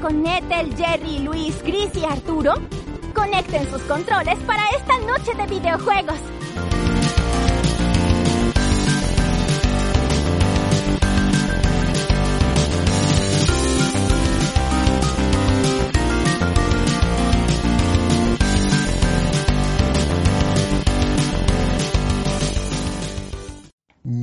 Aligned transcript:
con 0.00 0.26
Ethel, 0.26 0.74
Jerry, 0.76 1.18
Luis, 1.20 1.56
Chris 1.62 1.94
y 1.94 2.04
Arturo? 2.04 2.54
Conecten 3.14 3.68
sus 3.70 3.82
controles 3.82 4.38
para 4.46 4.62
esta 4.70 4.98
noche 5.00 5.34
de 5.34 5.46
videojuegos. 5.46 6.39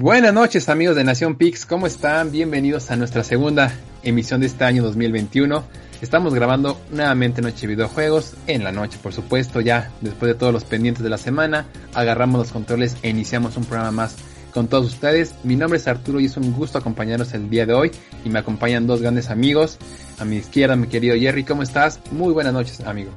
Buenas 0.07 0.33
noches 0.33 0.69
amigos 0.69 0.95
de 0.95 1.03
Nación 1.03 1.35
Pix, 1.35 1.65
¿cómo 1.65 1.85
están? 1.85 2.31
Bienvenidos 2.31 2.91
a 2.91 2.95
nuestra 2.95 3.25
segunda 3.25 3.73
emisión 4.03 4.39
de 4.39 4.47
este 4.47 4.63
año 4.63 4.81
2021. 4.81 5.65
Estamos 6.01 6.33
grabando 6.33 6.79
nuevamente 6.91 7.41
Noche 7.41 7.67
de 7.67 7.75
Videojuegos, 7.75 8.35
en 8.47 8.63
la 8.63 8.71
noche 8.71 8.97
por 9.03 9.11
supuesto, 9.11 9.59
ya 9.59 9.91
después 9.99 10.31
de 10.31 10.39
todos 10.39 10.53
los 10.53 10.63
pendientes 10.63 11.03
de 11.03 11.09
la 11.09 11.17
semana, 11.17 11.65
agarramos 11.93 12.39
los 12.39 12.53
controles 12.53 12.95
e 13.01 13.09
iniciamos 13.09 13.57
un 13.57 13.65
programa 13.65 13.91
más 13.91 14.15
con 14.53 14.69
todos 14.69 14.85
ustedes. 14.85 15.35
Mi 15.43 15.57
nombre 15.57 15.77
es 15.77 15.89
Arturo 15.89 16.21
y 16.21 16.27
es 16.27 16.37
un 16.37 16.53
gusto 16.53 16.77
acompañarnos 16.77 17.33
el 17.33 17.49
día 17.49 17.65
de 17.65 17.73
hoy 17.73 17.91
y 18.23 18.29
me 18.29 18.39
acompañan 18.39 18.87
dos 18.87 19.01
grandes 19.01 19.29
amigos. 19.29 19.77
A 20.19 20.23
mi 20.23 20.37
izquierda 20.37 20.77
mi 20.77 20.87
querido 20.87 21.17
Jerry, 21.17 21.43
¿cómo 21.43 21.63
estás? 21.63 21.99
Muy 22.11 22.31
buenas 22.31 22.53
noches 22.53 22.79
amigo. 22.79 23.11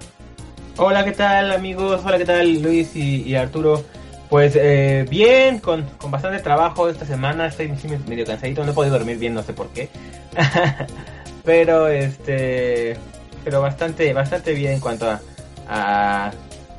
Hola, 0.76 1.04
¿qué 1.04 1.12
tal 1.12 1.52
amigos? 1.52 2.00
Hola, 2.04 2.18
¿qué 2.18 2.24
tal 2.24 2.60
Luis 2.60 2.96
y, 2.96 3.22
y 3.22 3.36
Arturo? 3.36 3.84
Pues 4.30 4.54
eh, 4.54 5.04
bien, 5.10 5.58
con, 5.58 5.84
con, 5.98 6.12
bastante 6.12 6.38
trabajo 6.38 6.88
esta 6.88 7.04
semana, 7.04 7.48
estoy 7.48 7.68
medio 8.06 8.24
cansadito, 8.24 8.64
no 8.64 8.70
he 8.70 8.74
podido 8.74 8.96
dormir 8.96 9.18
bien, 9.18 9.34
no 9.34 9.42
sé 9.42 9.52
por 9.52 9.68
qué. 9.70 9.90
pero 11.44 11.88
este 11.88 12.96
pero 13.42 13.60
bastante 13.60 14.12
bastante 14.12 14.52
bien 14.52 14.74
en 14.74 14.80
cuanto 14.80 15.10
a, 15.10 15.20
a 15.68 16.32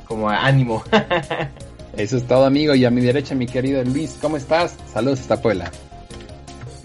como 0.06 0.30
a 0.30 0.46
ánimo. 0.46 0.82
Eso 1.96 2.16
es 2.16 2.26
todo, 2.26 2.46
amigo, 2.46 2.74
y 2.74 2.86
a 2.86 2.90
mi 2.90 3.02
derecha 3.02 3.34
mi 3.34 3.46
querido 3.46 3.84
Luis, 3.84 4.16
¿cómo 4.18 4.38
estás? 4.38 4.76
Saludos 4.90 5.20
hasta 5.20 5.42
Puebla. 5.42 5.70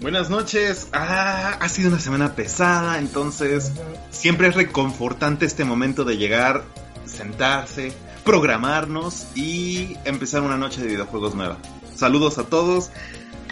Buenas 0.00 0.28
noches. 0.28 0.88
Ah, 0.92 1.56
ha 1.60 1.68
sido 1.70 1.88
una 1.88 1.98
semana 1.98 2.34
pesada, 2.34 2.98
entonces 2.98 3.72
siempre 4.10 4.48
es 4.48 4.54
reconfortante 4.54 5.46
este 5.46 5.64
momento 5.64 6.04
de 6.04 6.18
llegar, 6.18 6.64
sentarse, 7.06 7.92
programarnos 8.28 9.26
y 9.34 9.96
empezar 10.04 10.42
una 10.42 10.58
noche 10.58 10.82
de 10.82 10.88
videojuegos 10.88 11.34
nueva. 11.34 11.56
Saludos 11.94 12.36
a 12.36 12.44
todos. 12.44 12.90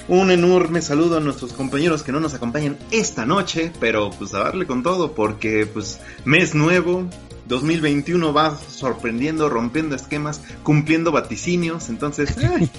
Un 0.06 0.30
enorme 0.30 0.82
saludo 0.82 1.16
a 1.16 1.20
nuestros 1.20 1.54
compañeros 1.54 2.02
que 2.02 2.12
no 2.12 2.20
nos 2.20 2.34
acompañan 2.34 2.76
esta 2.90 3.24
noche, 3.24 3.72
pero 3.80 4.10
pues 4.10 4.34
a 4.34 4.40
darle 4.40 4.66
con 4.66 4.82
todo 4.82 5.12
porque 5.12 5.64
pues 5.64 5.98
mes 6.26 6.54
nuevo, 6.54 7.08
2021 7.46 8.34
va 8.34 8.54
sorprendiendo, 8.54 9.48
rompiendo 9.48 9.96
esquemas, 9.96 10.42
cumpliendo 10.62 11.10
vaticinios, 11.10 11.88
entonces 11.88 12.36
eh, 12.36 12.70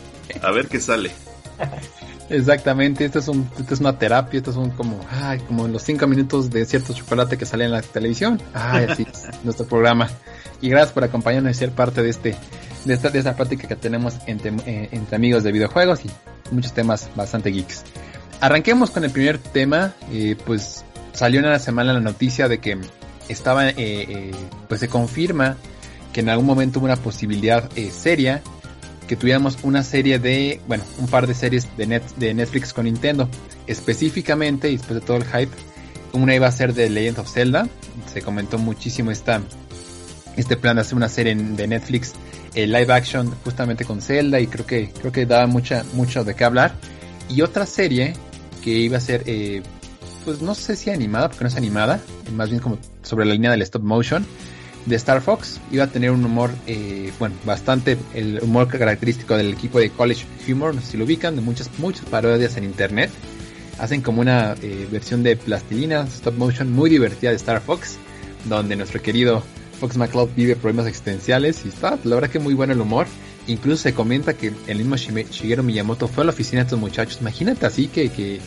a 0.44 0.52
ver 0.52 0.68
qué 0.68 0.80
sale. 0.80 1.12
Exactamente, 2.30 3.06
esto 3.06 3.20
es, 3.20 3.28
un, 3.30 3.50
esto 3.58 3.74
es 3.74 3.80
una 3.80 3.98
terapia, 3.98 4.40
esto 4.40 4.52
son 4.52 4.72
como, 4.72 5.00
ay, 5.10 5.40
como 5.40 5.68
los 5.68 5.82
cinco 5.84 6.08
minutos 6.08 6.50
de 6.50 6.66
cierto 6.66 6.94
chocolate 6.94 7.38
que 7.38 7.46
sale 7.46 7.66
en 7.66 7.72
la 7.72 7.82
televisión. 7.82 8.42
Ay, 8.54 8.86
así 8.90 9.08
es 9.10 9.28
nuestro 9.44 9.66
programa. 9.66 10.10
Y 10.62 10.70
gracias 10.70 10.92
por 10.92 11.04
acompañarnos 11.04 11.52
y 11.52 11.54
ser 11.54 11.72
parte 11.72 12.02
de 12.02 12.10
este, 12.10 12.36
de 12.84 12.94
esta, 12.94 13.10
de 13.10 13.20
esta 13.20 13.36
práctica 13.36 13.68
que 13.68 13.76
tenemos 13.76 14.16
entre, 14.26 14.52
eh, 14.66 14.90
entre 14.92 15.16
amigos 15.16 15.44
de 15.44 15.52
videojuegos 15.52 16.02
y 16.04 16.10
muchos 16.52 16.74
temas 16.74 17.10
bastante 17.16 17.50
geeks. 17.50 17.84
Arranquemos 18.42 18.92
con 18.92 19.04
el 19.06 19.12
primer 19.12 19.38
tema, 19.38 19.94
eh, 20.12 20.36
pues 20.46 20.84
salió 21.14 21.40
en 21.40 21.50
la 21.50 21.60
semana 21.60 21.94
la 21.94 22.02
noticia 22.02 22.50
de 22.50 22.60
que 22.60 22.78
estaba, 23.30 23.70
eh, 23.70 24.32
pues 24.68 24.82
se 24.82 24.90
confirma 24.90 25.56
que 26.12 26.20
en 26.20 26.30
algún 26.30 26.46
momento 26.46 26.80
hubo 26.80 26.86
una 26.86 26.98
posibilidad 26.98 27.70
seria 27.92 28.42
que 29.08 29.16
tuviéramos 29.16 29.58
una 29.64 29.84
serie 29.84 30.20
de, 30.20 30.62
bueno, 30.68 30.84
un 31.00 31.08
par 31.08 31.28
de 31.28 31.34
series 31.34 31.68
de, 31.78 31.88
net, 31.88 32.04
de 32.18 32.34
Netflix 32.34 32.74
con 32.74 32.86
Nintendo. 32.86 33.30
Específicamente, 33.66 34.70
y 34.70 34.78
después 34.78 35.00
de 35.00 35.06
todo 35.06 35.18
el 35.18 35.26
hype, 35.26 35.52
una 36.14 36.36
iba 36.36 36.48
a 36.48 36.52
ser 36.52 36.74
de 36.74 36.90
Legend 36.90 37.20
of 37.20 37.32
Zelda. 37.32 37.68
Se 38.12 38.22
comentó 38.22 38.58
muchísimo 38.58 39.12
esta, 39.12 39.42
este 40.36 40.58
plan 40.58 40.76
de 40.76 40.82
hacer 40.82 40.96
una 40.96 41.10
serie 41.10 41.36
de 41.36 41.68
Netflix 41.68 42.14
eh, 42.54 42.68
live 42.68 42.94
action 42.94 43.34
justamente 43.44 43.86
con 43.86 44.02
Zelda 44.02 44.40
y 44.40 44.48
creo 44.48 44.66
que, 44.66 44.90
creo 44.90 45.12
que 45.12 45.26
daba 45.26 45.48
mucha, 45.48 45.84
mucho 45.94 46.24
de 46.24 46.36
qué 46.36 46.44
hablar. 46.44 46.74
Y 47.30 47.42
otra 47.42 47.66
serie 47.66 48.14
que 48.64 48.72
iba 48.72 48.98
a 48.98 49.02
ser, 49.02 49.24
eh, 49.26 49.62
pues 50.26 50.42
no 50.42 50.56
sé 50.56 50.76
si 50.76 50.90
animada, 50.90 51.30
porque 51.30 51.44
no 51.44 51.50
es 51.50 51.56
animada, 51.56 52.02
más 52.34 52.50
bien 52.50 52.62
como 52.62 52.78
sobre 53.04 53.26
la 53.26 53.34
línea 53.34 53.52
del 53.52 53.62
stop 53.62 53.84
motion 53.84 54.26
de 54.88 54.96
Star 54.96 55.22
Fox 55.22 55.60
iba 55.72 55.84
a 55.84 55.88
tener 55.88 56.12
un 56.12 56.24
humor, 56.24 56.50
eh, 56.66 57.12
bueno, 57.20 57.36
bastante 57.46 57.98
el 58.14 58.40
humor 58.42 58.70
característico 58.70 59.36
del 59.36 59.54
equipo 59.54 59.80
de 59.80 59.90
College 59.90 60.26
Humor, 60.50 60.82
si 60.82 60.98
lo 60.98 61.04
ubican, 61.04 61.36
de 61.36 61.42
muchas, 61.42 61.70
muchas 61.78 62.06
parodias 62.06 62.58
en 62.58 62.64
internet. 62.64 63.12
Hacen 63.80 64.02
como 64.02 64.22
una 64.22 64.56
eh, 64.62 64.88
versión 64.90 65.24
de 65.24 65.36
plastilina, 65.36 66.02
stop 66.04 66.36
motion 66.36 66.72
muy 66.72 66.90
divertida 66.90 67.32
de 67.32 67.36
Star 67.36 67.62
Fox, 67.62 67.98
donde 68.46 68.76
nuestro 68.76 69.02
querido 69.02 69.44
Fox 69.80 69.98
McCloud 69.98 70.30
vive 70.36 70.56
problemas 70.56 70.88
existenciales 70.88 71.64
y 71.66 71.70
está, 71.70 72.00
la 72.04 72.16
verdad 72.16 72.30
que 72.30 72.40
muy 72.40 72.54
bueno 72.54 72.74
el 72.74 72.82
humor. 72.82 73.08
Incluso 73.46 73.84
se 73.84 73.94
comenta 73.94 74.34
que 74.34 74.52
el 74.68 74.78
mismo 74.78 74.96
Shigeru 74.96 75.64
Miyamoto 75.64 76.08
fue 76.08 76.24
a 76.24 76.26
la 76.26 76.32
oficina 76.32 76.62
de 76.62 76.66
estos 76.66 76.80
muchachos. 76.80 77.20
Imagínate 77.22 77.66
así 77.66 77.88
que, 77.88 78.10
que 78.10 78.42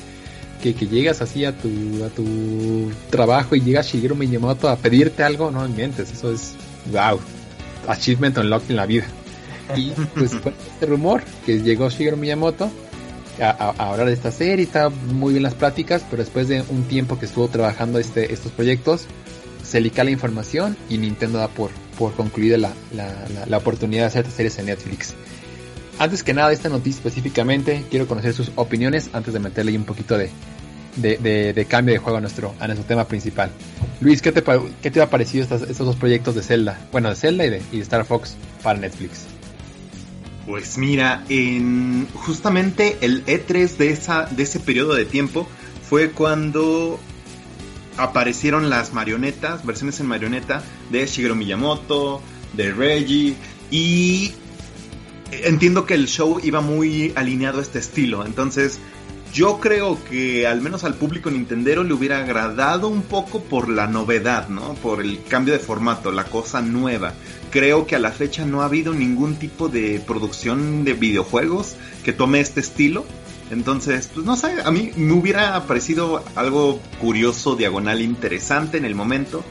que, 0.60 0.72
llegas 0.72 1.22
así 1.22 1.44
a 1.44 1.56
tu, 1.56 1.68
a 2.04 2.08
tu 2.08 2.90
trabajo 3.10 3.54
y 3.54 3.60
llega 3.60 3.82
Shigeru 3.82 4.14
Miyamoto 4.14 4.68
a 4.68 4.76
pedirte 4.76 5.22
algo, 5.22 5.50
no 5.50 5.64
inventes, 5.66 6.12
eso 6.12 6.32
es 6.32 6.54
wow, 6.92 7.18
achievement 7.88 8.36
unlocked 8.38 8.70
en 8.70 8.76
la 8.76 8.86
vida. 8.86 9.04
Y 9.76 9.90
pues 10.14 10.32
fue 10.34 10.52
este 10.72 10.86
rumor 10.86 11.22
que 11.46 11.60
llegó 11.60 11.88
Shigeru 11.88 12.16
Miyamoto 12.16 12.70
a, 13.40 13.90
hablar 13.90 14.06
de 14.08 14.12
esta 14.12 14.30
serie, 14.30 14.64
estaba 14.64 14.90
muy 14.90 15.32
bien 15.32 15.42
las 15.42 15.54
pláticas, 15.54 16.04
pero 16.10 16.22
después 16.22 16.48
de 16.48 16.62
un 16.68 16.84
tiempo 16.84 17.18
que 17.18 17.26
estuvo 17.26 17.48
trabajando 17.48 17.98
este, 17.98 18.32
estos 18.32 18.52
proyectos, 18.52 19.06
se 19.64 19.80
lica 19.80 20.04
la 20.04 20.10
información 20.10 20.76
y 20.88 20.98
Nintendo 20.98 21.38
da 21.38 21.48
por, 21.48 21.70
por 21.98 22.14
concluida 22.14 22.58
la, 22.58 22.72
la, 22.94 23.06
la, 23.34 23.46
la 23.46 23.56
oportunidad 23.56 24.02
de 24.02 24.06
hacer 24.08 24.30
series 24.30 24.58
en 24.58 24.66
Netflix. 24.66 25.14
Antes 26.00 26.22
que 26.22 26.32
nada 26.32 26.50
esta 26.50 26.70
noticia 26.70 26.96
específicamente, 26.96 27.84
quiero 27.90 28.06
conocer 28.06 28.32
sus 28.32 28.52
opiniones 28.54 29.10
antes 29.12 29.34
de 29.34 29.38
meterle 29.38 29.76
un 29.76 29.84
poquito 29.84 30.16
de, 30.16 30.30
de, 30.96 31.66
cambio 31.68 31.92
de 31.92 31.98
juego 31.98 32.16
a 32.16 32.22
nuestro, 32.22 32.54
a 32.58 32.66
nuestro 32.66 32.86
tema 32.86 33.06
principal. 33.06 33.50
Luis, 34.00 34.22
¿qué 34.22 34.32
te, 34.32 34.42
qué 34.80 34.90
te 34.90 35.02
ha 35.02 35.10
parecido 35.10 35.44
estos, 35.44 35.76
dos 35.76 35.96
proyectos 35.96 36.34
de 36.34 36.42
Zelda? 36.42 36.80
Bueno, 36.90 37.10
de 37.10 37.16
Zelda 37.16 37.44
y 37.44 37.50
de, 37.50 37.62
y 37.70 37.76
de 37.76 37.82
Star 37.82 38.06
Fox 38.06 38.34
para 38.62 38.78
Netflix. 38.78 39.26
Pues 40.46 40.78
mira, 40.78 41.22
en 41.28 42.08
justamente 42.14 42.96
el 43.02 43.22
E3 43.26 43.76
de, 43.76 43.90
esa, 43.90 44.24
de 44.24 44.44
ese 44.44 44.58
periodo 44.58 44.94
de 44.94 45.04
tiempo 45.04 45.46
fue 45.86 46.12
cuando 46.12 46.98
aparecieron 47.98 48.70
las 48.70 48.94
marionetas, 48.94 49.66
versiones 49.66 50.00
en 50.00 50.06
marioneta 50.06 50.62
de 50.88 51.04
Shigeru 51.04 51.34
Miyamoto, 51.34 52.22
de 52.54 52.72
Reggie 52.72 53.34
y 53.70 54.32
entiendo 55.32 55.86
que 55.86 55.94
el 55.94 56.06
show 56.06 56.40
iba 56.42 56.60
muy 56.60 57.12
alineado 57.16 57.58
a 57.58 57.62
este 57.62 57.78
estilo, 57.78 58.24
entonces 58.24 58.80
yo 59.32 59.60
creo 59.60 60.02
que 60.04 60.46
al 60.46 60.60
menos 60.60 60.82
al 60.82 60.94
público 60.94 61.30
nintendero 61.30 61.84
le 61.84 61.94
hubiera 61.94 62.18
agradado 62.18 62.88
un 62.88 63.02
poco 63.02 63.40
por 63.42 63.68
la 63.68 63.86
novedad, 63.86 64.48
¿no? 64.48 64.74
Por 64.74 65.00
el 65.00 65.22
cambio 65.22 65.54
de 65.54 65.60
formato, 65.60 66.10
la 66.10 66.24
cosa 66.24 66.60
nueva. 66.60 67.14
Creo 67.50 67.86
que 67.86 67.94
a 67.94 68.00
la 68.00 68.10
fecha 68.10 68.44
no 68.44 68.62
ha 68.62 68.64
habido 68.64 68.92
ningún 68.92 69.36
tipo 69.36 69.68
de 69.68 70.00
producción 70.04 70.84
de 70.84 70.94
videojuegos 70.94 71.76
que 72.04 72.12
tome 72.12 72.40
este 72.40 72.60
estilo. 72.60 73.04
Entonces, 73.52 74.10
pues 74.12 74.26
no 74.26 74.36
sé, 74.36 74.52
a 74.64 74.70
mí 74.70 74.90
me 74.96 75.12
hubiera 75.12 75.64
parecido 75.64 76.24
algo 76.34 76.80
curioso, 77.00 77.56
diagonal, 77.56 78.00
interesante 78.00 78.78
en 78.78 78.84
el 78.84 78.94
momento 78.94 79.44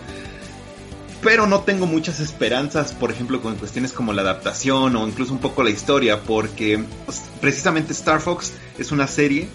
pero 1.21 1.48
no 1.48 1.62
tengo 1.62 1.86
muchas 1.86 2.19
esperanzas, 2.19 2.94
por 2.94 3.12
ejemplo, 3.12 3.42
con 3.42 3.56
cuestiones 3.56 3.92
como 3.92 4.13
la 4.13 4.21
adaptación 4.21 4.95
o 4.95 5.07
incluso 5.07 5.33
un 5.33 5.39
poco 5.39 5.63
la 5.63 5.69
historia, 5.69 6.21
porque 6.21 6.83
pues, 7.06 7.24
precisamente 7.42 7.94
Star 7.94 8.21
Fox 8.21 8.54
es 8.77 8.92
una 8.92 9.07
serie 9.07 9.50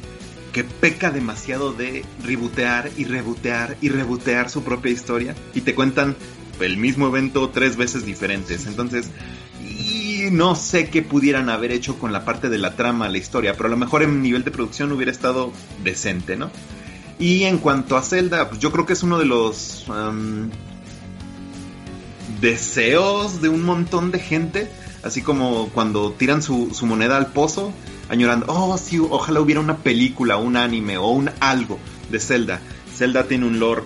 que 0.52 0.62
peca 0.62 1.11
demasiado 1.11 1.72
de 1.72 2.05
rebotear 2.22 2.90
y 2.96 3.05
rebotear 3.05 3.76
y 3.81 3.88
rebotear 3.88 4.50
su 4.50 4.62
propia 4.62 4.93
historia 4.93 5.34
y 5.52 5.62
te 5.62 5.75
cuentan 5.75 6.16
el 6.61 6.76
mismo 6.76 7.08
evento 7.08 7.50
tres 7.50 7.76
veces 7.76 8.05
diferentes. 8.05 8.67
Entonces, 8.67 9.10
y 9.60 10.28
no 10.31 10.55
sé 10.55 10.90
qué 10.90 11.02
pudieran 11.02 11.49
haber 11.49 11.72
hecho 11.72 11.99
con 11.99 12.12
la 12.12 12.25
parte 12.25 12.50
de 12.50 12.58
la 12.58 12.76
trama, 12.76 13.08
la 13.08 13.19
historia, 13.19 13.55
pero 13.55 13.67
a 13.67 13.70
lo 13.70 13.76
mejor 13.76 14.02
en 14.02 14.22
nivel 14.22 14.44
de 14.44 14.50
producción 14.50 14.93
hubiera 14.93 15.10
estado 15.10 15.52
decente, 15.82 16.37
¿no? 16.37 16.50
Y 17.19 17.44
en 17.44 17.58
cuanto 17.58 17.96
a 17.96 18.02
Zelda, 18.02 18.49
pues 18.49 18.60
yo 18.60 18.70
creo 18.70 18.87
que 18.87 18.93
es 18.93 19.02
uno 19.02 19.19
de 19.19 19.25
los 19.25 19.87
deseos 22.40 23.40
de 23.40 23.48
un 23.48 23.62
montón 23.62 24.10
de 24.10 24.18
gente, 24.18 24.70
así 25.02 25.22
como 25.22 25.68
cuando 25.70 26.12
tiran 26.12 26.42
su, 26.42 26.70
su 26.74 26.86
moneda 26.86 27.16
al 27.16 27.32
pozo, 27.32 27.72
añorando, 28.08 28.46
oh 28.48 28.76
sí, 28.78 28.98
ojalá 28.98 29.40
hubiera 29.40 29.60
una 29.60 29.78
película, 29.78 30.36
un 30.36 30.56
anime 30.56 30.98
o 30.98 31.08
un 31.08 31.30
algo 31.40 31.78
de 32.10 32.20
Zelda. 32.20 32.60
Zelda 32.94 33.26
tiene 33.26 33.46
un 33.46 33.58
lore 33.58 33.82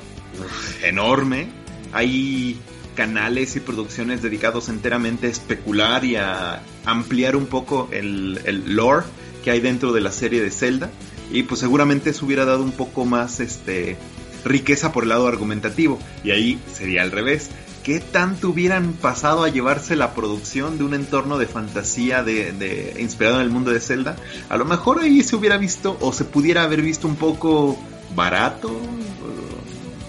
enorme. 0.82 1.48
Hay 1.92 2.58
canales 2.94 3.56
y 3.56 3.60
producciones 3.60 4.22
dedicados 4.22 4.68
enteramente 4.68 5.28
a 5.28 5.30
especular 5.30 6.04
y 6.04 6.16
a 6.16 6.62
ampliar 6.84 7.36
un 7.36 7.46
poco 7.46 7.88
el, 7.92 8.40
el 8.44 8.74
lore 8.74 9.06
que 9.44 9.50
hay 9.50 9.60
dentro 9.60 9.92
de 9.92 10.00
la 10.00 10.12
serie 10.12 10.42
de 10.42 10.50
Zelda. 10.50 10.90
Y 11.30 11.44
pues 11.44 11.60
seguramente 11.60 12.10
eso 12.10 12.26
hubiera 12.26 12.44
dado 12.44 12.62
un 12.62 12.72
poco 12.72 13.04
más 13.04 13.40
este 13.40 13.96
riqueza 14.44 14.92
por 14.92 15.04
el 15.04 15.10
lado 15.10 15.28
argumentativo. 15.28 15.98
Y 16.24 16.30
ahí 16.30 16.58
sería 16.72 17.02
al 17.02 17.10
revés. 17.10 17.50
¿Qué 17.88 18.00
tanto 18.00 18.50
hubieran 18.50 18.92
pasado 18.92 19.44
a 19.44 19.48
llevarse 19.48 19.96
la 19.96 20.12
producción 20.12 20.76
de 20.76 20.84
un 20.84 20.92
entorno 20.92 21.38
de 21.38 21.46
fantasía 21.46 22.22
inspirado 22.98 23.36
en 23.36 23.44
el 23.44 23.48
mundo 23.48 23.70
de 23.70 23.80
Zelda? 23.80 24.14
A 24.50 24.58
lo 24.58 24.66
mejor 24.66 24.98
ahí 25.00 25.22
se 25.22 25.36
hubiera 25.36 25.56
visto 25.56 25.96
o 26.02 26.12
se 26.12 26.26
pudiera 26.26 26.64
haber 26.64 26.82
visto 26.82 27.08
un 27.08 27.16
poco 27.16 27.78
barato, 28.14 28.70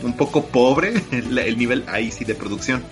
un 0.03 0.17
poco 0.17 0.47
pobre 0.47 1.01
el, 1.13 1.57
nivel 1.57 1.85
ahí 1.87 2.11
sí 2.11 2.25
de 2.25 2.35
producción. 2.35 2.83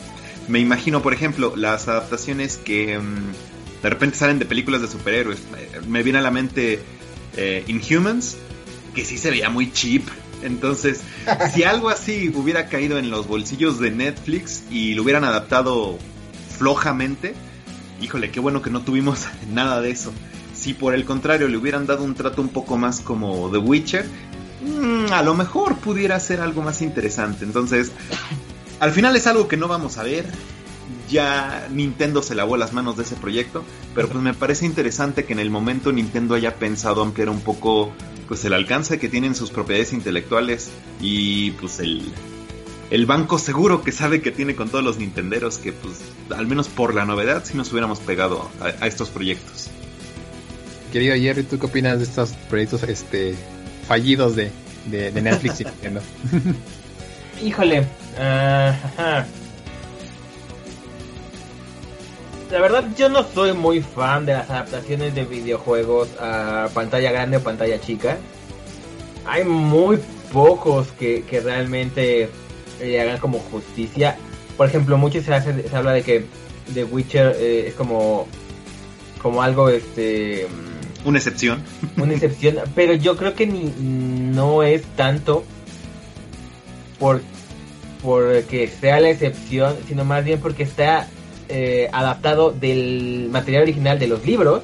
Me 0.47 0.59
imagino, 0.59 1.01
por 1.01 1.13
ejemplo, 1.13 1.53
las 1.57 1.89
adaptaciones 1.89 2.55
que 2.55 2.97
mm, 2.97 3.83
de 3.83 3.89
repente 3.89 4.15
salen 4.15 4.39
de 4.39 4.45
películas 4.45 4.81
de 4.81 4.87
superhéroes. 4.87 5.39
Me 5.85 6.01
viene 6.01 6.19
a 6.19 6.21
la 6.21 6.31
mente 6.31 6.79
eh, 7.35 7.65
Inhumans, 7.67 8.37
que 8.95 9.03
sí 9.03 9.17
se 9.17 9.31
veía 9.31 9.49
muy 9.49 9.69
cheap. 9.69 10.03
Entonces, 10.43 11.01
si 11.53 11.63
algo 11.63 11.89
así 11.89 12.31
hubiera 12.35 12.67
caído 12.67 12.97
en 12.97 13.09
los 13.09 13.27
bolsillos 13.27 13.79
de 13.79 13.91
Netflix 13.91 14.63
y 14.69 14.93
lo 14.93 15.03
hubieran 15.03 15.23
adaptado 15.23 15.97
flojamente, 16.57 17.33
híjole, 18.01 18.31
qué 18.31 18.39
bueno 18.39 18.61
que 18.61 18.69
no 18.69 18.81
tuvimos 18.81 19.25
nada 19.51 19.81
de 19.81 19.91
eso. 19.91 20.11
Si 20.53 20.73
por 20.73 20.93
el 20.93 21.05
contrario 21.05 21.47
le 21.47 21.57
hubieran 21.57 21.85
dado 21.85 22.03
un 22.03 22.15
trato 22.15 22.41
un 22.41 22.49
poco 22.49 22.77
más 22.77 22.99
como 22.99 23.49
The 23.51 23.59
Witcher, 23.59 24.05
Mm, 24.61 25.13
a 25.13 25.21
lo 25.21 25.35
mejor 25.35 25.77
pudiera 25.77 26.19
ser 26.19 26.41
algo 26.41 26.61
más 26.61 26.81
interesante. 26.81 27.45
Entonces, 27.45 27.91
al 28.79 28.91
final 28.91 29.15
es 29.15 29.27
algo 29.27 29.47
que 29.47 29.57
no 29.57 29.67
vamos 29.67 29.97
a 29.97 30.03
ver. 30.03 30.25
Ya 31.09 31.67
Nintendo 31.71 32.21
se 32.21 32.35
lavó 32.35 32.57
las 32.57 32.73
manos 32.73 32.97
de 32.97 33.03
ese 33.03 33.15
proyecto, 33.15 33.63
pero 33.95 34.09
pues 34.09 34.21
me 34.21 34.33
parece 34.33 34.65
interesante 34.65 35.25
que 35.25 35.33
en 35.33 35.39
el 35.39 35.49
momento 35.49 35.91
Nintendo 35.91 36.35
haya 36.35 36.55
pensado 36.55 37.01
ampliar 37.01 37.29
un 37.29 37.39
poco 37.39 37.93
pues 38.27 38.43
el 38.45 38.53
alcance 38.53 38.99
que 38.99 39.09
tienen 39.09 39.35
sus 39.35 39.51
propiedades 39.51 39.93
intelectuales 39.93 40.69
y 41.01 41.51
pues 41.51 41.79
el, 41.79 42.03
el 42.89 43.05
banco 43.05 43.39
seguro 43.39 43.83
que 43.83 43.91
sabe 43.91 44.21
que 44.21 44.31
tiene 44.31 44.55
con 44.55 44.69
todos 44.69 44.83
los 44.83 44.97
nintenderos 44.97 45.57
que 45.57 45.71
pues 45.71 45.95
al 46.35 46.47
menos 46.47 46.67
por 46.67 46.93
la 46.93 47.05
novedad 47.05 47.43
si 47.45 47.55
nos 47.55 47.71
hubiéramos 47.71 47.99
pegado 47.99 48.49
a, 48.59 48.65
a 48.83 48.87
estos 48.87 49.09
proyectos. 49.09 49.69
Querido 50.91 51.15
Jerry, 51.15 51.43
¿tú 51.43 51.59
qué 51.59 51.65
opinas 51.65 51.97
de 51.97 52.05
estos 52.05 52.31
proyectos 52.49 52.83
este 52.83 53.35
fallidos 53.87 54.35
de, 54.35 54.51
de, 54.85 55.21
Netflix 55.21 55.61
y 55.61 55.63
Nintendo. 55.65 56.01
Híjole. 57.41 57.81
Uh, 57.81 59.23
la 62.51 62.61
verdad 62.61 62.85
yo 62.97 63.09
no 63.09 63.23
soy 63.23 63.53
muy 63.53 63.81
fan 63.81 64.25
de 64.25 64.33
las 64.33 64.49
adaptaciones 64.49 65.13
de 65.13 65.25
videojuegos 65.25 66.09
a 66.19 66.69
pantalla 66.73 67.11
grande 67.11 67.37
o 67.37 67.41
pantalla 67.41 67.79
chica. 67.79 68.17
Hay 69.25 69.43
muy 69.43 69.99
pocos 70.31 70.87
que, 70.99 71.23
que 71.23 71.41
realmente 71.41 72.29
le 72.79 73.01
hagan 73.01 73.17
como 73.17 73.39
justicia. 73.39 74.17
Por 74.55 74.67
ejemplo, 74.67 74.97
mucho 74.97 75.21
se, 75.21 75.33
hace, 75.33 75.67
se 75.67 75.75
habla 75.75 75.91
de 75.91 76.03
que 76.03 76.25
The 76.73 76.85
Witcher 76.85 77.35
eh, 77.37 77.67
es 77.67 77.73
como 77.75 78.27
como 79.21 79.41
algo 79.41 79.69
este 79.69 80.47
una 81.05 81.19
excepción. 81.19 81.63
Una 81.97 82.13
excepción, 82.13 82.57
pero 82.75 82.93
yo 82.93 83.15
creo 83.17 83.33
que 83.33 83.47
ni, 83.47 83.73
no 83.79 84.63
es 84.63 84.83
tanto 84.95 85.43
por 86.99 87.21
porque 88.01 88.67
sea 88.67 88.99
la 88.99 89.09
excepción, 89.09 89.75
sino 89.87 90.05
más 90.05 90.23
bien 90.23 90.39
porque 90.39 90.63
está 90.63 91.07
eh, 91.49 91.89
adaptado 91.91 92.51
del 92.51 93.29
material 93.31 93.63
original 93.63 93.99
de 93.99 94.07
los 94.07 94.25
libros 94.25 94.63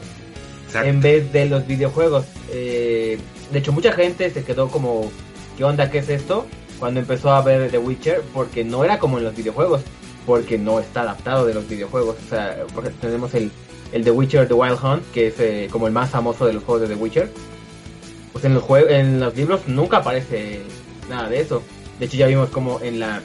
en 0.82 1.02
vez 1.02 1.32
de 1.32 1.46
los 1.46 1.68
videojuegos. 1.68 2.26
Eh, 2.52 3.18
de 3.52 3.60
hecho, 3.60 3.72
mucha 3.72 3.92
gente 3.92 4.30
se 4.30 4.44
quedó 4.44 4.70
como, 4.70 5.12
¿qué 5.58 5.64
onda? 5.64 5.90
¿Qué 5.90 6.00
es 6.00 6.10
esto? 6.10 6.46
Cuando 6.80 7.00
empezó 7.00 7.32
a 7.32 7.42
ver 7.42 7.70
The 7.70 7.78
Witcher, 7.78 8.22
porque 8.34 8.64
no 8.64 8.84
era 8.84 8.98
como 9.00 9.18
en 9.18 9.26
los 9.26 9.36
videojuegos, 9.36 9.82
porque 10.26 10.58
no 10.58 10.80
está 10.80 11.02
adaptado 11.02 11.46
de 11.46 11.54
los 11.54 11.68
videojuegos. 11.68 12.16
O 12.26 12.30
sea, 12.30 12.66
tenemos 13.00 13.34
el, 13.36 13.52
el 13.92 14.04
The 14.04 14.12
Witcher 14.12 14.48
The 14.48 14.54
Wild 14.54 14.80
Hunt, 14.84 15.04
que 15.12 15.28
es 15.28 15.40
eh, 15.40 15.68
como 15.72 15.88
el 15.88 15.94
más 15.94 16.10
famoso 16.10 16.46
de 16.46 16.54
los 16.54 16.64
juegos 16.64 16.88
de 16.88 16.96
The 16.96 17.02
Witcher. 17.02 17.30
Pues 18.32 18.46
en 18.46 18.56
los, 18.56 18.64
en 18.90 19.20
los 19.20 19.36
libros 19.36 19.68
nunca 19.68 19.98
aparece 19.98 20.62
nada 21.10 21.30
de 21.30 21.42
eso. 21.42 21.62
De 22.00 22.06
hecho 22.06 22.18
ya 22.18 22.28
vimos 22.28 22.50
como 22.50 22.82
en 22.82 23.00
la, 23.00 23.22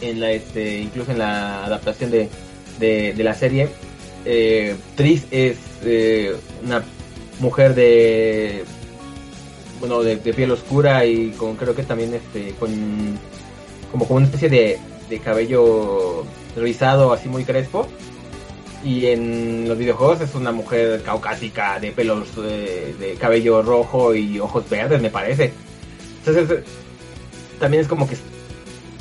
en 0.00 0.20
la 0.20 0.30
este, 0.30 0.78
incluso 0.78 1.10
en 1.10 1.18
la 1.18 1.64
adaptación 1.64 2.12
de, 2.12 2.28
de, 2.80 3.14
la 3.18 3.34
serie, 3.34 3.68
eh, 4.24 4.74
Tris 4.96 5.26
es 5.30 5.56
eh, 5.84 6.34
una 6.64 6.82
mujer 7.38 7.74
de 7.74 8.64
bueno 9.78 10.02
de, 10.02 10.16
piel 10.16 10.50
oscura 10.50 11.06
y 11.06 11.30
con 11.30 11.56
creo 11.56 11.74
que 11.74 11.82
también 11.84 12.12
este 12.12 12.54
con 12.58 12.70
como 13.92 14.06
con 14.06 14.18
una 14.18 14.26
especie 14.26 14.50
de, 14.50 14.78
de 15.08 15.18
cabello 15.20 16.24
rizado 16.56 17.12
así 17.12 17.28
muy 17.28 17.44
crespo 17.44 17.88
y 18.84 19.06
en 19.06 19.68
los 19.68 19.76
videojuegos 19.76 20.20
es 20.22 20.34
una 20.34 20.52
mujer 20.52 21.02
caucásica 21.02 21.78
de 21.78 21.92
pelos 21.92 22.28
eh, 22.38 22.94
de 22.98 23.14
cabello 23.14 23.62
rojo 23.62 24.14
y 24.14 24.40
ojos 24.40 24.68
verdes, 24.70 25.02
me 25.02 25.10
parece. 25.10 25.52
Entonces, 26.24 26.64
también 27.58 27.82
es 27.82 27.88
como 27.88 28.08
que 28.08 28.16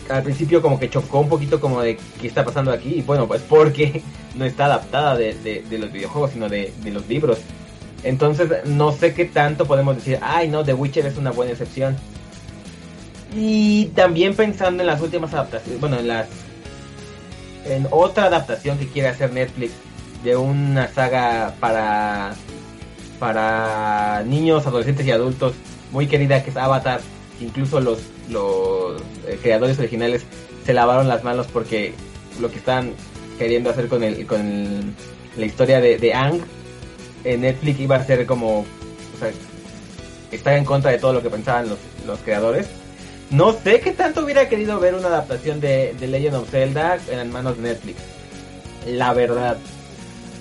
al 0.09 0.23
principio 0.23 0.61
como 0.61 0.79
que 0.79 0.89
chocó 0.89 1.19
un 1.19 1.29
poquito 1.29 1.59
como 1.59 1.81
de 1.81 1.97
qué 2.19 2.27
está 2.27 2.43
pasando 2.43 2.71
aquí. 2.71 2.95
Y 2.95 3.01
bueno, 3.01 3.27
pues 3.27 3.41
porque 3.41 4.01
no 4.35 4.45
está 4.45 4.65
adaptada 4.65 5.15
de, 5.15 5.63
los 5.71 5.91
videojuegos, 5.91 6.31
sino 6.31 6.49
de, 6.49 6.73
los 6.85 7.07
libros. 7.07 7.39
Entonces, 8.03 8.49
no 8.65 8.91
sé 8.91 9.13
qué 9.13 9.25
tanto 9.25 9.65
podemos 9.65 9.95
decir, 9.97 10.19
ay 10.21 10.47
no, 10.47 10.63
The 10.63 10.73
Witcher 10.73 11.05
es 11.05 11.17
una 11.17 11.31
buena 11.31 11.51
excepción. 11.51 11.97
Y 13.35 13.87
también 13.87 14.35
pensando 14.35 14.81
en 14.81 14.87
las 14.87 15.01
últimas 15.01 15.33
adaptaciones, 15.33 15.79
bueno, 15.79 15.99
en 15.99 16.07
las 16.07 16.27
en 17.65 17.87
otra 17.91 18.25
adaptación 18.25 18.77
que 18.77 18.87
quiere 18.87 19.09
hacer 19.09 19.33
Netflix 19.33 19.73
de 20.23 20.35
una 20.35 20.87
saga 20.87 21.53
para 21.59 22.33
para 23.19 24.23
niños, 24.25 24.65
adolescentes 24.65 25.05
y 25.05 25.11
adultos 25.11 25.53
muy 25.91 26.07
querida 26.07 26.43
que 26.43 26.49
es 26.49 26.57
Avatar. 26.57 27.01
Incluso 27.41 27.79
los 27.79 27.99
los 28.29 29.01
eh, 29.27 29.39
creadores 29.41 29.79
originales 29.79 30.23
se 30.65 30.73
lavaron 30.73 31.07
las 31.07 31.23
manos 31.23 31.47
porque 31.47 31.93
lo 32.39 32.51
que 32.51 32.57
están 32.57 32.93
queriendo 33.37 33.69
hacer 33.69 33.87
con 33.87 34.03
el 34.03 34.25
con 34.25 34.95
la 35.37 35.45
historia 35.45 35.79
de, 35.79 35.97
de 35.97 36.13
Ang 36.13 36.41
en 37.23 37.41
Netflix 37.41 37.79
iba 37.79 37.95
a 37.95 38.05
ser 38.05 38.25
como 38.25 38.59
o 38.59 39.19
sea, 39.19 39.31
estar 40.31 40.53
en 40.53 40.65
contra 40.65 40.91
de 40.91 40.97
todo 40.97 41.13
lo 41.13 41.21
que 41.21 41.29
pensaban 41.29 41.69
los, 41.69 41.79
los 42.05 42.19
creadores 42.19 42.67
no 43.31 43.53
sé 43.53 43.79
qué 43.79 43.91
tanto 43.91 44.23
hubiera 44.23 44.49
querido 44.49 44.79
ver 44.79 44.95
una 44.95 45.07
adaptación 45.07 45.59
de, 45.59 45.93
de 45.99 46.07
Legend 46.07 46.35
of 46.35 46.49
Zelda 46.49 46.97
en 47.11 47.31
manos 47.31 47.57
de 47.57 47.63
Netflix. 47.63 47.99
La 48.87 49.13
verdad. 49.13 49.57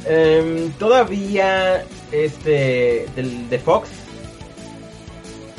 Em, 0.07 0.71
todavía 0.73 1.85
este 2.12 3.07
de 3.14 3.59
Fox. 3.59 3.90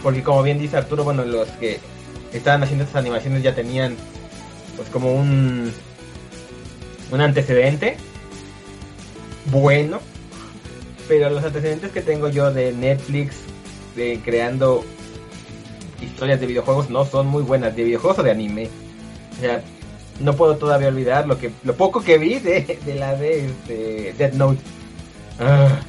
Porque 0.03 0.23
como 0.23 0.43
bien 0.43 0.59
dice 0.59 0.77
Arturo, 0.77 1.03
bueno, 1.03 1.23
los 1.25 1.47
que 1.51 1.79
estaban 2.33 2.63
haciendo 2.63 2.85
estas 2.85 2.99
animaciones 2.99 3.43
ya 3.43 3.55
tenían 3.55 3.95
pues 4.75 4.89
como 4.89 5.13
un 5.13 5.71
un 7.11 7.21
antecedente 7.21 7.97
bueno. 9.45 9.99
Pero 11.07 11.29
los 11.29 11.43
antecedentes 11.43 11.91
que 11.91 12.01
tengo 12.01 12.29
yo 12.29 12.51
de 12.51 12.71
Netflix 12.71 13.37
de 13.95 14.19
creando 14.23 14.85
historias 16.01 16.39
de 16.39 16.45
videojuegos 16.45 16.89
no 16.89 17.03
son 17.05 17.27
muy 17.27 17.41
buenas, 17.41 17.75
de 17.75 17.83
videojuegos 17.83 18.19
o 18.19 18.23
de 18.23 18.31
anime. 18.31 18.69
O 19.37 19.41
sea, 19.41 19.63
no 20.19 20.35
puedo 20.35 20.57
todavía 20.57 20.89
olvidar 20.89 21.27
lo 21.27 21.39
que 21.39 21.51
lo 21.63 21.75
poco 21.75 22.01
que 22.01 22.17
vi 22.17 22.39
de, 22.39 22.79
de 22.85 22.95
la 22.95 23.15
de 23.15 23.45
este, 23.45 24.13
Death 24.17 24.33
Note. 24.33 24.61
Ah, 25.39 25.79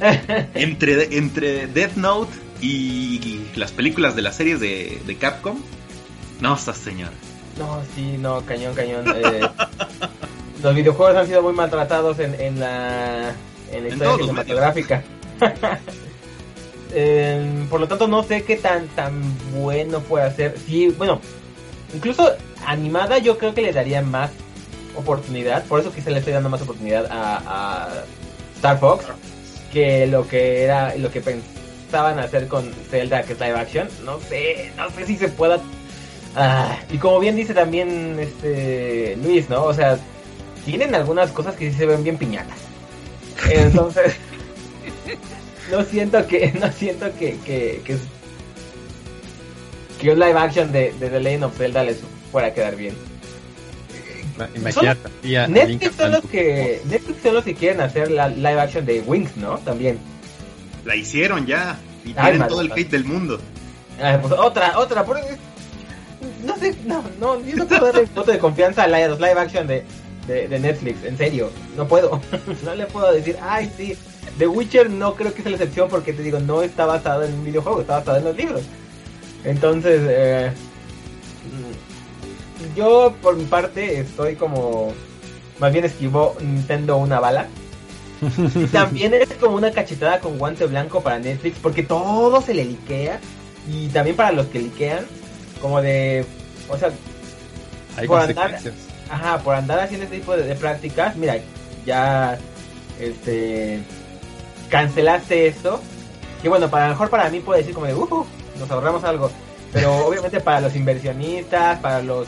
entre, 0.54 1.16
entre 1.16 1.66
Death 1.66 1.96
Note 1.96 2.32
y 2.60 3.46
las 3.54 3.72
películas 3.72 4.16
de 4.16 4.22
las 4.22 4.36
series 4.36 4.60
de, 4.60 5.00
de 5.06 5.16
Capcom, 5.16 5.58
no, 6.40 6.54
estás 6.54 6.78
señor. 6.78 7.10
No, 7.58 7.82
sí, 7.94 8.16
no, 8.18 8.40
cañón, 8.46 8.74
cañón. 8.74 9.04
Eh, 9.14 9.40
los 10.62 10.74
videojuegos 10.74 11.16
han 11.16 11.26
sido 11.26 11.42
muy 11.42 11.52
maltratados 11.52 12.18
en, 12.18 12.34
en 12.40 12.58
la, 12.58 13.34
en 13.70 13.84
la 13.84 13.88
historia 13.88 14.16
cinematográfica. 14.16 15.02
Eh, 16.92 17.66
por 17.70 17.80
lo 17.80 17.88
tanto, 17.88 18.08
no 18.08 18.22
sé 18.22 18.42
qué 18.44 18.56
tan 18.56 18.88
tan 18.88 19.22
bueno 19.54 20.00
puede 20.00 20.34
ser. 20.34 20.56
Sí, 20.66 20.88
bueno, 20.96 21.20
incluso 21.94 22.32
animada 22.66 23.18
yo 23.18 23.36
creo 23.36 23.54
que 23.54 23.62
le 23.62 23.72
daría 23.72 24.00
más 24.00 24.30
oportunidad. 24.96 25.64
Por 25.64 25.80
eso 25.80 25.92
quizá 25.92 26.10
le 26.10 26.18
estoy 26.18 26.32
dando 26.32 26.48
más 26.48 26.62
oportunidad 26.62 27.06
a, 27.10 28.04
Star 28.56 28.78
Fox 28.78 29.06
que 29.72 30.06
lo 30.06 30.28
que 30.28 30.64
era 30.64 30.94
lo 30.96 31.10
que 31.10 31.22
pensaban 31.90 32.20
hacer 32.20 32.46
con 32.46 32.72
Zelda 32.88 33.22
que 33.24 33.32
es 33.32 33.40
live 33.40 33.58
action. 33.58 33.88
No 34.04 34.20
sé, 34.20 34.72
no 34.76 34.88
sé 34.90 35.06
si 35.06 35.16
se 35.16 35.28
pueda 35.28 35.60
Ah, 36.36 36.78
y 36.92 36.98
como 36.98 37.18
bien 37.18 37.34
dice 37.34 37.54
también 37.54 38.16
este 38.20 39.16
Luis, 39.16 39.50
¿no? 39.50 39.64
O 39.64 39.74
sea, 39.74 39.98
tienen 40.64 40.94
algunas 40.94 41.32
cosas 41.32 41.56
que 41.56 41.72
sí 41.72 41.76
se 41.76 41.86
ven 41.86 42.04
bien 42.04 42.18
piñatas. 42.18 42.56
Entonces, 43.50 44.14
no 45.72 45.82
siento 45.84 46.24
que, 46.28 46.52
no 46.52 46.70
siento 46.70 47.06
que, 47.18 47.36
que, 47.38 47.82
que, 47.84 47.96
que 50.00 50.10
un 50.12 50.20
live 50.20 50.38
action 50.38 50.70
de, 50.70 50.92
de 51.00 51.10
The 51.10 51.18
Legend 51.18 51.44
of 51.44 51.58
Zelda 51.58 51.82
les 51.82 51.98
fuera 52.30 52.48
a 52.48 52.54
quedar 52.54 52.76
bien. 52.76 52.94
Imagínate. 54.54 55.10
Netflix 55.48 55.96
son 55.96 56.12
los 56.12 56.24
que 56.26 56.80
Netflix 56.84 57.22
son 57.24 57.34
los 57.34 57.44
que 57.44 57.54
quieren 57.54 57.80
hacer 57.80 58.08
la 58.08 58.28
live 58.28 58.60
action 58.60 58.86
de 58.86 59.00
Wings, 59.00 59.36
¿no? 59.36 59.58
También. 59.58 59.98
La 60.84 60.96
hicieron 60.96 61.46
ya 61.46 61.78
y 62.04 62.12
tienen 62.12 62.46
todo 62.48 62.60
el 62.60 62.72
hate 62.72 62.90
del 62.90 63.04
mundo. 63.04 63.38
Pues 63.98 64.32
otra, 64.32 64.78
otra, 64.78 65.04
por... 65.04 65.18
no 66.44 66.56
sé, 66.56 66.74
no, 66.86 67.04
no, 67.20 67.40
yo 67.44 67.56
no 67.56 67.66
puedo 67.66 67.86
darle 67.86 68.08
voto 68.14 68.32
de 68.32 68.38
confianza 68.38 68.84
a 68.84 68.88
los 68.88 69.20
live 69.20 69.38
action 69.38 69.66
de, 69.66 69.84
de, 70.26 70.48
de, 70.48 70.58
Netflix, 70.58 71.04
en 71.04 71.18
serio, 71.18 71.50
no 71.76 71.86
puedo, 71.86 72.18
no 72.64 72.74
le 72.74 72.86
puedo 72.86 73.12
decir, 73.12 73.36
ay 73.42 73.70
sí, 73.76 73.94
The 74.38 74.46
Witcher 74.46 74.88
no 74.88 75.14
creo 75.16 75.34
que 75.34 75.42
sea 75.42 75.50
la 75.50 75.58
excepción 75.58 75.90
porque 75.90 76.14
te 76.14 76.22
digo, 76.22 76.38
no 76.40 76.62
está 76.62 76.86
basado 76.86 77.24
en 77.24 77.34
un 77.34 77.44
videojuego, 77.44 77.82
está 77.82 77.98
basado 77.98 78.16
en 78.18 78.24
los 78.24 78.36
libros. 78.36 78.62
Entonces, 79.44 80.00
eh, 80.08 80.50
yo 82.74 83.14
por 83.20 83.36
mi 83.36 83.44
parte 83.44 84.00
estoy 84.00 84.36
como 84.36 84.92
más 85.58 85.72
bien 85.72 85.84
esquivo 85.84 86.36
Nintendo 86.40 86.96
una 86.96 87.20
bala. 87.20 87.48
también 88.72 89.14
es 89.14 89.28
como 89.34 89.56
una 89.56 89.70
cachetada 89.70 90.20
con 90.20 90.38
guante 90.38 90.66
blanco 90.66 91.02
para 91.02 91.18
Netflix 91.18 91.58
porque 91.60 91.82
todo 91.82 92.40
se 92.42 92.54
le 92.54 92.64
liquea 92.64 93.20
y 93.70 93.88
también 93.88 94.16
para 94.16 94.32
los 94.32 94.46
que 94.46 94.60
liquean 94.60 95.06
como 95.60 95.80
de 95.80 96.24
o 96.68 96.76
sea 96.76 96.90
Hay 97.96 98.06
por 98.06 98.20
andar 98.20 98.58
ajá 99.10 99.38
por 99.38 99.54
andar 99.54 99.80
haciendo 99.80 100.04
este 100.04 100.18
tipo 100.18 100.36
de, 100.36 100.44
de, 100.44 100.54
prácticas 100.54 101.16
mira 101.16 101.38
ya 101.86 102.38
este 102.98 103.80
cancelaste 104.68 105.46
esto 105.46 105.80
que 106.42 106.48
bueno 106.48 106.70
para 106.70 106.88
mejor 106.88 107.10
para 107.10 107.28
mí 107.30 107.40
puede 107.40 107.60
decir 107.60 107.74
como 107.74 107.86
de 107.86 107.94
uh, 107.94 108.26
nos 108.58 108.70
ahorramos 108.70 109.04
algo 109.04 109.30
pero 109.72 109.94
obviamente 110.06 110.40
para 110.40 110.60
los 110.60 110.76
inversionistas 110.76 111.78
para 111.78 112.02
los 112.02 112.26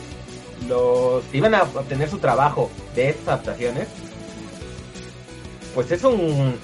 los 0.68 1.24
que 1.24 1.38
iban 1.38 1.54
a 1.54 1.62
obtener 1.62 2.08
su 2.08 2.18
trabajo 2.18 2.70
de 2.94 3.10
estas 3.10 3.28
adaptaciones, 3.28 3.88
pues 5.74 5.90
es 5.90 6.04
un 6.04 6.54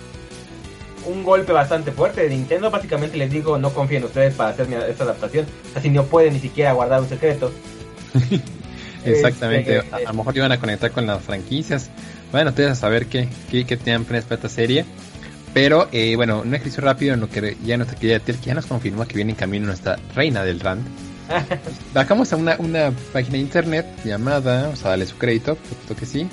un 1.06 1.24
golpe 1.24 1.52
bastante 1.52 1.92
fuerte. 1.92 2.22
De 2.22 2.30
Nintendo 2.30 2.70
básicamente 2.70 3.16
les 3.16 3.30
digo, 3.30 3.58
no 3.58 3.72
confíen 3.72 4.02
en 4.02 4.08
ustedes 4.08 4.34
para 4.34 4.50
hacer 4.50 4.72
esta 4.88 5.04
adaptación, 5.04 5.46
así 5.74 5.90
no 5.90 6.04
pueden 6.04 6.34
ni 6.34 6.40
siquiera 6.40 6.72
guardar 6.72 7.00
un 7.00 7.08
secreto. 7.08 7.50
Exactamente, 9.04 9.78
este, 9.78 9.94
a, 9.94 10.00
lo 10.00 10.14
mejor 10.14 10.36
iban 10.36 10.52
a 10.52 10.60
conectar 10.60 10.90
con 10.90 11.06
las 11.06 11.22
franquicias. 11.22 11.90
Bueno, 12.30 12.50
ustedes 12.50 12.72
a 12.72 12.74
saber 12.74 13.06
qué, 13.06 13.28
qué, 13.50 13.64
qué 13.64 13.76
tenían 13.76 14.04
planes 14.04 14.24
para 14.24 14.36
esta 14.36 14.48
serie. 14.48 14.84
Pero 15.54 15.88
eh, 15.92 16.14
bueno, 16.16 16.42
un 16.42 16.54
ejercicio 16.54 16.82
rápido 16.82 17.14
en 17.14 17.20
lo 17.20 17.30
que 17.30 17.56
ya 17.64 17.76
nuestra 17.78 17.98
querida 17.98 18.18
Tel, 18.18 18.36
que 18.36 18.46
ya 18.46 18.54
nos 18.54 18.66
confirmó 18.66 19.06
que 19.06 19.14
viene 19.14 19.32
en 19.32 19.36
camino 19.36 19.66
nuestra 19.66 19.98
reina 20.14 20.44
del 20.44 20.60
Rand. 20.60 20.84
Bajamos 21.94 22.32
a 22.32 22.36
una, 22.36 22.56
una, 22.58 22.92
página 23.12 23.34
de 23.34 23.38
internet 23.40 23.86
llamada, 24.04 24.62
vamos 24.62 24.84
a 24.84 24.90
darle 24.90 25.06
su 25.06 25.16
crédito, 25.16 25.56
por 25.86 25.96
que 25.96 26.06
sí, 26.06 26.28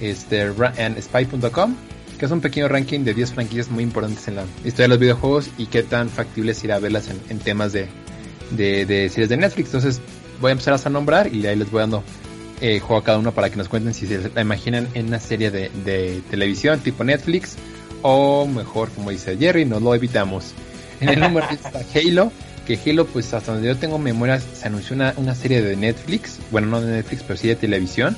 este, 0.00 0.52
spy.com, 1.00 1.74
que 2.18 2.26
es 2.26 2.32
un 2.32 2.40
pequeño 2.40 2.68
ranking 2.68 3.00
de 3.00 3.14
10 3.14 3.32
franquicias 3.32 3.70
muy 3.70 3.84
importantes 3.84 4.26
en 4.28 4.36
la 4.36 4.44
historia 4.64 4.84
de 4.84 4.88
los 4.88 4.98
videojuegos 4.98 5.50
y 5.56 5.66
qué 5.66 5.82
tan 5.82 6.08
factible 6.10 6.52
es 6.52 6.64
ir 6.64 6.72
a 6.72 6.78
verlas 6.78 7.08
en, 7.28 7.38
temas 7.38 7.72
de, 7.72 7.88
series 8.56 9.28
de 9.28 9.36
Netflix. 9.36 9.68
Entonces 9.68 10.00
voy 10.40 10.50
a 10.50 10.52
empezar 10.52 10.78
a 10.82 10.90
nombrar 10.90 11.32
y 11.32 11.46
ahí 11.46 11.56
les 11.56 11.70
voy 11.70 11.80
dando 11.80 12.02
eh, 12.60 12.80
juego 12.80 13.00
a 13.00 13.04
cada 13.04 13.18
uno 13.18 13.32
para 13.32 13.50
que 13.50 13.56
nos 13.56 13.68
cuenten 13.68 13.94
si 13.94 14.06
se 14.06 14.30
la 14.34 14.40
imaginan 14.40 14.88
en 14.94 15.06
una 15.06 15.20
serie 15.20 15.50
de, 15.50 16.22
televisión 16.28 16.80
tipo 16.80 17.04
Netflix 17.04 17.56
o 18.02 18.46
mejor, 18.46 18.90
como 18.90 19.10
dice 19.10 19.36
Jerry, 19.36 19.64
no 19.64 19.80
lo 19.80 19.94
evitamos. 19.94 20.52
En 21.00 21.10
el 21.10 21.20
número 21.20 21.46
está 21.48 21.80
Halo 21.94 22.32
que 22.66 22.78
Halo, 22.84 23.06
pues 23.06 23.32
hasta 23.32 23.52
donde 23.52 23.68
yo 23.68 23.76
tengo 23.76 23.98
memoria, 23.98 24.40
se 24.40 24.66
anunció 24.66 24.94
una, 24.94 25.14
una, 25.16 25.34
serie 25.34 25.62
de 25.62 25.74
Netflix, 25.74 26.38
bueno, 26.50 26.66
no 26.66 26.80
de 26.82 26.96
Netflix, 26.96 27.22
pero 27.22 27.38
sí 27.38 27.48
de 27.48 27.56
televisión, 27.56 28.14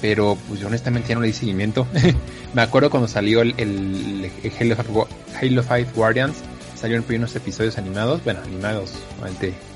pero 0.00 0.36
pues 0.48 0.60
yo 0.60 0.68
honestamente 0.68 1.10
ya 1.10 1.14
no 1.14 1.20
le 1.20 1.28
di 1.28 1.32
seguimiento. 1.32 1.86
Me 2.54 2.62
acuerdo 2.62 2.90
cuando 2.90 3.08
salió 3.08 3.42
el, 3.42 4.30
Halo, 4.58 4.76
Halo 5.40 5.62
5 5.62 5.90
Guardians, 5.94 6.36
salieron 6.74 7.04
unos 7.08 7.34
episodios 7.36 7.78
animados, 7.78 8.22
bueno, 8.24 8.40
animados, 8.44 8.92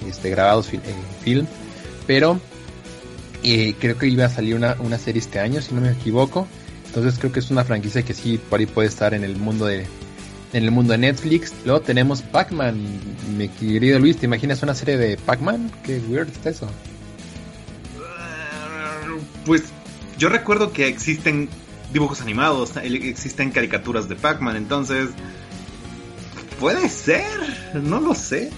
este, 0.07 0.31
grabados 0.31 0.73
en 0.73 0.81
film, 1.23 1.47
pero 2.07 2.41
eh, 3.43 3.75
creo 3.79 3.99
que 3.99 4.07
iba 4.07 4.25
a 4.25 4.29
salir 4.29 4.55
una, 4.55 4.77
una 4.79 4.99
serie 4.99 5.21
este 5.21 5.41
año, 5.41 5.61
si 5.61 5.75
no 5.75 5.81
me 5.81 5.91
equivoco. 5.91 6.47
Entonces 6.87 7.19
creo 7.19 7.33
que 7.33 7.41
es 7.41 7.51
una 7.51 7.65
franquicia 7.65 8.03
que 8.03 8.15
sí 8.15 8.39
por 8.39 8.61
ahí 8.61 8.67
puede 8.67 8.89
estar 8.89 9.15
en 9.15 9.25
el 9.25 9.37
mundo 9.37 9.67
de, 9.67 9.87
en 10.53 10.65
el 10.65 10.71
mundo 10.71 10.93
de 10.93 10.99
Netflix. 10.99 11.53
Luego 11.65 11.81
tenemos 11.81 12.23
Pac-Man. 12.23 12.77
Mi 13.37 13.49
querido 13.49 13.99
Luis, 13.99 14.19
¿te 14.19 14.27
imaginas 14.27 14.63
una 14.63 14.75
serie 14.75 14.97
de 14.97 15.17
Pac-Man? 15.17 15.71
Qué 15.85 15.99
weird 16.09 16.29
está 16.29 16.51
eso. 16.51 16.69
Pues 19.45 19.65
yo 20.23 20.29
recuerdo 20.29 20.73
que 20.73 20.87
existen 20.87 21.49
dibujos 21.93 22.21
animados, 22.21 22.77
existen 22.77 23.51
caricaturas 23.51 24.09
de 24.09 24.15
Pac-Man, 24.15 24.55
entonces 24.55 25.09
puede 26.61 26.89
ser, 26.91 27.27
no 27.75 27.99
lo 27.99 28.15
sé. 28.15 28.53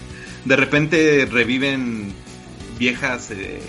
De 0.44 0.56
repente 0.56 1.25
reviven 1.25 2.12
viejas 2.78 3.30
eh, 3.30 3.62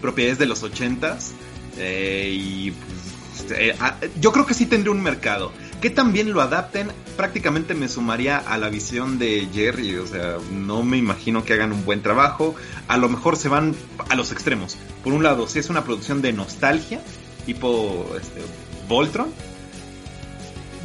propiedades 0.00 0.38
de 0.38 0.46
los 0.46 0.62
ochentas 0.62 1.32
eh, 1.78 2.30
y 2.32 2.70
pues, 2.70 3.58
eh, 3.58 3.74
yo 4.20 4.30
creo 4.30 4.46
que 4.46 4.54
sí 4.54 4.66
tendría 4.66 4.92
un 4.92 5.02
mercado 5.02 5.50
que 5.80 5.90
también 5.90 6.32
lo 6.32 6.40
adapten, 6.40 6.88
prácticamente 7.16 7.74
me 7.74 7.88
sumaría 7.88 8.38
a 8.38 8.58
la 8.58 8.68
visión 8.68 9.18
de 9.18 9.48
Jerry. 9.52 9.96
O 9.96 10.06
sea, 10.06 10.36
no 10.52 10.82
me 10.82 10.96
imagino 10.96 11.44
que 11.44 11.54
hagan 11.54 11.72
un 11.72 11.84
buen 11.84 12.02
trabajo. 12.02 12.54
A 12.88 12.96
lo 12.96 13.08
mejor 13.08 13.36
se 13.36 13.48
van 13.48 13.74
a 14.08 14.14
los 14.14 14.32
extremos. 14.32 14.76
Por 15.02 15.12
un 15.12 15.22
lado, 15.22 15.48
si 15.48 15.58
es 15.58 15.70
una 15.70 15.84
producción 15.84 16.22
de 16.22 16.32
nostalgia, 16.32 17.00
tipo 17.46 18.14
este, 18.20 18.40
Voltron, 18.88 19.28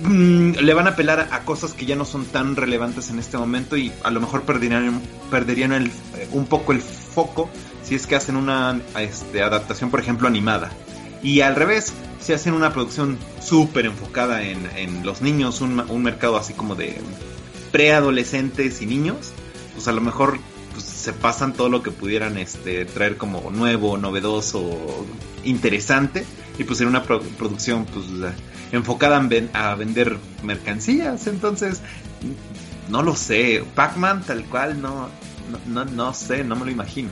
mmm, 0.04 0.52
le 0.52 0.74
van 0.74 0.88
a 0.88 0.92
apelar 0.92 1.28
a 1.32 1.40
cosas 1.42 1.74
que 1.74 1.86
ya 1.86 1.96
no 1.96 2.06
son 2.06 2.26
tan 2.26 2.56
relevantes 2.56 3.10
en 3.10 3.20
este 3.20 3.38
momento 3.38 3.78
y 3.78 3.92
a 4.04 4.12
lo 4.12 4.22
mejor 4.22 4.44
perderían, 4.44 5.02
perderían 5.30 5.74
el, 5.74 5.92
un 6.32 6.46
poco 6.46 6.72
el 6.72 6.82
foco 6.82 7.50
si 7.84 7.96
es 7.96 8.08
que 8.08 8.16
hacen 8.16 8.36
una 8.36 8.80
este, 9.00 9.44
adaptación, 9.44 9.92
por 9.92 10.00
ejemplo, 10.00 10.28
animada. 10.28 10.72
Y 11.24 11.42
al 11.42 11.56
revés, 11.56 11.94
si 12.20 12.34
hacen 12.34 12.54
una 12.54 12.74
producción 12.74 13.18
súper 13.42 13.86
enfocada 13.86 14.44
en, 14.44 14.70
en, 14.76 15.06
los 15.06 15.22
niños, 15.22 15.62
un, 15.62 15.80
un, 15.80 16.04
mercado 16.04 16.38
así 16.38 16.54
como 16.54 16.76
de 16.76 17.00
preadolescentes 17.72 18.82
y 18.82 18.86
niños, 18.86 19.32
pues 19.74 19.88
a 19.88 19.92
lo 19.92 20.02
mejor 20.02 20.40
pues, 20.72 20.84
se 20.86 21.14
pasan 21.14 21.54
todo 21.54 21.70
lo 21.70 21.82
que 21.84 21.92
pudieran 21.92 22.38
este, 22.38 22.86
traer 22.86 23.18
como 23.18 23.50
nuevo, 23.52 23.98
novedoso, 23.98 25.06
interesante, 25.44 26.26
y 26.58 26.64
pues 26.64 26.82
en 26.82 26.88
una 26.88 27.04
pro 27.04 27.22
producción 27.22 27.86
pues 27.86 28.06
enfocada 28.72 29.18
a 29.54 29.76
vender 29.76 30.18
mercancías, 30.44 31.28
entonces 31.28 31.82
no 32.90 33.04
lo 33.04 33.16
sé, 33.16 33.64
Pac-Man 33.76 34.24
tal 34.24 34.46
cual 34.46 34.82
no, 34.82 35.10
no, 35.68 35.86
no 35.86 36.14
sé, 36.14 36.44
no 36.44 36.56
me 36.56 36.66
lo 36.66 36.72
imagino. 36.72 37.10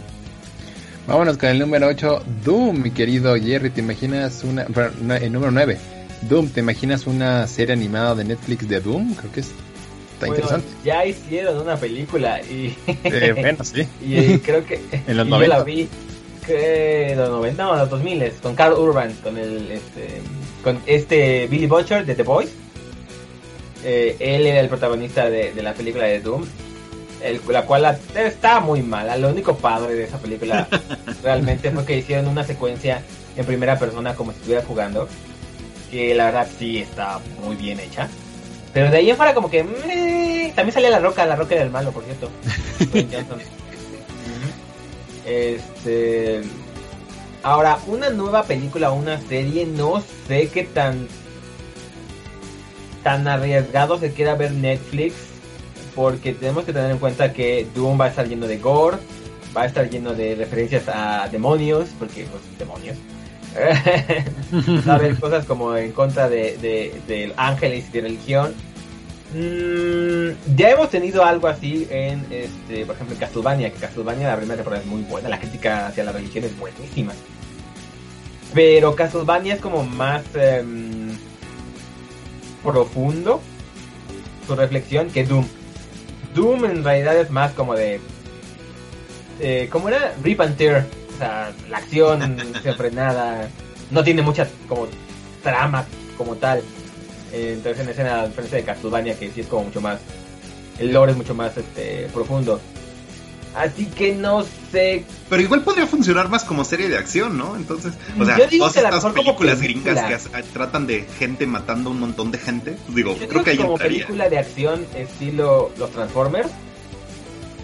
Vámonos 1.06 1.38
con 1.38 1.50
el 1.50 1.60
número 1.60 1.88
8, 1.88 2.24
Doom, 2.46 2.82
mi 2.82 2.92
querido 2.92 3.36
Jerry, 3.36 3.70
¿te 3.70 3.82
imaginas 3.82 4.46
una... 4.46 4.66
El 5.18 5.34
número 5.34 5.52
9, 5.52 5.78
Doom, 6.22 6.48
¿te 6.48 6.62
imaginas 6.62 7.08
una 7.08 7.46
serie 7.46 7.74
animada 7.74 8.16
de 8.16 8.24
Netflix 8.24 8.70
de 8.70 8.80
Doom? 8.80 9.14
Creo 9.16 9.32
que 9.34 9.42
es... 9.42 9.48
Está 9.48 10.28
bueno, 10.28 10.36
interesante. 10.36 10.68
Ya 10.86 11.06
hicieron 11.06 11.60
una 11.60 11.76
película 11.76 12.42
y... 12.42 12.74
Eh, 13.04 13.34
bueno, 13.34 13.66
sí. 13.66 13.86
y 14.02 14.38
creo 14.40 14.66
que... 14.66 14.76
en 15.08 15.18
los 15.18 15.28
y 15.28 15.30
90. 15.30 15.40
Yo 15.40 15.48
la 15.48 15.64
vi, 15.66 15.90
que 16.48 17.14
los 17.18 17.30
90 17.30 17.70
o 17.70 17.76
los 17.76 17.90
2000 17.90 18.32
con 18.42 18.56
Carl 18.56 18.74
Urban, 18.74 19.14
con 19.22 19.38
el... 19.38 19.72
Este, 19.72 20.22
con 20.64 20.80
este 20.86 21.48
Billy 21.48 21.68
Butcher 21.68 22.06
de 22.06 22.16
The 22.16 22.24
Boys. 22.24 22.50
Eh, 23.84 24.16
él 24.20 24.48
era 24.48 24.62
el 24.62 24.70
protagonista 24.70 25.30
de, 25.30 25.52
de 25.52 25.62
la 25.62 25.74
película 25.74 26.06
de 26.06 26.22
Doom 26.22 26.46
el, 27.24 27.42
la 27.48 27.64
cual 27.64 27.84
la, 27.84 27.98
está 28.16 28.60
muy 28.60 28.82
mala. 28.82 29.18
Lo 29.18 29.30
único 29.30 29.56
padre 29.56 29.96
de 29.96 30.04
esa 30.04 30.18
película 30.18 30.68
realmente 31.24 31.72
fue 31.72 31.86
que 31.86 31.98
hicieron 31.98 32.28
una 32.28 32.44
secuencia 32.44 33.02
en 33.36 33.46
primera 33.46 33.80
persona 33.80 34.14
como 34.14 34.32
si 34.32 34.38
estuviera 34.38 34.64
jugando. 34.64 35.08
Que 35.90 36.14
la 36.14 36.26
verdad 36.26 36.48
sí 36.58 36.80
está 36.80 37.20
muy 37.44 37.56
bien 37.56 37.80
hecha. 37.80 38.10
Pero 38.74 38.90
de 38.90 38.98
ahí 38.98 39.10
en 39.10 39.18
fuera 39.18 39.34
como 39.34 39.50
que... 39.50 39.64
meh, 39.64 40.52
también 40.56 40.74
salía 40.74 40.90
la 40.90 41.00
roca, 41.00 41.26
la 41.26 41.36
roca 41.36 41.56
del 41.56 41.70
malo, 41.70 41.92
por 41.92 42.04
cierto. 42.04 42.30
Este... 45.26 46.42
Ahora, 47.44 47.80
una 47.88 48.10
nueva 48.10 48.44
película 48.44 48.92
o 48.92 48.96
una 48.96 49.22
serie, 49.22 49.66
no 49.66 50.04
sé 50.28 50.50
qué 50.50 50.64
tan... 50.64 51.08
Tan 53.04 53.28
arriesgado 53.28 53.98
se 54.00 54.12
quiera 54.12 54.36
ver 54.36 54.52
Netflix 54.52 55.33
porque 55.96 56.34
tenemos 56.34 56.66
que 56.66 56.74
tener 56.74 56.92
en 56.92 56.98
cuenta 56.98 57.34
que 57.34 57.68
Doom 57.76 58.00
va 58.00 58.06
a 58.06 58.10
estar 58.10 58.28
lleno 58.28 58.48
de 58.48 58.58
gore, 58.58 58.98
va 59.56 59.64
a 59.64 59.66
estar 59.66 59.90
lleno 59.90 60.14
de 60.14 60.36
referencias 60.36 60.84
a 60.88 61.28
demonios, 61.30 61.90
porque 62.00 62.26
pues 62.26 62.42
demonios. 62.58 62.98
haber 64.90 65.20
cosas 65.20 65.46
como 65.46 65.76
en 65.76 65.92
contra 65.92 66.28
de, 66.28 66.58
de, 66.58 67.00
de 67.08 67.34
ángeles 67.38 67.86
y 67.90 67.92
de 67.92 68.02
religión. 68.02 68.54
Mm, 69.34 70.56
ya 70.56 70.70
hemos 70.70 70.90
tenido 70.90 71.24
algo 71.24 71.48
así 71.48 71.88
en, 71.90 72.26
este, 72.30 72.86
por 72.86 72.96
ejemplo, 72.96 73.16
en 73.16 73.20
Castlevania, 73.20 73.72
que 73.72 73.80
Castlevania 73.80 74.28
la 74.28 74.38
primera 74.38 74.58
temporada 74.58 74.84
es 74.84 74.88
muy 74.88 75.02
buena, 75.04 75.30
la 75.30 75.40
crítica 75.40 75.88
hacia 75.88 76.04
la 76.04 76.12
religión 76.12 76.44
es 76.46 76.58
buenísima. 76.58 77.14
Pero 78.54 78.96
Castlevania 78.96 79.56
es 79.56 79.62
como 79.62 79.84
más 79.84 80.24
em, 80.36 81.18
profundo 82.64 83.42
su 84.46 84.56
reflexión 84.56 85.10
que 85.10 85.24
Doom. 85.24 85.46
Doom 86.34 86.66
en 86.66 86.84
realidad 86.84 87.18
es 87.18 87.30
más 87.30 87.54
como 87.54 87.76
de... 87.76 88.00
Eh, 89.40 89.68
¿Cómo 89.72 89.90
era? 89.90 90.14
Rip 90.24 90.42
and 90.42 90.58
Tear. 90.58 90.86
O 91.14 91.18
sea, 91.18 91.52
la 91.70 91.78
acción 91.78 92.38
nada 92.94 93.48
No 93.92 94.04
tiene 94.04 94.22
mucha 94.22 94.48
como 94.68 94.88
trama 95.44 95.86
como 96.18 96.36
tal. 96.36 96.60
Eh, 97.32 97.54
entonces 97.56 97.84
en 97.84 97.90
escena, 97.90 98.28
diferencia 98.28 98.58
de 98.58 98.64
Castlevania, 98.64 99.18
que 99.18 99.32
sí 99.32 99.42
es 99.42 99.48
como 99.48 99.66
mucho 99.66 99.82
más... 99.82 100.00
El 100.80 100.92
lore 100.92 101.12
es 101.12 101.18
mucho 101.18 101.36
más 101.36 101.56
este, 101.58 102.08
profundo. 102.14 102.60
Así 103.56 103.86
que 103.86 104.16
no 104.16 104.44
sé. 104.72 105.06
Pero 105.30 105.42
igual 105.42 105.62
podría 105.62 105.86
funcionar 105.86 106.28
más 106.30 106.44
como 106.44 106.66
serie 106.66 106.90
de 106.90 106.98
acción, 106.98 107.38
¿no? 107.38 107.56
Entonces, 107.56 107.94
o 108.20 108.26
sea, 108.26 108.38
todas 108.50 108.76
estas 108.76 109.06
películas 109.14 109.62
gringas 109.62 110.24
que 110.24 110.44
tratan 110.54 110.88
de 110.88 111.06
gente 111.20 111.46
matando 111.46 111.90
a 111.90 111.94
un 111.94 112.00
montón 112.00 112.32
de 112.32 112.40
gente, 112.40 112.78
pues 112.86 112.96
digo, 112.96 113.16
creo 113.16 113.44
que 113.44 113.52
ahí 113.52 113.58
como 113.58 113.78
película 113.78 114.30
de 114.30 114.40
acción 114.40 114.86
estilo 114.96 115.72
los 115.78 115.92
Transformers. 115.92 116.50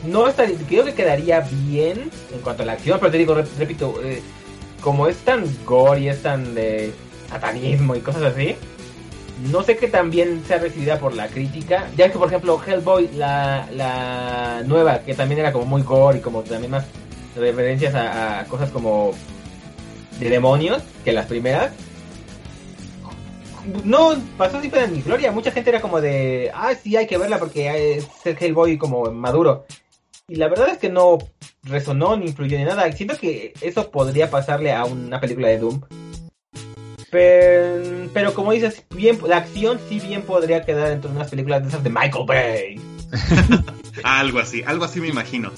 No 0.07 0.29
estaría, 0.29 0.55
creo 0.67 0.85
que 0.85 0.93
quedaría 0.93 1.41
bien 1.67 2.09
en 2.33 2.39
cuanto 2.41 2.63
a 2.63 2.65
la 2.65 2.73
acción, 2.73 2.99
pero 2.99 3.11
te 3.11 3.17
digo, 3.17 3.35
repito, 3.57 3.99
eh, 4.01 4.21
como 4.79 5.07
es 5.07 5.17
tan 5.17 5.43
gore 5.65 6.01
y 6.01 6.07
es 6.07 6.21
tan 6.21 6.55
de 6.55 6.93
satanismo 7.29 7.95
y 7.95 7.99
cosas 7.99 8.23
así, 8.23 8.55
no 9.43 9.63
sé 9.63 9.77
qué 9.77 9.87
también 9.87 10.43
sea 10.45 10.57
recibida 10.57 10.99
por 10.99 11.13
la 11.15 11.27
crítica. 11.27 11.89
Ya 11.95 12.11
que, 12.11 12.17
por 12.17 12.27
ejemplo, 12.27 12.61
Hellboy, 12.65 13.09
la, 13.15 13.67
la 13.73 14.63
nueva, 14.65 14.99
que 14.99 15.13
también 15.13 15.39
era 15.39 15.53
como 15.53 15.65
muy 15.65 15.81
gore 15.81 16.19
y 16.19 16.21
como 16.21 16.41
también 16.43 16.71
más 16.71 16.85
referencias 17.35 17.95
a, 17.95 18.45
cosas 18.49 18.69
como 18.69 19.11
de 20.19 20.29
demonios 20.29 20.83
que 21.05 21.13
las 21.13 21.25
primeras. 21.25 21.71
No, 23.83 24.15
pasó 24.37 24.59
siempre 24.59 24.83
en 24.83 24.93
mi 24.93 25.01
gloria. 25.01 25.31
Mucha 25.31 25.51
gente 25.51 25.69
era 25.69 25.81
como 25.81 26.01
de, 26.01 26.51
ah, 26.53 26.73
sí, 26.81 26.97
hay 26.97 27.07
que 27.07 27.17
verla 27.17 27.37
porque 27.37 27.97
es 27.97 28.07
el 28.25 28.37
Hellboy 28.39 28.77
como 28.77 29.11
maduro. 29.11 29.65
Y 30.27 30.35
la 30.35 30.47
verdad 30.47 30.69
es 30.69 30.77
que 30.77 30.89
no 30.89 31.17
resonó 31.63 32.17
ni 32.17 32.27
influyó 32.27 32.57
ni 32.57 32.65
nada. 32.65 32.91
Siento 32.91 33.17
que 33.17 33.53
eso 33.61 33.89
podría 33.89 34.29
pasarle 34.29 34.73
a 34.73 34.85
una 34.85 35.19
película 35.19 35.47
de 35.47 35.59
Doom 35.59 35.81
pero, 37.11 38.33
como 38.33 38.51
dices, 38.51 38.83
bien, 38.95 39.19
la 39.27 39.37
acción 39.37 39.79
sí 39.89 39.99
bien 39.99 40.21
podría 40.21 40.63
quedar 40.63 40.89
dentro 40.89 41.09
de 41.09 41.17
unas 41.17 41.29
películas 41.29 41.63
de 41.63 41.69
esas 41.69 41.83
de 41.83 41.89
Michael 41.89 42.25
Bay. 42.27 42.81
algo 44.03 44.39
así, 44.39 44.63
algo 44.65 44.85
así 44.85 44.99
me 45.01 45.07
imagino. 45.07 45.51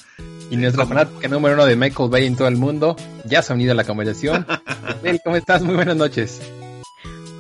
Y 0.50 0.58
nuestra 0.58 0.86
fanática 0.86 1.28
número 1.28 1.56
uno 1.56 1.66
de 1.66 1.76
Michael 1.76 2.10
Bay 2.10 2.26
en 2.26 2.36
todo 2.36 2.48
el 2.48 2.58
mundo 2.58 2.96
ya 3.26 3.42
se 3.42 3.54
ha 3.54 3.56
unido 3.56 3.72
a 3.72 3.76
la 3.76 3.84
conversación. 3.84 4.46
¿cómo 5.24 5.36
estás? 5.36 5.62
Muy 5.62 5.76
buenas 5.76 5.96
noches. 5.96 6.42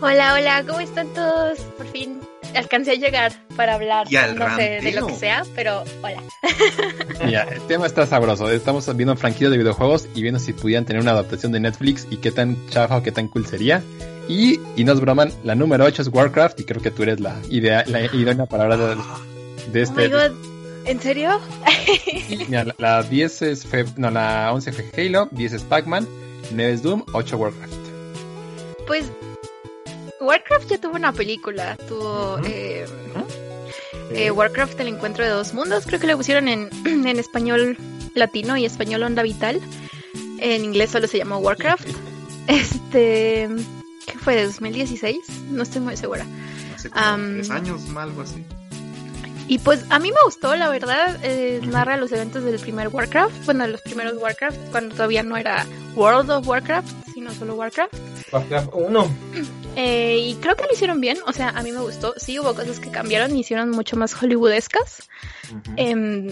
Hola, 0.02 0.34
hola, 0.34 0.64
¿cómo 0.66 0.80
están 0.80 1.08
todos? 1.14 1.60
Por 1.78 1.88
fin 1.88 2.20
alcancé 2.56 2.92
a 2.92 2.96
llegar 2.96 3.34
para 3.56 3.76
hablar, 3.76 4.08
no 4.36 4.56
sé, 4.56 4.80
de 4.82 4.92
lo 4.94 5.08
que 5.08 5.16
sea, 5.16 5.44
pero 5.56 5.84
hola. 6.02 6.22
Mira, 7.26 7.44
el 7.44 7.62
tema 7.68 7.86
está 7.86 8.06
sabroso. 8.06 8.50
Estamos 8.50 8.96
viendo 8.96 9.16
franquicias 9.16 9.52
de 9.52 9.58
videojuegos 9.58 10.08
y 10.16 10.22
viendo 10.22 10.40
si 10.40 10.54
pudieran 10.54 10.86
tener 10.86 11.02
una 11.02 11.12
adaptación 11.12 11.52
de 11.52 11.60
Netflix 11.60 12.08
y 12.10 12.18
qué 12.18 12.32
tan 12.32 12.58
chafa 12.70 12.98
o 12.98 13.04
qué 13.04 13.12
tan 13.12 13.28
cool 13.28 13.46
sería. 13.46 13.82
Y, 14.28 14.60
y 14.76 14.84
nos 14.84 15.02
broman, 15.02 15.32
la 15.44 15.56
número 15.56 15.84
8 15.86 16.04
es 16.04 16.08
Warcraft 16.08 16.60
y 16.60 16.64
creo 16.64 16.82
que 16.82 16.92
tú 16.92 17.04
eres 17.04 17.20
la, 17.20 17.36
idea, 17.50 17.84
la 17.88 18.06
idónea 18.06 18.46
para 18.46 18.64
hablar 18.64 18.80
de, 19.72 19.82
este. 19.82 20.14
Oh 20.14 20.52
¿En 20.86 21.00
serio? 21.00 21.40
Mira, 22.48 22.66
la, 22.78 23.04
10 23.04 23.42
es, 23.44 23.68
no, 23.98 24.10
la 24.10 24.52
11 24.54 24.72
fue 24.72 24.92
Halo, 24.98 25.28
10 25.32 25.54
es 25.54 25.64
Pac-Man, 25.64 26.08
9 26.52 26.74
es 26.74 26.82
Doom, 26.82 27.04
8 27.14 27.38
Warcraft. 27.38 27.74
Pues 28.88 29.06
Warcraft 30.22 30.70
ya 30.70 30.78
tuvo 30.80 30.96
una 30.96 31.12
película, 31.12 31.76
tuvo 31.88 32.40
eh, 32.46 32.86
eh, 34.12 34.30
Warcraft 34.32 34.80
el 34.80 34.90
encuentro 34.90 35.24
de 35.24 35.32
dos 35.32 35.54
mundos, 35.54 35.86
creo 35.86 36.00
que 36.00 36.08
lo 36.08 36.16
pusieron 36.16 36.48
en, 36.48 36.70
en 36.86 37.20
español 37.20 37.78
latino 38.14 38.56
y 38.56 38.66
español 38.66 39.04
onda 39.04 39.24
vital. 39.24 39.60
En 40.40 40.64
inglés 40.64 40.92
solo 40.92 41.08
se 41.08 41.18
llamó 41.18 41.38
Warcraft. 41.38 41.88
Este, 42.48 43.48
¿qué 44.08 44.18
fue? 44.18 44.36
¿De 44.36 44.46
2016? 44.46 45.20
No 45.52 45.62
estoy 45.62 45.80
muy 45.80 45.96
segura. 45.96 46.26
Hace 46.76 46.90
como 46.90 47.18
tres 47.36 47.52
años, 47.52 47.84
algo 47.96 48.22
así. 48.24 48.44
Y 49.52 49.60
pues 49.60 49.84
a 49.90 50.00
mí 50.00 50.12
me 50.12 50.18
gustó, 50.24 50.56
la 50.56 50.70
verdad, 50.70 51.20
eh, 51.24 51.60
narra 51.66 51.98
los 51.98 52.10
eventos 52.14 52.42
del 52.46 52.58
primer 52.58 52.88
Warcraft, 52.88 53.44
bueno, 53.44 53.68
los 53.68 53.82
primeros 53.82 54.14
Warcraft, 54.14 54.58
cuando 54.72 54.96
todavía 54.96 55.24
no 55.24 55.36
era 55.36 55.68
World 55.94 56.32
of 56.32 56.48
Warcraft, 56.48 56.88
sino 57.14 57.34
solo 57.34 57.56
Warcraft. 57.56 57.94
Warcraft 58.32 58.70
1. 58.74 59.16
Eh, 59.78 60.18
y 60.20 60.36
creo 60.36 60.58
que 60.58 60.66
lo 60.66 60.74
hicieron 60.74 61.00
bien, 61.00 61.18
o 61.26 61.32
sea, 61.32 61.48
a 61.48 61.64
mí 61.64 61.72
me 61.72 61.80
gustó. 61.80 62.14
Sí, 62.18 62.38
hubo 62.38 62.54
cosas 62.54 62.82
que 62.82 62.92
cambiaron 62.92 63.34
y 63.34 63.40
hicieron 63.40 63.72
mucho 63.72 63.96
más 63.96 64.14
hollywoodescas. 64.14 65.08
Em, 65.78 66.30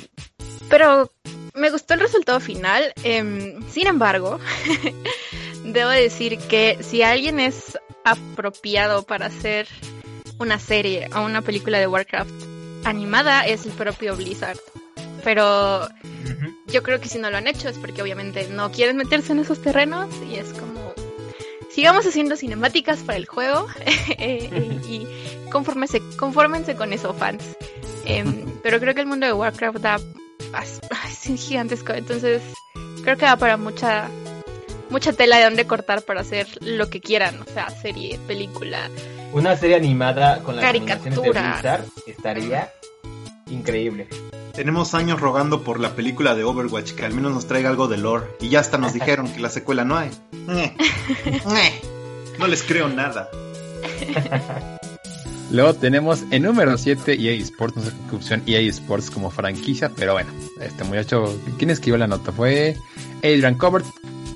pero 0.70 1.10
me 1.54 1.72
gustó 1.72 1.94
el 1.94 2.02
resultado 2.02 2.42
final. 2.42 2.94
Em, 3.04 3.62
sin 3.70 3.88
embargo, 3.88 4.42
debo 5.64 5.90
decir 5.90 6.38
que 6.38 6.80
si 6.82 7.02
alguien 7.02 7.40
es 7.40 7.80
apropiado 8.04 9.04
para 9.04 9.28
hacer 9.28 9.70
una 10.38 10.60
serie 10.60 11.10
o 11.16 11.22
una 11.22 11.42
película 11.42 11.80
de 11.80 11.88
Warcraft 11.88 12.49
animada 12.84 13.46
es 13.46 13.66
el 13.66 13.72
propio 13.72 14.16
Blizzard. 14.16 14.58
Pero 15.24 15.88
yo 16.68 16.84
creo 16.84 17.00
que 17.00 17.10
si 17.10 17.20
no 17.20 17.30
lo 17.30 17.38
han 17.38 17.48
hecho 17.48 17.70
es 17.70 17.78
porque 17.78 18.02
obviamente 18.02 18.48
no 18.50 18.72
quieren 18.72 18.98
meterse 18.98 19.34
en 19.34 19.40
esos 19.40 19.62
terrenos 19.62 20.10
y 20.30 20.36
es 20.36 20.54
como 20.54 20.94
sigamos 21.70 22.06
haciendo 22.06 22.36
cinemáticas 22.36 23.00
para 23.00 23.18
el 23.18 23.26
juego 23.26 23.68
eh, 24.18 24.80
y, 24.88 25.08
conformense, 25.50 26.02
confórmense 26.18 26.76
con 26.76 26.94
eso, 26.94 27.14
fans. 27.14 27.44
Em, 28.06 28.46
pero 28.64 28.80
creo 28.80 28.94
que 28.94 29.02
el 29.02 29.08
mundo 29.08 29.26
de 29.26 29.34
Warcraft 29.34 29.78
da 29.78 30.00
es 31.04 31.48
gigantesco, 31.48 31.94
entonces 31.94 32.42
creo 33.04 33.18
que 33.18 33.26
da 33.26 33.38
para 33.38 33.58
mucha 33.58 34.10
mucha 34.90 35.14
tela 35.14 35.38
de 35.38 35.44
donde 35.44 35.68
cortar 35.68 36.02
para 36.02 36.22
hacer 36.22 36.48
lo 36.62 36.90
que 36.90 37.00
quieran, 37.00 37.40
o 37.42 37.46
sea, 37.46 37.70
serie, 37.70 38.20
película. 38.28 38.90
Una 39.32 39.56
serie 39.56 39.76
animada 39.76 40.40
con 40.40 40.56
las 40.56 40.66
caricatura 40.66 41.22
de 41.22 41.30
Blizzard 41.30 41.86
estaría 42.08 42.72
increíble. 43.50 44.08
Tenemos 44.54 44.96
años 44.96 45.22
rogando 45.22 45.64
por 45.64 45.80
la 45.80 45.96
película 45.96 46.36
de 46.36 46.44
Overwatch 46.44 46.94
que 46.94 47.06
al 47.06 47.14
menos 47.14 47.34
nos 47.34 47.48
traiga 47.48 47.70
algo 47.70 47.88
de 47.88 47.98
lore. 47.98 48.26
Y 48.42 48.50
ya 48.50 48.60
hasta 48.60 48.78
nos 48.78 48.94
dijeron 49.00 49.32
que 49.32 49.40
la 49.40 49.50
secuela 49.50 49.86
no 49.86 49.98
hay. 49.98 50.10
No 52.40 52.48
les 52.48 52.64
creo 52.64 52.90
nada. 52.90 53.30
Luego 55.52 55.74
tenemos 55.74 56.24
en 56.30 56.44
número 56.44 56.78
7 56.78 57.14
EA 57.20 57.34
Sports, 57.42 57.78
no 57.78 57.84
sé 57.84 57.92
qué 58.10 58.16
opción 58.16 58.44
EA 58.46 58.60
Sports 58.70 59.10
como 59.10 59.32
franquicia, 59.32 59.90
pero 59.90 60.14
bueno, 60.14 60.30
este 60.62 60.84
muchacho, 60.84 61.40
¿quién 61.58 61.72
escribió 61.72 61.98
la 61.98 62.06
nota? 62.06 62.32
Fue 62.32 62.78
Adrian 63.24 63.56
Covert, 63.56 63.86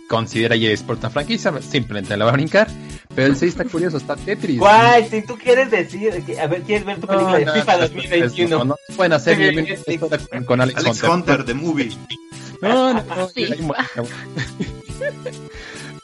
considera 0.10 0.56
EA 0.56 0.71
Sports 0.71 1.01
una 1.01 1.12
franquicia, 1.12 1.53
simplemente 1.62 2.17
la 2.17 2.25
va 2.25 2.32
a 2.32 2.34
brincar. 2.34 2.67
Pero 3.15 3.28
el 3.28 3.36
6 3.36 3.52
está 3.52 3.65
curioso, 3.65 3.97
está 3.97 4.15
Tetris. 4.15 4.60
Guay, 4.60 5.08
si 5.10 5.21
tú 5.21 5.38
quieres 5.38 5.69
decir, 5.69 6.12
a 6.39 6.47
ver, 6.47 6.62
¿quieres 6.63 6.86
ver 6.86 6.99
tu 6.99 7.08
película 7.08 7.38
de 7.38 7.52
FIFA 7.52 7.78
2021? 7.78 8.65
No, 8.65 8.76
pueden 8.95 9.13
hacer 9.13 9.99
con, 9.99 10.43
con 10.45 10.62
Alex, 10.62 10.80
Alex 10.80 11.04
Hunter. 11.04 11.45
de 11.45 11.54
Movie. 11.54 11.91
No, 12.62 12.93
no, 12.93 13.04
no. 13.04 13.30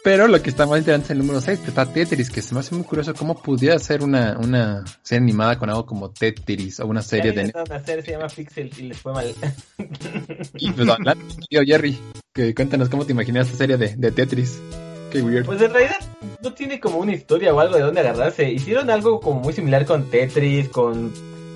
Pero 0.03 0.27
lo 0.27 0.41
que 0.41 0.49
está 0.49 0.65
más 0.65 0.79
interesante 0.79 1.05
es 1.07 1.11
el 1.11 1.17
número 1.19 1.41
6, 1.41 1.59
está 1.67 1.85
Tetris, 1.85 2.29
que 2.29 2.41
se 2.41 2.53
me 2.53 2.61
hace 2.61 2.73
muy 2.73 2.85
curioso 2.85 3.13
cómo 3.13 3.41
pudiera 3.41 3.77
ser 3.79 4.01
una, 4.01 4.37
una 4.37 4.85
serie 5.01 5.23
animada 5.23 5.59
con 5.59 5.69
algo 5.69 5.85
como 5.85 6.09
Tetris 6.11 6.79
o 6.79 6.87
una 6.87 7.01
serie 7.01 7.33
de... 7.33 7.51
Una 7.53 7.83
serie 7.83 8.03
se 8.03 8.11
llama 8.11 8.27
Pixel 8.27 8.71
y 8.77 8.81
les 8.83 8.97
fue 8.97 9.13
mal. 9.13 9.33
y 10.55 10.71
pues, 10.71 10.87
Jerry, 11.49 11.99
que 12.33 12.55
cuéntanos 12.55 12.87
cómo 12.87 13.05
te 13.05 13.11
imaginas 13.11 13.47
esta 13.47 13.57
serie 13.57 13.77
de, 13.77 13.95
de 13.97 14.11
Tetris. 14.11 14.59
Qué 15.11 15.21
weird. 15.21 15.45
Pues 15.45 15.61
en 15.61 15.71
realidad 15.71 15.97
no 16.41 16.53
tiene 16.53 16.79
como 16.79 16.99
una 16.99 17.13
historia 17.13 17.53
o 17.53 17.59
algo 17.59 17.75
de 17.75 17.81
dónde 17.81 18.01
agarrarse. 18.01 18.49
Hicieron 18.49 18.89
algo 18.89 19.19
como 19.19 19.39
muy 19.39 19.53
similar 19.53 19.85
con 19.85 20.09
Tetris, 20.09 20.69
con 20.69 21.13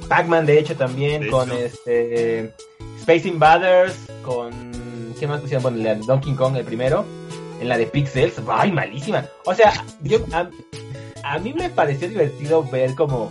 Pac-Man 0.07 0.45
de 0.45 0.59
hecho 0.59 0.75
también, 0.75 1.29
con 1.29 1.51
este 1.51 2.53
Space 2.99 3.27
Invaders, 3.27 3.95
con 4.23 4.51
¿qué 5.19 5.27
más 5.27 5.41
pusieron? 5.41 5.63
Bueno, 5.63 5.77
la 5.77 5.95
Donkey 5.95 6.35
Kong 6.35 6.55
el 6.57 6.65
primero, 6.65 7.05
en 7.61 7.69
la 7.69 7.77
de 7.77 7.85
Pixels, 7.85 8.35
ay, 8.47 8.71
malísima. 8.71 9.25
O 9.45 9.53
sea, 9.53 9.85
yo 10.01 10.19
a, 10.31 11.39
mí 11.39 11.53
me 11.53 11.69
pareció 11.69 12.09
divertido 12.09 12.63
ver 12.63 12.95
como 12.95 13.29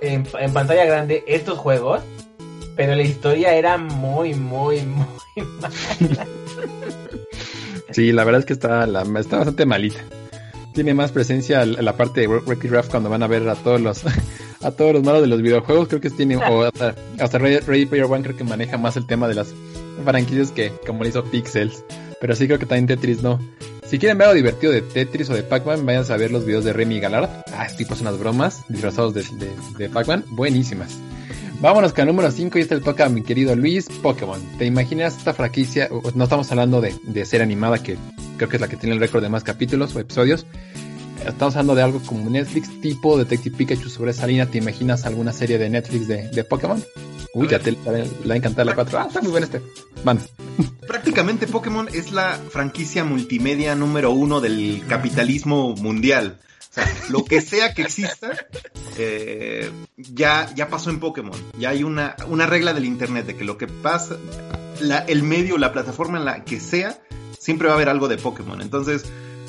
en, 0.00 0.26
en 0.38 0.52
pantalla 0.52 0.84
grande 0.84 1.24
estos 1.26 1.58
juegos 1.58 2.02
pero 2.78 2.94
la 2.94 3.02
historia 3.02 3.54
era 3.54 3.76
muy, 3.76 4.34
muy, 4.34 4.82
muy 4.82 5.04
mala. 5.60 6.26
Sí, 7.90 8.12
la 8.12 8.22
verdad 8.22 8.38
es 8.38 8.46
que 8.46 8.52
está, 8.52 8.86
la, 8.86 9.02
está 9.18 9.38
bastante 9.38 9.66
malita. 9.66 9.98
Tiene 10.74 10.94
más 10.94 11.10
presencia 11.10 11.66
la 11.66 11.96
parte 11.96 12.20
de 12.20 12.28
Wreck-It 12.28 12.88
cuando 12.88 13.10
van 13.10 13.24
a 13.24 13.26
ver 13.26 13.48
a 13.48 13.56
todos 13.56 13.80
los 13.80 14.04
a 14.62 14.70
todos 14.70 14.92
los 14.92 15.02
malos 15.02 15.22
de 15.22 15.26
los 15.26 15.42
videojuegos. 15.42 15.88
Creo 15.88 16.00
que 16.00 16.08
tiene, 16.10 16.36
o 16.36 16.62
hasta, 16.62 16.94
hasta 17.18 17.38
Ready 17.38 17.86
Player 17.86 18.04
One 18.04 18.22
creo 18.22 18.36
que 18.36 18.44
maneja 18.44 18.78
más 18.78 18.96
el 18.96 19.08
tema 19.08 19.26
de 19.26 19.34
las 19.34 19.52
franquicias 20.04 20.52
que 20.52 20.70
como 20.86 21.02
le 21.02 21.08
hizo 21.08 21.24
Pixels. 21.24 21.84
Pero 22.20 22.36
sí 22.36 22.46
creo 22.46 22.60
que 22.60 22.66
también 22.66 22.86
Tetris 22.86 23.24
no. 23.24 23.40
Si 23.88 23.98
quieren 23.98 24.18
ver 24.18 24.28
algo 24.28 24.36
divertido 24.36 24.72
de 24.72 24.82
Tetris 24.82 25.30
o 25.30 25.34
de 25.34 25.42
Pac-Man, 25.42 25.84
vayan 25.84 26.04
a 26.08 26.16
ver 26.16 26.30
los 26.30 26.44
videos 26.44 26.62
de 26.62 26.72
Remy 26.72 27.00
Galard. 27.00 27.28
Ah, 27.52 27.66
este 27.66 27.78
tipo 27.78 27.96
unas 28.00 28.20
bromas 28.20 28.62
disfrazados 28.68 29.14
de, 29.14 29.24
de, 29.32 29.50
de 29.78 29.88
Pac-Man. 29.88 30.26
Buenísimas. 30.28 30.96
Vámonos 31.60 31.92
con 31.92 32.02
el 32.02 32.06
número 32.06 32.30
5 32.30 32.56
y 32.56 32.60
este 32.60 32.76
le 32.76 32.80
toca 32.80 33.06
a 33.06 33.08
mi 33.08 33.22
querido 33.22 33.56
Luis 33.56 33.88
Pokémon. 34.00 34.40
¿Te 34.58 34.64
imaginas 34.64 35.18
esta 35.18 35.34
franquicia? 35.34 35.88
No 36.14 36.24
estamos 36.24 36.48
hablando 36.52 36.80
de, 36.80 36.94
de 37.02 37.24
ser 37.24 37.42
animada, 37.42 37.82
que 37.82 37.96
creo 38.36 38.48
que 38.48 38.56
es 38.56 38.60
la 38.60 38.68
que 38.68 38.76
tiene 38.76 38.94
el 38.94 39.00
récord 39.00 39.22
de 39.22 39.28
más 39.28 39.42
capítulos 39.42 39.94
o 39.96 39.98
episodios. 39.98 40.46
Estamos 41.26 41.56
hablando 41.56 41.74
de 41.74 41.82
algo 41.82 42.00
como 42.06 42.30
Netflix, 42.30 42.80
tipo 42.80 43.18
Detective 43.18 43.56
Pikachu 43.56 43.88
sobre 43.88 44.12
esa 44.12 44.28
línea. 44.28 44.46
¿Te 44.46 44.58
imaginas 44.58 45.04
alguna 45.04 45.32
serie 45.32 45.58
de 45.58 45.68
Netflix 45.68 46.06
de, 46.06 46.28
de 46.28 46.44
Pokémon? 46.44 46.80
Uy, 47.34 47.48
ya 47.48 47.58
te 47.58 47.72
la 47.72 48.04
va 48.28 48.34
a 48.34 48.36
encantar 48.36 48.64
la 48.64 48.76
4. 48.76 48.98
Ah, 48.98 49.06
está 49.08 49.20
muy 49.20 49.32
bueno 49.32 49.46
este. 49.46 49.60
Van. 50.04 50.20
Prácticamente 50.86 51.48
Pokémon 51.48 51.88
es 51.92 52.12
la 52.12 52.38
franquicia 52.50 53.02
multimedia 53.02 53.74
número 53.74 54.12
uno 54.12 54.40
del 54.40 54.84
capitalismo 54.88 55.74
mundial. 55.74 56.38
O 56.70 56.74
sea, 56.74 56.92
lo 57.08 57.24
que 57.24 57.40
sea 57.40 57.72
que 57.74 57.82
exista, 57.82 58.30
eh, 58.98 59.70
ya, 59.96 60.52
ya 60.54 60.68
pasó 60.68 60.90
en 60.90 61.00
Pokémon. 61.00 61.38
Ya 61.58 61.70
hay 61.70 61.82
una, 61.82 62.16
una 62.28 62.46
regla 62.46 62.74
del 62.74 62.84
Internet 62.84 63.26
de 63.26 63.36
que 63.36 63.44
lo 63.44 63.56
que 63.56 63.66
pasa, 63.66 64.16
la, 64.80 64.98
el 64.98 65.22
medio, 65.22 65.58
la 65.58 65.72
plataforma 65.72 66.18
en 66.18 66.24
la 66.24 66.44
que 66.44 66.60
sea, 66.60 66.98
siempre 67.38 67.68
va 67.68 67.74
a 67.74 67.76
haber 67.76 67.88
algo 67.88 68.08
de 68.08 68.18
Pokémon. 68.18 68.60
Entonces, 68.60 69.04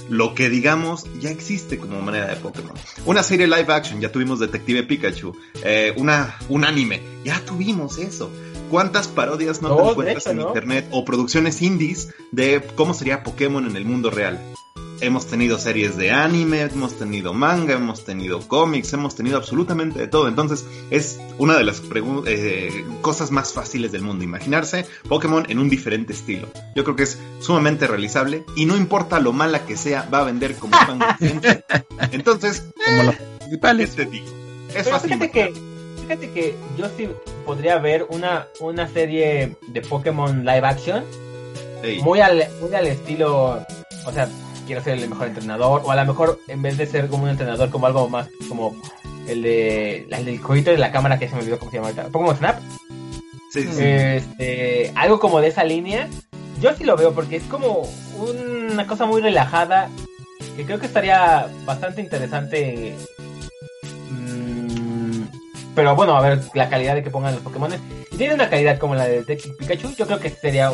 lo 0.10 0.34
que 0.34 0.50
digamos 0.50 1.06
ya 1.20 1.30
existe 1.30 1.78
como 1.78 2.02
manera 2.02 2.28
de 2.28 2.36
Pokémon. 2.36 2.74
Una 3.06 3.24
serie 3.24 3.48
live 3.48 3.72
action, 3.72 4.02
ya 4.02 4.12
tuvimos 4.12 4.40
Detective 4.40 4.84
Pikachu. 4.84 5.36
Eh, 5.64 5.94
una, 5.98 6.38
un 6.50 6.66
anime, 6.66 7.02
ya 7.24 7.40
tuvimos 7.46 7.98
eso. 7.98 8.32
¿Cuántas 8.70 9.08
parodias 9.08 9.62
no, 9.62 9.76
te 9.76 9.90
encuentras 9.90 10.28
en 10.28 10.42
internet 10.42 10.88
o 10.92 11.04
producciones 11.04 11.62
indies 11.62 12.14
de 12.32 12.62
cómo 12.76 12.94
sería 12.94 13.24
Pokémon 13.24 13.68
en 13.68 13.76
el 13.76 13.86
mundo 13.86 14.12
real? 14.12 14.40
Hemos 15.02 15.28
tenido 15.28 15.58
series 15.58 15.96
de 15.98 16.12
anime, 16.12 16.62
hemos 16.62 16.98
tenido 16.98 17.34
manga, 17.34 17.74
hemos 17.76 18.04
tenido 18.04 18.40
cómics, 18.48 18.92
hemos 18.94 19.16
tenido 19.16 19.38
absolutamente 19.38 20.00
de 20.00 20.08
todo. 20.08 20.28
Entonces 20.28 20.66
es 20.90 21.20
una 21.38 21.58
de 21.58 21.64
las 21.64 21.82
eh, 22.26 22.86
cosas 23.02 23.32
más 23.32 23.54
fáciles 23.54 23.92
del 23.92 24.02
mundo, 24.02 24.24
imaginarse 24.24 24.86
Pokémon 25.08 25.46
en 25.50 25.60
un 25.60 25.70
diferente 25.70 26.14
estilo. 26.14 26.50
Yo 26.76 26.84
creo 26.84 26.96
que 26.96 27.04
es 27.04 27.18
sumamente 27.40 27.88
realizable 27.88 28.44
y 28.56 28.66
no 28.66 28.76
importa 28.76 29.20
lo 29.20 29.32
mala 29.32 29.66
que 29.66 29.78
sea, 29.78 30.08
va 30.14 30.20
a 30.20 30.24
vender 30.26 30.56
como 30.56 30.78
fan. 30.86 31.00
Entonces, 32.12 32.66
como 32.86 33.04
los 33.04 33.16
principales. 33.16 33.96
Te 33.96 34.06
digo, 34.06 34.28
es 34.76 34.90
fácil. 34.90 35.12
Fíjate 35.12 35.32
que, 35.32 35.54
fíjate 36.02 36.32
que 36.32 36.56
yo 36.78 36.88
sí 36.98 37.10
podría 37.46 37.78
ver 37.80 38.06
una, 38.10 38.48
una 38.60 38.88
serie 38.88 39.56
de 39.68 39.82
Pokémon 39.82 40.46
live 40.46 40.68
action 40.68 41.04
muy, 42.04 42.20
al, 42.20 42.48
muy 42.62 42.74
al 42.76 42.88
estilo, 42.88 43.66
o 44.06 44.12
sea, 44.12 44.30
quiero 44.70 44.84
ser 44.84 45.00
el 45.00 45.10
mejor 45.10 45.30
entrenador, 45.30 45.82
o 45.84 45.90
a 45.90 45.96
lo 45.96 46.06
mejor 46.06 46.40
en 46.48 46.62
vez 46.62 46.78
de 46.78 46.86
ser 46.86 47.08
como 47.08 47.24
un 47.24 47.30
entrenador, 47.30 47.72
como 47.72 47.88
algo 47.88 48.08
más 48.08 48.30
como 48.48 48.80
el 49.28 49.42
de 49.42 50.06
el 50.12 50.26
del 50.26 50.38
jueguito 50.38 50.70
de 50.70 50.78
la 50.78 50.92
cámara 50.92 51.18
que 51.18 51.28
se 51.28 51.34
me 51.34 51.42
olvidó 51.42 51.58
cómo 51.58 51.72
se 51.72 51.78
llama 51.78 51.88
ahorita, 51.88 52.10
Pokémon 52.10 52.38
Snap. 52.38 52.60
Sí, 53.52 53.64
sí. 53.64 53.84
Este, 53.84 54.94
algo 54.94 55.20
como 55.20 55.42
de 55.42 55.48
esa 55.48 55.64
línea. 55.64 56.08
Yo 56.62 56.76
sí 56.76 56.84
lo 56.84 56.96
veo 56.96 57.14
porque 57.14 57.38
es 57.38 57.44
como 57.46 57.90
una 58.20 58.86
cosa 58.86 59.08
muy 59.08 59.22
relajada 59.22 59.90
que 60.56 60.66
creo 60.66 60.80
que 60.80 60.86
estaría 60.86 61.48
bastante 61.66 62.02
interesante. 62.02 62.96
Mm, 64.12 65.24
pero 65.74 65.96
bueno, 65.96 66.16
a 66.16 66.22
ver 66.22 66.42
la 66.54 66.70
calidad 66.70 66.94
de 66.94 67.02
que 67.02 67.10
pongan 67.10 67.34
los 67.34 67.42
Pokémon. 67.42 67.72
Si 68.12 68.18
tiene 68.18 68.36
una 68.36 68.52
calidad 68.52 68.78
como 68.78 68.94
la 68.94 69.08
de 69.08 69.22
Detective 69.22 69.56
Pikachu, 69.58 69.96
yo 69.96 70.06
creo 70.06 70.20
que 70.20 70.30
sería 70.30 70.72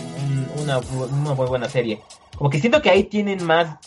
una, 0.61 0.79
una 0.79 1.33
muy 1.33 1.47
buena 1.47 1.69
serie. 1.69 2.01
Como 2.37 2.49
que 2.49 2.59
siento 2.59 2.81
que 2.81 2.89
ahí 2.89 3.05
tienen 3.05 3.45
más 3.45 3.77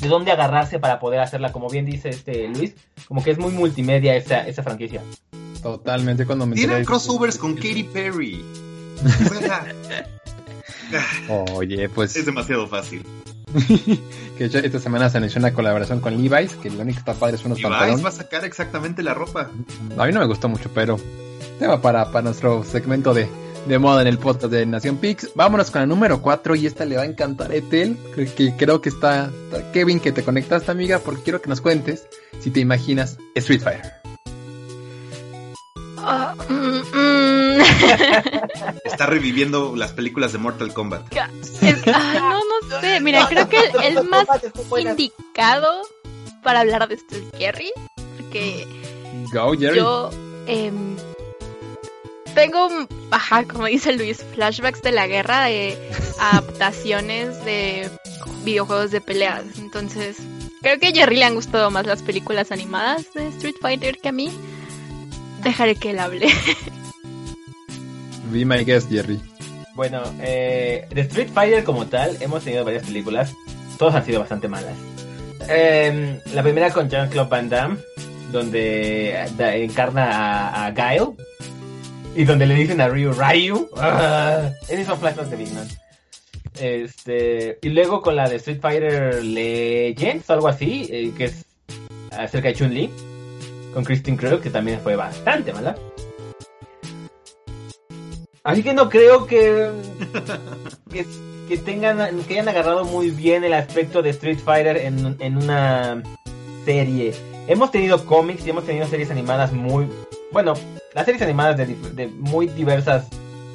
de 0.00 0.08
dónde 0.08 0.30
agarrarse 0.30 0.78
para 0.78 1.00
poder 1.00 1.20
hacerla, 1.20 1.52
como 1.52 1.68
bien 1.68 1.84
dice 1.84 2.08
este 2.10 2.48
Luis, 2.48 2.74
como 3.06 3.22
que 3.22 3.30
es 3.30 3.38
muy 3.38 3.52
multimedia 3.52 4.16
esa, 4.16 4.46
esa 4.46 4.62
franquicia. 4.62 5.02
Totalmente 5.62 6.24
cuando 6.24 6.46
me 6.46 6.54
Tienen 6.54 6.84
crossovers 6.84 7.36
con 7.36 7.54
Katy 7.54 7.84
Perry. 7.84 8.44
Oye, 11.54 11.88
pues 11.88 12.16
es 12.16 12.26
demasiado 12.26 12.66
fácil. 12.66 13.04
que 14.38 14.44
esta 14.44 14.78
semana 14.78 15.08
se 15.08 15.18
anunció 15.18 15.38
una 15.38 15.52
colaboración 15.54 16.00
con 16.00 16.22
Levi's, 16.22 16.54
que 16.54 16.70
lo 16.70 16.82
único 16.82 16.96
que 16.96 17.00
está 17.10 17.14
padre 17.14 17.36
es 17.36 17.44
unos 17.44 17.60
pantalones. 17.60 17.90
Levi's 17.90 18.04
va 18.04 18.08
a 18.10 18.12
sacar 18.12 18.44
exactamente 18.44 19.02
la 19.02 19.14
ropa. 19.14 19.50
A 19.96 20.06
mí 20.06 20.12
no 20.12 20.20
me 20.20 20.26
gustó 20.26 20.48
mucho, 20.48 20.70
pero 20.72 20.98
tema 21.58 21.80
para, 21.80 22.10
para 22.12 22.22
nuestro 22.22 22.62
segmento 22.62 23.14
de 23.14 23.28
de 23.68 23.78
moda 23.78 24.00
en 24.00 24.08
el 24.08 24.18
podcast 24.18 24.50
de 24.50 24.64
Nación 24.64 24.96
Pix. 24.96 25.30
Vámonos 25.34 25.70
con 25.70 25.82
el 25.82 25.88
número 25.88 26.22
4 26.22 26.56
y 26.56 26.66
esta 26.66 26.86
le 26.86 26.96
va 26.96 27.02
a 27.02 27.06
encantar 27.06 27.50
a 27.50 27.54
Etel, 27.54 27.98
que 28.14 28.54
creo 28.56 28.80
que 28.80 28.88
está, 28.88 29.30
Kevin 29.74 30.00
que 30.00 30.10
te 30.10 30.24
conectaste 30.24 30.70
amiga 30.70 30.98
porque 31.00 31.22
quiero 31.22 31.42
que 31.42 31.50
nos 31.50 31.60
cuentes 31.60 32.06
si 32.40 32.50
te 32.50 32.60
imaginas 32.60 33.18
Street 33.34 33.60
Fighter. 33.60 33.92
Ah, 35.98 36.34
mm, 36.48 36.96
mm. 36.96 37.60
Está 38.84 39.06
reviviendo 39.06 39.76
las 39.76 39.92
películas 39.92 40.32
de 40.32 40.38
Mortal 40.38 40.72
Kombat. 40.72 41.12
no, 41.12 42.38
no 42.38 42.80
sé. 42.80 43.00
Mira, 43.00 43.26
creo 43.28 43.48
que 43.48 43.58
el, 43.84 44.02
más 44.04 44.26
indicado 44.78 45.82
para 46.42 46.60
hablar 46.60 46.88
de 46.88 46.94
esto 46.94 47.16
es 47.16 47.24
Jerry. 47.38 47.70
Porque 48.16 48.66
Go, 49.32 49.52
Jerry. 49.58 49.76
yo 49.76 50.10
em, 50.46 50.96
tengo, 52.38 52.68
ajá, 53.10 53.42
como 53.42 53.66
dice 53.66 53.92
Luis, 53.92 54.24
flashbacks 54.34 54.80
de 54.82 54.92
la 54.92 55.08
guerra, 55.08 55.46
de 55.46 55.76
adaptaciones 56.20 57.44
de 57.44 57.90
videojuegos 58.44 58.92
de 58.92 59.00
peleas. 59.00 59.42
Entonces, 59.58 60.18
creo 60.62 60.78
que 60.78 60.86
a 60.86 60.92
Jerry 60.92 61.16
le 61.16 61.24
han 61.24 61.34
gustado 61.34 61.72
más 61.72 61.84
las 61.84 62.02
películas 62.02 62.52
animadas 62.52 63.12
de 63.12 63.26
Street 63.28 63.56
Fighter 63.60 63.98
que 63.98 64.10
a 64.10 64.12
mí. 64.12 64.30
Dejaré 65.42 65.74
que 65.74 65.90
él 65.90 65.98
hable. 65.98 66.28
Be 68.30 68.44
my 68.44 68.64
guest, 68.64 68.88
Jerry. 68.88 69.20
Bueno, 69.74 70.02
eh, 70.20 70.86
de 70.90 71.00
Street 71.00 71.30
Fighter 71.34 71.64
como 71.64 71.86
tal, 71.86 72.18
hemos 72.20 72.44
tenido 72.44 72.64
varias 72.64 72.84
películas. 72.84 73.34
Todas 73.78 73.96
han 73.96 74.04
sido 74.04 74.20
bastante 74.20 74.46
malas. 74.46 74.76
Em, 75.48 76.20
la 76.34 76.44
primera 76.44 76.70
con 76.70 76.88
Jean-Claude 76.88 77.30
Van 77.30 77.48
Damme, 77.48 77.78
donde 78.30 79.26
encarna 79.38 80.12
a, 80.12 80.66
a 80.66 80.70
Guile, 80.70 81.16
y 82.18 82.24
donde 82.24 82.46
le 82.46 82.56
dicen 82.56 82.80
a 82.80 82.88
Ryu, 82.88 83.12
Ryu. 83.12 83.68
Uh, 83.76 84.52
esos 84.68 84.86
son 84.86 84.98
flashbacks 84.98 85.30
de 85.30 85.36
Big 85.36 85.52
Man. 85.52 85.68
Este, 86.60 87.58
y 87.62 87.68
luego 87.68 88.02
con 88.02 88.16
la 88.16 88.28
de 88.28 88.36
Street 88.36 88.58
Fighter 88.60 89.22
Legends 89.22 90.28
o 90.28 90.32
algo 90.32 90.48
así, 90.48 90.88
eh, 90.90 91.12
que 91.16 91.26
es 91.26 91.44
acerca 92.10 92.48
de 92.48 92.54
Chun-Li, 92.54 92.90
con 93.72 93.84
Christine 93.84 94.16
Crow, 94.16 94.40
que 94.40 94.50
también 94.50 94.80
fue 94.80 94.96
bastante 94.96 95.52
mala. 95.52 95.76
Así 98.42 98.64
que 98.64 98.74
no 98.74 98.88
creo 98.88 99.24
que, 99.28 99.70
que, 100.90 101.56
tengan, 101.58 102.20
que 102.24 102.34
hayan 102.34 102.48
agarrado 102.48 102.84
muy 102.84 103.10
bien 103.10 103.44
el 103.44 103.54
aspecto 103.54 104.02
de 104.02 104.10
Street 104.10 104.40
Fighter 104.44 104.76
en, 104.76 105.14
en 105.20 105.36
una 105.36 106.02
serie. 106.64 107.14
Hemos 107.46 107.70
tenido 107.70 108.04
cómics 108.04 108.44
y 108.44 108.50
hemos 108.50 108.66
tenido 108.66 108.88
series 108.88 109.12
animadas 109.12 109.52
muy, 109.52 109.86
bueno, 110.32 110.54
las 110.94 111.04
series 111.04 111.22
animadas 111.22 111.56
de, 111.56 112.06
muy 112.18 112.46
diversas 112.48 113.08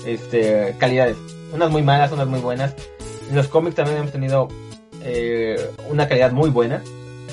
este, 0.06 0.76
calidades. 0.78 1.18
Unas 1.54 1.70
muy 1.70 1.84
malas, 1.84 2.12
unas 2.12 2.28
muy 2.28 2.40
buenas. 2.40 2.74
En 3.30 3.36
los 3.36 3.48
cómics 3.48 3.76
también 3.76 4.00
hemos 4.00 4.12
tenido 4.12 4.48
eh, 5.02 5.72
una 5.90 6.08
calidad 6.08 6.32
muy 6.32 6.50
buena 6.50 6.82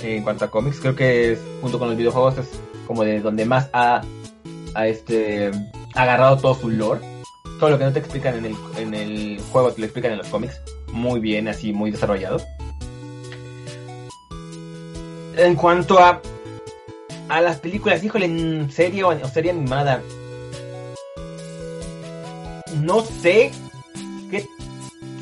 en 0.02 0.22
cuanto 0.22 0.44
a 0.44 0.50
cómics. 0.50 0.80
Creo 0.80 0.94
que 0.94 1.38
junto 1.60 1.78
con 1.78 1.88
los 1.88 1.96
videojuegos 1.96 2.38
es 2.38 2.48
como 2.86 3.04
de 3.04 3.20
donde 3.20 3.44
más 3.44 3.70
ha, 3.72 4.02
este, 4.84 5.50
agarrado 5.94 6.36
todo 6.36 6.54
su 6.54 6.68
lore. 6.68 7.00
Todo 7.58 7.70
lo 7.70 7.78
que 7.78 7.84
no 7.84 7.92
te 7.92 7.98
explican 7.98 8.36
en 8.36 8.46
el, 8.46 8.56
en 8.78 8.94
el 8.94 9.40
juego 9.52 9.72
te 9.72 9.80
lo 9.80 9.84
explican 9.86 10.12
en 10.12 10.18
los 10.18 10.28
cómics. 10.28 10.60
Muy 10.92 11.20
bien, 11.20 11.48
así, 11.48 11.72
muy 11.72 11.90
desarrollado. 11.90 12.40
En 15.36 15.54
cuanto 15.54 15.98
a 15.98 16.20
a 17.30 17.40
las 17.40 17.60
películas, 17.60 18.02
híjole, 18.02 18.26
en 18.26 18.70
serie 18.72 19.04
o 19.04 19.28
serie 19.28 19.52
animada. 19.52 20.02
No 22.82 23.02
sé 23.02 23.52
que 24.30 24.46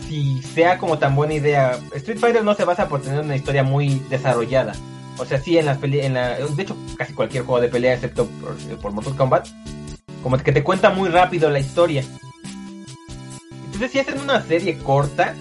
si 0.08 0.42
sea 0.42 0.78
como 0.78 0.98
tan 0.98 1.14
buena 1.14 1.34
idea. 1.34 1.78
Street 1.94 2.18
Fighter 2.18 2.42
no 2.42 2.54
se 2.54 2.64
basa 2.64 2.88
por 2.88 3.02
tener 3.02 3.20
una 3.20 3.36
historia 3.36 3.62
muy 3.62 4.00
desarrollada. 4.08 4.72
O 5.18 5.26
sea, 5.26 5.38
sí, 5.38 5.58
en 5.58 5.66
las 5.66 5.76
peleas, 5.76 6.06
en 6.06 6.14
la, 6.14 6.38
de 6.38 6.62
hecho, 6.62 6.76
casi 6.96 7.12
cualquier 7.12 7.44
juego 7.44 7.60
de 7.60 7.68
pelea, 7.68 7.92
excepto 7.92 8.26
por, 8.80 8.92
Mortal 8.92 9.16
Kombat, 9.16 9.48
como 10.22 10.38
que 10.38 10.52
te 10.52 10.64
cuenta 10.64 10.88
muy 10.90 11.10
rápido 11.10 11.50
la 11.50 11.58
historia. 11.58 12.02
Entonces 13.66 13.92
si 13.92 13.98
hacen 13.98 14.18
una 14.18 14.40
serie 14.42 14.78
corta, 14.78 15.34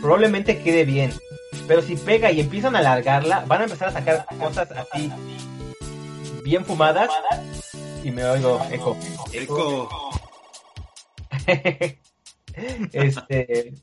probablemente 0.00 0.58
quede 0.58 0.84
bien. 0.84 1.12
Pero 1.68 1.80
si 1.80 1.94
pega 1.94 2.32
y 2.32 2.40
empiezan 2.40 2.74
a 2.74 2.80
alargarla, 2.80 3.44
van 3.46 3.60
a 3.60 3.64
empezar 3.64 3.88
a 3.88 3.92
sacar 3.92 4.26
cosas 4.38 4.68
así 4.72 5.12
bien 6.44 6.64
fumadas. 6.64 7.10
Y 8.02 8.10
me 8.10 8.24
oigo 8.24 8.60
eco. 8.70 8.96
Eco. 9.32 9.88
este. 12.92 13.74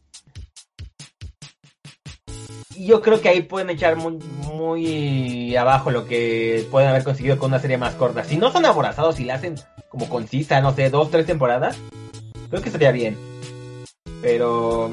Yo 2.78 3.02
creo 3.02 3.19
que 3.22 3.30
ahí 3.30 3.41
pueden 3.41 3.69
echar 3.69 3.98
muy, 3.98 4.19
muy 4.54 5.56
abajo 5.56 5.91
lo 5.91 6.06
que 6.06 6.65
pueden 6.72 6.89
haber 6.89 7.04
conseguido 7.04 7.38
con 7.38 7.52
una 7.52 7.60
serie 7.60 7.78
más 7.78 7.95
corta. 7.95 8.24
Si 8.24 8.38
no 8.38 8.52
son 8.52 8.65
aborazados 8.65 9.19
y 9.19 9.26
la 9.26 9.36
hacen 9.36 9.56
como 9.89 10.08
concisa, 10.08 10.62
no 10.62 10.74
sé, 10.74 10.89
dos, 10.89 11.12
tres 11.12 11.26
temporadas, 11.26 11.78
creo 12.50 12.62
que 12.62 12.72
sería 12.72 12.91
bien. 12.91 13.17
Pero 14.22 14.91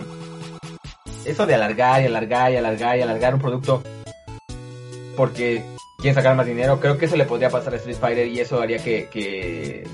eso 1.24 1.46
de 1.46 1.54
alargar 1.54 2.02
y 2.02 2.06
alargar 2.06 2.52
y 2.52 2.56
alargar 2.56 2.98
y 2.98 3.02
alargar 3.02 3.34
un 3.34 3.40
producto 3.40 3.82
porque 5.16 5.64
quieren 5.96 6.14
sacar 6.14 6.36
más 6.36 6.46
dinero, 6.46 6.80
creo 6.80 6.98
que 6.98 7.06
eso 7.06 7.16
le 7.16 7.24
podría 7.24 7.50
pasar 7.50 7.74
a 7.74 7.76
Street 7.76 7.96
Fighter 7.96 8.26
y 8.26 8.40
eso 8.40 8.60
haría 8.60 8.78
que, 8.78 9.08
que 9.10 9.86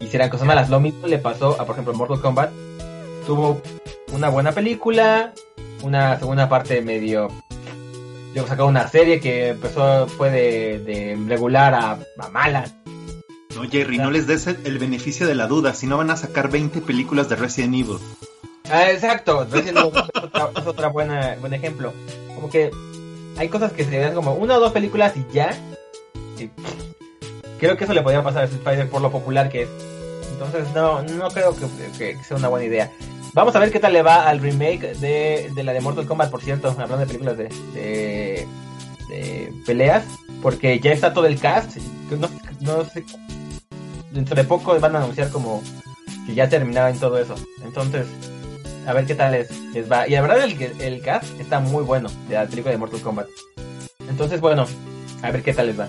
hicieran 0.00 0.30
cosas 0.30 0.46
malas. 0.46 0.70
Lo 0.70 0.80
mismo 0.80 1.06
le 1.06 1.18
pasó 1.18 1.60
a, 1.60 1.64
por 1.64 1.74
ejemplo, 1.74 1.94
Mortal 1.94 2.20
Kombat. 2.20 2.50
Tuvo 3.26 3.60
una 4.12 4.28
buena 4.28 4.52
película, 4.52 5.32
una 5.82 6.18
segunda 6.18 6.48
parte 6.48 6.80
medio... 6.82 7.28
Luego 8.34 8.48
sacó 8.48 8.66
una 8.66 8.86
serie 8.86 9.18
que 9.18 9.48
empezó, 9.48 10.06
fue 10.08 10.30
de, 10.30 11.18
regular 11.26 11.72
a, 11.72 11.92
a 12.18 12.28
mala. 12.28 12.66
No, 13.54 13.62
Jerry, 13.62 13.96
no 13.96 14.10
les 14.10 14.26
des 14.26 14.46
el, 14.46 14.78
beneficio 14.78 15.26
de 15.26 15.34
la 15.34 15.46
duda, 15.46 15.72
si 15.72 15.86
no 15.86 15.96
van 15.96 16.10
a 16.10 16.18
sacar 16.18 16.50
20 16.50 16.82
películas 16.82 17.30
de 17.30 17.36
Resident 17.36 17.74
Evil. 17.74 17.96
Ah, 18.70 18.90
exacto, 18.90 19.46
Resident 19.50 19.78
Evil 19.78 19.92
es 19.96 20.22
otra, 20.22 20.50
es 20.54 20.66
otra 20.66 20.88
buena, 20.88 21.34
buen 21.40 21.54
ejemplo. 21.54 21.94
Como 22.34 22.50
que 22.50 22.70
hay 23.36 23.48
cosas 23.48 23.72
que 23.72 23.84
se 23.84 23.98
ven 23.98 24.14
como 24.14 24.34
una 24.34 24.56
o 24.56 24.60
dos 24.60 24.72
películas 24.72 25.14
y 25.16 25.26
ya. 25.32 25.56
creo 27.58 27.76
que 27.76 27.84
eso 27.84 27.92
le 27.92 28.02
podría 28.02 28.22
pasar 28.22 28.44
a 28.44 28.48
Fighter 28.48 28.88
por 28.88 29.02
lo 29.02 29.10
popular 29.10 29.48
que 29.48 29.62
es. 29.62 29.68
Entonces 30.32 30.66
no, 30.74 31.02
no 31.02 31.28
creo 31.28 31.54
que, 31.96 32.16
sea 32.22 32.36
una 32.36 32.48
buena 32.48 32.66
idea. 32.66 32.90
Vamos 33.32 33.54
a 33.54 33.58
ver 33.58 33.70
qué 33.70 33.80
tal 33.80 33.92
le 33.92 34.02
va 34.02 34.28
al 34.28 34.40
remake 34.40 34.94
de, 34.98 35.50
de 35.54 35.62
la 35.62 35.72
de 35.72 35.80
Mortal 35.80 36.06
Kombat, 36.06 36.30
por 36.30 36.42
cierto, 36.42 36.68
hablando 36.68 36.98
de 36.98 37.06
películas 37.06 37.36
de, 37.36 37.48
de, 37.74 38.48
de 39.08 39.52
peleas, 39.66 40.04
porque 40.42 40.80
ya 40.80 40.92
está 40.92 41.12
todo 41.12 41.26
el 41.26 41.38
cast. 41.38 41.76
No 42.60 42.84
sé, 42.84 43.04
dentro 44.12 44.34
de 44.34 44.44
poco 44.44 44.78
van 44.80 44.96
a 44.96 44.98
anunciar 44.98 45.30
como 45.30 45.62
que 46.26 46.34
ya 46.34 46.48
terminaban 46.48 46.98
todo 46.98 47.18
eso. 47.18 47.34
Entonces, 47.62 48.06
a 48.86 48.92
ver 48.92 49.04
qué 49.04 49.14
tal 49.14 49.32
les, 49.32 49.90
va. 49.90 50.06
Y 50.06 50.12
la 50.12 50.22
verdad 50.22 50.44
el, 50.44 50.80
el 50.80 51.02
cast 51.02 51.40
está 51.40 51.60
muy 51.60 51.82
bueno 51.82 52.08
de 52.28 52.34
la 52.36 52.46
película 52.46 52.72
de 52.72 52.78
Mortal 52.78 53.00
Kombat. 53.00 53.26
Entonces, 54.08 54.40
bueno, 54.40 54.66
a 55.22 55.30
ver 55.30 55.42
qué 55.42 55.52
tal 55.52 55.66
les 55.66 55.78
va. 55.78 55.88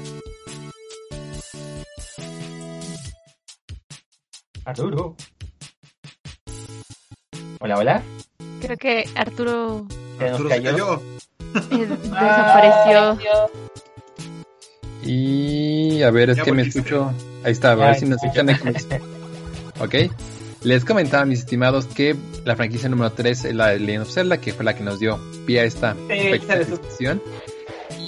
Arturo. 4.66 5.16
Hola, 7.60 7.78
hola. 7.78 8.04
Creo 8.62 8.78
que 8.78 9.06
Arturo, 9.16 9.88
Arturo 10.20 10.50
Se 10.50 10.62
cayó. 10.62 11.02
desapareció. 11.70 13.18
Y 15.04 16.02
a 16.02 16.12
ver, 16.12 16.32
es 16.32 16.42
que 16.42 16.52
me 16.52 16.64
escucho. 16.64 17.14
Ahí 17.44 17.52
está, 17.52 17.72
a 17.72 17.76
ver 17.76 17.96
si 17.96 18.06
nos 18.06 18.22
escuchan. 18.22 18.50
ok. 19.80 19.96
Les 20.68 20.84
comentaba, 20.84 21.24
mis 21.24 21.40
estimados, 21.40 21.86
que 21.86 22.14
la 22.44 22.58
franquicia 22.58 22.90
número 22.90 23.14
3 23.14 23.46
es 23.46 23.56
la 23.56 23.68
de 23.68 23.80
Legend 23.80 24.02
of 24.02 24.14
Zelda, 24.14 24.42
que 24.42 24.52
fue 24.52 24.66
la 24.66 24.76
que 24.76 24.84
nos 24.84 25.00
dio 25.00 25.18
pie 25.46 25.62
a 25.62 25.64
esta 25.64 25.96
discusión. 26.60 27.22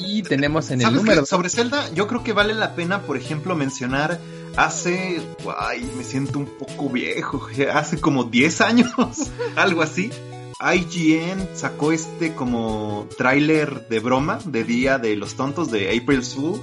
Y 0.06 0.24
tenemos 0.24 0.70
en 0.70 0.82
el 0.82 0.94
número. 0.94 1.26
Sobre 1.26 1.50
Zelda, 1.50 1.90
yo 1.94 2.08
creo 2.08 2.22
que 2.22 2.34
vale 2.34 2.54
la 2.54 2.76
pena, 2.76 3.04
por 3.04 3.16
ejemplo, 3.16 3.56
mencionar 3.56 4.20
hace. 4.58 5.22
Ay, 5.58 5.90
me 5.96 6.04
siento 6.04 6.38
un 6.38 6.48
poco 6.48 6.90
viejo. 6.90 7.48
Hace 7.74 8.02
como 8.02 8.26
10 8.26 8.60
años, 8.60 8.92
algo 9.56 9.82
así. 9.82 10.12
IGN 10.60 11.56
sacó 11.56 11.94
este 11.94 12.34
como 12.34 13.08
tráiler 13.18 13.88
de 13.88 14.00
broma 14.02 14.40
de 14.44 14.66
Día 14.66 14.98
de 14.98 15.16
los 15.16 15.36
Tontos 15.36 15.72
de 15.72 15.98
April 15.98 16.24
Fool 16.24 16.60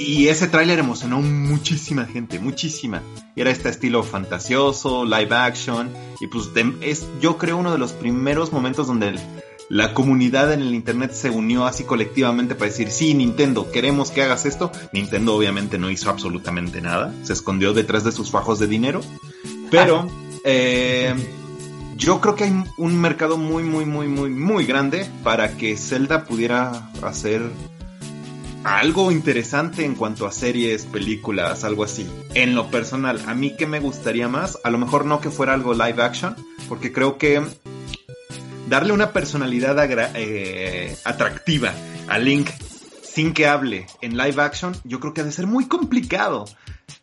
y 0.00 0.28
ese 0.28 0.48
tráiler 0.48 0.78
emocionó 0.78 1.20
muchísima 1.20 2.06
gente, 2.06 2.38
muchísima. 2.38 3.02
Era 3.36 3.50
este 3.50 3.68
estilo 3.68 4.02
fantasioso, 4.02 5.04
live 5.04 5.36
action. 5.36 5.90
Y 6.20 6.26
pues 6.28 6.48
es, 6.80 7.06
yo 7.20 7.36
creo, 7.36 7.58
uno 7.58 7.70
de 7.70 7.76
los 7.76 7.92
primeros 7.92 8.50
momentos 8.50 8.86
donde 8.86 9.20
la 9.68 9.92
comunidad 9.92 10.54
en 10.54 10.62
el 10.62 10.74
internet 10.74 11.12
se 11.12 11.28
unió 11.28 11.66
así 11.66 11.84
colectivamente 11.84 12.54
para 12.54 12.70
decir, 12.70 12.90
sí, 12.90 13.12
Nintendo, 13.12 13.70
queremos 13.70 14.10
que 14.10 14.22
hagas 14.22 14.46
esto. 14.46 14.72
Nintendo 14.94 15.34
obviamente 15.34 15.76
no 15.76 15.90
hizo 15.90 16.08
absolutamente 16.08 16.80
nada. 16.80 17.12
Se 17.22 17.34
escondió 17.34 17.74
detrás 17.74 18.02
de 18.02 18.12
sus 18.12 18.30
fajos 18.30 18.58
de 18.58 18.68
dinero. 18.68 19.02
Pero 19.70 20.08
eh, 20.44 21.14
yo 21.98 22.22
creo 22.22 22.36
que 22.36 22.44
hay 22.44 22.64
un 22.78 22.98
mercado 22.98 23.36
muy, 23.36 23.64
muy, 23.64 23.84
muy, 23.84 24.08
muy, 24.08 24.30
muy 24.30 24.64
grande 24.64 25.06
para 25.22 25.58
que 25.58 25.76
Zelda 25.76 26.24
pudiera 26.24 26.90
hacer 27.02 27.42
algo 28.64 29.10
interesante 29.10 29.84
en 29.84 29.94
cuanto 29.94 30.26
a 30.26 30.32
series, 30.32 30.84
películas, 30.84 31.64
algo 31.64 31.84
así. 31.84 32.08
En 32.34 32.54
lo 32.54 32.70
personal, 32.70 33.20
a 33.26 33.34
mí 33.34 33.56
que 33.56 33.66
me 33.66 33.80
gustaría 33.80 34.28
más, 34.28 34.58
a 34.64 34.70
lo 34.70 34.78
mejor 34.78 35.06
no 35.06 35.20
que 35.20 35.30
fuera 35.30 35.54
algo 35.54 35.72
live 35.72 36.02
action, 36.02 36.36
porque 36.68 36.92
creo 36.92 37.18
que 37.18 37.42
darle 38.68 38.92
una 38.92 39.12
personalidad 39.12 39.76
eh, 40.14 40.96
atractiva 41.04 41.72
a 42.08 42.18
Link 42.18 42.50
sin 43.02 43.32
que 43.32 43.46
hable 43.46 43.86
en 44.00 44.16
live 44.16 44.40
action, 44.42 44.76
yo 44.84 45.00
creo 45.00 45.12
que 45.12 45.22
ha 45.22 45.24
de 45.24 45.32
ser 45.32 45.46
muy 45.46 45.66
complicado. 45.66 46.44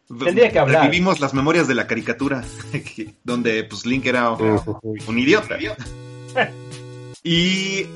Tendría 0.07 0.51
que 0.51 0.59
hablar. 0.59 0.89
Vivimos 0.89 1.19
las 1.19 1.33
memorias 1.33 1.67
de 1.67 1.75
la 1.75 1.85
caricatura, 1.87 2.43
donde 3.23 3.63
pues 3.65 3.85
Link 3.85 4.05
era 4.05 4.31
un 4.31 5.19
idiota. 5.19 5.57
y 7.23 7.87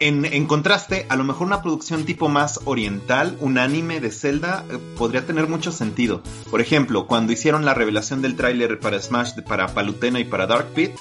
en, 0.00 0.46
contraste, 0.46 1.06
a 1.08 1.16
lo 1.16 1.24
mejor 1.24 1.46
una 1.46 1.62
producción 1.62 2.04
tipo 2.04 2.28
más 2.28 2.60
oriental, 2.64 3.36
un 3.40 3.58
anime 3.58 4.00
de 4.00 4.10
Zelda, 4.10 4.64
eh, 4.70 4.78
podría 4.96 5.26
tener 5.26 5.48
mucho 5.48 5.72
sentido. 5.72 6.22
Por 6.50 6.60
ejemplo, 6.60 7.06
cuando 7.06 7.32
hicieron 7.32 7.64
la 7.64 7.74
revelación 7.74 8.22
del 8.22 8.36
tráiler 8.36 8.78
para 8.78 9.00
Smash, 9.00 9.32
para 9.46 9.74
Palutena 9.74 10.20
y 10.20 10.24
para 10.24 10.46
Dark 10.46 10.68
Pit, 10.74 10.92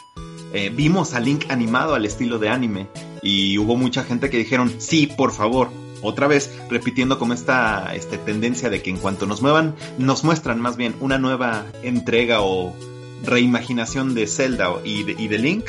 eh, 0.53 0.71
vimos 0.73 1.13
a 1.13 1.19
Link 1.19 1.45
animado 1.49 1.93
al 1.93 2.05
estilo 2.05 2.39
de 2.39 2.49
anime. 2.49 2.87
Y 3.21 3.57
hubo 3.57 3.75
mucha 3.75 4.03
gente 4.03 4.29
que 4.29 4.37
dijeron, 4.37 4.73
sí, 4.79 5.07
por 5.07 5.31
favor. 5.31 5.69
Otra 6.01 6.27
vez, 6.27 6.51
repitiendo 6.69 7.19
como 7.19 7.33
esta 7.33 7.93
este, 7.95 8.17
tendencia 8.17 8.69
de 8.69 8.81
que 8.81 8.89
en 8.89 8.97
cuanto 8.97 9.25
nos 9.25 9.41
muevan, 9.41 9.75
nos 9.97 10.23
muestran 10.23 10.61
más 10.61 10.77
bien 10.77 10.95
una 10.99 11.17
nueva 11.17 11.65
entrega 11.81 12.41
o 12.41 12.75
reimaginación 13.23 14.13
de 14.13 14.27
Zelda 14.27 14.69
y 14.83 15.03
de 15.03 15.37
Link, 15.39 15.65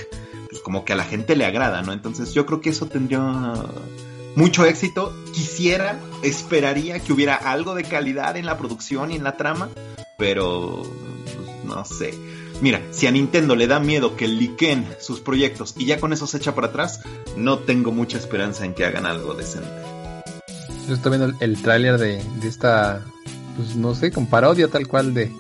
como 0.69 0.85
que 0.85 0.93
a 0.93 0.97
la 0.97 1.05
gente 1.05 1.35
le 1.35 1.47
agrada, 1.47 1.81
¿no? 1.81 1.95
Entonces 1.95 2.35
yo 2.35 2.45
creo 2.45 2.61
que 2.61 2.69
eso 2.69 2.85
tendría 2.85 3.55
mucho 4.37 4.67
éxito. 4.67 5.17
Quisiera, 5.33 5.99
esperaría 6.23 7.01
que 7.01 7.11
hubiera 7.11 7.37
algo 7.37 7.75
de 7.75 7.85
calidad 7.85 8.37
en 8.37 8.45
la 8.45 8.59
producción 8.59 9.11
y 9.11 9.17
en 9.17 9.25
la 9.25 9.39
trama, 9.39 9.71
pero 10.19 10.83
pues, 10.83 11.65
no 11.65 11.87
sé. 11.87 12.13
Mira, 12.61 12.83
si 12.91 13.07
a 13.07 13.11
Nintendo 13.11 13.57
le 13.57 13.67
da 13.67 13.81
miedo 13.81 14.15
que 14.15 14.29
liquen 14.29 14.87
sus 15.01 15.21
proyectos 15.21 15.75
y 15.79 15.87
ya 15.87 15.99
con 16.01 16.13
eso 16.13 16.27
se 16.27 16.37
echa 16.37 16.55
para 16.55 16.67
atrás, 16.67 17.01
no 17.35 17.61
tengo 17.61 17.91
mucha 17.91 18.19
esperanza 18.19 18.67
en 18.67 18.75
que 18.75 18.85
hagan 18.85 19.07
algo 19.07 19.33
decente. 19.33 19.71
Yo 20.87 20.97
estoy 20.97 21.17
viendo 21.17 21.35
el, 21.41 21.63
tráiler 21.63 21.97
de, 21.97 22.23
esta, 22.43 23.07
pues 23.57 23.75
no 23.75 23.95
sé, 23.95 24.13
con 24.13 24.27
parodia 24.27 24.69
tal 24.69 24.87
cual 24.87 25.15
de, 25.15 25.33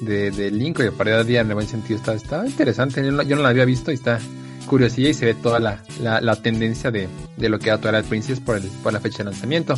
de, 0.00 0.32
de 0.32 0.50
Link, 0.50 0.80
y 0.80 0.90
parodia 0.90 1.42
en 1.42 1.48
el 1.48 1.54
buen 1.54 1.68
sentido, 1.68 1.96
está, 1.96 2.14
está 2.14 2.44
interesante, 2.44 3.04
yo 3.04 3.12
no, 3.12 3.22
yo 3.22 3.36
no 3.36 3.42
la 3.42 3.50
había 3.50 3.66
visto 3.66 3.92
y 3.92 3.94
está, 3.94 4.18
curiosidad 4.64 5.10
y 5.10 5.14
se 5.14 5.26
ve 5.26 5.34
toda 5.34 5.58
la, 5.60 5.82
la, 6.00 6.36
tendencia 6.36 6.90
de, 6.90 7.08
de, 7.36 7.48
lo 7.48 7.58
que 7.58 7.68
era 7.68 7.78
Twilight 7.78 8.06
Princess 8.06 8.40
por, 8.40 8.56
el, 8.56 8.62
por 8.82 8.92
la 8.92 9.00
fecha 9.00 9.18
de 9.18 9.24
lanzamiento. 9.24 9.74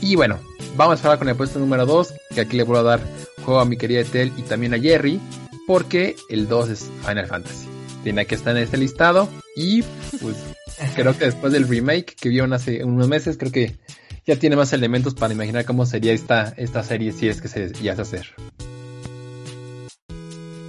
Y 0.00 0.16
bueno, 0.16 0.38
vamos 0.76 1.00
a 1.00 1.02
hablar 1.02 1.18
con 1.18 1.28
el 1.28 1.36
puesto 1.36 1.58
número 1.58 1.86
2, 1.86 2.14
que 2.34 2.40
aquí 2.40 2.56
le 2.56 2.62
voy 2.62 2.78
a 2.78 2.82
dar 2.82 3.00
juego 3.44 3.60
a 3.60 3.64
mi 3.64 3.76
querida 3.76 4.00
Etel 4.00 4.32
y 4.36 4.42
también 4.42 4.74
a 4.74 4.78
Jerry, 4.78 5.20
porque 5.66 6.16
el 6.28 6.48
2 6.48 6.68
es 6.70 6.90
Final 7.06 7.26
Fantasy. 7.26 7.66
Tiene 8.02 8.26
que 8.26 8.34
estar 8.34 8.56
en 8.56 8.62
este 8.62 8.78
listado 8.78 9.28
y 9.56 9.82
pues 10.20 10.36
creo 10.94 11.16
que 11.16 11.26
después 11.26 11.52
del 11.52 11.68
remake 11.68 12.14
que 12.18 12.28
vieron 12.28 12.52
hace 12.52 12.84
unos 12.84 13.08
meses, 13.08 13.36
creo 13.36 13.52
que 13.52 13.76
ya 14.26 14.36
tiene 14.36 14.56
más 14.56 14.72
elementos 14.72 15.14
para 15.14 15.34
imaginar 15.34 15.64
cómo 15.64 15.86
sería 15.86 16.12
esta, 16.12 16.54
esta 16.56 16.82
serie 16.82 17.12
si 17.12 17.28
es 17.28 17.42
que 17.42 17.48
se 17.48 17.72
ya 17.72 17.94
se 17.96 18.02
hacer. 18.02 18.26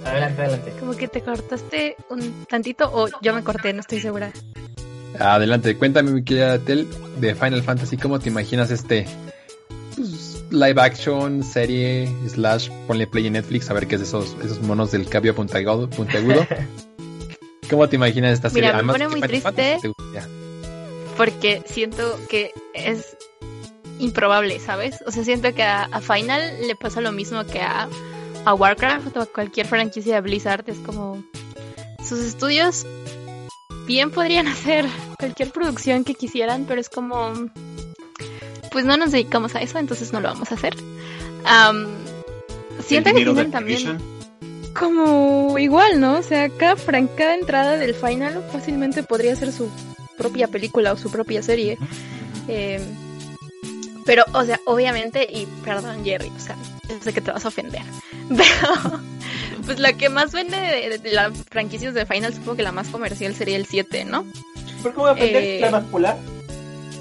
Adelante, 0.04 0.42
adelante. 0.42 0.72
Como 0.78 0.96
que 0.96 1.08
te 1.08 1.22
cortaste 1.22 1.96
un 2.10 2.44
tantito 2.46 2.90
o 2.92 3.08
yo 3.20 3.34
me 3.34 3.42
corté, 3.42 3.72
no 3.72 3.80
estoy 3.80 4.00
segura. 4.00 4.32
Adelante, 5.18 5.76
cuéntame 5.76 6.10
mi 6.10 6.24
querida 6.24 6.58
Tel 6.58 6.88
de 7.18 7.34
Final 7.34 7.62
Fantasy, 7.62 7.96
¿cómo 7.96 8.18
te 8.18 8.30
imaginas 8.30 8.70
este 8.70 9.06
pues, 9.94 10.44
live 10.50 10.80
action, 10.80 11.42
serie, 11.42 12.08
slash, 12.28 12.70
ponle 12.86 13.06
play 13.06 13.26
en 13.26 13.34
Netflix 13.34 13.70
a 13.70 13.74
ver 13.74 13.86
qué 13.86 13.96
es 13.96 14.00
de 14.00 14.06
esos, 14.06 14.36
esos 14.42 14.60
monos 14.62 14.90
del 14.90 15.08
cabio 15.08 15.34
puntiagudo. 15.34 15.88
puntiagudo. 15.90 16.46
¿Cómo 17.70 17.88
te 17.88 17.96
imaginas 17.96 18.34
esta 18.34 18.50
serie? 18.50 18.68
Mira, 18.68 18.82
me 18.82 18.92
Además, 18.92 18.94
pone 18.94 19.08
muy 19.08 19.22
Final 19.22 19.54
triste. 19.54 19.92
Porque 21.16 21.62
siento 21.66 22.18
que 22.28 22.52
es 22.74 23.16
improbable, 23.98 24.58
¿sabes? 24.60 25.02
O 25.06 25.10
sea, 25.10 25.24
siento 25.24 25.54
que 25.54 25.62
a, 25.62 25.84
a 25.84 26.00
Final 26.00 26.66
le 26.66 26.74
pasa 26.74 27.00
lo 27.00 27.12
mismo 27.12 27.44
que 27.46 27.60
a, 27.60 27.88
a 28.44 28.54
Warcraft 28.54 29.16
o 29.16 29.20
a 29.22 29.26
cualquier 29.26 29.66
franquicia 29.66 30.16
de 30.16 30.20
Blizzard. 30.20 30.64
Es 30.68 30.78
como 30.78 31.22
sus 32.04 32.20
estudios 32.20 32.86
bien 33.86 34.10
podrían 34.10 34.46
hacer 34.48 34.86
cualquier 35.18 35.50
producción 35.50 36.04
que 36.04 36.14
quisieran, 36.14 36.64
pero 36.66 36.80
es 36.80 36.88
como 36.88 37.32
pues 38.70 38.86
no 38.86 38.96
nos 38.96 39.12
dedicamos 39.12 39.54
a 39.54 39.60
eso, 39.60 39.78
entonces 39.78 40.12
no 40.12 40.20
lo 40.20 40.28
vamos 40.28 40.50
a 40.50 40.54
hacer. 40.54 40.74
Am, 41.44 41.86
siento 42.82 43.10
que 43.10 43.24
tienen 43.24 43.50
también 43.50 43.98
como 44.78 45.58
igual, 45.58 46.00
¿no? 46.00 46.18
O 46.18 46.22
sea, 46.22 46.48
cada, 46.48 46.76
cada 47.14 47.34
entrada 47.34 47.76
del 47.76 47.94
final 47.94 48.42
fácilmente 48.50 49.02
podría 49.02 49.36
ser 49.36 49.52
su 49.52 49.70
propia 50.16 50.48
película 50.48 50.92
o 50.92 50.96
su 50.96 51.10
propia 51.10 51.42
serie. 51.42 51.78
Eh, 52.48 52.80
pero, 54.04 54.24
o 54.32 54.44
sea, 54.44 54.60
obviamente, 54.66 55.26
y 55.30 55.46
perdón, 55.64 56.04
Jerry, 56.04 56.30
o 56.36 56.40
sea, 56.40 56.56
yo 56.88 56.96
sé 57.02 57.12
que 57.12 57.20
te 57.20 57.30
vas 57.32 57.44
a 57.44 57.48
ofender, 57.48 57.82
pero 58.28 59.00
pues 59.64 59.78
la 59.78 59.92
que 59.94 60.08
más 60.08 60.32
vende 60.32 60.56
de, 60.56 60.98
de 60.98 61.12
las 61.12 61.32
franquicias 61.50 61.94
de 61.94 62.06
Final, 62.06 62.32
supongo 62.34 62.56
que 62.56 62.62
la 62.62 62.72
más 62.72 62.88
comercial 62.88 63.34
sería 63.34 63.56
el 63.56 63.66
7, 63.66 64.04
¿no? 64.04 64.24
¿Por 64.82 64.92
qué 64.92 64.98
voy 64.98 65.08
a 65.08 65.12
aprender 65.12 65.42
Eh, 65.44 65.58
la 65.60 65.70
más 65.70 65.84
popular? 65.84 66.16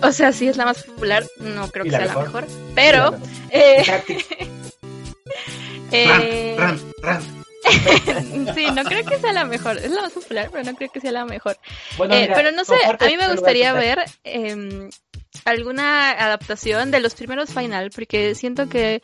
O 0.03 0.11
sea, 0.11 0.31
sí 0.31 0.47
es 0.47 0.57
la 0.57 0.65
más 0.65 0.83
popular, 0.83 1.23
no 1.39 1.67
creo 1.69 1.85
que 1.85 1.91
la 1.91 1.97
sea 2.05 2.07
la 2.15 2.21
mejor. 2.21 2.47
pero... 2.75 2.97
La 3.03 3.11
mejor. 3.11 3.27
eh, 3.51 4.03
eh, 5.91 6.57
sí, 8.55 8.65
no 8.73 8.83
creo 8.83 9.05
que 9.05 9.19
sea 9.19 9.33
la 9.33 9.45
mejor, 9.45 9.77
es 9.77 9.91
la 9.91 10.01
más 10.01 10.11
popular, 10.13 10.49
pero 10.51 10.63
no 10.63 10.75
creo 10.75 10.89
que 10.91 10.99
sea 11.01 11.11
la 11.11 11.25
mejor. 11.25 11.57
Bueno, 11.97 12.15
Eh, 12.15 12.21
mira, 12.21 12.35
pero 12.35 12.51
no 12.51 12.65
sé, 12.65 12.75
a 12.85 13.05
mí 13.05 13.17
me 13.17 13.27
gustaría 13.31 13.73
ver 13.73 13.99
em, 14.23 14.89
alguna 15.45 16.11
adaptación 16.11 16.91
de 16.91 16.99
los 16.99 17.15
primeros 17.15 17.53
Final, 17.53 17.91
porque 17.93 18.35
siento 18.35 18.69
que 18.69 19.01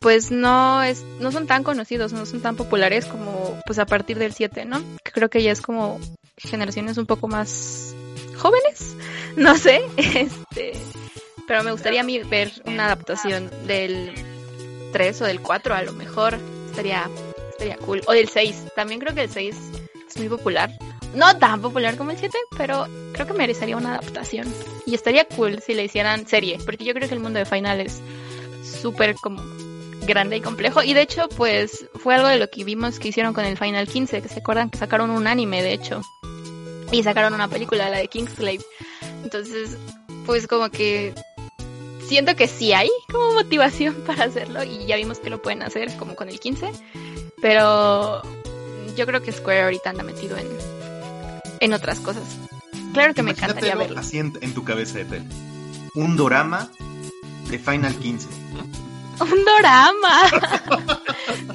pues 0.00 0.30
no 0.30 0.82
es, 0.82 1.02
no 1.20 1.30
son 1.30 1.46
tan 1.46 1.62
conocidos, 1.62 2.12
no 2.12 2.24
son 2.26 2.40
tan 2.40 2.56
populares 2.56 3.06
como 3.06 3.58
pues 3.66 3.78
a 3.78 3.86
partir 3.86 4.18
del 4.18 4.32
7, 4.32 4.64
¿no? 4.64 4.82
Creo 5.02 5.28
que 5.28 5.42
ya 5.42 5.52
es 5.52 5.60
como 5.60 6.00
generaciones 6.36 6.96
un 6.96 7.06
poco 7.06 7.28
más 7.28 7.94
jóvenes, 8.36 8.96
no 9.36 9.56
sé, 9.56 9.82
este, 9.96 10.72
pero 11.46 11.62
me 11.62 11.72
gustaría 11.72 12.00
a 12.00 12.04
mí 12.04 12.18
ver 12.18 12.50
una 12.64 12.86
adaptación 12.86 13.50
del 13.66 14.14
3 14.92 15.22
o 15.22 15.24
del 15.26 15.40
4 15.40 15.74
a 15.74 15.82
lo 15.82 15.92
mejor, 15.92 16.38
estaría, 16.70 17.08
estaría 17.50 17.76
cool, 17.78 18.02
o 18.06 18.12
del 18.12 18.28
6, 18.28 18.68
también 18.74 19.00
creo 19.00 19.14
que 19.14 19.22
el 19.22 19.30
6 19.30 19.56
es 20.08 20.16
muy 20.16 20.28
popular, 20.28 20.70
no 21.14 21.36
tan 21.38 21.60
popular 21.60 21.96
como 21.96 22.10
el 22.10 22.18
7, 22.18 22.36
pero 22.56 22.86
creo 23.20 23.34
que 23.34 23.38
merecería 23.38 23.76
una 23.76 23.96
adaptación. 23.96 24.46
Y 24.86 24.94
estaría 24.94 25.26
cool 25.26 25.60
si 25.60 25.74
le 25.74 25.84
hicieran 25.84 26.26
serie, 26.26 26.58
porque 26.64 26.84
yo 26.84 26.94
creo 26.94 27.06
que 27.06 27.14
el 27.14 27.20
mundo 27.20 27.38
de 27.38 27.44
Final 27.44 27.80
es 27.80 28.00
súper 28.64 29.14
como 29.16 29.42
grande 30.06 30.38
y 30.38 30.40
complejo. 30.40 30.82
Y 30.82 30.94
de 30.94 31.02
hecho, 31.02 31.28
pues 31.36 31.86
fue 31.96 32.14
algo 32.14 32.28
de 32.28 32.38
lo 32.38 32.48
que 32.48 32.64
vimos 32.64 32.98
que 32.98 33.08
hicieron 33.08 33.34
con 33.34 33.44
el 33.44 33.58
Final 33.58 33.86
15, 33.86 34.22
que 34.22 34.28
se 34.28 34.40
acuerdan 34.40 34.70
que 34.70 34.78
sacaron 34.78 35.10
un 35.10 35.26
anime, 35.26 35.62
de 35.62 35.74
hecho. 35.74 36.00
Y 36.92 37.02
sacaron 37.02 37.34
una 37.34 37.48
película, 37.48 37.90
la 37.90 37.98
de 37.98 38.08
Kingslave. 38.08 38.64
Entonces, 39.22 39.76
pues 40.24 40.46
como 40.46 40.70
que 40.70 41.12
siento 42.08 42.34
que 42.36 42.48
sí 42.48 42.72
hay 42.72 42.88
como 43.12 43.34
motivación 43.34 43.94
para 44.06 44.24
hacerlo 44.24 44.64
y 44.64 44.86
ya 44.86 44.96
vimos 44.96 45.18
que 45.18 45.28
lo 45.28 45.42
pueden 45.42 45.62
hacer 45.62 45.94
como 45.98 46.16
con 46.16 46.30
el 46.30 46.40
15. 46.40 46.72
Pero 47.42 48.22
yo 48.96 49.04
creo 49.04 49.20
que 49.20 49.30
Square 49.30 49.64
ahorita 49.64 49.90
anda 49.90 50.04
metido 50.04 50.38
en, 50.38 50.48
en 51.60 51.74
otras 51.74 52.00
cosas. 52.00 52.49
Claro 52.92 53.14
que 53.14 53.22
me 53.22 53.30
encantaría 53.32 53.74
verlo. 53.74 53.98
así 53.98 54.18
en, 54.18 54.36
en 54.40 54.52
tu 54.54 54.64
cabeza, 54.64 55.00
Etel. 55.00 55.24
Un 55.94 56.16
dorama 56.16 56.70
de 57.48 57.58
Final 57.58 57.94
15. 57.96 58.28
¡Un 59.20 59.44
dorama! 59.44 60.22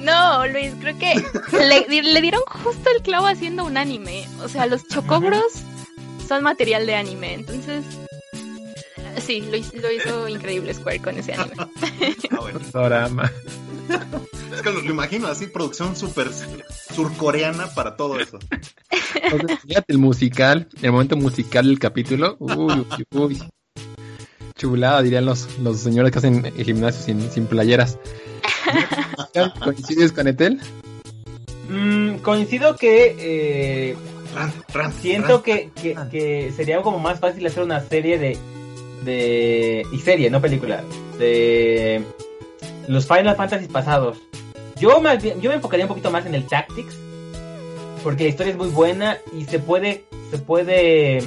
no, 0.00 0.46
Luis, 0.46 0.72
creo 0.80 0.96
que 0.98 1.14
le, 1.88 2.02
le 2.02 2.20
dieron 2.20 2.42
justo 2.46 2.90
el 2.94 3.02
clavo 3.02 3.26
haciendo 3.26 3.64
un 3.64 3.76
anime. 3.76 4.26
O 4.42 4.48
sea, 4.48 4.66
los 4.66 4.86
chocobros 4.86 5.44
son 6.28 6.42
material 6.44 6.86
de 6.86 6.94
anime. 6.94 7.34
Entonces, 7.34 7.84
sí, 9.24 9.40
lo, 9.40 9.56
hizo- 9.56 9.76
lo 9.78 9.90
hizo 9.92 10.28
increíble 10.28 10.74
Square 10.74 11.00
con 11.00 11.18
ese 11.18 11.32
anime. 11.34 11.54
Ah, 12.30 12.38
bueno. 12.40 12.60
Dorama. 12.72 13.32
Es 14.52 14.62
que 14.62 14.70
lo, 14.70 14.80
lo 14.80 14.90
imagino 14.90 15.26
así, 15.28 15.46
producción 15.46 15.96
súper 15.96 16.30
surcoreana 16.94 17.66
para 17.74 17.96
todo 17.96 18.18
eso. 18.18 18.38
Entonces, 19.22 19.58
fíjate 19.66 19.92
el 19.92 19.98
musical, 19.98 20.68
el 20.82 20.92
momento 20.92 21.16
musical 21.16 21.66
del 21.66 21.78
capítulo. 21.78 22.36
Uy, 22.38 22.86
uy, 22.98 23.04
uy. 23.12 23.42
Chulada, 24.56 25.02
dirían 25.02 25.26
los, 25.26 25.58
los 25.58 25.78
señores 25.80 26.10
que 26.12 26.18
hacen 26.18 26.46
el 26.46 26.64
gimnasio 26.64 27.02
sin, 27.02 27.30
sin 27.30 27.46
playeras. 27.46 27.98
¿Coincides 29.64 30.12
con 30.12 30.28
Etel? 30.28 30.60
Mm, 31.68 32.16
coincido 32.18 32.76
que 32.76 33.14
eh, 33.18 33.96
Ran, 34.34 34.52
ran, 34.72 34.92
siento 34.94 35.28
ran. 35.28 35.42
que, 35.42 35.70
que, 35.74 35.96
que 36.10 36.52
sería 36.56 36.80
como 36.82 36.98
más 36.98 37.20
fácil 37.20 37.46
hacer 37.46 37.62
una 37.62 37.80
serie 37.80 38.18
de, 38.18 38.38
de... 39.04 39.86
Y 39.92 39.98
serie, 39.98 40.30
no 40.30 40.40
película. 40.40 40.82
De 41.18 42.02
los 42.88 43.06
Final 43.06 43.36
Fantasy 43.36 43.66
pasados. 43.68 44.18
Yo, 44.78 45.00
más 45.00 45.22
bien- 45.22 45.40
yo 45.40 45.50
me 45.50 45.56
enfocaría 45.56 45.84
un 45.86 45.88
poquito 45.88 46.10
más 46.10 46.26
en 46.26 46.34
el 46.34 46.46
Tactics. 46.46 46.96
Porque 48.02 48.24
la 48.24 48.30
historia 48.30 48.52
es 48.52 48.58
muy 48.58 48.68
buena 48.68 49.18
y 49.36 49.44
se 49.44 49.58
puede, 49.58 50.04
se 50.30 50.38
puede 50.38 51.22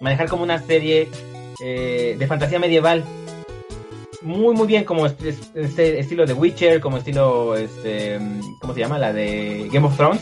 manejar 0.00 0.28
como 0.28 0.42
una 0.42 0.60
serie 0.60 1.08
eh, 1.64 2.16
de 2.18 2.26
fantasía 2.26 2.58
medieval. 2.58 3.02
Muy, 4.22 4.54
muy 4.54 4.66
bien, 4.66 4.84
como 4.84 5.06
es- 5.06 5.14
es- 5.24 5.50
este 5.54 5.98
estilo 6.00 6.26
de 6.26 6.32
Witcher, 6.34 6.80
como 6.80 6.98
estilo, 6.98 7.56
este, 7.56 8.18
¿cómo 8.60 8.74
se 8.74 8.80
llama? 8.80 8.98
La 8.98 9.12
de 9.12 9.68
Game 9.72 9.86
of 9.86 9.96
Thrones. 9.96 10.20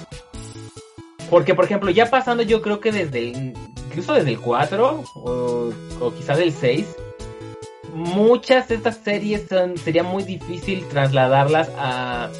Porque, 1.28 1.54
por 1.54 1.64
ejemplo, 1.64 1.90
ya 1.90 2.08
pasando 2.08 2.42
yo 2.42 2.62
creo 2.62 2.78
que 2.78 2.92
desde 2.92 3.18
el, 3.30 3.54
incluso 3.88 4.12
desde 4.14 4.30
el 4.30 4.38
4 4.38 5.02
o, 5.14 5.72
o 6.00 6.14
quizás 6.14 6.38
del 6.38 6.52
6, 6.52 6.86
muchas 7.96 8.68
de 8.68 8.76
estas 8.76 8.98
series 9.02 9.42
son, 9.48 9.76
sería 9.78 10.02
muy 10.02 10.22
difícil 10.22 10.86
trasladarlas 10.88 11.68
a, 11.78 12.30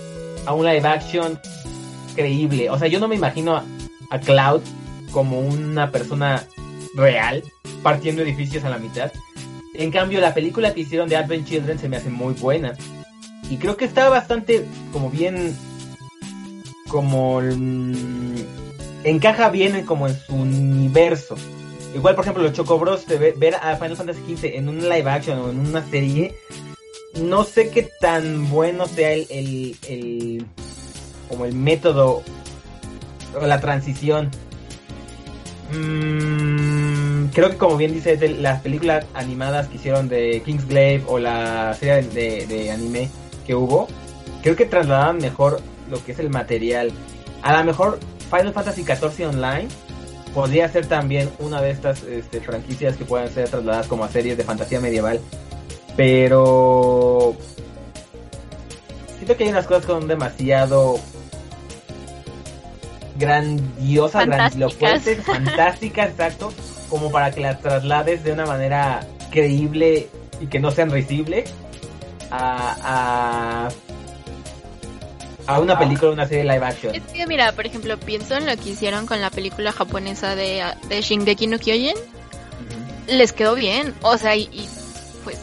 a 0.47 0.53
un 0.53 0.65
live 0.67 0.87
action 0.87 1.39
creíble. 2.15 2.71
O 2.71 2.79
sea, 2.79 2.89
yo 2.89 3.01
no 3.01 3.09
me 3.09 3.17
imagino 3.17 3.57
a, 3.57 3.65
a 4.11 4.21
Cloud 4.21 4.63
como 5.11 5.41
una 5.41 5.91
persona 5.91 6.45
real 6.95 7.43
partiendo 7.83 8.23
edificios 8.23 8.65
a 8.65 8.71
la 8.71 8.79
mitad. 8.79 9.11
En 9.75 9.91
cambio, 9.91 10.21
la 10.21 10.33
película 10.35 10.73
que 10.73 10.81
hicieron 10.81 11.09
de 11.09 11.17
Advent 11.17 11.47
Children 11.47 11.79
se 11.79 11.89
me 11.89 11.97
hace 11.97 12.11
muy 12.11 12.35
buena. 12.35 12.75
Y 13.51 13.57
creo 13.57 13.77
que 13.77 13.85
está 13.85 14.09
bastante 14.09 14.67
como 14.93 15.11
bien... 15.11 15.57
Como... 16.89 17.41
mm, 17.41 18.37
encaja 19.05 19.51
bien 19.51 19.77
en- 19.77 19.87
como 19.87 20.09
en 20.09 20.17
su 20.19 20.35
universo. 20.35 21.37
Igual, 21.95 22.15
por 22.15 22.25
ejemplo, 22.25 22.43
los 22.43 22.53
Chocobros, 22.53 23.07
de 23.07 23.17
ve- 23.19 23.35
ver 23.37 23.55
a 23.55 23.77
Final 23.77 23.97
Fantasy 23.97 24.21
XV 24.37 24.57
en 24.57 24.69
un 24.69 24.81
live 24.89 25.09
action 25.11 25.39
o 25.39 25.51
en 25.51 25.61
una 25.61 25.85
serie, 25.89 26.35
no 27.21 27.43
sé 27.45 27.71
qué 27.71 27.89
tan 28.01 28.51
bueno 28.51 28.87
sea 28.87 29.13
el, 29.13 29.27
el, 29.31 29.77
el- 29.89 30.47
como 31.29 31.45
el 31.47 31.55
método 31.55 32.23
o 33.41 33.47
la 33.47 33.61
transición. 33.61 34.31
Mm, 35.73 37.27
creo 37.33 37.51
que 37.51 37.57
como 37.57 37.77
bien 37.77 37.93
dice 37.93 38.17
de 38.17 38.29
las 38.29 38.61
películas 38.61 39.05
animadas 39.15 39.69
que 39.69 39.77
hicieron 39.77 40.09
de 40.09 40.43
Kingsglaive 40.45 41.05
o 41.09 41.19
la 41.19 41.75
serie 41.75 42.03
de, 42.09 42.47
de 42.47 42.71
anime 42.71 43.09
que 43.47 43.55
hubo, 43.55 43.89
creo 44.43 44.55
que 44.55 44.67
trasladaban 44.67 45.19
mejor 45.19 45.61
lo 45.91 46.03
que 46.05 46.13
es 46.13 46.19
el 46.19 46.31
material. 46.31 46.93
A 47.43 47.57
lo 47.59 47.65
mejor 47.65 47.99
Final 48.31 48.53
Fantasy 48.53 48.85
XIV 48.85 49.29
Online 49.29 49.69
podría 50.37 50.69
ser 50.69 50.85
también 50.85 51.31
una 51.39 51.63
de 51.63 51.71
estas 51.71 52.03
este, 52.03 52.43
franquicias 52.43 52.95
que 52.99 53.07
puedan 53.07 53.31
ser 53.31 53.49
trasladadas 53.49 53.87
como 53.87 54.05
a 54.05 54.09
series 54.11 54.37
de 54.37 54.45
fantasía 54.45 54.83
medieval. 54.83 55.19
Pero 55.97 57.35
siento 59.17 59.35
que 59.35 59.45
hay 59.45 59.51
unas 59.51 59.67
cosas 59.67 59.87
que 59.87 59.93
son 59.93 60.07
demasiado 60.07 61.01
grandiosas, 63.19 64.27
grandilocuentes, 64.27 65.25
fantásticas, 65.25 66.11
exacto, 66.11 66.53
como 66.91 67.11
para 67.11 67.31
que 67.31 67.41
las 67.41 67.63
traslades 67.63 68.23
de 68.23 68.33
una 68.33 68.45
manera 68.45 69.07
creíble 69.31 70.11
y 70.39 70.49
que 70.49 70.61
no 70.61 70.71
sean 70.71 70.91
risible 70.91 71.45
a, 72.31 73.69
a, 73.69 73.69
a 75.47 75.61
una 75.61 75.79
película, 75.79 76.13
una 76.13 76.27
serie 76.27 76.45
live 76.45 76.65
action. 76.65 76.95
Es 76.95 77.03
que, 77.13 77.27
mira, 77.27 77.53
por 77.53 77.67
ejemplo, 77.67 77.99
pienso 77.99 78.37
en 78.37 78.47
lo 78.47 78.57
que 78.57 78.71
hicieron 78.71 79.07
con 79.07 79.21
la 79.21 79.31
película 79.31 79.73
japonesa 79.73 80.35
de, 80.35 80.63
de 80.89 81.01
Shingeki 81.01 81.47
no 81.47 81.59
Kyojin. 81.59 81.97
Les 83.09 83.33
quedó 83.33 83.55
bien. 83.55 83.95
O 84.03 84.19
sea, 84.19 84.37
y, 84.37 84.49
y, 84.53 84.69
pues 85.25 85.39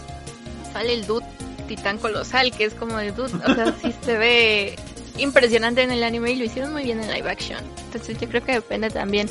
sale 0.74 0.94
el 0.94 1.06
dude 1.06 1.26
titán 1.68 1.98
colosal, 1.98 2.52
que 2.52 2.66
es 2.66 2.74
como 2.74 2.98
de 2.98 3.12
dude, 3.12 3.34
o 3.36 3.56
sea, 3.56 3.74
sí 3.82 3.94
se 4.04 4.18
ve 4.18 4.76
impresionante 5.18 5.82
en 5.82 5.92
el 5.92 6.04
anime 6.04 6.32
y 6.32 6.36
lo 6.36 6.46
hicieron 6.46 6.74
muy 6.74 6.84
bien 6.84 7.02
en 7.02 7.12
live 7.12 7.30
action. 7.30 7.60
Entonces 7.86 8.20
yo 8.20 8.28
creo 8.28 8.44
que 8.44 8.54
depende 8.54 8.90
también 8.90 9.30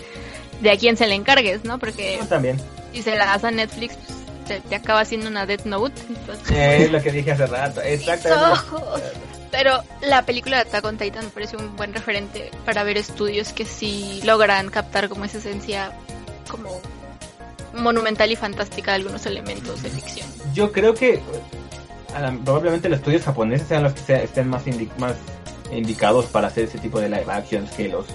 de 0.61 0.71
a 0.71 0.77
quién 0.77 0.97
se 0.97 1.07
le 1.07 1.15
encargues, 1.15 1.65
¿no? 1.65 1.79
Porque 1.79 2.19
también. 2.29 2.59
si 2.93 3.03
se 3.03 3.17
la 3.17 3.27
das 3.27 3.45
a 3.45 3.51
Netflix, 3.51 3.97
pues, 4.47 4.63
te, 4.63 4.75
acaba 4.75 5.01
haciendo 5.01 5.29
una 5.29 5.45
Death 5.45 5.65
Note. 5.65 6.01
es 6.51 6.91
lo 6.91 7.03
que 7.03 7.13
dije 7.13 7.33
hace 7.33 7.47
rato, 7.47 7.83
exactamente. 7.83 8.61
Pero 9.53 9.83
la 10.01 10.23
película 10.23 10.57
de 10.57 10.63
Attack 10.63 10.85
on 10.87 10.97
Titan 10.97 11.27
me 11.27 11.31
parece 11.31 11.57
un 11.57 11.77
buen 11.77 11.95
referente 11.95 12.51
para 12.65 12.83
ver 12.83 12.97
estudios 12.97 13.53
que 13.53 13.65
sí 13.65 14.21
logran 14.25 14.71
captar 14.71 15.09
como 15.09 15.25
esa 15.25 15.39
esencia 15.39 15.93
como 16.51 16.81
monumental 17.75 18.33
y 18.33 18.37
fantástica 18.37 18.93
de 18.93 18.97
algunos 18.97 19.25
elementos 19.27 19.83
de 19.83 19.91
ficción. 19.91 20.27
Yo 20.55 20.73
creo 20.73 20.95
que 20.95 21.21
probablemente 22.45 22.89
los 22.89 22.99
estudios 22.99 23.23
japoneses 23.23 23.69
sean 23.69 23.85
los 23.85 23.93
que 23.93 24.25
estén 24.25 24.49
más, 24.49 24.65
más 24.99 25.15
indicados 25.71 26.27
para 26.27 26.49
hacer 26.49 26.65
ese 26.65 26.79
tipo 26.79 26.99
de 26.99 27.09
live 27.09 27.27
actions 27.29 27.71
que 27.71 27.89
los... 27.89 28.07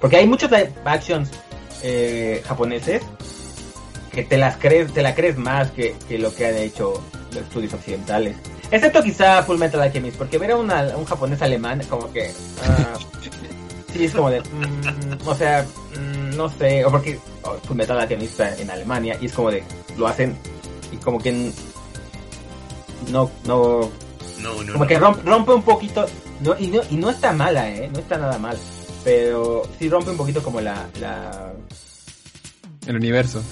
Porque 0.00 0.16
hay 0.16 0.26
muchos 0.26 0.50
live 0.50 0.72
actions 0.84 1.30
eh, 1.82 2.42
japoneses 2.46 3.02
que 4.12 4.24
te 4.24 4.36
las 4.36 4.56
crees, 4.56 4.92
te 4.92 5.02
la 5.02 5.14
crees 5.14 5.36
más 5.36 5.70
que, 5.70 5.96
lo 6.18 6.34
que 6.34 6.46
han 6.46 6.56
hecho 6.56 7.02
los 7.32 7.42
estudios 7.44 7.74
occidentales. 7.74 8.36
Excepto 8.70 9.02
quizá 9.02 9.42
Full 9.42 9.58
Metal 9.58 9.80
Alchemist, 9.80 10.18
porque 10.18 10.38
ver 10.38 10.52
a, 10.52 10.56
un 10.56 11.04
japonés 11.04 11.40
alemán 11.40 11.80
como 11.88 12.12
que... 12.12 12.30
Uh, 12.30 13.92
sí, 13.92 14.04
es 14.04 14.12
como 14.12 14.30
de... 14.30 14.40
Mm, 14.40 15.26
o 15.26 15.34
sea, 15.34 15.64
mm, 15.64 16.36
no 16.36 16.50
sé, 16.50 16.84
o 16.84 16.90
porque 16.90 17.18
oh, 17.44 17.56
Full 17.64 17.76
Metal 17.76 17.98
Alchemist 17.98 18.40
en 18.40 18.70
Alemania 18.70 19.16
y 19.20 19.26
es 19.26 19.32
como 19.32 19.50
de... 19.50 19.62
Lo 19.96 20.06
hacen 20.06 20.36
y 20.92 20.96
como 20.96 21.18
que... 21.18 21.32
No, 23.10 23.30
no... 23.44 23.90
No, 24.40 24.62
no, 24.62 24.72
como 24.74 24.86
que 24.86 24.98
rompe, 24.98 25.52
un 25.52 25.62
poquito... 25.62 26.06
No, 26.40 26.54
y, 26.58 26.68
no, 26.68 26.82
y 26.90 26.96
no 26.96 27.10
está 27.10 27.32
mala, 27.32 27.68
¿eh? 27.70 27.90
No 27.92 27.98
está 27.98 28.18
nada 28.18 28.38
mal. 28.38 28.56
Pero 29.02 29.62
sí 29.78 29.88
rompe 29.88 30.10
un 30.10 30.16
poquito 30.18 30.42
como 30.42 30.60
la... 30.60 30.86
la... 31.00 31.52
El 32.86 32.96
universo. 32.96 33.42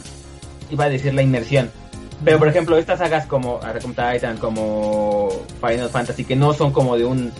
Iba 0.70 0.84
a 0.84 0.88
decir 0.88 1.14
la 1.14 1.22
inmersión 1.22 1.70
pero 2.24 2.38
por 2.38 2.48
ejemplo, 2.48 2.76
estas 2.76 2.98
sagas 2.98 3.26
como 3.26 3.56
Attack 3.56 3.84
on 3.84 3.94
Titan, 3.94 4.36
como 4.38 5.28
Final 5.60 5.88
Fantasy, 5.90 6.24
que 6.24 6.36
no 6.36 6.52
son 6.52 6.72
como 6.72 6.96
de 6.96 7.04
un. 7.04 7.32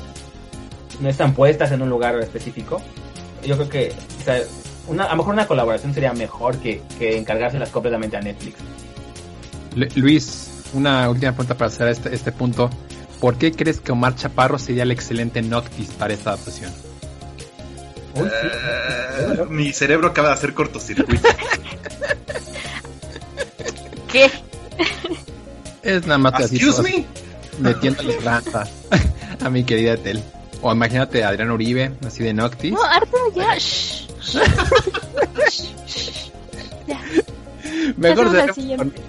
no 1.00 1.08
están 1.08 1.34
puestas 1.34 1.72
en 1.72 1.82
un 1.82 1.88
lugar 1.88 2.18
específico. 2.20 2.80
Yo 3.44 3.56
creo 3.56 3.68
que. 3.68 3.92
O 4.20 4.24
sea, 4.24 4.40
una, 4.88 5.04
a 5.04 5.10
lo 5.10 5.16
mejor 5.16 5.34
una 5.34 5.46
colaboración 5.46 5.94
sería 5.94 6.12
mejor 6.12 6.58
que, 6.58 6.82
que 6.98 7.16
encargárselas 7.16 7.70
completamente 7.70 8.16
a 8.16 8.20
Netflix. 8.20 8.58
Luis, 9.96 10.64
una 10.72 11.08
última 11.10 11.32
pregunta 11.32 11.54
para 11.56 11.68
hacer 11.68 11.88
este, 11.88 12.14
este 12.14 12.32
punto. 12.32 12.70
¿Por 13.20 13.36
qué 13.38 13.52
crees 13.52 13.80
que 13.80 13.92
Omar 13.92 14.14
Chaparro 14.14 14.58
sería 14.58 14.82
el 14.82 14.90
excelente 14.90 15.42
Noctis 15.42 15.88
para 15.90 16.12
esta 16.12 16.30
adaptación? 16.30 16.72
Eh, 18.16 19.44
mi 19.48 19.72
cerebro 19.72 20.08
acaba 20.08 20.28
de 20.28 20.34
hacer 20.34 20.54
cortocircuito. 20.54 21.28
¿Qué? 24.12 24.30
Es 25.86 26.04
nada 26.04 26.18
más 26.18 26.34
Excuse 26.40 26.82
me? 26.82 27.06
Metiéndole 27.60 28.18
raza 28.24 28.64
a 29.42 29.50
mi 29.50 29.62
querida 29.62 29.96
Tel. 29.96 30.20
O 30.60 30.72
imagínate 30.72 31.22
a 31.22 31.28
Adrián 31.28 31.52
Uribe, 31.52 31.92
así 32.04 32.24
de 32.24 32.34
Noctis. 32.34 32.72
No, 32.72 32.82
Arturo, 32.82 33.32
ya. 33.34 33.56
Mejor 37.96 38.28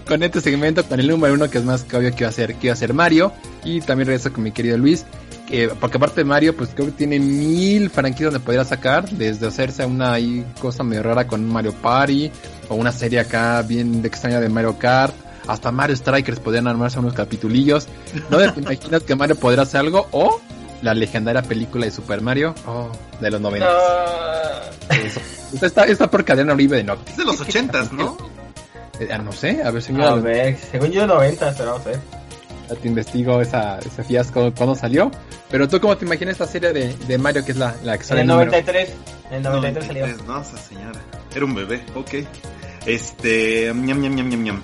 con, 0.08 0.22
este 0.22 0.40
segmento, 0.40 0.86
con 0.86 1.00
el 1.00 1.08
número 1.08 1.34
uno, 1.34 1.50
que 1.50 1.58
es 1.58 1.64
más 1.64 1.84
que 1.84 1.98
obvio 1.98 2.12
que 2.12 2.24
iba 2.24 2.30
a 2.30 2.32
ser, 2.32 2.54
que 2.56 2.68
iba 2.68 2.74
a 2.74 2.78
ser 2.78 2.94
Mario. 2.94 3.34
Y 3.64 3.82
también 3.82 4.06
regreso 4.08 4.32
con 4.32 4.44
mi 4.44 4.52
querido 4.52 4.78
Luis. 4.78 5.04
porque 5.80 5.98
aparte 5.98 6.22
de 6.22 6.26
Mario, 6.26 6.56
pues 6.56 6.70
creo 6.76 6.88
que 6.88 6.94
tiene 6.94 7.20
mil 7.20 7.90
franquicias 7.90 8.32
donde 8.32 8.46
podría 8.46 8.66
sacar. 8.66 9.10
Desde 9.10 9.48
hacerse 9.48 9.84
una 9.84 10.18
cosa 10.60 10.84
medio 10.84 11.02
rara 11.02 11.26
con 11.26 11.44
Mario 11.44 11.74
Party. 11.74 12.32
O 12.70 12.76
una 12.76 12.92
serie 12.92 13.20
acá 13.20 13.64
bien 13.64 14.06
extraña 14.06 14.40
de 14.40 14.50
Mario 14.50 14.78
Kart 14.78 15.16
hasta 15.48 15.72
Mario 15.72 15.96
Strikers 15.96 16.40
podrían 16.40 16.68
armarse 16.68 17.00
unos 17.00 17.14
capitulillos. 17.14 17.88
¿No 18.30 18.38
te 18.38 18.60
imaginas 18.60 19.04
que 19.04 19.16
Mario 19.16 19.36
podrá 19.36 19.64
hacer 19.64 19.80
algo? 19.80 20.08
O 20.12 20.42
la 20.82 20.94
legendaria 20.94 21.42
película 21.42 21.86
de 21.86 21.92
Super 21.92 22.22
Mario 22.22 22.54
oh, 22.66 22.92
de 23.20 23.32
los 23.32 23.42
90. 23.42 23.68
Está, 25.62 25.86
está 25.86 26.12
por 26.12 26.26
cadena 26.26 26.54
Oribe 26.54 26.78
de 26.78 26.84
Noctis. 26.84 27.12
Es 27.12 27.18
de 27.18 27.26
los 27.26 27.40
80, 27.40 27.90
¿no? 27.94 28.18
Eh, 29.00 29.10
ah, 29.12 29.18
no 29.18 29.32
sé, 29.32 29.62
a 29.64 29.72
ver 29.72 29.82
si 29.82 29.94
A 30.02 30.16
ver, 30.16 30.58
según 30.58 30.92
yo 30.92 31.08
90, 31.08 31.54
pero 31.58 31.78
no 31.78 31.84
sé. 31.84 32.00
Ya 32.70 32.76
te 32.76 32.88
investigo 32.88 33.42
esa, 33.42 33.80
ese 33.80 34.04
fiasco 34.04 34.54
cuando 34.54 34.76
salió. 34.76 35.10
Pero 35.50 35.70
tú, 35.70 35.80
¿cómo 35.80 35.96
te 35.96 36.06
imaginas 36.06 36.34
esta 36.34 36.48
serie 36.48 36.74
de, 36.74 36.94
de 36.94 37.18
Mario 37.18 37.46
que 37.46 37.54
es 37.54 37.58
la, 37.58 37.76
la 37.84 37.98
que 37.98 38.04
sale 38.04 38.22
en 38.22 38.30
el 38.30 38.38
93? 38.38 38.90
En 39.30 39.38
el 39.38 39.44
93, 39.44 39.86
salió. 39.86 40.24
No, 40.26 40.42
esa 40.42 40.58
señora. 40.58 41.00
Era 41.34 41.46
un 41.46 41.56
bebé, 41.56 41.84
ok. 41.96 42.28
Este. 42.86 43.72
ñam, 43.74 44.02
ñam, 44.02 44.16
ñam, 44.16 44.30
ñam, 44.30 44.44
ñam. 44.44 44.62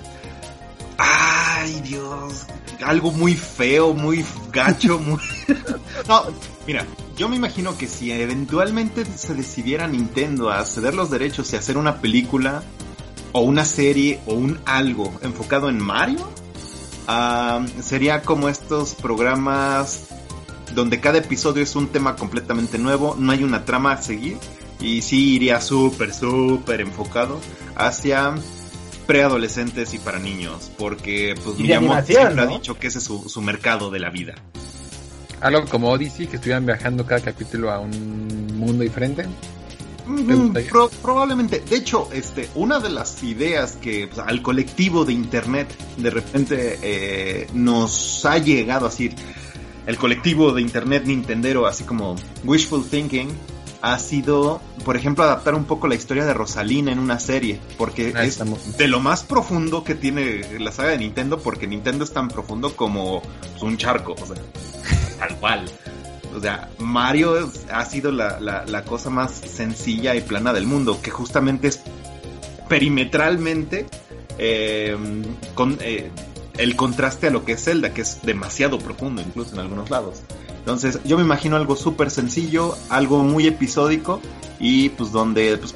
Ay, 1.06 1.82
Dios. 1.82 2.46
Algo 2.86 3.12
muy 3.12 3.36
feo, 3.36 3.94
muy 3.94 4.26
gacho, 4.52 5.00
muy... 5.00 5.20
no, 6.08 6.24
mira, 6.66 6.86
yo 7.18 7.30
me 7.30 7.36
imagino 7.36 7.78
que 7.78 7.88
si 7.88 8.12
eventualmente 8.12 9.06
se 9.06 9.36
decidiera 9.36 9.88
Nintendo 9.88 10.50
a 10.50 10.66
ceder 10.66 10.94
los 10.94 11.10
derechos 11.10 11.52
y 11.54 11.58
hacer 11.58 11.78
una 11.78 12.02
película 12.02 12.64
o 13.34 13.42
una 13.42 13.66
serie 13.66 14.20
o 14.26 14.34
un 14.34 14.60
algo 14.66 15.14
enfocado 15.22 15.70
en 15.70 15.80
Mario, 15.80 16.30
ah, 17.08 17.66
sería 17.82 18.22
como 18.22 18.50
estos 18.50 18.96
programas 18.96 20.08
donde 20.74 21.00
cada 21.00 21.20
episodio 21.20 21.64
es 21.64 21.76
un 21.76 21.88
tema 21.88 22.16
completamente 22.16 22.78
nuevo, 22.78 23.16
no 23.20 23.32
hay 23.32 23.44
una 23.44 23.66
trama 23.66 23.92
a 23.92 24.02
seguir 24.02 24.38
y 24.80 25.02
sí 25.02 25.36
iría 25.36 25.62
súper, 25.62 26.14
súper 26.14 26.82
enfocado 26.82 27.40
hacia 27.76 28.36
preadolescentes 29.06 29.94
y 29.94 30.00
para 30.00 30.20
niños, 30.20 30.72
porque 30.78 31.36
pues 31.44 31.58
Miyamoto 31.58 32.06
siempre 32.06 32.42
ha 32.42 32.46
dicho 32.48 32.78
que 32.78 32.88
ese 32.88 33.00
es 33.00 33.04
su, 33.06 33.42
mercado 33.42 33.92
de 33.92 34.00
la 34.00 34.10
vida. 34.10 34.36
Algo 35.42 35.66
como 35.66 35.90
Odyssey, 35.90 36.28
que 36.28 36.38
estuvieran 36.38 36.66
viajando 36.66 37.06
cada 37.06 37.22
capítulo 37.22 37.72
a 37.72 37.80
un 37.80 38.58
mundo 38.58 38.84
diferente. 38.84 39.26
probablemente. 41.02 41.62
De 41.70 41.76
hecho, 41.76 42.10
este, 42.14 42.50
una 42.56 42.80
de 42.80 42.90
las 42.90 43.24
ideas 43.24 43.74
que 43.74 44.08
pues, 44.08 44.20
al 44.26 44.42
colectivo 44.42 45.06
de 45.06 45.14
internet 45.14 45.68
de 45.98 46.10
repente 46.10 46.80
eh, 46.82 47.48
nos 47.54 48.26
ha 48.26 48.38
llegado 48.38 48.86
a 48.86 48.90
decir, 48.90 49.16
el 49.86 49.98
colectivo 49.98 50.54
de 50.54 50.62
internet 50.62 51.04
Nintendero, 51.06 51.68
así 51.68 51.84
como 51.84 52.16
wishful 52.46 52.86
thinking, 52.86 53.30
ha 53.84 54.00
sido, 54.00 54.62
por 54.86 54.96
ejemplo, 54.96 55.26
adaptar 55.26 55.56
un 55.56 55.66
poco 55.66 55.90
la 55.90 55.96
historia 55.96 56.24
de 56.24 56.34
Rosalina 56.34 56.94
en 56.94 57.00
una 57.00 57.20
serie, 57.20 57.60
porque 57.78 58.14
es 58.18 58.40
de 58.78 58.88
lo 58.88 59.02
más 59.02 59.24
profundo 59.24 59.84
que 59.84 59.94
tiene 59.94 60.58
la 60.58 60.72
saga 60.72 60.92
de 60.92 61.00
Nintendo, 61.00 61.40
porque 61.40 61.68
Nintendo 61.68 62.06
es 62.06 62.14
tan 62.14 62.30
profundo 62.30 62.78
como 62.78 63.22
un 63.62 63.76
charco, 63.76 64.14
o 64.14 64.26
sea, 64.26 64.38
tal 65.20 65.36
cual. 65.36 65.66
O 66.34 66.40
sea, 66.40 66.70
Mario 66.80 67.52
ha 67.74 67.84
sido 67.84 68.14
la, 68.14 68.40
la, 68.40 68.84
cosa 68.86 69.10
más 69.10 69.34
sencilla 69.34 70.16
y 70.16 70.22
plana 70.22 70.54
del 70.54 70.66
mundo, 70.66 71.02
que 71.02 71.12
justamente 71.12 71.68
es 71.68 71.82
perimetralmente 72.70 73.86
eh, 74.38 74.98
con 75.56 75.78
eh, 75.82 76.10
el 76.58 76.78
contraste 76.78 77.28
a 77.28 77.32
lo 77.32 77.44
que 77.44 77.52
es 77.52 77.66
Zelda, 77.66 77.94
que 77.94 78.04
es 78.04 78.22
demasiado 78.24 78.80
profundo 78.80 79.22
incluso 79.22 79.56
en 79.56 79.60
algunos 79.60 79.90
lados. 79.90 80.22
Entonces, 80.64 81.00
yo 81.04 81.18
me 81.18 81.24
imagino 81.24 81.58
algo 81.58 81.76
súper 81.76 82.10
sencillo, 82.10 82.78
algo 82.90 83.22
muy 83.22 83.48
episódico 83.48 84.22
y 84.60 84.88
pues 84.88 85.12
donde 85.12 85.58
pues, 85.58 85.76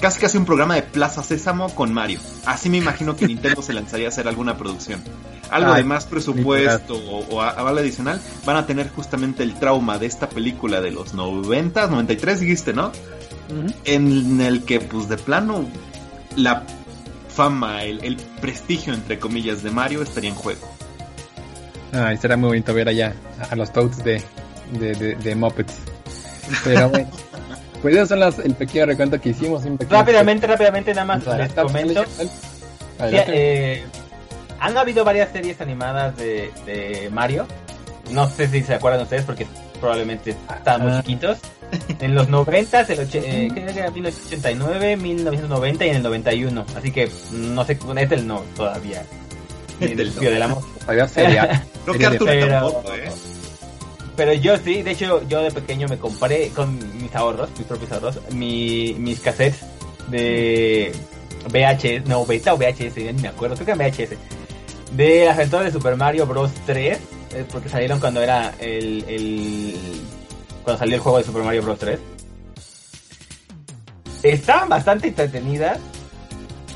casi 0.00 0.20
casi 0.20 0.38
un 0.38 0.44
programa 0.44 0.76
de 0.76 0.82
Plaza 0.82 1.24
Sésamo 1.24 1.74
con 1.74 1.92
Mario. 1.92 2.20
Así 2.46 2.70
me 2.70 2.76
imagino 2.76 3.16
que 3.16 3.26
Nintendo 3.26 3.60
se 3.60 3.72
lanzaría 3.72 4.06
a 4.06 4.10
hacer 4.10 4.28
alguna 4.28 4.56
producción. 4.56 5.02
Algo 5.50 5.74
de 5.74 5.82
más 5.82 6.06
presupuesto 6.06 6.94
o, 6.94 7.42
aval 7.42 7.78
adicional 7.78 8.20
van 8.46 8.56
a 8.56 8.66
tener 8.66 8.88
justamente 8.90 9.42
el 9.42 9.58
trauma 9.58 9.98
de 9.98 10.06
esta 10.06 10.28
película 10.28 10.80
de 10.80 10.92
los 10.92 11.12
90, 11.12 11.88
93 11.88 12.38
dijiste, 12.38 12.72
¿no? 12.72 12.92
En 13.84 14.40
el 14.40 14.62
que 14.62 14.78
pues 14.78 15.08
de 15.08 15.16
plano 15.16 15.64
la 16.36 16.64
fama, 17.34 17.82
el, 17.82 18.04
el 18.04 18.16
prestigio 18.40 18.94
entre 18.94 19.18
comillas 19.18 19.64
de 19.64 19.72
Mario 19.72 20.02
estaría 20.02 20.30
en 20.30 20.36
juego. 20.36 20.68
Ay, 21.94 22.16
será 22.16 22.36
muy 22.36 22.48
bonito 22.48 22.74
ver 22.74 22.88
allá 22.88 23.14
a 23.50 23.54
los 23.56 23.72
Toads 23.72 24.02
de, 24.04 24.22
de, 24.72 25.14
de, 25.14 25.34
Muppets. 25.34 25.74
Pero 26.64 26.88
bueno. 26.90 27.08
Pues 27.82 27.96
eso 27.96 28.06
son 28.06 28.20
las, 28.20 28.38
el 28.38 28.54
pequeño 28.54 28.86
recuento 28.86 29.20
que 29.20 29.28
hicimos. 29.28 29.62
rápidamente, 29.90 30.46
rápidamente, 30.46 30.94
nada 30.94 31.04
más 31.04 31.26
les 31.26 31.52
comento. 31.52 32.02
Eh, 32.98 33.84
han 34.58 34.78
habido 34.78 35.04
varias 35.04 35.30
series 35.32 35.60
animadas 35.60 36.16
de, 36.16 36.50
de, 36.64 37.10
Mario. 37.10 37.46
No 38.10 38.26
sé 38.30 38.48
si 38.48 38.62
se 38.62 38.72
acuerdan 38.72 39.02
ustedes 39.02 39.24
porque 39.24 39.46
probablemente 39.80 40.30
estaban 40.56 40.80
muy 40.80 40.92
ah. 40.92 41.02
chiquitos. 41.02 41.38
En 42.00 42.14
los 42.14 42.30
90, 42.30 42.80
el 42.80 43.08
eh, 43.12 43.50
1989, 43.52 44.96
1990 44.96 45.84
y 45.84 45.88
en 45.90 45.96
el 45.96 46.02
91. 46.02 46.66
Así 46.78 46.90
que 46.90 47.10
no 47.32 47.66
sé, 47.66 47.78
es 47.98 48.12
el 48.12 48.26
no 48.26 48.40
todavía. 48.56 49.04
El 49.80 49.96
del 49.96 50.14
del 50.14 50.42
amor. 50.42 50.62
Todavía 50.80 51.08
sería. 51.08 51.66
Creo 51.84 51.98
que 51.98 52.04
tampoco, 52.48 52.92
¿eh? 52.94 53.10
Pero 54.16 54.32
yo 54.32 54.56
sí, 54.58 54.82
de 54.82 54.92
hecho, 54.92 55.26
yo 55.28 55.42
de 55.42 55.50
pequeño 55.50 55.88
me 55.88 55.98
compré 55.98 56.48
con 56.50 56.78
mis 57.02 57.14
ahorros, 57.16 57.50
mis 57.58 57.66
propios 57.66 57.90
ahorros, 57.90 58.20
mi, 58.32 58.94
mis 58.98 59.18
cassettes 59.18 59.60
de 60.08 60.92
VHS, 61.50 62.08
no, 62.08 62.24
beta 62.24 62.54
o 62.54 62.56
VHS, 62.56 62.94
ya 62.94 63.12
ni 63.12 63.22
me 63.22 63.28
acuerdo, 63.28 63.56
creo 63.56 63.66
que 63.66 63.72
eran 63.72 63.90
VHS, 63.90 64.16
de 64.96 65.24
las 65.24 65.36
aventuras 65.36 65.66
de 65.66 65.72
Super 65.72 65.96
Mario 65.96 66.26
Bros. 66.26 66.52
3, 66.64 66.98
eh, 67.32 67.44
porque 67.50 67.68
salieron 67.68 67.98
cuando 67.98 68.22
era 68.22 68.54
el, 68.60 69.04
el, 69.08 69.74
cuando 70.62 70.78
salió 70.78 70.94
el 70.94 71.00
juego 71.00 71.18
de 71.18 71.24
Super 71.24 71.42
Mario 71.42 71.62
Bros. 71.62 71.78
3. 71.80 71.98
Estaban 74.22 74.68
bastante 74.68 75.08
entretenidas, 75.08 75.78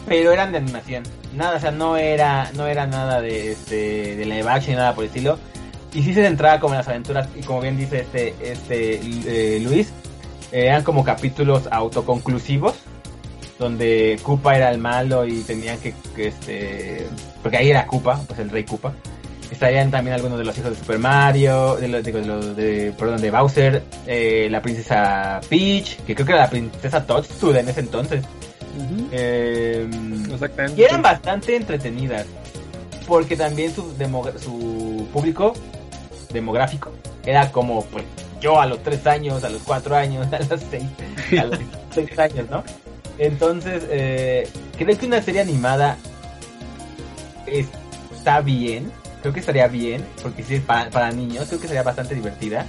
pero 0.06 0.32
eran 0.32 0.50
de 0.50 0.58
animación. 0.58 1.04
Nada, 1.34 1.56
o 1.56 1.60
sea, 1.60 1.70
no 1.70 1.96
era, 1.96 2.50
no 2.54 2.66
era 2.66 2.86
nada 2.86 3.20
de, 3.20 3.52
este, 3.52 4.16
de 4.16 4.24
live 4.24 4.48
action 4.48 4.70
ni 4.70 4.76
nada 4.76 4.94
por 4.94 5.04
el 5.04 5.08
estilo. 5.08 5.38
Y 5.94 6.02
sí 6.02 6.12
se 6.14 6.22
centraba 6.22 6.60
como 6.60 6.74
en 6.74 6.78
las 6.78 6.88
aventuras, 6.88 7.28
y 7.36 7.42
como 7.42 7.60
bien 7.60 7.76
dice 7.76 8.00
este, 8.00 8.34
este 8.42 9.00
eh, 9.56 9.60
Luis, 9.60 9.88
eh, 10.52 10.66
eran 10.66 10.82
como 10.84 11.02
capítulos 11.04 11.68
autoconclusivos, 11.70 12.74
donde 13.58 14.18
Koopa 14.22 14.56
era 14.56 14.70
el 14.70 14.78
malo 14.78 15.26
y 15.26 15.40
tenían 15.42 15.78
que, 15.78 15.94
que, 16.14 16.28
este, 16.28 17.06
porque 17.42 17.56
ahí 17.56 17.70
era 17.70 17.86
Koopa, 17.86 18.20
pues 18.26 18.38
el 18.38 18.50
rey 18.50 18.64
Koopa. 18.64 18.92
Estarían 19.50 19.90
también 19.90 20.14
algunos 20.14 20.38
de 20.38 20.44
los 20.44 20.56
hijos 20.58 20.70
de 20.70 20.76
Super 20.76 20.98
Mario, 20.98 21.76
de 21.76 21.88
los, 21.88 22.04
de, 22.04 22.12
los 22.12 22.56
de, 22.56 22.92
perdón, 22.98 23.20
de 23.20 23.30
Bowser, 23.30 23.82
eh, 24.06 24.46
la 24.50 24.60
princesa 24.60 25.40
Peach, 25.48 25.96
que 26.04 26.14
creo 26.14 26.26
que 26.26 26.32
era 26.32 26.42
la 26.42 26.50
princesa 26.50 27.04
Toadstool 27.06 27.56
en 27.56 27.68
ese 27.68 27.80
entonces. 27.80 28.24
Eh, 29.12 29.88
Exactamente. 30.32 30.80
y 30.80 30.84
eran 30.84 31.02
bastante 31.02 31.56
entretenidas. 31.56 32.26
Porque 33.06 33.36
también 33.36 33.74
su, 33.74 33.94
su 34.38 35.08
público 35.12 35.54
demográfico 36.30 36.92
era 37.24 37.50
como 37.50 37.82
pues 37.86 38.04
yo 38.40 38.60
a 38.60 38.66
los 38.66 38.82
3 38.82 39.06
años, 39.06 39.44
a 39.44 39.48
los 39.48 39.62
4 39.62 39.96
años, 39.96 40.26
a 40.32 40.38
los 40.38 40.60
6, 40.70 40.84
a 41.38 41.44
los 41.44 41.58
6 41.94 42.18
años, 42.18 42.50
¿no? 42.50 42.64
Entonces, 43.18 43.82
eh, 43.90 44.48
creo 44.76 44.96
que 44.96 45.06
una 45.06 45.20
serie 45.22 45.40
animada 45.40 45.96
está 47.46 48.40
bien. 48.40 48.92
Creo 49.20 49.34
que 49.34 49.40
estaría 49.40 49.66
bien, 49.66 50.06
porque 50.22 50.44
si 50.44 50.54
es 50.56 50.60
para, 50.62 50.90
para 50.90 51.10
niños, 51.10 51.48
creo 51.48 51.60
que 51.60 51.66
sería 51.66 51.82
bastante 51.82 52.14
divertida. 52.14 52.64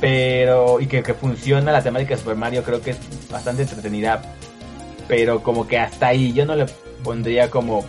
Pero, 0.00 0.80
y 0.80 0.86
que, 0.86 1.02
que 1.02 1.12
funciona 1.12 1.72
la 1.72 1.82
temática 1.82 2.14
de 2.14 2.20
Super 2.20 2.36
Mario, 2.36 2.62
creo 2.62 2.80
que 2.80 2.92
es 2.92 2.98
bastante 3.28 3.62
entretenida. 3.62 4.22
Pero 5.08 5.42
como 5.42 5.66
que 5.66 5.78
hasta 5.78 6.08
ahí, 6.08 6.32
yo 6.32 6.46
no 6.46 6.54
le 6.54 6.66
pondría 7.02 7.50
como 7.50 7.84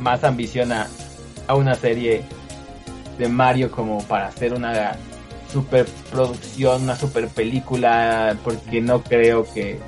más 0.00 0.24
ambición 0.24 0.72
a, 0.72 0.88
a 1.46 1.54
una 1.54 1.74
serie 1.74 2.22
de 3.18 3.28
Mario 3.28 3.70
como 3.70 4.02
para 4.04 4.28
hacer 4.28 4.54
una 4.54 4.96
super 5.52 5.86
producción, 6.10 6.82
una 6.82 6.96
super 6.96 7.28
película, 7.28 8.36
porque 8.42 8.80
no 8.80 9.02
creo 9.02 9.44
que 9.52 9.78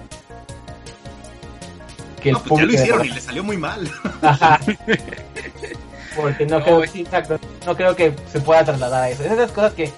que 2.22 2.28
el 2.28 2.34
No, 2.34 2.42
pues 2.42 2.60
ya 2.60 2.66
lo 2.66 2.72
hicieron 2.72 3.06
y 3.06 3.10
le 3.10 3.20
salió 3.20 3.44
muy 3.44 3.56
mal. 3.56 3.90
Ajá. 4.22 4.60
Porque 6.16 6.44
no 6.44 6.62
creo, 6.62 6.86
sí, 6.86 7.00
exacto, 7.00 7.40
no 7.66 7.74
creo 7.74 7.96
que 7.96 8.14
se 8.30 8.38
pueda 8.40 8.62
trasladar 8.64 9.04
a 9.04 9.10
eso. 9.10 9.24
Esas 9.24 9.50
cosas 9.50 9.72
que 9.72 9.90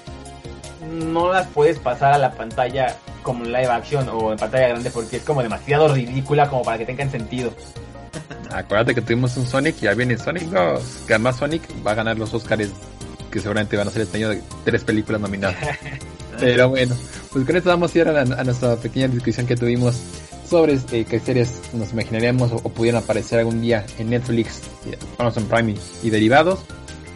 no 0.93 1.33
las 1.33 1.47
puedes 1.49 1.79
pasar 1.79 2.15
a 2.15 2.19
la 2.19 2.33
pantalla 2.33 2.97
como 3.23 3.45
en 3.45 3.53
live 3.53 3.67
action 3.67 4.09
o 4.09 4.33
en 4.33 4.39
pantalla 4.39 4.69
grande 4.69 4.91
porque 4.91 5.17
es 5.17 5.23
como 5.23 5.43
demasiado 5.43 5.93
ridícula 5.93 6.49
como 6.49 6.63
para 6.63 6.79
que 6.79 6.87
tengan 6.87 7.11
sentido. 7.11 7.53
Acuérdate 8.51 8.95
que 8.95 9.01
tuvimos 9.01 9.37
un 9.37 9.47
Sonic 9.47 9.77
y 9.79 9.87
ya 9.87 9.95
viene 9.95 10.17
Sonic 10.17 10.45
2. 10.45 11.05
Que 11.07 11.15
además 11.15 11.37
Sonic 11.37 11.63
va 11.85 11.93
a 11.93 11.95
ganar 11.95 12.19
los 12.19 12.33
Oscars 12.33 12.71
que 13.31 13.41
seguramente 13.41 13.77
van 13.77 13.89
a 13.89 13.91
ser 13.91 14.03
este 14.03 14.19
año 14.19 14.29
de 14.29 14.43
tres 14.65 14.85
películas 14.85 15.21
nominadas. 15.21 15.57
Pero 16.39 16.69
bueno, 16.69 16.95
pues 17.33 17.45
con 17.45 17.57
esto 17.57 17.89
cierre 17.89 18.17
a, 18.17 18.23
a 18.23 18.45
nuestra 18.45 18.77
pequeña 18.77 19.09
discusión 19.09 19.47
que 19.47 19.57
tuvimos 19.57 20.01
sobre 20.49 20.79
eh, 20.93 21.05
qué 21.09 21.19
series 21.19 21.61
nos 21.73 21.93
imaginaríamos 21.93 22.53
o, 22.53 22.57
o 22.57 22.69
pudieran 22.69 23.03
aparecer 23.03 23.41
algún 23.41 23.61
día 23.61 23.85
en 23.99 24.11
Netflix, 24.11 24.61
eh, 24.87 24.97
Amazon 25.19 25.47
Prime 25.47 25.73
y, 25.73 26.07
y 26.07 26.11
derivados. 26.11 26.61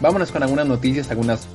Vámonos 0.01 0.31
con 0.31 0.43
algunas 0.43 0.67
noticias, 0.67 1.11
algunas 1.11 1.47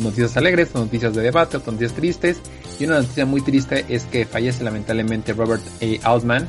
noticias 0.00 0.36
alegres, 0.36 0.74
noticias 0.74 1.14
de 1.14 1.22
debate, 1.22 1.58
noticias 1.58 1.92
tristes. 1.92 2.40
Y 2.80 2.84
una 2.86 2.96
noticia 3.00 3.24
muy 3.26 3.42
triste 3.42 3.84
es 3.88 4.04
que 4.04 4.24
fallece 4.26 4.64
lamentablemente 4.64 5.32
Robert 5.34 5.62
A. 6.02 6.10
Altman, 6.12 6.48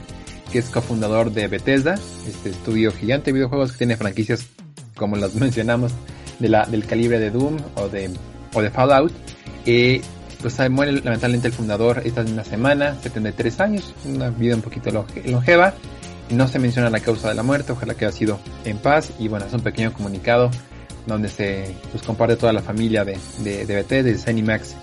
que 0.52 0.60
es 0.60 0.70
cofundador 0.70 1.32
de 1.32 1.48
Bethesda, 1.48 1.96
este 2.28 2.50
estudio 2.50 2.92
gigante 2.92 3.26
de 3.28 3.34
videojuegos 3.34 3.72
que 3.74 3.78
tiene 3.80 3.98
franquicias 3.98 4.48
como 4.96 5.16
las 5.16 5.36
mencionamos 5.36 5.92
de 6.40 6.50
la, 6.50 6.66
del 6.66 6.86
calibre 6.86 7.20
de 7.20 7.30
Doom 7.30 7.58
o 7.76 7.88
de, 7.88 8.10
o 8.54 8.62
de 8.62 8.72
Fallout. 8.72 9.12
Eh, 9.66 10.02
pues 10.42 10.58
muere 10.72 10.92
lamentablemente 10.92 11.48
el 11.48 11.54
fundador 11.54 12.02
esta 12.04 12.22
misma 12.24 12.44
semana, 12.44 12.98
73 13.02 13.60
años, 13.62 13.94
una 14.06 14.30
vida 14.30 14.56
un 14.56 14.62
poquito 14.62 14.90
longe- 14.90 15.24
longeva. 15.26 15.74
No 16.32 16.48
se 16.48 16.58
menciona 16.60 16.90
la 16.90 17.00
causa 17.00 17.30
de 17.30 17.36
la 17.36 17.44
muerte, 17.44 17.72
ojalá 17.74 17.94
que 17.94 18.06
haya 18.06 18.16
sido 18.18 18.40
en 18.66 18.78
paz. 18.78 19.12
Y 19.20 19.28
bueno, 19.28 19.46
es 19.46 19.54
un 19.54 19.62
pequeño 19.62 19.94
comunicado 19.94 20.50
donde 21.08 21.28
se 21.30 21.76
pues, 21.92 22.04
comparte 22.04 22.36
toda 22.36 22.54
la 22.54 22.62
familia 22.62 23.04
de, 23.06 23.18
de, 23.40 23.66
de 23.66 23.76
Bethesda, 23.76 24.10
de 24.10 24.18
Zenimax, 24.18 24.76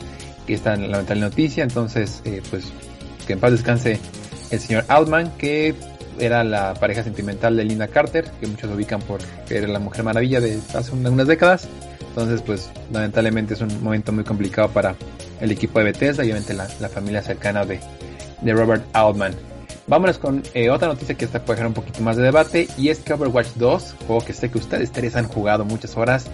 que 0.47 0.55
está 0.55 0.75
en 0.75 0.83
la 0.83 0.89
lamentable 0.89 1.23
noticia. 1.23 1.63
Entonces, 1.65 2.21
eh, 2.25 2.43
pues 2.51 2.65
que 3.27 3.35
en 3.35 3.41
paz 3.41 3.53
descanse 3.53 3.99
el 4.51 4.59
señor 4.61 4.85
Altman, 4.89 5.33
que 5.39 5.75
era 6.19 6.45
la 6.45 6.75
pareja 6.75 7.03
sentimental 7.03 7.57
de 7.57 7.65
Linda 7.65 7.89
Carter, 7.89 8.31
que 8.41 8.47
muchos 8.47 8.71
ubican 8.75 9.01
por 9.01 9.21
era 9.49 9.67
la 9.69 9.79
Mujer 9.79 10.03
Maravilla 10.05 10.41
de 10.41 10.59
hace 10.75 10.93
una- 10.93 11.11
unas 11.11 11.27
décadas. 11.27 11.67
Entonces, 12.09 12.43
pues 12.43 12.69
lamentablemente 12.93 13.55
es 13.55 13.61
un 13.61 13.83
momento 13.83 14.13
muy 14.13 14.25
complicado 14.25 14.69
para 14.69 14.97
el 15.41 15.51
equipo 15.53 15.79
de 15.79 15.87
Bethesda 15.87 16.23
y 16.25 16.27
obviamente 16.27 16.53
la, 16.55 16.69
la 16.81 16.89
familia 16.89 17.23
cercana 17.23 17.65
de, 17.65 17.79
de 18.43 18.53
Robert 18.53 18.85
Altman. 18.93 19.33
Vámonos 19.91 20.19
con 20.19 20.41
eh, 20.55 20.71
otra 20.71 20.87
noticia 20.87 21.17
que 21.17 21.25
esta 21.25 21.41
puede 21.45 21.57
generar 21.57 21.69
un 21.69 21.75
poquito 21.75 22.01
más 22.01 22.17
de 22.17 22.23
debate 22.23 22.69
y 22.79 22.91
es 22.91 23.01
que 23.01 23.13
Overwatch 23.13 23.49
2, 23.57 23.95
juego 24.07 24.25
que 24.25 24.33
sé 24.33 24.49
que 24.49 24.59
ustedes 24.59 24.93
tres 24.93 25.17
han 25.17 25.27
jugado 25.27 25.65
muchas 25.65 25.97
horas 25.97 26.27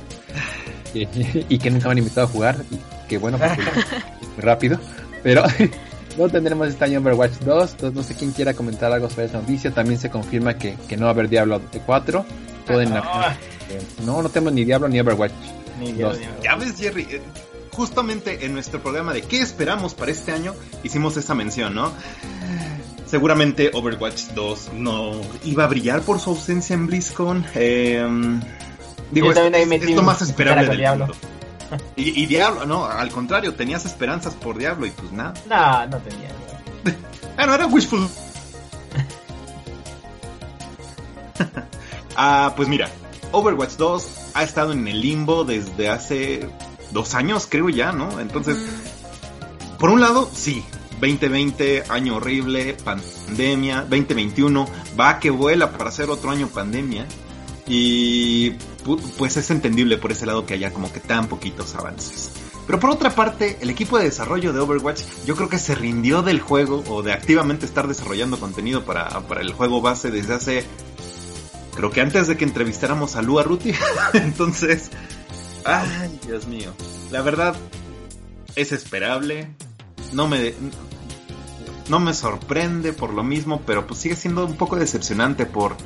y, 0.93 1.09
y 1.49 1.59
que 1.59 1.71
nunca 1.71 1.87
me 1.87 1.93
han 1.93 1.99
invitado 1.99 2.27
a 2.27 2.31
jugar 2.31 2.57
y 2.71 2.79
que 3.09 3.17
bueno, 3.17 3.39
muy 4.37 4.43
rápido, 4.45 4.79
pero 5.23 5.43
no 6.19 6.29
tendremos 6.29 6.69
este 6.69 6.85
año 6.85 6.99
Overwatch 7.01 7.33
2, 7.47 7.71
entonces 7.73 7.97
no 7.97 8.03
sé 8.03 8.15
quién 8.15 8.33
quiera 8.33 8.53
comentar 8.53 8.93
algo 8.93 9.09
sobre 9.09 9.25
esa 9.25 9.39
noticia, 9.39 9.71
también 9.71 9.99
se 9.99 10.11
confirma 10.11 10.59
que, 10.59 10.77
que 10.87 10.99
no 10.99 11.05
va 11.05 11.13
a 11.13 11.15
haber 11.15 11.31
Diablo 11.31 11.63
4, 11.87 12.27
todo 12.67 12.83
en 12.83 12.93
la- 12.93 13.39
no, 14.05 14.21
no 14.23 14.29
tenemos 14.29 14.53
ni 14.53 14.67
Diablo 14.67 14.87
ni 14.87 15.01
Overwatch. 15.01 15.33
Ni 15.81 15.93
Dios. 15.93 16.19
Ya 16.43 16.57
ves, 16.57 16.77
Jerry, 16.79 17.07
eh, 17.11 17.23
justamente 17.73 18.45
en 18.45 18.53
nuestro 18.53 18.81
programa 18.83 19.15
de 19.15 19.23
qué 19.23 19.41
esperamos 19.41 19.95
para 19.95 20.11
este 20.13 20.33
año, 20.33 20.55
hicimos 20.85 21.17
esa 21.17 21.35
mención, 21.35 21.75
¿no? 21.75 21.93
Seguramente 23.07 23.71
Overwatch 23.73 24.33
2 24.35 24.73
no 24.75 25.13
iba 25.45 25.65
a 25.65 25.67
brillar 25.69 26.03
por 26.03 26.19
su 26.19 26.31
ausencia 26.31 26.75
en 26.75 26.87
BlizzCon. 26.87 27.47
eh, 27.55 28.05
digo, 29.11 29.31
es, 29.33 29.91
lo 29.95 30.03
más 30.03 30.23
esperable 30.23 30.67
del 30.67 30.79
Diablo. 30.79 31.07
mundo. 31.07 31.21
Y, 31.97 32.23
y 32.23 32.27
Diablo, 32.27 32.67
no, 32.67 32.85
al 32.87 33.11
contrario, 33.11 33.55
tenías 33.55 33.85
esperanzas 33.87 34.35
por 34.35 34.59
Diablo 34.59 34.87
y 34.87 34.91
pues 34.91 35.13
nada. 35.13 35.35
No, 35.49 35.87
no 35.87 35.99
tenía. 35.99 36.29
Ah, 37.39 37.45
no, 37.45 37.55
era 37.55 37.67
wishful. 37.67 38.09
ah, 42.17 42.55
pues 42.57 42.67
mira, 42.67 42.89
Overwatch 43.31 43.73
2 43.73 44.09
ha 44.33 44.43
estado 44.43 44.73
en 44.73 44.89
el 44.89 45.03
limbo 45.03 45.45
desde 45.45 45.91
hace 45.91 46.49
dos 46.93 47.15
años, 47.15 47.47
creo 47.47 47.69
ya, 47.69 47.93
¿no? 47.93 48.21
Entonces, 48.21 48.57
por 49.79 49.91
un 49.91 50.01
lado, 50.01 50.31
sí, 50.33 50.65
2020, 51.01 51.84
año 51.88 52.16
horrible, 52.16 52.74
pandemia, 52.84 53.82
2021, 53.82 54.66
va 54.99 55.18
que 55.20 55.30
vuela 55.30 55.70
para 55.72 55.90
hacer 55.90 56.09
otro 56.11 56.30
año 56.30 56.49
pandemia. 56.49 57.07
Y 57.68 58.53
pu- 58.84 59.01
pues 59.18 59.36
es 59.36 59.51
entendible 59.51 59.99
por 59.99 60.12
ese 60.12 60.24
lado 60.26 60.47
que 60.47 60.55
haya 60.55 60.72
como 60.72 60.92
que 60.92 61.01
tan 61.01 61.26
poquitos 61.26 61.74
avances. 61.74 62.30
Pero 62.66 62.80
por 62.80 62.90
otra 62.90 63.11
parte, 63.14 63.59
el 63.61 63.70
equipo 63.70 63.99
de 63.99 64.05
desarrollo 64.05 64.53
de 64.53 64.61
Overwatch 64.61 65.03
yo 65.24 65.36
creo 65.36 65.49
que 65.49 65.59
se 65.59 65.74
rindió 65.74 66.22
del 66.22 66.40
juego 66.40 66.82
o 66.88 67.03
de 67.03 67.12
activamente 67.12 67.64
estar 67.66 67.86
desarrollando 67.86 68.38
contenido 68.40 68.84
para, 68.84 69.09
para 69.22 69.40
el 69.40 69.53
juego 69.53 69.80
base 69.80 70.11
desde 70.11 70.34
hace... 70.34 70.64
Creo 71.76 71.90
que 71.90 72.01
antes 72.01 72.26
de 72.26 72.36
que 72.36 72.44
entrevistáramos 72.44 73.16
a 73.16 73.22
Lua 73.22 73.42
Ruti. 73.42 73.72
Entonces... 74.14 74.90
Ay, 75.64 76.18
Dios 76.26 76.47
mío. 76.47 76.72
La 77.11 77.22
verdad 77.22 77.55
es 78.55 78.70
esperable. 78.72 79.49
No 80.13 80.29
me... 80.29 80.55
No 81.89 82.01
me 82.01 82.15
sorprende 82.15 82.93
por 82.93 83.15
lo 83.15 83.23
mismo, 83.23 83.63
pero 83.65 83.87
pues 83.87 84.01
sigue 84.01 84.17
siendo 84.17 84.45
un 84.45 84.57
poco 84.57 84.75
decepcionante 84.75 85.47
por 85.47 85.77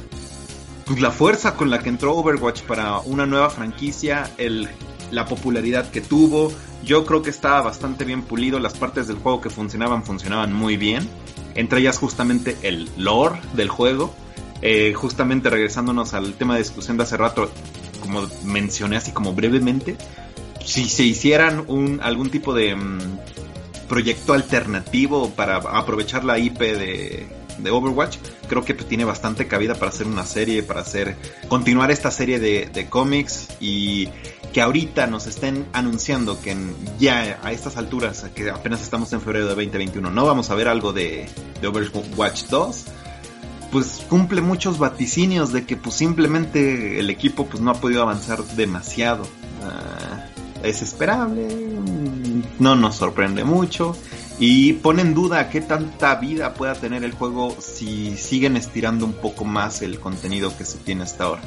pues 0.87 1.01
la 1.01 1.11
fuerza 1.11 1.57
con 1.57 1.69
la 1.69 1.79
que 1.81 1.91
entró 1.91 2.17
Overwatch 2.17 2.63
para 2.63 3.01
una 3.01 3.27
nueva 3.27 3.51
franquicia, 3.51 4.31
el, 4.39 4.69
la 5.11 5.27
popularidad 5.27 5.91
que 5.91 6.01
tuvo. 6.01 6.53
Yo 6.85 7.05
creo 7.05 7.23
que 7.23 7.31
estaba 7.31 7.61
bastante 7.61 8.05
bien 8.05 8.23
pulido, 8.23 8.59
las 8.59 8.75
partes 8.75 9.07
del 9.07 9.19
juego 9.19 9.41
que 9.41 9.51
funcionaban 9.51 10.05
funcionaban 10.05 10.53
muy 10.53 10.77
bien. 10.77 11.07
Entre 11.55 11.81
ellas 11.81 11.99
justamente 11.99 12.57
el 12.63 12.91
lore 12.97 13.39
del 13.53 13.69
juego. 13.69 14.15
Eh, 14.63 14.93
justamente 14.95 15.49
regresándonos 15.49 16.13
al 16.13 16.35
tema 16.35 16.55
de 16.55 16.61
discusión 16.61 16.97
de 16.97 17.05
hace 17.05 17.17
rato, 17.17 17.51
como 18.01 18.27
mencioné 18.45 18.97
así 18.97 19.11
como 19.11 19.33
brevemente, 19.33 19.97
si 20.65 20.89
se 20.89 21.03
hicieran 21.03 21.65
un, 21.67 22.01
algún 22.03 22.29
tipo 22.29 22.53
de 22.53 22.77
mm, 22.77 22.99
proyecto 23.91 24.35
alternativo 24.35 25.31
para 25.31 25.57
aprovechar 25.57 26.23
la 26.25 26.39
IP 26.39 26.61
de, 26.61 27.27
Overwatch, 27.71 28.19
creo 28.49 28.65
que 28.65 28.73
tiene 28.73 29.05
bastante 29.05 29.49
cabida 29.49 29.75
para 29.75 29.91
hacer 29.91 30.07
una 30.07 30.25
serie, 30.25 30.63
para 30.63 30.81
hacer 30.81 31.17
continuar 31.49 31.91
esta 31.91 32.11
serie 32.13 32.39
de, 32.39 32.87
cómics 32.89 33.49
y 33.59 34.09
que 34.53 34.63
ahorita 34.63 35.09
nos 35.09 35.27
estén 35.27 35.67
anunciando 35.73 36.41
que 36.41 36.57
ya 37.01 37.41
a 37.43 37.53
estas 37.53 37.77
alturas, 37.77 38.25
que 38.35 38.49
apenas 38.49 38.81
estamos 38.81 39.13
en 39.13 39.21
febrero 39.21 39.47
de 39.47 39.51
2021, 39.57 40.09
no 40.09 40.25
vamos 40.25 40.51
a 40.51 40.55
ver 40.55 40.69
algo 40.69 40.93
de, 40.93 41.29
de 41.61 41.67
Overwatch 41.67 42.45
2, 42.45 42.85
pues 43.73 44.05
cumple 44.09 44.41
muchos 44.41 44.79
vaticinios 44.79 45.53
de 45.53 45.67
que 45.67 45.77
pues 45.77 45.97
simplemente 45.97 47.01
el 47.01 47.11
equipo 47.11 47.47
pues 47.47 47.61
no 47.61 47.73
ha 47.73 47.75
podido 47.75 48.03
avanzar 48.03 48.43
demasiado. 48.55 49.25
Ah, 49.65 50.30
es 50.63 50.83
esperable, 50.83 51.49
no 52.59 52.77
nos 52.77 52.97
sorprende 52.97 53.45
mucho 53.45 53.97
y 54.39 54.75
pone 54.75 55.03
en 55.03 55.15
duda 55.15 55.51
qué 55.51 55.61
tanta 55.61 56.15
vida 56.17 56.55
pueda 56.55 56.75
tener 56.75 57.05
el 57.05 57.13
juego 57.13 57.57
si 57.61 58.17
siguen 58.17 58.57
estirando 58.57 59.05
un 59.05 59.13
poco 59.13 59.45
más 59.45 59.83
el 59.83 60.01
contenido 60.01 60.57
que 60.57 60.65
se 60.65 60.79
tiene 60.79 61.03
hasta 61.03 61.25
ahora. 61.25 61.43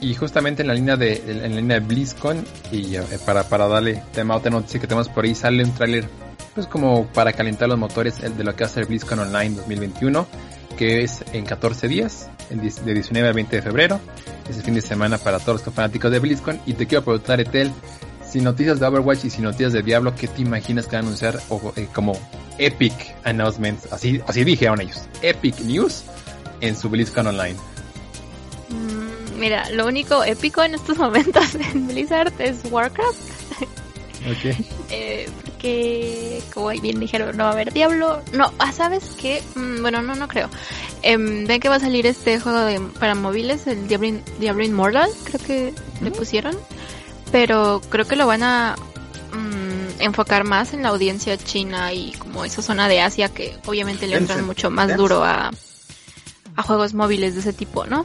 Y 0.00 0.14
justamente 0.14 0.62
en 0.62 0.68
la 0.68 0.74
línea 0.74 0.96
de, 0.96 1.22
en 1.26 1.54
la 1.54 1.60
línea 1.60 1.78
de 1.78 1.86
BlizzCon, 1.86 2.44
y 2.72 2.96
eh, 2.96 3.02
para, 3.26 3.44
para 3.44 3.68
darle 3.68 4.02
tema 4.12 4.34
a 4.34 4.38
otra 4.38 4.50
noticia 4.50 4.80
que 4.80 4.86
tenemos 4.86 5.08
por 5.08 5.24
ahí, 5.24 5.34
sale 5.34 5.62
un 5.62 5.72
tráiler 5.72 6.08
pues 6.54 6.66
como 6.66 7.06
para 7.08 7.32
calentar 7.32 7.68
los 7.68 7.78
motores 7.78 8.20
de 8.20 8.44
lo 8.44 8.56
que 8.56 8.64
va 8.64 8.70
a 8.70 8.72
ser 8.72 8.86
BlizzCon 8.86 9.20
Online 9.20 9.56
2021, 9.56 10.26
que 10.76 11.02
es 11.02 11.22
en 11.32 11.44
14 11.44 11.86
días, 11.86 12.28
de 12.48 12.94
19 12.94 13.28
al 13.28 13.34
20 13.34 13.56
de 13.56 13.62
febrero, 13.62 14.00
es 14.50 14.62
fin 14.62 14.74
de 14.74 14.80
semana 14.80 15.18
para 15.18 15.38
todos 15.38 15.64
los 15.64 15.74
fanáticos 15.74 16.10
de 16.10 16.18
BlizzCon, 16.18 16.60
y 16.66 16.74
te 16.74 16.86
quiero 16.86 17.04
preguntar, 17.04 17.40
Etel, 17.40 17.70
sin 18.28 18.44
noticias 18.44 18.78
de 18.80 18.86
Overwatch 18.86 19.24
y 19.24 19.30
sin 19.30 19.44
noticias 19.44 19.72
de 19.72 19.82
Diablo, 19.82 20.14
¿qué 20.14 20.28
te 20.28 20.42
imaginas 20.42 20.86
que 20.86 20.96
van 20.96 21.04
a 21.04 21.08
anunciar 21.08 21.40
eh, 21.76 21.88
como 21.92 22.18
Epic 22.58 23.14
Announcements? 23.24 23.92
Así, 23.92 24.20
así 24.26 24.44
dijeron 24.44 24.80
ellos, 24.80 25.02
Epic 25.22 25.60
News 25.60 26.04
en 26.60 26.76
su 26.76 26.88
BlizzCon 26.88 27.26
Online. 27.26 27.56
Mira, 29.40 29.70
lo 29.70 29.86
único 29.86 30.22
épico 30.22 30.62
en 30.62 30.74
estos 30.74 30.98
momentos 30.98 31.54
en 31.54 31.88
Blizzard 31.88 32.32
es 32.38 32.60
Warcraft. 32.70 33.18
Ok. 34.30 34.54
eh, 34.90 35.30
porque, 35.42 36.42
como 36.52 36.68
bien 36.68 37.00
dijeron, 37.00 37.36
no 37.36 37.44
va 37.44 37.50
a 37.50 37.52
haber 37.52 37.72
Diablo. 37.72 38.22
No, 38.32 38.52
ah, 38.58 38.70
¿sabes 38.70 39.16
qué? 39.18 39.42
Mm, 39.54 39.80
bueno, 39.80 40.02
no, 40.02 40.14
no 40.14 40.28
creo. 40.28 40.50
Eh, 41.02 41.16
ven 41.16 41.60
que 41.60 41.68
va 41.68 41.76
a 41.76 41.80
salir 41.80 42.06
este 42.06 42.38
juego 42.40 42.60
de, 42.60 42.80
para 42.98 43.14
móviles, 43.14 43.66
el 43.66 43.88
Diablo, 43.88 44.20
Diablo 44.38 44.64
Immortal, 44.64 45.10
creo 45.24 45.40
que 45.46 45.74
le 46.02 46.10
pusieron. 46.10 46.56
Pero 47.32 47.80
creo 47.88 48.06
que 48.06 48.16
lo 48.16 48.26
van 48.26 48.42
a 48.42 48.76
mm, 49.32 50.02
enfocar 50.02 50.44
más 50.44 50.72
en 50.74 50.82
la 50.82 50.88
audiencia 50.88 51.36
china 51.38 51.92
y 51.92 52.12
como 52.12 52.44
esa 52.44 52.60
zona 52.60 52.88
de 52.88 53.00
Asia 53.00 53.28
que 53.28 53.56
obviamente 53.66 54.06
le 54.06 54.16
entran 54.16 54.44
mucho 54.44 54.70
más 54.70 54.96
duro 54.96 55.24
a, 55.24 55.50
a 56.56 56.62
juegos 56.62 56.92
móviles 56.94 57.34
de 57.34 57.40
ese 57.40 57.52
tipo, 57.52 57.86
¿no? 57.86 58.04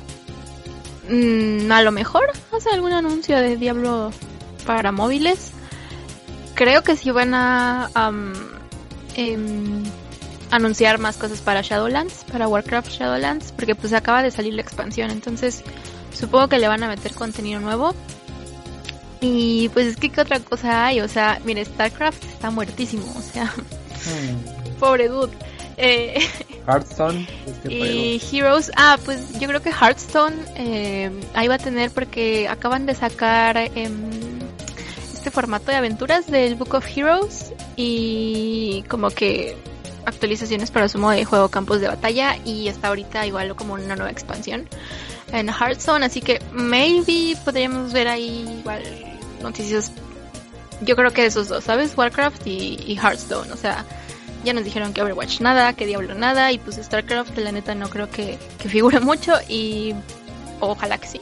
Mm, 1.09 1.71
a 1.71 1.81
lo 1.81 1.91
mejor 1.91 2.31
hace 2.51 2.69
algún 2.69 2.93
anuncio 2.93 3.37
de 3.37 3.57
Diablo 3.57 4.11
para 4.65 4.91
móviles. 4.91 5.51
Creo 6.53 6.83
que 6.83 6.95
sí 6.95 7.11
van 7.11 7.33
a 7.33 7.89
em, 9.15 9.83
anunciar 10.51 10.99
más 10.99 11.17
cosas 11.17 11.41
para 11.41 11.61
Shadowlands, 11.61 12.25
para 12.31 12.47
Warcraft 12.47 12.89
Shadowlands, 12.89 13.51
porque 13.51 13.75
pues 13.75 13.93
acaba 13.93 14.23
de 14.23 14.31
salir 14.31 14.53
la 14.53 14.61
expansión, 14.61 15.11
entonces 15.11 15.63
supongo 16.13 16.47
que 16.47 16.59
le 16.59 16.67
van 16.67 16.83
a 16.83 16.87
meter 16.87 17.13
contenido 17.13 17.59
nuevo. 17.59 17.93
Y 19.21 19.69
pues 19.69 19.87
es 19.87 19.95
que 19.97 20.09
qué 20.09 20.21
otra 20.21 20.39
cosa 20.39 20.85
hay, 20.85 21.01
o 21.01 21.07
sea, 21.07 21.39
mire, 21.45 21.65
StarCraft 21.65 22.23
está 22.23 22.51
muertísimo, 22.51 23.05
o 23.17 23.21
sea, 23.21 23.45
hmm. 23.45 24.77
pobre 24.79 25.07
dude. 25.07 25.31
Eh, 25.77 26.19
Hearthstone. 26.67 27.27
y 27.67 28.21
Heroes, 28.31 28.71
ah, 28.75 28.97
pues 29.03 29.39
yo 29.39 29.47
creo 29.47 29.61
que 29.61 29.71
Hearthstone 29.71 30.35
eh, 30.55 31.11
ahí 31.33 31.47
va 31.47 31.55
a 31.55 31.59
tener 31.59 31.91
porque 31.91 32.47
acaban 32.47 32.85
de 32.85 32.95
sacar 32.95 33.57
em, 33.57 34.39
este 35.13 35.31
formato 35.31 35.71
de 35.71 35.77
aventuras 35.77 36.27
del 36.27 36.55
Book 36.55 36.73
of 36.75 36.85
Heroes 36.87 37.51
y 37.75 38.83
como 38.87 39.09
que 39.09 39.57
actualizaciones 40.06 40.72
para 40.72 40.88
su 40.89 40.97
modo 40.97 41.12
de 41.12 41.26
juego 41.26 41.49
campos 41.49 41.82
de 41.82 41.88
batalla 41.88 42.38
y 42.45 42.68
está 42.68 42.89
ahorita 42.89 43.26
igual 43.26 43.56
como 43.56 43.74
una 43.74 43.95
nueva 43.95 44.12
expansión 44.12 44.68
en 45.32 45.49
Hearthstone, 45.49 46.06
así 46.06 46.22
que 46.22 46.41
maybe 46.51 47.38
podríamos 47.43 47.93
ver 47.93 48.08
ahí 48.08 48.60
igual 48.60 48.84
noticias. 49.41 49.91
Yo 50.82 50.95
creo 50.95 51.12
que 51.12 51.22
de 51.22 51.28
esos 51.28 51.47
dos, 51.47 51.64
¿sabes? 51.64 51.97
Warcraft 51.97 52.45
y, 52.47 52.80
y 52.86 52.97
Hearthstone, 52.97 53.51
o 53.51 53.58
sea, 53.58 53.86
ya 54.43 54.53
nos 54.53 54.64
dijeron 54.64 54.93
que 54.93 55.01
Overwatch 55.01 55.41
nada, 55.41 55.74
que 55.74 55.86
Diablo 55.86 56.14
nada, 56.14 56.51
y 56.51 56.60
pues 56.60 56.78
StarCraft 56.78 57.38
la 57.38 57.51
neta 57.51 57.76
no 57.76 57.89
creo 57.89 58.10
que, 58.10 58.38
que 58.60 58.70
figure 58.70 58.99
mucho 58.99 59.34
y 59.49 59.93
ojalá 60.60 60.97
que 60.97 61.08
sí. 61.08 61.20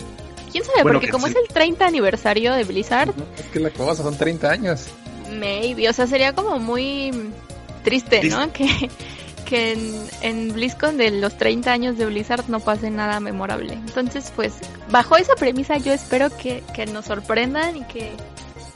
¿Quién 0.51 0.63
sabe? 0.65 0.83
Porque 0.83 1.09
como 1.09 1.25
es 1.25 1.35
el 1.35 1.47
30 1.51 1.87
aniversario 1.87 2.53
de 2.53 2.63
Blizzard... 2.63 3.11
Es 3.39 3.45
que 3.47 3.59
la 3.59 3.71
cosa 3.71 4.03
son 4.03 4.15
30 4.15 4.51
años. 4.51 4.85
Maybe, 5.31 5.89
o 5.89 5.93
sea, 5.93 6.05
sería 6.05 6.33
como 6.33 6.59
muy 6.59 7.11
triste, 7.83 8.23
¿no? 8.23 8.51
Que, 8.51 8.89
que 9.45 9.73
en, 9.73 10.07
en 10.21 10.53
BlizzCon 10.53 10.97
de 10.97 11.11
los 11.11 11.37
30 11.37 11.71
años 11.71 11.97
de 11.97 12.05
Blizzard 12.05 12.45
no 12.47 12.59
pase 12.59 12.89
nada 12.89 13.19
memorable. 13.19 13.73
Entonces, 13.73 14.31
pues, 14.35 14.53
bajo 14.89 15.17
esa 15.17 15.35
premisa 15.35 15.77
yo 15.77 15.93
espero 15.93 16.35
que, 16.35 16.63
que 16.73 16.85
nos 16.85 17.05
sorprendan 17.05 17.77
y 17.77 17.83
que... 17.83 18.11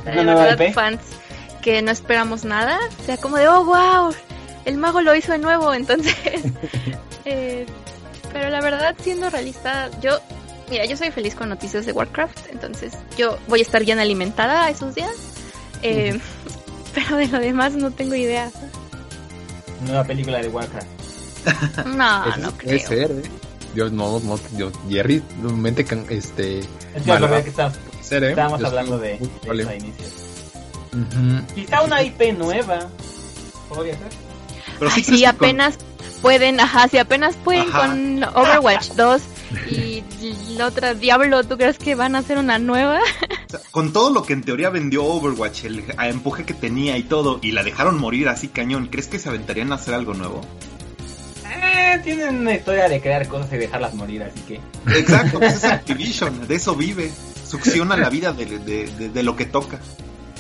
De 0.06 0.24
verdad, 0.24 0.58
fans 0.74 1.02
que 1.62 1.82
no 1.82 1.92
esperamos 1.92 2.46
nada, 2.46 2.80
sea 3.06 3.18
como 3.18 3.36
de, 3.36 3.48
oh, 3.50 3.66
wow, 3.66 4.14
el 4.64 4.78
mago 4.78 5.02
lo 5.02 5.14
hizo 5.16 5.34
de 5.34 5.40
nuevo, 5.40 5.74
entonces... 5.74 6.16
eh, 7.26 7.66
pero 8.32 8.50
la 8.50 8.62
verdad, 8.62 8.96
siendo 9.02 9.30
realista, 9.30 9.90
yo... 10.02 10.20
Mira, 10.70 10.84
yo 10.84 10.98
soy 10.98 11.12
feliz 11.12 11.34
con 11.34 11.48
noticias 11.48 11.86
de 11.86 11.94
Warcraft, 11.94 12.52
entonces 12.52 12.94
yo 13.18 13.38
voy 13.48 13.60
a 13.60 13.64
estar 13.64 13.86
bien 13.86 14.00
alimentada 14.00 14.70
esos 14.70 14.96
días. 14.96 15.16
Eh, 15.82 16.20
pero 16.94 17.18
de 17.18 17.28
lo 17.28 17.40
demás 17.40 17.74
no 17.74 17.92
tengo 17.92 18.16
idea. 18.16 18.52
Nueva 19.82 20.04
película 20.04 20.40
de 20.40 20.50
Warcraft. 20.50 20.88
No, 21.86 22.26
no 22.38 22.52
creo. 22.58 22.78
Puede 22.78 22.80
ser, 22.80 23.12
¿eh? 23.12 23.24
Dios, 23.74 23.92
no, 23.92 24.20
no, 24.20 24.38
Dios, 24.52 24.74
Jerry, 24.90 25.24
mente, 25.42 25.86
este... 26.10 26.60
Es 26.60 26.68
que, 27.06 27.44
que 27.44 27.50
está, 27.50 27.72
ser, 28.02 28.24
¿eh? 28.24 28.30
estábamos 28.30 28.64
hablando 28.64 28.98
de, 28.98 29.20
de 29.20 29.62
eso 29.62 29.70
a 29.70 29.76
inicios. 29.76 30.12
Uh 30.94 31.54
Quizá 31.54 31.82
una 31.84 32.02
IP 32.02 32.38
nueva, 32.38 32.90
podría 33.70 33.98
ser. 33.98 34.10
Pero 34.80 34.92
si 34.92 35.26
apenas 35.26 35.78
pueden, 36.22 36.60
ajá, 36.60 36.88
si 36.88 36.98
apenas 36.98 37.36
pueden 37.36 37.70
con 37.72 38.24
Overwatch 38.24 38.90
2 38.94 39.22
y 39.70 40.04
la 40.58 40.68
otra 40.68 40.94
Diablo, 40.94 41.44
¿tú 41.44 41.58
crees 41.58 41.78
que 41.78 41.96
van 41.96 42.16
a 42.16 42.20
hacer 42.20 42.38
una 42.38 42.60
nueva? 42.60 43.00
con 43.72 43.94
todo 43.94 44.12
lo 44.12 44.24
que 44.24 44.34
en 44.34 44.44
teoría 44.44 44.70
vendió 44.70 45.04
Overwatch, 45.06 45.66
el 45.66 45.84
empuje 45.98 46.44
que 46.46 46.54
tenía 46.54 46.98
y 46.98 47.04
todo, 47.04 47.40
y 47.42 47.52
la 47.52 47.64
dejaron 47.64 48.00
morir 48.00 48.30
así 48.30 48.48
cañón, 48.48 48.88
¿crees 48.88 49.08
que 49.08 49.20
se 49.20 49.30
aventarían 49.30 49.72
a 49.72 49.76
hacer 49.76 49.94
algo 49.94 50.14
nuevo? 50.14 50.42
Eh, 51.46 52.00
tienen 52.04 52.40
una 52.40 52.56
historia 52.56 52.90
de 52.90 53.00
crear 53.00 53.28
cosas 53.28 53.54
y 53.54 53.58
dejarlas 53.58 53.94
morir, 53.94 54.24
así 54.24 54.40
que. 54.42 54.60
Exacto, 54.98 55.40
pues 55.40 55.56
es 55.56 55.64
Activision, 55.66 56.48
de 56.48 56.56
eso 56.56 56.76
vive. 56.76 57.12
Succiona 57.48 57.96
la 57.96 58.10
vida 58.10 58.34
de, 58.34 58.46
de, 58.46 59.10
de 59.10 59.24
lo 59.24 59.36
que 59.38 59.46
toca. 59.46 59.80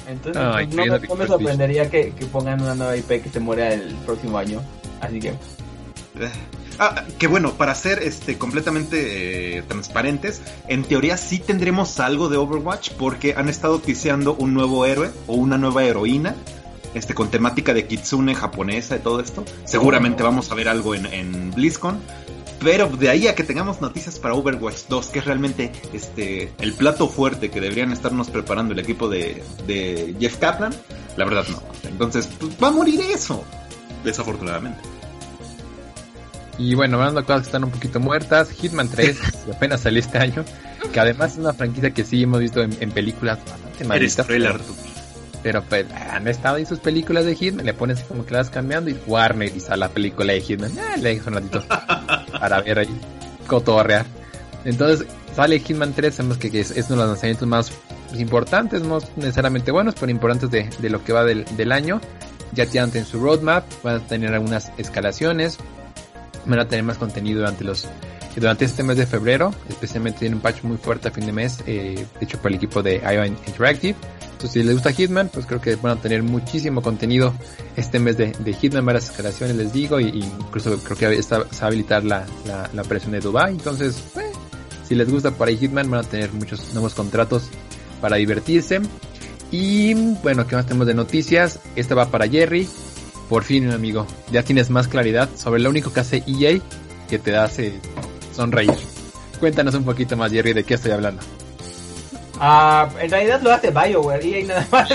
Entonces, 0.07 0.41
pues, 0.53 1.09
no, 1.09 1.15
me 1.15 1.27
sorprendería 1.27 1.89
que, 1.89 2.13
pongan 2.31 2.61
una 2.61 2.75
nueva 2.75 2.95
IP 2.95 3.23
que 3.23 3.29
se 3.29 3.39
muera 3.39 3.73
el 3.73 3.93
próximo 4.05 4.37
año. 4.37 4.61
Así 5.01 5.19
que. 5.19 5.33
Ah, 6.79 7.03
que 7.17 7.27
bueno, 7.27 7.53
para 7.53 7.73
ser 7.73 8.03
este 8.03 8.37
completamente 8.37 9.57
eh, 9.57 9.63
transparentes, 9.63 10.41
en 10.67 10.83
teoría 10.83 11.17
sí 11.17 11.39
tendremos 11.39 11.99
algo 11.99 12.29
de 12.29 12.37
Overwatch 12.37 12.91
porque 12.91 13.33
han 13.35 13.49
estado 13.49 13.79
tiseando 13.79 14.35
un 14.35 14.53
nuevo 14.53 14.85
héroe 14.85 15.09
o 15.25 15.35
una 15.35 15.57
nueva 15.57 15.83
heroína. 15.83 16.35
Este, 16.93 17.13
con 17.13 17.29
temática 17.29 17.73
de 17.75 17.85
kitsune 17.85 18.33
japonesa 18.33 18.95
y 18.95 18.99
todo 18.99 19.19
esto. 19.19 19.45
Seguramente 19.65 20.23
vamos 20.23 20.51
a 20.51 20.55
ver 20.55 20.67
algo 20.67 20.95
en, 20.95 21.05
en 21.05 21.51
BlizzCon. 21.51 21.99
Pero 22.59 22.87
de 22.87 23.09
ahí 23.09 23.27
a 23.27 23.35
que 23.35 23.43
tengamos 23.43 23.81
noticias 23.81 24.17
para 24.17 24.33
Overwatch 24.33 24.87
2, 24.89 25.07
que 25.07 25.19
es 25.19 25.25
realmente 25.25 25.71
este 25.93 26.51
el 26.59 26.73
plato 26.73 27.07
fuerte 27.07 27.51
que 27.51 27.61
deberían 27.61 27.91
estarnos 27.91 28.29
preparando 28.29 28.73
el 28.73 28.79
equipo 28.79 29.09
de, 29.09 29.43
de 29.67 30.15
Jeff 30.19 30.37
Kaplan, 30.37 30.73
la 31.17 31.25
verdad 31.25 31.45
no. 31.49 31.61
Entonces, 31.87 32.27
pues, 32.39 32.53
va 32.61 32.69
a 32.69 32.71
morir 32.71 32.99
eso, 33.01 33.43
desafortunadamente. 34.03 34.96
Y 36.57 36.73
bueno, 36.73 36.97
hablando 36.97 37.21
de 37.21 37.27
cosas 37.27 37.41
que 37.41 37.47
están 37.47 37.63
un 37.63 37.71
poquito 37.71 37.99
muertas, 37.99 38.49
Hitman 38.51 38.89
3, 38.89 39.19
que 39.45 39.51
apenas 39.55 39.81
salió 39.81 39.99
este 39.99 40.17
año, 40.17 40.43
que 40.91 40.99
además 40.99 41.33
es 41.33 41.37
una 41.37 41.53
franquicia 41.53 41.91
que 41.91 42.03
sí 42.03 42.23
hemos 42.23 42.39
visto 42.39 42.61
en, 42.61 42.91
películas 42.91 43.39
bastante 43.45 43.85
malitas. 43.85 44.25
Pero 45.43 45.63
pues 45.63 45.85
han 45.91 46.27
estado 46.27 46.57
en 46.57 46.65
sus 46.65 46.79
películas 46.79 47.25
de 47.25 47.35
Hitman, 47.35 47.65
le 47.65 47.73
pones 47.73 48.01
como 48.01 48.25
que 48.25 48.33
las 48.33 48.49
cambiando 48.49 48.89
y 48.89 48.97
Warner 49.05 49.55
y 49.55 49.59
sale 49.59 49.77
la 49.77 49.89
película 49.89 50.33
de 50.33 50.41
Hitman, 50.41 50.71
ah, 50.79 50.97
le 50.97 51.09
dejo 51.09 51.29
un 51.29 51.35
ratito 51.35 51.63
para 52.39 52.61
ver 52.61 52.79
ahí, 52.79 52.99
cotorrear. 53.45 54.05
Entonces, 54.65 55.07
sale 55.35 55.59
Hitman 55.59 55.93
3, 55.93 56.15
sabemos 56.15 56.37
que, 56.37 56.47
es, 56.59 56.71
uno 56.71 56.87
de 56.87 56.95
los 56.95 57.07
lanzamientos 57.09 57.47
más 57.47 57.71
importantes, 58.17 58.81
no 58.81 58.97
necesariamente 59.15 59.71
buenos, 59.71 59.93
pero 59.97 60.11
importantes 60.11 60.49
de, 60.49 60.69
de 60.79 60.89
lo 60.89 61.03
que 61.03 61.13
va 61.13 61.23
del, 61.23 61.45
del 61.55 61.71
año. 61.71 62.01
Ya 62.53 62.65
tienen 62.65 62.95
en 62.95 63.05
su 63.05 63.19
roadmap, 63.19 63.65
van 63.83 63.95
a 63.95 63.99
tener 63.99 64.33
algunas 64.33 64.71
escalaciones, 64.77 65.59
van 66.47 66.59
a 66.59 66.67
tener 66.67 66.83
más 66.83 66.97
contenido 66.97 67.39
durante 67.39 67.63
los 67.63 67.87
durante 68.39 68.65
este 68.65 68.83
mes 68.83 68.97
de 68.97 69.07
febrero, 69.07 69.53
especialmente 69.67 70.19
tiene 70.19 70.35
un 70.35 70.41
patch 70.41 70.63
muy 70.63 70.77
fuerte 70.77 71.07
a 71.07 71.11
fin 71.11 71.25
de 71.25 71.31
mes, 71.31 71.59
eh, 71.65 72.05
hecho 72.21 72.37
por 72.39 72.51
el 72.51 72.57
equipo 72.57 72.83
de 72.83 72.97
IO 72.97 73.25
Interactive. 73.25 73.95
Entonces, 74.23 74.51
si 74.51 74.63
les 74.63 74.75
gusta 74.75 74.91
Hitman, 74.91 75.29
pues 75.29 75.47
creo 75.47 75.59
que 75.59 75.75
van 75.75 75.97
a 75.97 76.01
tener 76.01 76.21
muchísimo 76.21 76.83
contenido 76.83 77.33
este 77.75 77.97
mes 77.97 78.15
de, 78.17 78.33
Hitman, 78.53 78.85
varias 78.85 79.09
escalaciones, 79.09 79.55
les 79.55 79.73
digo, 79.73 79.99
y, 79.99 80.09
incluso 80.19 80.77
creo 80.83 80.97
que 80.97 81.17
está, 81.17 81.45
se 81.49 81.59
va 81.61 81.63
a 81.63 81.67
habilitar 81.67 82.03
la, 82.03 82.25
la, 82.45 82.69
la 82.73 82.83
de 82.83 83.19
Dubai. 83.19 83.53
Entonces, 83.53 84.03
eh, 84.17 84.31
si 84.87 84.93
les 84.93 85.09
gusta 85.09 85.31
por 85.31 85.47
ahí 85.47 85.57
Hitman, 85.57 85.89
van 85.89 86.01
a 86.01 86.03
tener 86.03 86.31
muchos 86.33 86.73
nuevos 86.73 86.93
contratos 86.93 87.49
para 87.99 88.17
divertirse. 88.17 88.81
Y 89.49 89.95
bueno, 90.21 90.45
¿qué 90.45 90.55
más 90.55 90.67
tenemos 90.67 90.85
de 90.85 90.93
noticias? 90.93 91.59
Esta 91.75 91.95
va 91.95 92.11
para 92.11 92.27
Jerry. 92.27 92.67
Por 93.29 93.43
fin, 93.43 93.71
amigo, 93.71 94.07
ya 94.31 94.43
tienes 94.43 94.69
más 94.69 94.87
claridad 94.87 95.29
sobre 95.35 95.59
lo 95.59 95.69
único 95.69 95.91
que 95.91 95.99
hace 95.99 96.23
EA 96.25 96.59
que 97.09 97.19
te 97.19 97.35
hace 97.35 97.73
sonreír. 98.33 98.73
Cuéntanos 99.39 99.75
un 99.75 99.83
poquito 99.83 100.15
más, 100.15 100.31
Jerry, 100.31 100.53
de 100.53 100.63
qué 100.63 100.75
estoy 100.75 100.91
hablando. 100.91 101.21
Ah, 102.39 102.89
en 102.99 103.09
realidad 103.09 103.41
lo 103.41 103.51
hace 103.51 103.71
BioWare 103.71 104.25
y 104.25 104.43
nada 104.43 104.67
más 104.71 104.89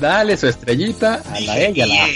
Dale 0.00 0.36
su 0.36 0.48
estrellita 0.48 1.22
a 1.30 1.40
la 1.40 1.60
E 1.60 1.72
y 1.72 1.80
a 1.80 1.86
la 1.86 2.04
A. 2.04 2.08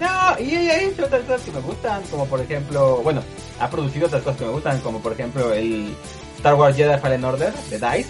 no, 0.00 0.44
y 0.44 0.54
ha 0.54 0.80
hecho 0.80 1.04
otras 1.04 1.22
cosas 1.22 1.42
que 1.42 1.52
me 1.52 1.60
gustan, 1.60 2.02
como 2.04 2.26
por 2.26 2.40
ejemplo, 2.40 3.00
bueno, 3.02 3.22
ha 3.60 3.68
producido 3.68 4.06
otras 4.06 4.22
cosas 4.22 4.38
que 4.38 4.44
me 4.46 4.52
gustan, 4.52 4.80
como 4.80 5.00
por 5.00 5.12
ejemplo 5.12 5.52
el 5.52 5.94
Star 6.36 6.54
Wars 6.54 6.76
Jedi 6.76 6.98
Fallen 6.98 7.24
Order 7.24 7.52
de 7.70 7.78
DICE. 7.78 8.08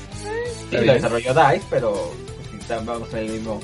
Sí, 0.70 0.76
lo 0.76 0.92
desarrolló 0.92 1.34
DICE, 1.34 1.66
pero 1.70 2.12
pues, 2.50 2.62
si 2.66 2.86
vamos 2.86 3.12
en 3.12 3.18
el 3.18 3.30
mismo 3.30 3.60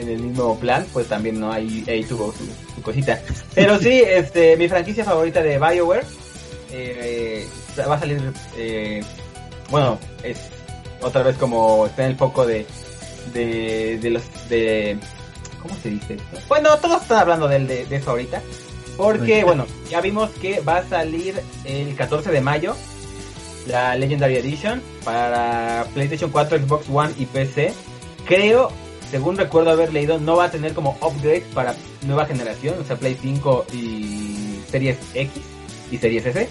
en 0.00 0.08
el 0.08 0.20
mismo 0.20 0.58
plan, 0.58 0.86
pues 0.92 1.06
también 1.06 1.38
no 1.38 1.52
ahí, 1.52 1.84
ahí 1.88 2.04
tuvo 2.04 2.32
su, 2.32 2.82
cosita. 2.82 3.20
Pero 3.54 3.78
sí, 3.78 4.02
este, 4.06 4.56
mi 4.56 4.68
franquicia 4.68 5.04
favorita 5.04 5.42
de 5.42 5.58
BioWare 5.58 6.06
eh, 6.72 7.46
va 7.78 7.94
a 7.94 8.00
salir, 8.00 8.32
eh, 8.56 9.02
bueno, 9.70 9.98
es 10.22 10.38
otra 11.02 11.22
vez 11.22 11.36
como 11.36 11.86
está 11.86 12.04
en 12.04 12.10
el 12.10 12.16
foco 12.16 12.46
de, 12.46 12.66
de, 13.32 13.98
de 13.98 14.10
los, 14.10 14.22
de, 14.48 14.98
¿cómo 15.62 15.74
se 15.82 15.90
dice 15.90 16.14
esto? 16.14 16.38
Bueno, 16.48 16.76
todos 16.78 17.02
están 17.02 17.18
hablando 17.18 17.48
de, 17.48 17.58
de, 17.60 17.86
de 17.86 17.96
eso 17.96 18.10
ahorita. 18.10 18.42
Porque, 18.96 19.44
bueno, 19.44 19.64
ya 19.88 20.02
vimos 20.02 20.28
que 20.42 20.60
va 20.60 20.78
a 20.78 20.84
salir 20.84 21.40
el 21.64 21.94
14 21.96 22.30
de 22.30 22.40
mayo 22.42 22.76
la 23.66 23.96
Legendary 23.96 24.36
Edition 24.36 24.82
para 25.04 25.86
PlayStation 25.94 26.30
4, 26.30 26.58
Xbox 26.58 26.86
One 26.92 27.12
y 27.18 27.26
PC. 27.26 27.72
Creo 28.26 28.70
según 29.10 29.36
recuerdo 29.36 29.70
haber 29.70 29.92
leído, 29.92 30.18
no 30.18 30.36
va 30.36 30.44
a 30.44 30.50
tener 30.50 30.72
como 30.72 30.96
upgrades 31.00 31.44
para 31.52 31.74
nueva 32.06 32.26
generación, 32.26 32.76
o 32.80 32.84
sea, 32.84 32.96
Play 32.96 33.16
5 33.20 33.66
y 33.72 34.60
Series 34.70 34.98
X 35.14 35.42
y 35.90 35.98
Series 35.98 36.26
S. 36.26 36.48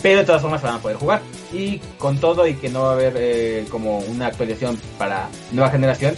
Pero 0.00 0.20
de 0.20 0.24
todas 0.24 0.42
formas 0.42 0.62
van 0.62 0.76
a 0.76 0.78
poder 0.78 0.96
jugar. 0.96 1.22
Y 1.52 1.78
con 1.98 2.18
todo 2.18 2.46
y 2.46 2.54
que 2.54 2.68
no 2.68 2.82
va 2.82 2.90
a 2.90 2.92
haber 2.92 3.14
eh, 3.16 3.66
como 3.68 3.98
una 3.98 4.28
actualización 4.28 4.78
para 4.96 5.28
nueva 5.52 5.70
generación, 5.70 6.14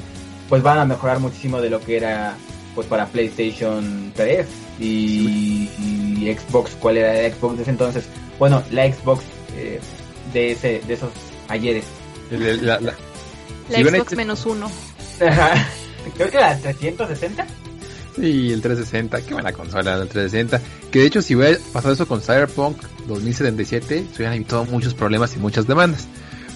pues 0.49 0.63
van 0.63 0.79
a 0.79 0.85
mejorar 0.85 1.19
muchísimo 1.19 1.61
de 1.61 1.71
lo 1.71 1.81
que 1.81 1.97
era 1.97 2.37
pues 2.75 2.87
para 2.87 3.07
PlayStation 3.07 4.13
3 4.15 4.47
y, 4.79 5.69
Xbox. 6.21 6.77
¿Cuál 6.79 6.99
era 6.99 7.15
la 7.15 7.35
Xbox 7.35 7.57
de 7.57 7.63
ese 7.63 7.71
entonces? 7.71 8.05
Bueno, 8.39 8.63
la 8.71 8.93
Xbox 8.93 9.25
eh, 9.57 9.81
de 10.33 10.53
ese 10.53 10.81
de 10.87 10.95
esos 10.95 11.11
ayeres. 11.49 11.85
La, 12.31 12.79
la, 12.79 12.95
Xbox 13.71 14.15
menos 14.15 14.47
uno. 14.47 14.71
Creo 16.17 16.31
que 16.31 16.39
la 16.39 16.57
360. 16.59 17.47
Sí, 18.17 18.53
el 18.53 18.61
360, 18.61 19.23
qué 19.23 19.35
buena 19.35 19.53
consola 19.53 19.95
el 19.95 20.09
360. 20.09 20.61
Que 20.91 21.01
de 21.01 21.07
hecho 21.07 21.23
si 21.23 21.37
hubiera 21.37 21.59
pasado 21.73 21.95
eso 21.95 22.07
con 22.07 22.21
Cyberpunk 22.21 22.77
2077, 23.07 24.07
se 24.11 24.17
hubieran 24.17 24.35
evitado 24.35 24.65
muchos 24.65 24.95
problemas 24.95 25.35
y 25.37 25.39
muchas 25.39 25.67
demandas. 25.67 26.09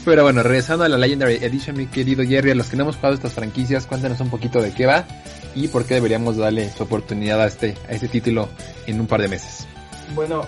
Pero 0.04 0.22
bueno, 0.22 0.42
regresando 0.42 0.84
a 0.84 0.88
la 0.88 0.98
Legendary 0.98 1.36
Edition, 1.36 1.76
mi 1.76 1.86
querido 1.86 2.22
Jerry, 2.24 2.50
a 2.50 2.54
los 2.54 2.68
que 2.68 2.76
no 2.76 2.82
hemos 2.82 2.96
jugado 2.96 3.14
estas 3.14 3.32
franquicias, 3.32 3.86
cuéntanos 3.86 4.20
un 4.20 4.28
poquito 4.28 4.60
de 4.60 4.72
qué 4.72 4.84
va 4.84 5.06
y 5.54 5.68
por 5.68 5.86
qué 5.86 5.94
deberíamos 5.94 6.36
darle 6.36 6.70
su 6.70 6.82
oportunidad 6.82 7.40
a 7.40 7.46
este, 7.46 7.74
a 7.88 7.92
este 7.92 8.08
título 8.08 8.50
en 8.86 9.00
un 9.00 9.06
par 9.06 9.22
de 9.22 9.28
meses. 9.28 9.66
Bueno, 10.14 10.46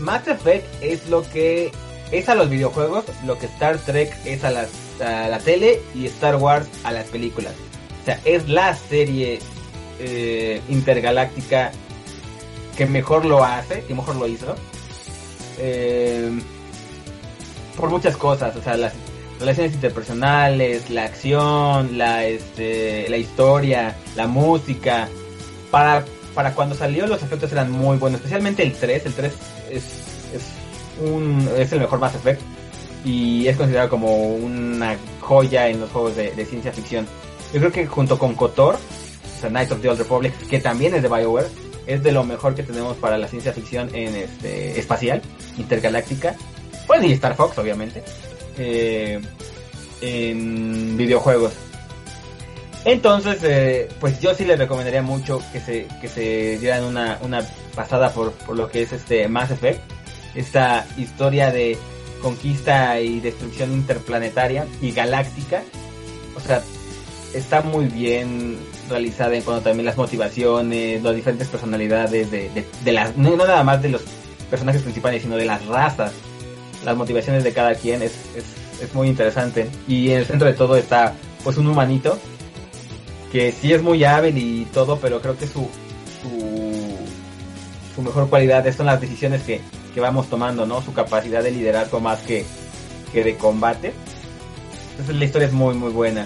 Mass 0.00 0.26
Effect 0.26 0.66
es 0.82 1.08
lo 1.08 1.22
que 1.30 1.70
es 2.10 2.28
a 2.28 2.34
los 2.34 2.50
videojuegos, 2.50 3.04
lo 3.24 3.38
que 3.38 3.46
Star 3.46 3.78
Trek 3.78 4.12
es 4.24 4.42
a 4.42 4.50
las 4.50 4.68
a 5.00 5.28
la 5.28 5.38
tele 5.38 5.80
y 5.94 6.06
Star 6.06 6.36
Wars 6.36 6.68
a 6.84 6.92
las 6.92 7.04
películas. 7.06 7.52
O 8.02 8.04
sea, 8.04 8.20
es 8.24 8.48
la 8.48 8.74
serie 8.74 9.38
eh, 10.00 10.60
intergaláctica 10.68 11.72
que 12.76 12.86
mejor 12.86 13.24
lo 13.24 13.44
hace, 13.44 13.82
que 13.84 13.94
mejor 13.94 14.16
lo 14.16 14.26
hizo. 14.26 14.54
Eh, 15.58 16.30
por 17.76 17.90
muchas 17.90 18.16
cosas, 18.16 18.54
o 18.56 18.62
sea, 18.62 18.76
las 18.76 18.92
relaciones 19.38 19.74
interpersonales, 19.74 20.90
la 20.90 21.04
acción, 21.04 21.98
la, 21.98 22.24
este, 22.24 23.08
la 23.08 23.16
historia, 23.16 23.96
la 24.16 24.26
música. 24.26 25.08
Para, 25.70 26.04
para 26.34 26.54
cuando 26.54 26.74
salió 26.74 27.06
los 27.06 27.22
efectos 27.22 27.52
eran 27.52 27.70
muy 27.70 27.98
buenos, 27.98 28.20
especialmente 28.20 28.62
el 28.62 28.72
3. 28.72 29.06
El 29.06 29.12
3 29.12 29.32
es, 29.70 29.84
es, 30.34 31.02
un, 31.04 31.48
es 31.56 31.72
el 31.72 31.80
mejor 31.80 31.98
Mass 31.98 32.14
Effect 32.14 32.57
y 33.08 33.48
es 33.48 33.56
considerado 33.56 33.88
como 33.88 34.34
una 34.34 34.98
joya 35.20 35.68
en 35.68 35.80
los 35.80 35.90
juegos 35.90 36.14
de, 36.16 36.44
ciencia 36.44 36.72
ficción. 36.72 37.06
Yo 37.54 37.60
creo 37.60 37.72
que 37.72 37.86
junto 37.86 38.18
con 38.18 38.34
KOTOR, 38.34 38.74
o 38.74 39.40
sea, 39.40 39.48
Knights 39.48 39.72
of 39.72 39.80
the 39.80 39.88
Old 39.88 39.98
Republic, 39.98 40.34
que 40.48 40.60
también 40.60 40.94
es 40.94 41.02
de 41.02 41.08
BioWare, 41.08 41.48
es 41.86 42.02
de 42.02 42.12
lo 42.12 42.22
mejor 42.24 42.54
que 42.54 42.62
tenemos 42.62 42.98
para 42.98 43.16
la 43.16 43.26
ciencia 43.26 43.54
ficción 43.54 43.88
en 43.94 44.14
este 44.14 44.78
espacial, 44.78 45.22
intergaláctica. 45.56 46.36
Bueno, 46.86 47.06
y 47.06 47.12
Star 47.12 47.34
Fox, 47.34 47.56
obviamente. 47.56 48.02
Eh, 48.58 49.18
en 50.02 50.96
videojuegos. 50.98 51.54
Entonces, 52.84 53.38
eh, 53.42 53.88
pues 54.00 54.20
yo 54.20 54.34
sí 54.34 54.44
les 54.44 54.58
recomendaría 54.58 55.00
mucho 55.00 55.42
que 55.50 55.60
se, 55.60 55.86
que 56.02 56.08
se 56.08 56.58
dieran 56.58 56.84
una, 56.84 57.18
una 57.22 57.42
pasada 57.74 58.12
por, 58.12 58.32
por 58.32 58.54
lo 58.54 58.68
que 58.68 58.82
es 58.82 58.92
este 58.92 59.28
Mass 59.28 59.50
Effect. 59.50 59.80
Esta 60.34 60.86
historia 60.98 61.50
de 61.50 61.78
conquista 62.22 63.00
y 63.00 63.20
destrucción 63.20 63.72
interplanetaria 63.72 64.66
y 64.80 64.92
galáctica. 64.92 65.62
O 66.36 66.40
sea, 66.40 66.62
está 67.34 67.62
muy 67.62 67.86
bien 67.86 68.58
realizada 68.88 69.34
en 69.36 69.42
cuanto 69.42 69.64
también 69.64 69.86
las 69.86 69.96
motivaciones, 69.96 71.02
las 71.02 71.14
diferentes 71.14 71.48
personalidades 71.48 72.30
de, 72.30 72.92
las, 72.92 73.16
no, 73.16 73.36
nada 73.36 73.62
más 73.62 73.82
de 73.82 73.90
los 73.90 74.02
personajes 74.50 74.82
principales, 74.82 75.22
sino 75.22 75.36
de 75.36 75.44
las 75.44 75.64
razas, 75.66 76.12
las 76.84 76.96
motivaciones 76.96 77.44
de 77.44 77.52
cada 77.52 77.74
quien 77.74 78.02
es, 78.02 78.12
es, 78.34 78.44
es 78.82 78.94
muy 78.94 79.08
interesante. 79.08 79.68
Y 79.86 80.10
en 80.10 80.18
el 80.18 80.26
centro 80.26 80.46
de 80.46 80.54
todo 80.54 80.76
está 80.76 81.14
pues 81.44 81.56
un 81.56 81.66
humanito 81.66 82.18
que 83.30 83.52
sí 83.52 83.72
es 83.72 83.82
muy 83.82 84.04
hábil 84.04 84.38
y 84.38 84.64
todo, 84.72 84.98
pero 84.98 85.20
creo 85.20 85.36
que 85.36 85.46
su, 85.46 85.68
su, 86.22 86.96
su 87.94 88.02
mejor 88.02 88.28
cualidad 88.28 88.64
son 88.74 88.86
las 88.86 89.00
decisiones 89.00 89.42
que, 89.42 89.60
que 89.98 90.02
vamos 90.02 90.30
tomando, 90.30 90.64
¿no? 90.64 90.80
Su 90.80 90.92
capacidad 90.92 91.42
de 91.42 91.50
liderazgo 91.50 91.98
más 91.98 92.20
que, 92.20 92.44
que 93.12 93.24
de 93.24 93.36
combate. 93.36 93.92
Entonces 94.92 95.16
la 95.16 95.24
historia 95.24 95.48
es 95.48 95.52
muy, 95.52 95.74
muy 95.74 95.90
buena. 95.90 96.24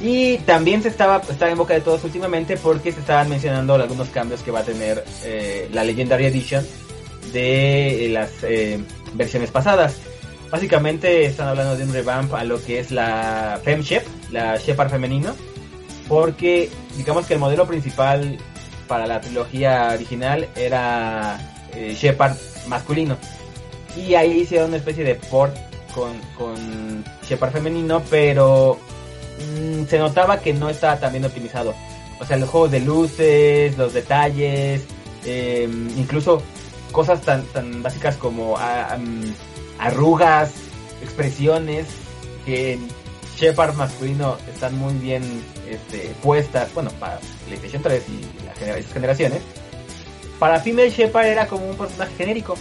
Y 0.00 0.38
también 0.38 0.82
se 0.82 0.88
estaba, 0.88 1.22
estaba 1.30 1.48
en 1.52 1.56
boca 1.56 1.74
de 1.74 1.80
todos 1.80 2.02
últimamente 2.02 2.56
porque 2.56 2.90
se 2.90 2.98
estaban 2.98 3.28
mencionando 3.28 3.74
algunos 3.74 4.08
cambios 4.08 4.42
que 4.42 4.50
va 4.50 4.60
a 4.60 4.64
tener 4.64 5.04
eh, 5.22 5.68
la 5.72 5.84
Legendary 5.84 6.26
Edition 6.26 6.66
de 7.32 8.08
las 8.10 8.30
eh, 8.42 8.82
versiones 9.12 9.52
pasadas. 9.52 9.94
Básicamente 10.50 11.24
están 11.24 11.46
hablando 11.46 11.76
de 11.76 11.84
un 11.84 11.92
revamp 11.92 12.34
a 12.34 12.42
lo 12.42 12.60
que 12.60 12.80
es 12.80 12.90
la 12.90 13.60
Femshep, 13.62 14.04
la 14.32 14.56
Shepard 14.56 14.90
femenino, 14.90 15.36
porque 16.08 16.68
digamos 16.96 17.26
que 17.26 17.34
el 17.34 17.38
modelo 17.38 17.64
principal 17.64 18.38
para 18.88 19.06
la 19.06 19.20
trilogía 19.20 19.90
original 19.94 20.48
era 20.56 21.53
eh, 21.76 21.96
Shepard 21.98 22.36
masculino. 22.68 23.16
Y 23.96 24.14
ahí 24.14 24.40
hicieron 24.40 24.68
una 24.68 24.78
especie 24.78 25.04
de 25.04 25.14
port 25.14 25.56
con, 25.94 26.18
con 26.36 27.04
Shepard 27.22 27.52
femenino, 27.52 28.02
pero 28.10 28.78
mm, 29.38 29.84
se 29.86 29.98
notaba 29.98 30.40
que 30.40 30.52
no 30.52 30.68
estaba 30.68 30.98
tan 30.98 31.12
bien 31.12 31.24
optimizado. 31.24 31.74
O 32.20 32.24
sea, 32.24 32.36
los 32.36 32.48
juegos 32.48 32.70
de 32.70 32.80
luces, 32.80 33.76
los 33.76 33.92
detalles, 33.92 34.82
em, 35.24 35.88
incluso 35.98 36.42
cosas 36.92 37.20
tan, 37.22 37.42
tan 37.46 37.82
básicas 37.82 38.16
como 38.16 38.56
arrugas, 39.78 40.52
expresiones, 41.02 41.86
que 42.46 42.74
en 42.74 42.88
Shepard 43.36 43.74
masculino 43.74 44.36
están 44.52 44.78
muy 44.78 44.94
bien 44.94 45.22
este, 45.68 46.14
puestas, 46.22 46.72
bueno, 46.72 46.90
para 47.00 47.18
PlayStation 47.46 47.82
3 47.82 48.02
y 48.08 48.44
las 48.66 48.86
generaciones 48.92 49.40
para 50.38 50.60
Female 50.60 50.90
Shepard 50.90 51.26
era 51.26 51.46
como 51.46 51.68
un 51.68 51.76
personaje 51.76 52.14
genérico. 52.16 52.56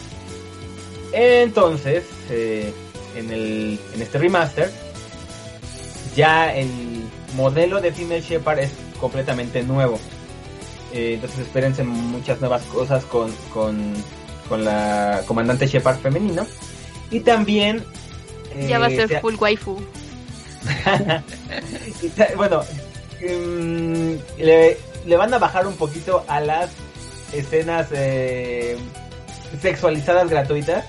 Entonces, 1.11 2.03
eh, 2.29 2.73
en, 3.15 3.31
el, 3.31 3.79
en 3.93 4.01
este 4.01 4.17
remaster, 4.17 4.71
ya 6.15 6.53
el 6.55 6.69
modelo 7.35 7.81
de 7.81 7.91
Female 7.91 8.21
Shepard 8.21 8.59
es 8.59 8.71
completamente 8.99 9.63
nuevo. 9.63 9.99
Eh, 10.93 11.15
entonces 11.15 11.39
espérense 11.39 11.83
muchas 11.83 12.39
nuevas 12.39 12.63
cosas 12.63 13.03
con, 13.05 13.31
con, 13.53 13.93
con 14.47 14.63
la 14.63 15.21
comandante 15.27 15.67
Shepard 15.67 15.97
femenino. 15.99 16.45
Y 17.11 17.19
también... 17.19 17.83
ya 18.67 18.79
va 18.79 18.87
a 18.87 18.89
ser 18.89 19.19
full 19.19 19.35
waifu. 19.35 19.77
bueno, 22.37 22.63
mm, 23.21 24.13
le, 24.37 24.77
le, 25.05 25.17
van 25.17 25.33
a 25.33 25.39
bajar 25.39 25.67
un 25.67 25.75
poquito 25.75 26.23
a 26.27 26.39
las 26.39 26.69
escenas 27.33 27.87
eh, 27.91 28.77
sexualizadas 29.61 30.29
gratuitas. 30.29 30.85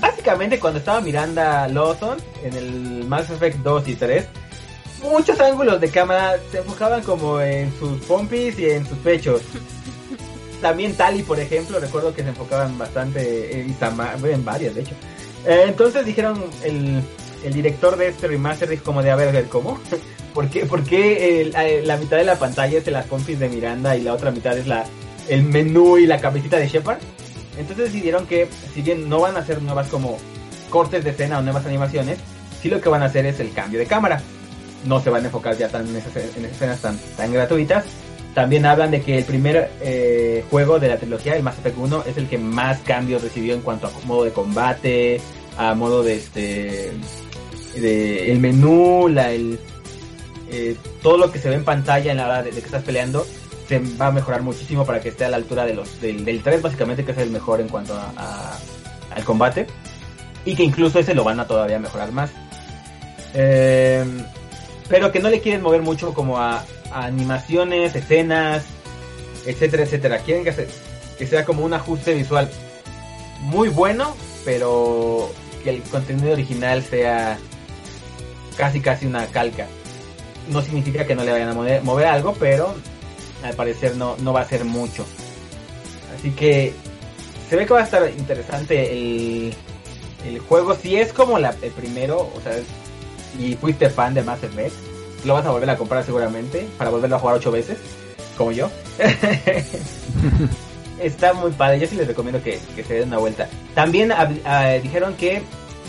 Básicamente 0.00 0.58
cuando 0.58 0.78
estaba 0.78 1.00
Miranda 1.00 1.68
Lawson 1.68 2.18
en 2.42 2.54
el 2.54 3.04
Mass 3.04 3.30
Effect 3.30 3.58
2 3.58 3.88
y 3.88 3.94
3, 3.96 4.26
muchos 5.02 5.38
ángulos 5.40 5.80
de 5.80 5.90
cámara 5.90 6.36
se 6.50 6.58
enfocaban 6.58 7.02
como 7.02 7.40
en 7.40 7.72
sus 7.78 8.00
pompis 8.04 8.58
y 8.58 8.70
en 8.70 8.86
sus 8.86 8.98
pechos. 8.98 9.42
También 10.62 10.94
Tali, 10.94 11.22
por 11.22 11.40
ejemplo, 11.40 11.78
recuerdo 11.80 12.14
que 12.14 12.22
se 12.22 12.28
enfocaban 12.30 12.76
bastante 12.76 13.60
en, 13.60 13.76
en 14.24 14.44
varias, 14.44 14.74
de 14.74 14.80
hecho. 14.80 14.94
Eh, 15.46 15.64
entonces 15.68 16.04
dijeron 16.04 16.44
el, 16.62 17.02
el 17.44 17.52
director 17.52 17.96
de 17.96 18.08
este 18.08 18.28
remaster 18.28 18.68
dijo 18.68 18.84
como 18.84 19.02
de 19.02 19.10
a 19.10 19.16
ver, 19.16 19.46
¿cómo? 19.46 19.80
¿Por 20.34 20.48
qué, 20.48 20.64
por 20.64 20.84
qué 20.84 21.50
la 21.84 21.96
mitad 21.96 22.16
de 22.16 22.24
la 22.24 22.38
pantalla 22.38 22.78
es 22.78 22.84
de 22.84 22.92
las 22.92 23.06
pompis 23.06 23.38
de 23.38 23.48
Miranda 23.48 23.96
y 23.96 24.02
la 24.02 24.14
otra 24.14 24.30
mitad 24.30 24.56
es 24.56 24.66
la 24.66 24.84
el 25.28 25.42
menú 25.42 25.98
y 25.98 26.06
la 26.06 26.20
cabecita 26.20 26.58
de 26.58 26.68
Shepard? 26.68 26.98
Entonces 27.58 27.92
decidieron 27.92 28.26
que 28.26 28.48
si 28.72 28.82
bien 28.82 29.08
no 29.08 29.20
van 29.20 29.36
a 29.36 29.40
hacer 29.40 29.62
nuevas 29.62 29.88
como 29.88 30.18
cortes 30.70 31.04
de 31.04 31.10
escena 31.10 31.38
o 31.38 31.42
nuevas 31.42 31.66
animaciones, 31.66 32.18
sí 32.60 32.68
lo 32.68 32.80
que 32.80 32.88
van 32.88 33.02
a 33.02 33.06
hacer 33.06 33.26
es 33.26 33.40
el 33.40 33.52
cambio 33.52 33.78
de 33.78 33.86
cámara. 33.86 34.20
No 34.86 35.00
se 35.00 35.10
van 35.10 35.22
a 35.22 35.26
enfocar 35.26 35.56
ya 35.56 35.68
tan 35.68 35.86
en 35.88 35.96
esas, 35.96 36.16
escenas 36.16 36.80
tan, 36.80 36.98
tan 37.16 37.32
gratuitas. 37.32 37.84
También 38.34 38.64
hablan 38.64 38.92
de 38.92 39.02
que 39.02 39.18
el 39.18 39.24
primer 39.24 39.70
eh, 39.80 40.44
juego 40.50 40.78
de 40.78 40.88
la 40.88 40.96
trilogía, 40.96 41.34
el 41.34 41.42
Mass 41.42 41.58
Effect 41.58 41.76
1, 41.76 42.04
es 42.06 42.16
el 42.16 42.28
que 42.28 42.38
más 42.38 42.78
cambios 42.80 43.22
recibió 43.22 43.54
en 43.54 43.60
cuanto 43.60 43.88
a 43.88 44.06
modo 44.06 44.24
de 44.24 44.30
combate, 44.30 45.20
a 45.58 45.74
modo 45.74 46.02
de 46.02 46.14
este 46.14 46.92
de 47.74 48.32
el 48.32 48.38
menú, 48.40 49.08
la, 49.08 49.32
el, 49.32 49.58
eh, 50.50 50.76
todo 51.02 51.16
lo 51.16 51.30
que 51.30 51.38
se 51.38 51.48
ve 51.48 51.56
en 51.56 51.64
pantalla 51.64 52.10
en 52.10 52.18
la 52.18 52.26
hora 52.26 52.42
de, 52.42 52.50
que 52.50 52.58
estás 52.58 52.82
peleando 52.82 53.26
se 53.70 53.78
va 53.78 54.08
a 54.08 54.10
mejorar 54.10 54.42
muchísimo 54.42 54.84
para 54.84 55.00
que 55.00 55.10
esté 55.10 55.24
a 55.24 55.28
la 55.28 55.36
altura 55.36 55.64
de 55.64 55.74
los 55.74 56.00
del, 56.00 56.24
del 56.24 56.42
3 56.42 56.60
básicamente 56.60 57.04
que 57.04 57.12
es 57.12 57.18
el 57.18 57.30
mejor 57.30 57.60
en 57.60 57.68
cuanto 57.68 57.94
a, 57.94 58.58
al 59.14 59.24
combate. 59.24 59.68
Y 60.44 60.56
que 60.56 60.64
incluso 60.64 60.98
ese 60.98 61.14
lo 61.14 61.22
van 61.22 61.38
a 61.38 61.46
todavía 61.46 61.78
mejorar 61.78 62.10
más. 62.10 62.32
Eh, 63.32 64.04
pero 64.88 65.12
que 65.12 65.20
no 65.20 65.30
le 65.30 65.40
quieren 65.40 65.62
mover 65.62 65.82
mucho 65.82 66.12
como 66.12 66.38
a, 66.38 66.64
animaciones 66.90 67.94
escenas 67.94 68.64
etcétera 69.46 69.84
etcétera. 69.84 70.18
Quieren 70.18 70.42
que, 70.42 70.66
que 71.16 71.26
sea 71.28 71.44
como 71.44 71.64
un 71.64 71.72
ajuste 71.72 72.12
visual 72.14 72.50
muy 73.42 73.68
bueno 73.68 74.16
pero 74.44 75.30
que 75.62 75.70
el 75.70 75.82
contenido 75.82 76.32
original 76.32 76.82
sea 76.82 77.38
casi 78.56 78.80
casi 78.80 79.06
una 79.06 79.26
calca. 79.26 79.68
No 80.48 80.60
significa 80.60 81.06
que 81.06 81.14
no 81.14 81.22
le 81.22 81.30
vayan 81.30 81.50
a 81.50 81.82
mover, 81.82 82.06
algo, 82.06 82.34
pero 82.40 82.74
al 83.42 83.54
parecer 83.54 83.96
no, 83.96 84.16
no 84.18 84.32
va 84.32 84.42
a 84.42 84.48
ser 84.48 84.64
mucho. 84.64 85.04
Así 86.16 86.30
que 86.32 86.72
se 87.48 87.56
ve 87.56 87.66
que 87.66 87.74
va 87.74 87.80
a 87.80 87.84
estar 87.84 88.08
interesante 88.16 88.92
el, 88.92 89.54
el 90.26 90.38
juego. 90.40 90.74
Si 90.74 90.96
es 90.96 91.12
como 91.12 91.38
la, 91.38 91.54
el 91.62 91.70
primero, 91.72 92.18
o 92.18 92.40
sea, 92.42 92.54
y 93.38 93.54
fuiste 93.54 93.90
fan 93.90 94.14
de 94.14 94.22
Mass 94.22 94.42
Effect, 94.42 94.74
lo 95.24 95.34
vas 95.34 95.46
a 95.46 95.50
volver 95.50 95.70
a 95.70 95.76
comprar 95.76 96.04
seguramente 96.04 96.68
para 96.78 96.90
volverlo 96.90 97.16
a 97.16 97.18
jugar 97.18 97.36
ocho 97.36 97.50
veces, 97.50 97.78
como 98.36 98.52
yo. 98.52 98.70
Está 101.00 101.32
muy 101.32 101.50
padre, 101.52 101.80
yo 101.80 101.86
sí 101.86 101.96
les 101.96 102.06
recomiendo 102.06 102.42
que, 102.42 102.60
se 102.86 102.94
den 102.94 103.08
una 103.08 103.18
vuelta. 103.18 103.48
También 103.74 104.12
ah, 104.12 104.72
dijeron 104.82 105.14
que 105.14 105.42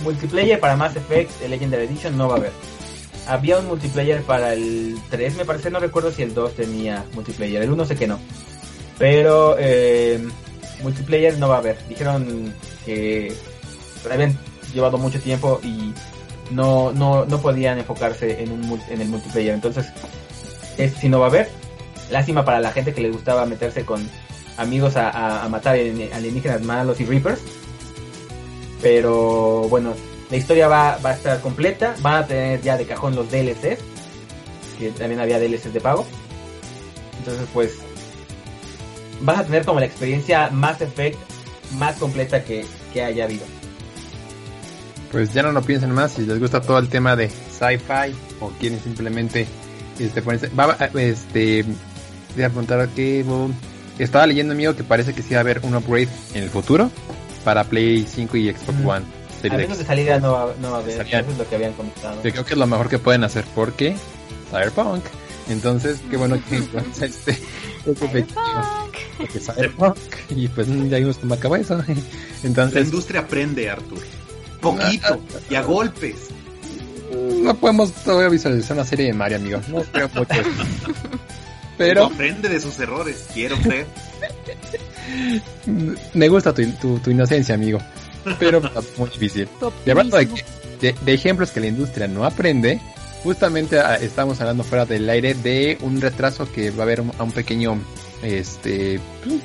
multiplayer 0.04 0.60
para 0.60 0.76
Mass 0.76 0.96
Effect 0.96 1.48
Legendary 1.48 1.86
Edition 1.86 2.18
no 2.18 2.28
va 2.28 2.36
a 2.36 2.38
haber. 2.38 2.52
Había 3.28 3.60
un 3.60 3.68
multiplayer 3.68 4.22
para 4.24 4.54
el 4.54 4.98
3, 5.10 5.36
me 5.36 5.46
parece, 5.46 5.70
no 5.70 5.80
recuerdo 5.80 6.12
si 6.12 6.24
el 6.24 6.34
2 6.34 6.56
tenía 6.56 7.06
multiplayer, 7.14 7.62
el 7.62 7.72
1 7.72 7.86
sé 7.86 7.96
que 7.96 8.08
no. 8.08 8.20
Pero 8.98 9.56
eh, 9.60 10.20
multiplayer 10.84 11.38
no 11.38 11.50
va 11.50 11.56
a 11.56 11.60
haber. 11.60 11.78
Dijeron 11.88 12.54
que 12.86 13.34
habían 14.12 14.38
llevado 14.74 14.98
mucho 14.98 15.20
tiempo 15.20 15.60
y 15.64 15.94
no, 16.52 16.92
no, 16.92 17.26
no 17.26 17.42
podían 17.42 17.80
enfocarse 17.80 18.44
en, 18.44 18.52
un, 18.52 18.82
en 18.90 19.02
el 19.02 19.08
multiplayer. 19.08 19.54
Entonces, 19.54 19.88
este 20.78 21.02
sí 21.02 21.10
no 21.10 21.20
va 21.20 21.28
a 21.28 21.30
haber. 21.30 21.50
Lástima 22.10 22.44
para 22.44 22.60
la 22.60 22.72
gente 22.72 22.94
que 22.94 23.02
le 23.02 23.10
gustaba 23.10 23.46
meterse 23.46 23.86
con 23.86 24.08
amigos 24.58 24.98
a, 24.98 25.44
a 25.44 25.50
matar 25.50 25.76
alienígenas 25.76 26.62
malos 26.62 27.00
y 27.00 27.06
reapers 27.06 27.42
pero 28.82 29.68
bueno, 29.70 29.94
la 30.32 30.38
historia 30.38 30.68
va, 30.68 30.98
va 31.06 31.12
a 31.12 31.14
estar 31.14 31.40
completa. 31.42 31.96
Van 32.02 32.24
a 32.24 32.26
tener 32.26 32.62
ya 32.62 32.78
de 32.78 32.86
cajón 32.86 33.16
los 33.16 33.30
DLCs. 33.30 33.80
Que 34.80 34.90
también 34.98 35.20
había 35.20 35.40
DLCs 35.40 35.74
de 35.74 35.82
pago. 35.82 36.06
Entonces 37.20 37.48
pues 37.54 37.78
vas 39.22 39.40
a 39.40 39.44
tener 39.44 39.66
como 39.66 39.80
la 39.80 39.86
experiencia 39.86 40.50
Mass 40.50 40.82
Effect 40.82 41.18
más 41.78 41.96
completa 41.98 42.44
que, 42.44 42.66
que 42.94 43.04
haya 43.04 43.26
habido. 43.26 43.46
Pues 45.12 45.34
ya 45.34 45.44
no 45.44 45.52
lo 45.52 45.62
piensen 45.62 45.92
más, 45.92 46.14
si 46.14 46.26
les 46.26 46.40
gusta 46.40 46.62
todo 46.62 46.80
el 46.80 46.88
tema 46.88 47.16
de 47.16 47.30
sci-fi 47.30 48.16
o 48.40 48.50
quieren 48.60 48.80
simplemente 48.80 49.46
este, 50.00 50.22
ponerse, 50.22 50.48
va, 50.48 50.78
este, 50.96 51.66
voy 52.34 52.44
a 52.44 52.50
preguntar 52.50 52.88
que 52.90 53.26
estaba 54.00 54.26
leyendo 54.26 54.54
amigo 54.54 54.76
que 54.76 54.84
parece 54.84 55.14
que 55.14 55.22
sí 55.22 55.34
va 55.34 55.40
a 55.40 55.42
haber 55.42 55.60
un 55.64 55.76
upgrade 55.76 56.08
en 56.34 56.44
el 56.44 56.50
futuro 56.50 56.90
para 57.44 57.66
Play 57.66 58.08
5 58.10 58.38
y 58.38 58.54
Xbox 58.54 58.86
One. 58.86 59.21
A 59.50 59.58
menos 59.58 59.78
de 59.78 59.86
salida 59.86 60.20
no 60.20 60.34
va, 60.34 60.54
no 60.62 60.72
va 60.72 60.78
a 60.78 60.82
haber, 60.82 61.02
eso 61.02 61.18
es 61.18 61.38
lo 61.38 61.50
que 61.50 61.56
habían 61.56 61.74
comentado. 61.74 62.22
Yo 62.24 62.32
creo 62.32 62.46
que 62.46 62.54
es 62.54 62.60
lo 62.60 62.68
mejor 62.68 62.90
que 62.90 63.00
pueden 63.00 63.24
hacer 63.24 63.46
porque 63.56 63.96
Cyberpunk. 64.50 65.04
Entonces, 65.50 66.00
qué 66.10 66.18
bueno 66.18 66.40
que 66.50 66.58
este, 67.06 67.06
este 67.06 67.38
Porque 67.84 68.26
Cyberpunk. 69.40 69.98
Y 70.30 70.48
pues 70.48 70.68
ya 70.68 70.98
vimos 70.98 71.18
cómo 71.18 71.34
acabó 71.34 71.56
eso. 71.56 71.84
Entonces, 72.44 72.76
la 72.76 72.82
industria 72.82 73.22
aprende, 73.22 73.70
Arthur. 73.70 74.00
Poquito 74.62 75.20
y 75.50 75.56
a 75.56 75.62
golpes. 75.64 76.30
No 77.42 77.56
podemos 77.56 77.92
todavía 77.92 78.30
visualizar 78.30 78.78
una 78.78 78.86
serie 78.86 79.08
de 79.08 79.14
Mario, 79.14 79.38
amigo. 79.38 79.60
No 79.68 79.82
creo 79.84 80.10
mucho. 80.14 80.34
Pero. 81.78 82.06
aprende 82.06 82.48
de 82.48 82.60
sus 82.60 82.80
errores, 82.80 83.28
quiero 83.34 83.58
creer. 83.58 83.88
Me 86.14 86.30
gusta 86.30 86.54
tu, 86.54 87.00
tu, 87.00 87.10
inocencia, 87.10 87.56
amigo. 87.56 87.80
Pero 88.40 88.62
muy 88.98 89.10
difícil. 89.10 89.48
De 89.86 89.92
hablando 89.92 90.18
de, 90.18 90.96
ejemplos 91.06 91.52
que 91.52 91.60
la 91.60 91.68
industria 91.68 92.08
no 92.08 92.26
aprende, 92.26 92.80
justamente 93.24 93.80
ah, 93.80 93.96
estamos 93.96 94.40
hablando 94.42 94.64
fuera 94.64 94.86
del 94.86 95.10
aire 95.10 95.34
de 95.34 95.78
un 95.82 96.02
retraso 96.02 96.52
que 96.52 96.72
va 96.72 96.80
a 96.80 96.84
haber 96.84 97.04
a 97.18 97.24
un 97.24 97.32
pequeño 97.32 97.80
este 98.24 99.00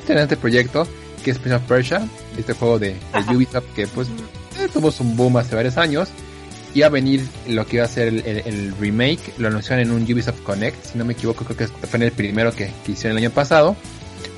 este 0.09 0.37
proyecto 0.37 0.87
que 1.23 1.31
es 1.33 1.39
Prince 1.39 1.57
of 1.57 1.63
Persia, 1.63 2.09
este 2.39 2.53
juego 2.53 2.79
de, 2.79 2.95
Ubisoft 3.35 3.65
que 3.75 3.87
pues 3.89 4.09
eh, 4.09 4.69
tuvo 4.73 4.93
un 5.01 5.17
boom 5.17 5.37
hace 5.39 5.57
varios 5.57 5.77
años. 5.77 6.09
Iba 6.73 6.87
a 6.87 6.91
venir 6.91 7.27
lo 7.49 7.67
que 7.67 7.77
iba 7.77 7.85
a 7.85 7.89
ser 7.89 8.09
el, 8.09 8.75
remake, 8.79 9.33
lo 9.39 9.49
anunciaron 9.49 9.87
en 9.87 9.93
un 9.93 10.03
Ubisoft 10.03 10.43
Connect, 10.43 10.85
si 10.85 10.99
no 10.99 11.05
me 11.05 11.15
equivoco, 11.15 11.45
creo 11.45 11.57
que 11.57 11.67
fue 11.67 11.97
en 11.97 12.03
el 12.03 12.13
primero 12.13 12.53
que, 12.53 12.71
que 12.85 12.93
hicieron 12.93 13.19
el 13.19 13.25
año 13.25 13.35
pasado. 13.35 13.75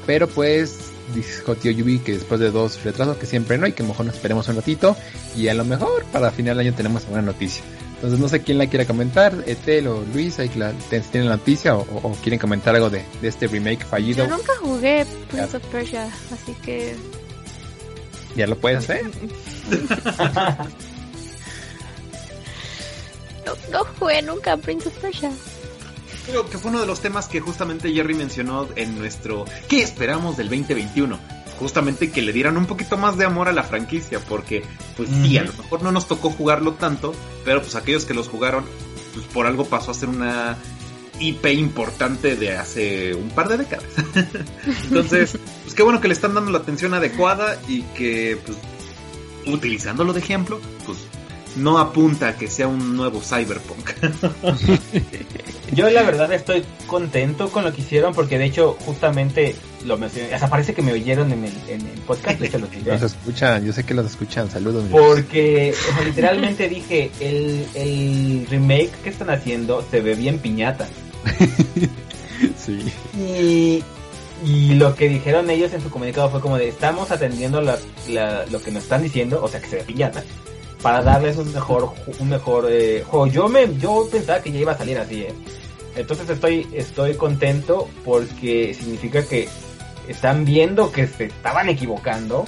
Pero 0.07 0.29
pues 0.29 0.93
dijo 1.15 1.55
tío 1.57 1.73
Yubi 1.73 1.99
que 2.01 2.13
después 2.13 2.41
de 2.41 2.51
dos 2.51 2.83
retrasos 2.85 3.17
que 3.17 3.27
siempre 3.27 3.59
no 3.59 3.67
y 3.67 3.73
que 3.73 3.83
mejor 3.83 4.07
nos 4.07 4.15
esperemos 4.15 4.49
un 4.49 4.57
ratito 4.57 4.97
y 5.37 5.49
a 5.49 5.55
lo 5.55 5.65
mejor 5.65 6.05
para 6.07 6.31
final 6.31 6.57
del 6.57 6.69
año 6.69 6.77
tenemos 6.77 7.07
una 7.11 7.23
noticia. 7.23 7.63
Entonces 7.95 8.21
no 8.21 8.29
sé 8.29 8.43
quién 8.43 8.59
la 8.59 8.69
quiera 8.69 8.85
comentar, 8.87 9.35
Etel 9.47 9.89
o 9.89 10.05
Luis, 10.15 10.39
ahí 10.39 10.49
la, 10.55 10.73
tienen 10.89 11.29
la 11.29 11.37
noticia 11.37 11.77
o, 11.77 12.17
quieren 12.23 12.39
comentar 12.39 12.77
algo 12.77 12.91
de, 12.91 13.05
este 13.23 13.49
remake 13.49 13.85
fallido. 13.85 14.25
Yo 14.25 14.37
nunca 14.37 14.53
jugué 14.61 15.05
Prince 15.29 15.57
of 15.57 15.65
Persia, 15.67 16.09
así 16.33 16.55
que... 16.63 16.95
¿Ya 18.37 18.47
lo 18.47 18.57
puedes 18.57 18.79
hacer? 18.79 19.03
no, 23.45 23.57
no 23.73 23.85
jugué 23.99 24.23
nunca 24.23 24.57
Prince 24.57 24.87
of 24.89 24.95
Persia. 24.99 25.33
Creo 26.29 26.49
que 26.49 26.59
fue 26.59 26.71
uno 26.71 26.81
de 26.81 26.87
los 26.87 27.01
temas 27.01 27.27
que 27.27 27.41
justamente 27.41 27.91
Jerry 27.91 28.13
mencionó 28.13 28.69
en 28.77 28.99
nuestro 28.99 29.47
¿Qué 29.67 29.83
esperamos 29.83 30.37
del 30.37 30.51
2021? 30.51 31.19
Justamente 31.59 32.11
que 32.11 32.21
le 32.21 32.35
dieran 32.35 32.59
un 32.59 32.67
poquito 32.67 32.99
más 32.99 33.17
de 33.17 33.25
amor 33.25 33.49
a 33.49 33.53
la 33.53 33.63
franquicia, 33.63 34.21
porque 34.21 34.63
pues 34.97 35.09
sí, 35.09 35.39
a 35.39 35.43
lo 35.43 35.53
mejor 35.55 35.83
no 35.83 35.91
nos 35.91 36.07
tocó 36.07 36.31
jugarlo 36.31 36.75
tanto, 36.75 37.15
pero 37.45 37.63
pues 37.63 37.75
aquellos 37.75 38.05
que 38.05 38.13
los 38.13 38.29
jugaron, 38.29 38.65
pues 39.15 39.27
por 39.27 39.47
algo 39.47 39.65
pasó 39.65 39.91
a 39.91 39.95
ser 39.95 40.11
una 40.11 40.59
IP 41.19 41.47
importante 41.47 42.37
de 42.37 42.57
hace 42.57 43.15
un 43.15 43.31
par 43.31 43.49
de 43.49 43.57
décadas. 43.57 43.87
Entonces, 44.85 45.37
pues 45.63 45.75
qué 45.75 45.83
bueno 45.83 46.01
que 46.01 46.09
le 46.09 46.15
están 46.15 46.35
dando 46.35 46.53
la 46.53 46.59
atención 46.59 46.93
adecuada 46.93 47.59
y 47.67 47.83
que 47.97 48.39
pues 48.45 48.59
utilizándolo 49.47 50.13
de 50.13 50.21
ejemplo, 50.21 50.61
pues 50.85 50.99
no 51.59 51.79
apunta 51.79 52.29
a 52.29 52.37
que 52.37 52.49
sea 52.49 52.69
un 52.69 52.97
nuevo 52.97 53.21
cyberpunk. 53.21 53.91
Yo 55.75 55.91
la 55.91 56.03
verdad 56.03 56.33
estoy 56.33 56.65
contento 56.87 57.51
con 57.51 57.65
lo 57.65 57.73
que 57.73 57.83
hicieron 57.83 58.15
porque 58.15 58.39
de 58.39 58.47
hecho 58.47 58.77
justamente 58.87 59.55
lo 59.85 59.99
mencioné, 59.99 60.33
hasta 60.33 60.49
parece 60.49 60.75
que 60.75 60.83
me 60.83 60.93
oyeron 60.93 61.31
en 61.31 61.45
el, 61.45 61.53
en 61.69 61.81
el 61.83 61.99
podcast, 62.01 62.41
de 62.41 62.47
hecho 62.47 62.59
lo 62.59 62.69
Los 62.87 63.03
escuchan, 63.03 63.65
yo 63.65 63.73
sé 63.73 63.85
que 63.85 63.95
los 63.95 64.07
escuchan, 64.07 64.51
saludos. 64.51 64.85
Porque 64.91 65.75
literalmente 66.05 66.69
dije, 66.69 67.11
el, 67.21 67.67
el 67.75 68.47
remake 68.49 68.91
que 69.05 69.11
están 69.11 69.31
haciendo 69.31 69.85
se 69.91 70.01
ve 70.01 70.15
bien 70.15 70.39
piñata. 70.39 70.89
sí. 72.57 72.91
Y, 73.15 73.85
y 74.45 74.75
lo 74.75 74.95
que 74.95 75.09
dijeron 75.09 75.51
ellos 75.51 75.73
en 75.75 75.83
su 75.83 75.91
comunicado 75.91 76.31
fue 76.31 76.41
como 76.41 76.57
de, 76.57 76.69
estamos 76.69 77.11
atendiendo 77.11 77.61
la, 77.61 77.79
la, 78.09 78.47
lo 78.47 78.61
que 78.63 78.71
nos 78.71 78.85
están 78.85 79.03
diciendo, 79.03 79.41
o 79.43 79.49
sea 79.49 79.61
que 79.61 79.69
se 79.69 79.77
ve 79.77 79.83
piñata 79.83 80.25
para 80.83 81.03
darles 81.03 81.37
un 81.37 81.53
mejor 81.53 81.93
un 82.19 82.29
mejor 82.29 82.67
eh, 82.71 83.05
juego. 83.07 83.27
Yo 83.27 83.49
me 83.49 83.77
yo 83.79 84.09
pensaba 84.11 84.41
que 84.41 84.53
ya 84.53 84.61
iba 84.61 84.73
a 84.73 84.79
salir 84.79 84.99
así, 84.99 85.23
¿eh? 85.23 85.35
Entonces 85.97 86.29
estoy 86.31 86.69
estoy 86.73 87.15
contento 87.15 87.89
porque 88.05 88.75
significa 88.75 89.25
que 89.25 89.49
están 90.07 90.45
viendo 90.45 90.93
que 90.93 91.07
se 91.07 91.25
estaban 91.25 91.69
equivocando. 91.69 92.45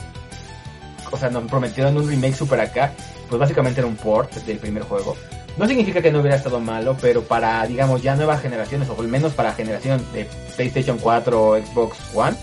O 1.10 1.16
sea, 1.16 1.28
nos 1.28 1.44
prometieron 1.44 1.96
un 1.96 2.08
remake 2.08 2.36
super 2.36 2.60
acá, 2.60 2.92
pues 3.28 3.40
básicamente 3.40 3.80
era 3.80 3.88
un 3.88 3.96
port 3.96 4.32
del 4.32 4.58
primer 4.58 4.84
juego. 4.84 5.16
No 5.56 5.66
significa 5.66 6.00
que 6.00 6.12
no 6.12 6.20
hubiera 6.20 6.36
estado 6.36 6.60
malo, 6.60 6.96
pero 7.00 7.22
para, 7.22 7.66
digamos, 7.66 8.00
ya 8.00 8.14
nuevas 8.14 8.40
generaciones, 8.40 8.88
o 8.88 8.98
al 8.98 9.08
menos 9.08 9.32
para 9.32 9.52
generación 9.52 10.00
de 10.12 10.28
PlayStation 10.54 10.98
4 10.98 11.42
o 11.42 11.58
Xbox 11.58 11.98
One, 12.14 12.36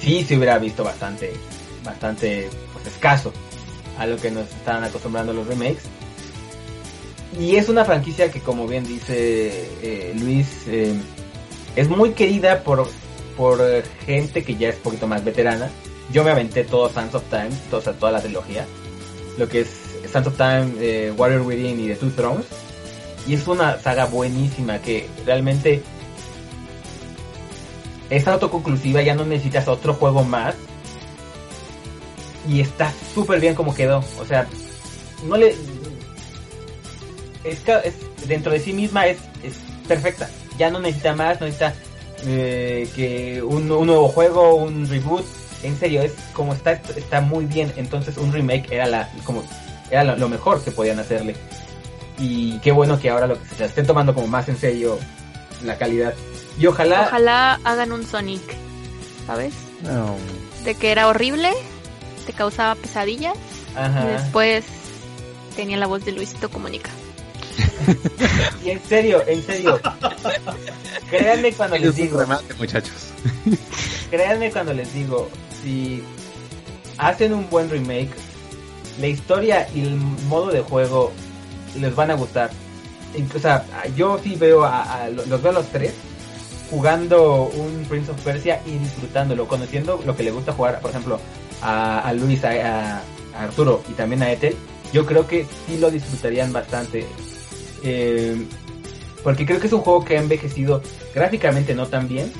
sí 0.00 0.24
se 0.24 0.38
hubiera 0.38 0.56
visto 0.58 0.82
bastante, 0.82 1.34
bastante, 1.84 2.48
pues 2.72 2.86
escaso 2.86 3.30
a 3.98 4.06
lo 4.06 4.16
que 4.16 4.30
nos 4.30 4.48
están 4.48 4.84
acostumbrando 4.84 5.32
los 5.32 5.46
remakes. 5.46 5.84
Y 7.38 7.56
es 7.56 7.68
una 7.68 7.84
franquicia 7.84 8.30
que, 8.30 8.40
como 8.40 8.66
bien 8.66 8.84
dice 8.84 9.68
eh, 9.82 10.14
Luis, 10.18 10.64
eh, 10.68 10.94
es 11.74 11.88
muy 11.88 12.12
querida 12.12 12.62
por, 12.62 12.88
por 13.36 13.60
gente 14.06 14.42
que 14.42 14.56
ya 14.56 14.70
es 14.70 14.76
un 14.76 14.82
poquito 14.82 15.06
más 15.06 15.24
veterana. 15.24 15.70
Yo 16.12 16.24
me 16.24 16.30
aventé 16.30 16.64
todo 16.64 16.88
Sands 16.88 17.14
of 17.14 17.24
Time, 17.28 17.50
o 17.72 17.80
sea, 17.80 17.92
toda 17.92 18.12
la 18.12 18.20
trilogía. 18.20 18.66
Lo 19.36 19.48
que 19.48 19.60
es 19.60 19.68
Sands 20.10 20.28
of 20.28 20.36
Time, 20.36 20.72
eh, 20.80 21.12
Warrior 21.16 21.42
Within 21.42 21.80
y 21.80 21.88
The 21.88 21.96
Two 21.96 22.10
Thrones. 22.10 22.46
Y 23.26 23.34
es 23.34 23.46
una 23.48 23.78
saga 23.78 24.06
buenísima 24.06 24.78
que 24.80 25.08
realmente 25.26 25.82
es 28.08 28.28
autoconclusiva, 28.28 29.02
ya 29.02 29.14
no 29.14 29.24
necesitas 29.24 29.66
otro 29.68 29.94
juego 29.94 30.22
más 30.22 30.54
y 32.48 32.60
está 32.60 32.92
súper 33.14 33.40
bien 33.40 33.54
como 33.54 33.74
quedó. 33.74 34.04
O 34.18 34.24
sea, 34.24 34.46
no 35.26 35.36
le. 35.36 35.54
Es, 37.44 37.62
es, 37.84 37.94
dentro 38.26 38.52
de 38.52 38.60
sí 38.60 38.72
misma 38.72 39.06
es, 39.06 39.18
es 39.42 39.54
perfecta. 39.86 40.28
Ya 40.58 40.70
no 40.70 40.80
necesita 40.80 41.14
más, 41.14 41.40
no 41.40 41.46
necesita 41.46 41.74
eh, 42.24 42.88
que 42.94 43.42
un, 43.42 43.68
nuevo 43.68 44.08
juego, 44.08 44.56
un 44.56 44.88
reboot. 44.88 45.24
En 45.62 45.76
serio, 45.78 46.02
es 46.02 46.12
como 46.32 46.54
está, 46.54 46.72
está 46.72 47.20
muy 47.20 47.46
bien. 47.46 47.72
Entonces, 47.76 48.16
un 48.18 48.32
remake 48.32 48.72
era 48.72 48.86
la 48.86 49.10
como 49.24 49.42
era 49.90 50.04
lo, 50.04 50.28
mejor 50.28 50.62
que 50.62 50.70
podían 50.70 50.98
hacerle. 50.98 51.36
Y 52.18 52.58
qué 52.60 52.72
bueno 52.72 52.98
que 52.98 53.10
ahora 53.10 53.26
lo 53.26 53.40
que 53.40 53.48
se 53.54 53.64
estén 53.64 53.86
tomando 53.86 54.14
como 54.14 54.26
más 54.26 54.48
en 54.48 54.56
serio 54.56 54.98
la 55.64 55.76
calidad. 55.76 56.14
Y 56.58 56.66
ojalá. 56.66 57.02
Ojalá 57.02 57.60
hagan 57.64 57.92
un 57.92 58.04
Sonic, 58.04 58.42
¿sabes? 59.26 59.54
De 60.64 60.74
que 60.74 60.90
era 60.90 61.08
horrible, 61.08 61.52
te 62.26 62.32
causaba 62.32 62.74
pesadillas. 62.74 63.36
Y 63.74 64.06
después 64.06 64.64
tenía 65.54 65.76
la 65.76 65.86
voz 65.86 66.04
de 66.04 66.12
Luisito 66.12 66.50
Comunica. 66.50 66.90
y 68.64 68.70
en 68.70 68.82
serio, 68.82 69.22
en 69.26 69.42
serio. 69.42 69.80
Créanme 71.10 71.52
cuando 71.52 71.78
les 71.78 71.96
digo. 71.96 72.22
muchachos. 72.58 72.94
créanme 74.10 74.50
cuando 74.50 74.74
les 74.74 74.92
digo, 74.92 75.28
si 75.62 76.02
hacen 76.98 77.32
un 77.32 77.48
buen 77.48 77.70
remake, 77.70 78.10
la 79.00 79.06
historia 79.06 79.68
y 79.74 79.80
el 79.80 79.96
modo 79.96 80.50
de 80.50 80.60
juego 80.60 81.12
les 81.78 81.94
van 81.94 82.10
a 82.10 82.14
gustar. 82.14 82.50
O 83.34 83.38
sea, 83.38 83.64
yo 83.96 84.18
sí 84.22 84.34
veo 84.34 84.64
a, 84.64 85.08
los 85.08 85.42
veo 85.42 85.50
a 85.50 85.54
los 85.54 85.66
tres 85.68 85.94
jugando 86.70 87.44
un 87.44 87.84
Prince 87.88 88.10
of 88.10 88.20
Persia 88.22 88.60
y 88.66 88.78
disfrutándolo, 88.78 89.46
conociendo 89.46 90.00
lo 90.04 90.16
que 90.16 90.24
le 90.24 90.32
gusta 90.32 90.52
jugar, 90.52 90.80
por 90.80 90.90
ejemplo, 90.90 91.20
a, 91.66 92.12
Luis, 92.12 92.44
a, 92.44 93.02
Arturo 93.36 93.82
y 93.88 93.92
también 93.92 94.22
a 94.22 94.30
Ethel, 94.30 94.56
yo 94.92 95.04
creo 95.04 95.26
que 95.26 95.46
sí 95.66 95.78
lo 95.78 95.90
disfrutarían 95.90 96.52
bastante. 96.52 97.04
Eh, 97.82 98.46
porque 99.22 99.44
creo 99.44 99.58
que 99.58 99.66
es 99.66 99.72
un 99.72 99.80
juego 99.80 100.04
que 100.04 100.16
ha 100.16 100.20
envejecido 100.20 100.80
gráficamente 101.14 101.74
no 101.74 101.86
tan 101.86 102.06
bien, 102.06 102.32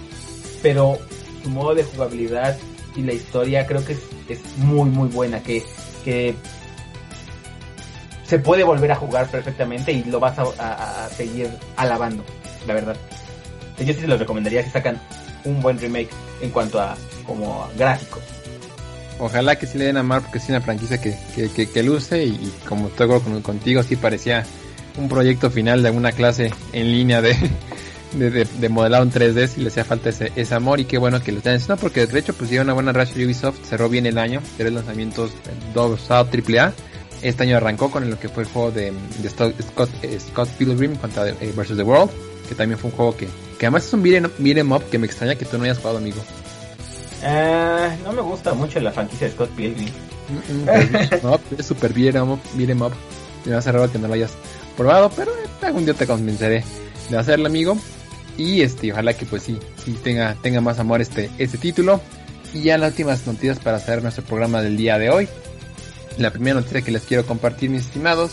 pero 0.63 0.99
su 1.43 1.51
modo 1.51 1.75
de 1.75 1.83
jugabilidad 1.83 2.57
y 2.95 3.03
la 3.03 3.13
historia 3.13 3.67
creo 3.67 3.85
que 3.85 3.95
es, 3.95 4.41
muy 4.59 4.89
muy 4.89 5.09
buena, 5.09 5.43
que, 5.43 5.65
que 6.05 6.35
se 8.25 8.39
puede 8.39 8.63
volver 8.63 8.93
a 8.93 8.97
jugar 8.97 9.29
perfectamente 9.29 9.93
y 9.93 10.05
lo 10.05 10.21
vas 10.21 10.39
a, 10.39 11.09
seguir 11.11 11.51
alabando, 11.77 12.25
la 12.67 12.75
verdad. 12.75 12.97
Yo 13.79 13.93
sí 13.93 14.01
se 14.01 14.07
los 14.07 14.19
recomendaría 14.19 14.63
si 14.63 14.71
sacan 14.71 15.01
un 15.45 15.61
buen 15.61 15.79
remake 15.79 16.11
en 16.41 16.51
cuanto 16.51 16.81
a 16.81 16.97
como 17.27 17.69
gráfico 17.77 18.21
ojalá 19.19 19.57
que 19.57 19.67
sí 19.67 19.79
le 19.79 19.87
den 19.87 19.97
a 19.97 20.21
porque 20.21 20.39
es 20.39 20.49
una 20.49 20.61
franquicia 20.61 21.01
que, 21.01 21.17
que, 21.35 21.67
que, 21.69 21.83
luce 21.83 22.25
y, 22.25 22.53
como 22.69 22.89
estoy 22.89 23.09
con, 23.09 23.43
contigo 23.43 23.83
sí 23.83 23.97
parecía 23.97 24.45
un 24.99 25.09
proyecto 25.09 25.51
final 25.51 25.83
de 25.83 25.91
una 25.91 26.13
clase 26.13 26.53
en 26.73 26.93
línea 26.93 27.21
de, 27.21 27.37
de, 28.59 28.69
modelado 28.69 29.05
en 29.05 29.13
3D 29.13 29.49
si 29.49 29.61
le 29.61 29.69
hacía 29.69 29.85
falta 29.85 30.11
ese, 30.11 30.33
ese 30.37 30.55
amor 30.55 30.81
y 30.81 30.85
qué 30.85 30.99
bueno 30.99 31.23
que 31.23 31.33
lo 31.33 31.39
estén 31.39 31.55
haciendo 31.55 31.77
porque 31.77 32.07
de 32.07 32.19
hecho 32.19 32.35
pues 32.35 32.51
lleva 32.51 32.65
una 32.65 32.73
buena 32.73 32.93
racha 32.93 33.15
Ubisoft, 33.15 33.65
cerró 33.65 33.89
bien 33.89 34.07
el 34.07 34.19
año, 34.19 34.41
tres 34.57 34.73
lanzamientos, 34.73 35.33
dos 35.75 36.11
AAA. 36.11 36.73
Este 37.23 37.45
año 37.45 37.57
arrancó 37.57 37.91
con 37.91 38.09
lo 38.09 38.21
que 38.21 38.29
fue 38.29 38.43
el 38.43 38.49
juego 38.49 38.71
de, 38.71 38.93
de 38.93 39.31
Scott, 39.31 39.55
Scott, 40.21 40.49
Pilgrim 40.59 40.97
contra 40.97 41.29
eh, 41.29 41.53
vs. 41.57 41.77
The 41.77 41.83
World, 41.83 42.11
que 42.47 42.55
también 42.55 42.79
fue 42.79 42.91
un 42.91 42.97
juego 42.97 43.17
que, 43.17 43.27
que 43.59 43.67
además 43.67 43.87
es 43.87 43.93
un 43.95 44.03
beat'em 44.03 44.73
up 44.73 44.85
que 44.91 44.99
me 44.99 45.07
extraña 45.07 45.35
que 45.35 45.47
tú 45.47 45.57
no 45.57 45.65
hayas 45.65 45.79
jugado, 45.79 45.97
amigo. 45.97 46.23
Eh, 47.23 47.99
no 48.05 48.13
me 48.13 48.23
gusta 48.23 48.55
mucho 48.55 48.81
la 48.81 48.93
franquicia 48.93 49.29
de 49.29 49.33
Scott 49.35 49.51
Pilgrim. 49.51 49.89
no, 51.23 51.39
es 51.57 51.67
super 51.67 51.93
bien 51.93 52.17
em 52.17 52.31
up. 52.83 52.93
Me 53.45 53.53
va 53.53 53.59
a 53.59 53.73
raro 53.73 53.91
que 53.91 53.99
no 53.99 54.09
lo 54.09 54.15
hayas 54.15 54.33
probado, 54.77 55.11
pero 55.15 55.33
algún 55.63 55.85
día 55.85 55.95
te 55.95 56.07
convenceré 56.07 56.65
de 57.09 57.17
hacerlo, 57.17 57.47
amigo. 57.47 57.77
Y 58.37 58.61
este, 58.61 58.93
ojalá 58.93 59.15
que 59.15 59.25
pues 59.25 59.43
sí, 59.43 59.59
sí 59.83 59.97
tenga, 60.03 60.35
tenga 60.43 60.61
más 60.61 60.79
amor 60.79 61.01
este, 61.01 61.31
este 61.39 61.59
título. 61.59 62.01
Y 62.53 62.63
ya 62.63 62.79
las 62.79 62.91
últimas 62.91 63.27
noticias 63.27 63.59
para 63.59 63.79
hacer 63.79 64.03
nuestro 64.03 64.25
programa 64.25 64.63
del 64.63 64.77
día 64.77 64.99
de 64.99 65.11
hoy. 65.11 65.29
La 66.19 66.31
primera 66.31 66.55
noticia 66.55 66.83
que 66.83 66.91
les 66.91 67.03
quiero 67.03 67.27
compartir, 67.27 67.71
mis 67.71 67.83
estimados, 67.83 68.33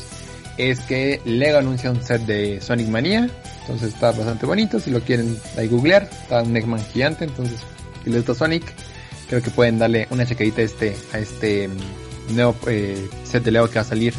es 0.57 0.79
que 0.81 1.21
Lego 1.25 1.57
anuncia 1.57 1.91
un 1.91 2.03
set 2.03 2.21
de 2.21 2.61
Sonic 2.61 2.87
Mania. 2.87 3.29
Entonces 3.61 3.93
está 3.93 4.11
bastante 4.11 4.45
bonito. 4.45 4.79
Si 4.79 4.91
lo 4.91 5.01
quieren 5.01 5.37
ahí 5.57 5.67
googlear, 5.67 6.03
está 6.03 6.41
un 6.43 6.55
Eggman 6.55 6.83
gigante. 6.85 7.25
Entonces 7.25 7.59
y 8.05 8.09
les 8.09 8.25
gusta 8.25 8.35
Sonic, 8.35 8.63
creo 9.27 9.41
que 9.41 9.49
pueden 9.49 9.79
darle 9.79 10.07
una 10.09 10.25
checadita 10.25 10.61
a 10.61 10.65
este, 10.65 10.95
a 11.13 11.19
este 11.19 11.67
mm, 11.67 12.35
nuevo 12.35 12.55
eh, 12.67 13.09
set 13.23 13.43
de 13.43 13.51
Lego 13.51 13.67
que 13.67 13.75
va 13.75 13.81
a 13.81 13.85
salir 13.85 14.13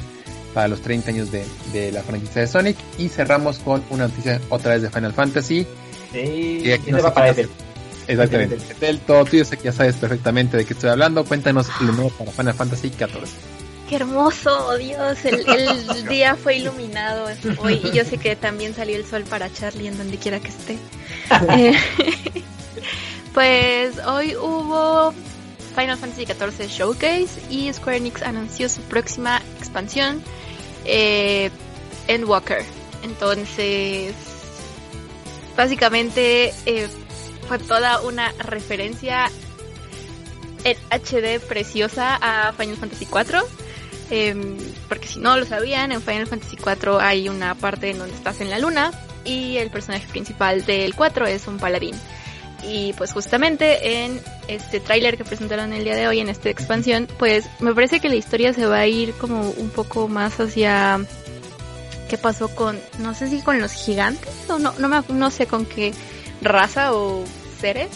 para 0.53 0.69
los 0.69 0.81
30 0.83 1.11
años 1.11 1.33
de, 1.33 1.45
de, 1.73 1.93
la 1.93 2.03
franquicia 2.03 2.43
de 2.43 2.47
Sonic. 2.47 2.77
Y 2.99 3.09
cerramos 3.09 3.59
con 3.59 3.83
una 3.91 4.09
noticia 4.09 4.41
otra 4.49 4.75
vez 4.75 4.83
de 4.83 4.91
Final 4.91 5.13
Fantasy. 5.13 5.67
Sí, 6.13 6.63
y 6.65 6.73
aquí 6.73 6.93
va 6.93 7.13
para 7.13 7.35
Exactamente. 8.07 8.59
Del 8.81 8.99
todo 9.01 9.25
tú, 9.25 9.45
sé 9.45 9.57
que 9.57 9.65
ya 9.65 9.73
sabes 9.73 9.97
perfectamente 9.97 10.57
de 10.57 10.65
qué 10.65 10.75
estoy 10.75 10.91
hablando. 10.91 11.25
Cuéntanos 11.25 11.69
lo 11.81 11.93
nuevo 11.93 12.11
para 12.11 12.31
Final 12.31 12.55
Fantasy 12.55 12.91
14. 12.91 13.33
Qué 13.89 13.97
hermoso, 13.97 14.77
Dios, 14.79 15.25
el, 15.25 15.47
el 15.49 16.09
día 16.09 16.37
fue 16.37 16.57
iluminado 16.57 17.27
hoy 17.59 17.81
y 17.85 17.91
yo 17.93 18.05
sé 18.05 18.17
que 18.17 18.35
también 18.35 18.75
salió 18.75 18.97
el 18.97 19.05
sol 19.05 19.25
para 19.29 19.53
Charlie 19.53 19.89
en 19.89 19.99
donde 19.99 20.17
quiera 20.17 20.41
que 20.41 20.49
esté. 20.49 20.79
eh, 21.51 21.75
pues 23.35 23.99
hoy 24.07 24.37
hubo 24.37 25.13
Final 25.75 25.99
Fantasy 25.99 26.25
XIV 26.25 26.69
Showcase 26.69 27.43
y 27.51 27.71
Square 27.73 27.99
Enix 27.99 28.23
anunció 28.23 28.69
su 28.69 28.81
próxima 28.83 29.43
expansión, 29.59 30.23
eh, 30.85 31.51
Endwalker. 32.07 32.65
Entonces, 33.03 34.15
básicamente 35.57 36.55
eh, 36.65 36.89
fue 37.49 37.59
toda 37.59 38.01
una 38.03 38.33
referencia 38.39 39.31
en 40.63 40.77
HD 40.91 41.41
preciosa 41.41 42.17
a 42.21 42.53
Final 42.53 42.77
Fantasy 42.77 43.07
IV. 43.07 43.43
Em, 44.11 44.57
porque 44.89 45.09
si 45.09 45.19
no 45.19 45.37
lo 45.37 45.45
sabían, 45.45 45.91
en 45.91 46.01
Final 46.01 46.29
Fantasy 46.29 46.57
IV 46.57 47.01
hay 47.01 47.29
una 47.29 47.55
parte 47.57 47.91
en 47.91 47.99
donde 47.99 48.15
estás 48.15 48.41
en 48.41 48.51
la 48.51 48.59
luna 48.59 48.93
y 49.25 49.57
el 49.57 49.71
personaje 49.71 50.07
principal 50.07 50.65
del 50.65 50.95
4 50.95 51.27
es 51.27 51.49
un 51.49 51.59
paladín. 51.59 51.97
Y 52.67 52.93
pues 52.95 53.13
justamente 53.13 54.05
en 54.05 54.21
este 54.49 54.81
tráiler 54.81 55.17
que 55.17 55.25
presentaron 55.25 55.73
el 55.73 55.85
día 55.85 55.95
de 55.95 56.09
hoy, 56.09 56.21
en 56.21 56.29
esta 56.29 56.49
expansión, 56.49 57.09
pues 57.19 57.47
me 57.61 57.75
parece 57.75 58.01
que 58.01 58.09
la 58.09 58.15
historia 58.15 58.53
se 58.53 58.67
va 58.67 58.79
a 58.79 58.87
ir 58.87 59.13
como 59.15 59.51
un 59.51 59.71
poco 59.71 60.09
más 60.09 60.41
hacia 60.41 61.01
qué 62.09 62.19
pasó 62.19 62.49
con, 62.49 62.79
no 62.99 63.15
sé 63.15 63.29
si 63.29 63.41
con 63.41 63.61
los 63.61 63.73
gigantes 63.73 64.33
o 64.49 64.59
no, 64.59 64.75
no, 64.79 64.89
me, 64.89 65.03
no 65.09 65.31
sé 65.31 65.47
con 65.47 65.67
qué 65.67 65.93
raza 66.41 66.95
o 66.95 67.25
seres. 67.61 67.89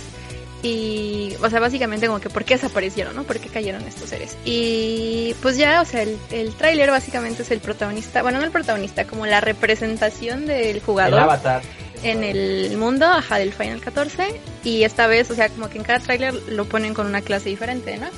Y, 0.60 1.34
o 1.40 1.48
sea, 1.48 1.60
básicamente 1.60 2.08
como 2.08 2.18
que 2.18 2.30
por 2.30 2.44
qué 2.44 2.54
desaparecieron, 2.54 3.14
¿no? 3.14 3.22
¿Por 3.22 3.38
qué 3.38 3.48
cayeron 3.48 3.82
estos 3.86 4.10
seres? 4.10 4.36
Y 4.44 5.36
pues 5.40 5.56
ya, 5.56 5.80
o 5.80 5.84
sea, 5.84 6.02
el, 6.02 6.18
el 6.32 6.52
tráiler 6.54 6.90
básicamente 6.90 7.42
es 7.42 7.50
el 7.52 7.60
protagonista, 7.60 8.22
bueno, 8.22 8.38
no 8.38 8.44
el 8.44 8.50
protagonista, 8.50 9.04
como 9.04 9.24
la 9.26 9.40
representación 9.40 10.46
del 10.46 10.80
jugador. 10.80 11.14
El 11.14 11.24
avatar. 11.24 11.62
En 12.03 12.22
el 12.22 12.76
mundo, 12.76 13.07
ajá, 13.07 13.38
del 13.38 13.53
Final 13.53 13.80
14. 13.80 14.40
Y 14.64 14.84
esta 14.84 15.07
vez, 15.07 15.30
o 15.30 15.34
sea, 15.34 15.49
como 15.49 15.68
que 15.68 15.78
en 15.78 15.84
cada 15.84 15.99
tráiler 15.99 16.34
lo 16.49 16.64
ponen 16.64 16.94
con 16.94 17.07
una 17.07 17.22
clase 17.22 17.49
diferente, 17.49 17.96
¿no? 17.96 18.09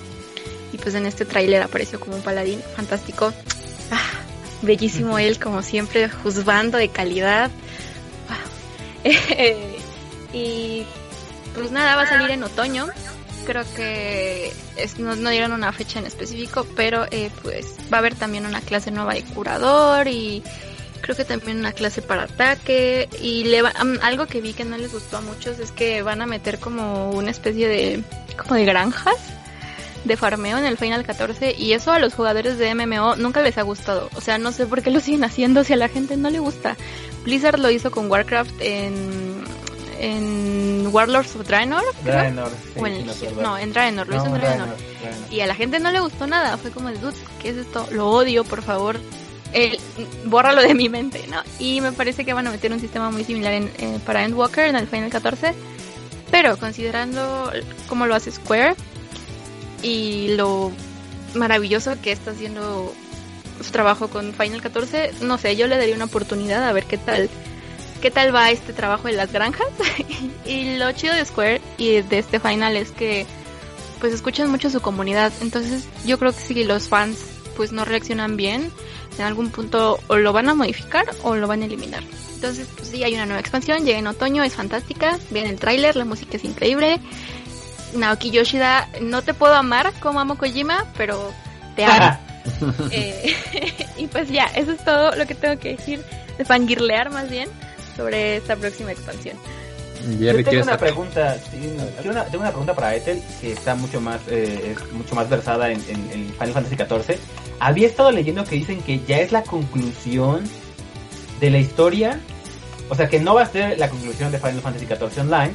Y 0.72 0.78
pues 0.78 0.95
en 0.95 1.07
este 1.07 1.24
tráiler 1.24 1.62
apareció 1.62 1.99
como 1.99 2.16
un 2.16 2.22
paladín 2.22 2.61
fantástico. 2.76 3.33
Ah, 3.91 4.20
bellísimo 4.62 5.18
él, 5.18 5.39
como 5.39 5.62
siempre, 5.62 6.09
juzgando 6.09 6.78
de 6.78 6.89
calidad. 6.89 7.51
Wow. 8.28 9.12
y 10.33 10.85
pues 11.55 11.70
nada, 11.70 11.97
va 11.97 12.03
a 12.03 12.07
salir 12.07 12.31
en 12.31 12.43
otoño. 12.43 12.87
Creo 13.47 13.64
que 13.74 14.53
es, 14.76 14.99
no, 14.99 15.16
no, 15.16 15.31
dieron 15.31 15.53
una 15.53 15.72
fecha 15.72 15.99
en 15.99 16.07
específico, 16.07 16.66
pero 16.76 17.07
eh, 17.11 17.31
pues 17.43 17.74
va 17.93 17.97
a 17.97 18.01
haber 18.01 18.14
también 18.14 18.47
una 18.47 18.61
clase 18.61 18.91
nueva 18.91 19.14
de 19.14 19.24
curador 19.24 20.07
y 20.07 20.43
creo 21.01 21.16
que 21.16 21.24
también 21.24 21.59
una 21.59 21.72
clase 21.72 22.03
para 22.03 22.24
ataque. 22.24 23.09
Y 23.20 23.44
le 23.44 23.62
va, 23.62 23.72
um, 23.82 23.98
algo 24.03 24.26
que 24.26 24.40
vi 24.40 24.53
que 24.53 24.64
no 24.64 24.76
les 24.76 24.92
gustó 24.92 25.18
a 25.18 25.20
muchos 25.20 25.59
es 25.59 25.72
que 25.72 26.03
van 26.03 26.22
a 26.22 26.26
meter 26.26 26.59
como 26.59 27.11
una 27.11 27.30
especie 27.30 27.68
de, 27.68 28.05
como 28.36 28.55
de 28.55 28.64
granjas 28.64 29.16
de 30.05 30.16
farmeo 30.16 30.57
en 30.57 30.64
el 30.64 30.78
Final 30.78 31.05
14 31.05 31.55
y 31.59 31.72
eso 31.72 31.92
a 31.92 31.98
los 31.98 32.14
jugadores 32.14 32.57
de 32.59 32.74
MMO 32.74 33.16
nunca 33.16 33.42
les 33.42 33.59
ha 33.59 33.62
gustado. 33.62 34.09
O 34.14 34.20
sea, 34.20 34.38
no 34.38 34.53
sé 34.53 34.66
por 34.66 34.82
qué 34.82 34.90
lo 34.90 35.01
siguen 35.01 35.24
haciendo 35.24 35.64
si 35.64 35.74
a 35.74 35.76
la 35.76 35.88
gente 35.88 36.16
no 36.16 36.30
le 36.30 36.38
gusta. 36.38 36.76
Blizzard 37.24 37.59
lo 37.59 37.70
hizo 37.70 37.90
con 37.90 38.11
Warcraft 38.11 38.55
en 38.61 39.44
en 40.01 40.88
Warlords 40.90 41.36
of 41.36 41.46
Draenor, 41.46 41.84
Draenor 42.03 42.51
sí, 43.12 43.26
en, 43.26 43.42
no, 43.42 43.59
en 43.59 43.70
Draenor, 43.70 44.09
lo 44.09 44.16
no, 44.16 44.22
hizo 44.22 44.34
en 44.34 44.40
Draenor. 44.40 44.68
Draenor. 44.68 45.32
Y 45.32 45.40
a 45.40 45.46
la 45.46 45.55
gente 45.55 45.78
no 45.78 45.90
le 45.90 46.01
gustó 46.01 46.26
nada, 46.26 46.57
fue 46.57 46.70
como 46.70 46.88
de, 46.88 46.96
dude, 46.96 47.16
¿qué 47.40 47.51
es 47.51 47.59
esto? 47.59 47.86
Lo 47.90 48.09
odio, 48.09 48.42
por 48.44 48.62
favor. 48.62 48.98
Eh, 49.53 49.78
bórralo 50.26 50.62
de 50.62 50.74
mi 50.74 50.88
mente, 50.88 51.26
¿no? 51.28 51.42
Y 51.59 51.80
me 51.80 51.92
parece 51.92 52.24
que 52.24 52.32
van 52.32 52.46
a 52.46 52.51
meter 52.51 52.72
un 52.72 52.80
sistema 52.80 53.11
muy 53.11 53.24
similar 53.24 53.53
en, 53.53 53.70
eh, 53.78 53.98
para 54.07 54.24
Endwalker 54.24 54.66
en 54.66 54.76
el 54.76 54.86
Final 54.86 55.11
14. 55.11 55.55
Pero 56.30 56.57
considerando 56.57 57.51
cómo 57.88 58.07
lo 58.07 58.14
hace 58.14 58.30
Square 58.30 58.76
y 59.82 60.28
lo 60.36 60.70
maravilloso 61.34 62.01
que 62.01 62.12
está 62.12 62.30
haciendo 62.30 62.94
su 63.61 63.70
trabajo 63.72 64.09
con 64.09 64.32
Final 64.34 64.62
14, 64.62 65.12
no 65.22 65.38
sé, 65.38 65.57
yo 65.57 65.66
le 65.66 65.76
daría 65.76 65.96
una 65.96 66.05
oportunidad 66.05 66.66
a 66.66 66.72
ver 66.72 66.84
qué 66.84 66.98
tal 66.98 67.28
qué 68.01 68.11
tal 68.11 68.34
va 68.34 68.51
este 68.51 68.72
trabajo 68.72 69.09
en 69.09 69.16
las 69.16 69.32
granjas. 69.32 69.68
y 70.46 70.76
lo 70.76 70.90
chido 70.92 71.14
de 71.14 71.24
Square 71.24 71.61
y 71.76 72.01
de 72.03 72.18
este 72.18 72.40
final 72.40 72.76
es 72.76 72.92
que 72.92 73.26
pues 74.01 74.14
escuchan 74.14 74.51
mucho 74.51 74.70
su 74.70 74.80
comunidad. 74.80 75.32
Entonces 75.40 75.84
yo 76.07 76.18
creo 76.18 76.32
que 76.32 76.40
si 76.40 76.64
los 76.64 76.88
fans 76.88 77.18
pues 77.57 77.72
no 77.72 77.84
reaccionan 77.84 78.36
bien, 78.36 78.70
en 79.18 79.24
algún 79.24 79.51
punto 79.51 79.98
o 80.09 80.16
lo 80.16 80.32
van 80.32 80.48
a 80.48 80.55
modificar 80.55 81.07
o 81.22 81.36
lo 81.36 81.46
van 81.46 81.62
a 81.62 81.66
eliminar. 81.66 82.03
Entonces 82.34 82.68
pues 82.74 82.88
sí, 82.88 83.05
hay 83.05 83.14
una 83.14 83.26
nueva 83.26 83.40
expansión, 83.40 83.84
llega 83.84 83.98
en 83.98 84.07
otoño, 84.07 84.42
es 84.42 84.55
fantástica, 84.55 85.18
viene 85.30 85.51
el 85.51 85.59
tráiler, 85.59 85.96
la 85.96 86.05
música 86.05 86.36
es 86.36 86.44
increíble. 86.44 87.01
Naoki 87.94 88.30
Yoshida, 88.30 88.88
no 89.03 89.22
te 89.22 89.34
puedo 89.34 89.55
amar 89.55 89.92
como 90.01 90.20
amo 90.20 90.38
Kojima, 90.38 90.86
pero 90.96 91.32
te 91.76 91.84
amo. 91.84 92.18
eh, 92.90 93.34
y 93.98 94.07
pues 94.07 94.30
ya, 94.30 94.46
eso 94.55 94.72
es 94.72 94.84
todo 94.84 95.14
lo 95.16 95.26
que 95.26 95.34
tengo 95.34 95.59
que 95.61 95.76
decir, 95.76 96.03
de 96.38 96.44
fangirlear 96.44 97.11
más 97.11 97.28
bien 97.28 97.48
sobre 97.96 98.36
esta 98.36 98.57
próxima 98.57 98.92
expansión. 98.92 99.36
Yo 100.18 100.44
tengo 100.44 100.62
una 100.62 100.78
pregunta, 100.78 101.36
tengo, 101.51 102.11
una, 102.11 102.24
tengo 102.24 102.40
una, 102.40 102.51
pregunta 102.51 102.74
para 102.74 102.94
Ethel 102.94 103.22
que 103.40 103.53
está 103.53 103.74
mucho 103.74 104.01
más 104.01 104.20
eh, 104.28 104.74
es 104.74 104.92
mucho 104.92 105.14
más 105.14 105.28
versada 105.28 105.70
en, 105.70 105.80
en, 105.88 106.11
en, 106.12 106.28
Final 106.34 106.53
Fantasy 106.53 106.76
XIV. 106.76 107.18
Había 107.59 107.86
estado 107.86 108.11
leyendo 108.11 108.44
que 108.44 108.57
dicen 108.57 108.80
que 108.82 109.01
ya 109.07 109.18
es 109.20 109.32
la 109.32 109.42
conclusión 109.42 110.44
de 111.40 111.51
la 111.51 111.59
historia, 111.59 112.20
o 112.88 112.94
sea 112.94 113.09
que 113.09 113.20
no 113.20 113.34
va 113.34 113.42
a 113.42 113.46
ser 113.46 113.78
la 113.78 113.88
conclusión 113.88 114.32
de 114.32 114.38
Final 114.38 114.61
Fantasy 114.61 114.86
XIV 114.86 115.20
Online, 115.20 115.53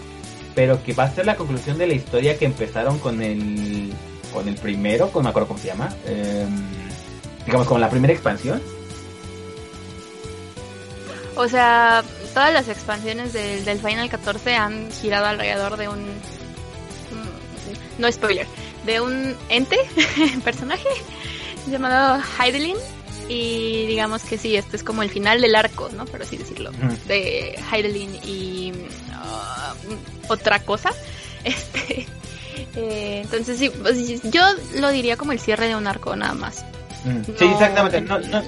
pero 0.53 0.83
que 0.83 0.93
va 0.93 1.05
a 1.05 1.11
ser 1.11 1.25
la 1.25 1.35
conclusión 1.35 1.77
de 1.77 1.87
la 1.87 1.93
historia 1.93 2.37
que 2.37 2.45
empezaron 2.45 2.99
con 2.99 3.21
el 3.21 3.93
con 4.33 4.47
el 4.47 4.55
primero, 4.55 5.09
con 5.09 5.21
no 5.21 5.27
me 5.27 5.29
acuerdo 5.29 5.47
cómo 5.47 5.59
se 5.59 5.67
llama, 5.67 5.89
eh, 6.05 6.45
digamos 7.45 7.67
con 7.67 7.79
la 7.79 7.89
primera 7.89 8.13
expansión. 8.13 8.61
O 11.35 11.47
sea, 11.47 12.03
todas 12.35 12.53
las 12.53 12.67
expansiones 12.67 13.31
del, 13.31 13.63
del 13.63 13.79
Final 13.79 14.09
14 14.09 14.55
han 14.55 14.91
girado 14.91 15.25
alrededor 15.25 15.77
de 15.77 15.87
un... 15.87 16.05
No 17.97 18.11
spoiler, 18.11 18.45
de 18.85 18.99
un 18.99 19.37
ente, 19.47 19.77
personaje, 20.43 20.89
llamado 21.65 22.21
Heidelin. 22.37 22.75
Y 23.29 23.87
digamos 23.87 24.23
que 24.23 24.37
sí, 24.37 24.55
este 24.55 24.75
es 24.75 24.83
como 24.83 25.01
el 25.01 25.09
final 25.09 25.41
del 25.41 25.55
arco, 25.55 25.89
¿no? 25.95 26.05
Por 26.05 26.21
así 26.21 26.35
decirlo. 26.35 26.71
Mm. 26.73 27.07
De 27.07 27.59
Heidelin 27.71 28.15
y 28.23 28.73
uh, 28.73 30.31
otra 30.31 30.59
cosa. 30.59 30.91
Este, 31.45 32.07
eh, 32.75 33.21
entonces 33.23 33.59
sí, 33.59 33.69
pues, 33.69 34.23
yo 34.23 34.41
lo 34.77 34.89
diría 34.89 35.15
como 35.15 35.31
el 35.31 35.39
cierre 35.39 35.67
de 35.67 35.75
un 35.75 35.85
arco 35.85 36.15
nada 36.15 36.33
más. 36.33 36.65
Mm. 37.05 37.21
Sí, 37.37 37.45
exactamente. 37.45 38.01
No, 38.01 38.19
no, 38.19 38.41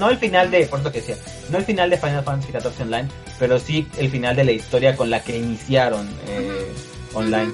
no, 0.00 0.10
el 0.10 0.16
final 0.16 0.50
de, 0.50 0.66
por 0.66 0.82
lo 0.82 0.90
que 0.90 1.00
decía, 1.00 1.16
no 1.50 1.58
el 1.58 1.64
final 1.64 1.90
de 1.90 1.98
Final 1.98 2.24
Fantasy 2.24 2.52
XIV 2.52 2.82
Online, 2.82 3.08
pero 3.38 3.58
sí 3.58 3.86
el 3.98 4.10
final 4.10 4.34
de 4.34 4.44
la 4.44 4.52
historia 4.52 4.96
con 4.96 5.10
la 5.10 5.22
que 5.22 5.36
iniciaron 5.36 6.08
eh, 6.26 6.72
online. 7.12 7.52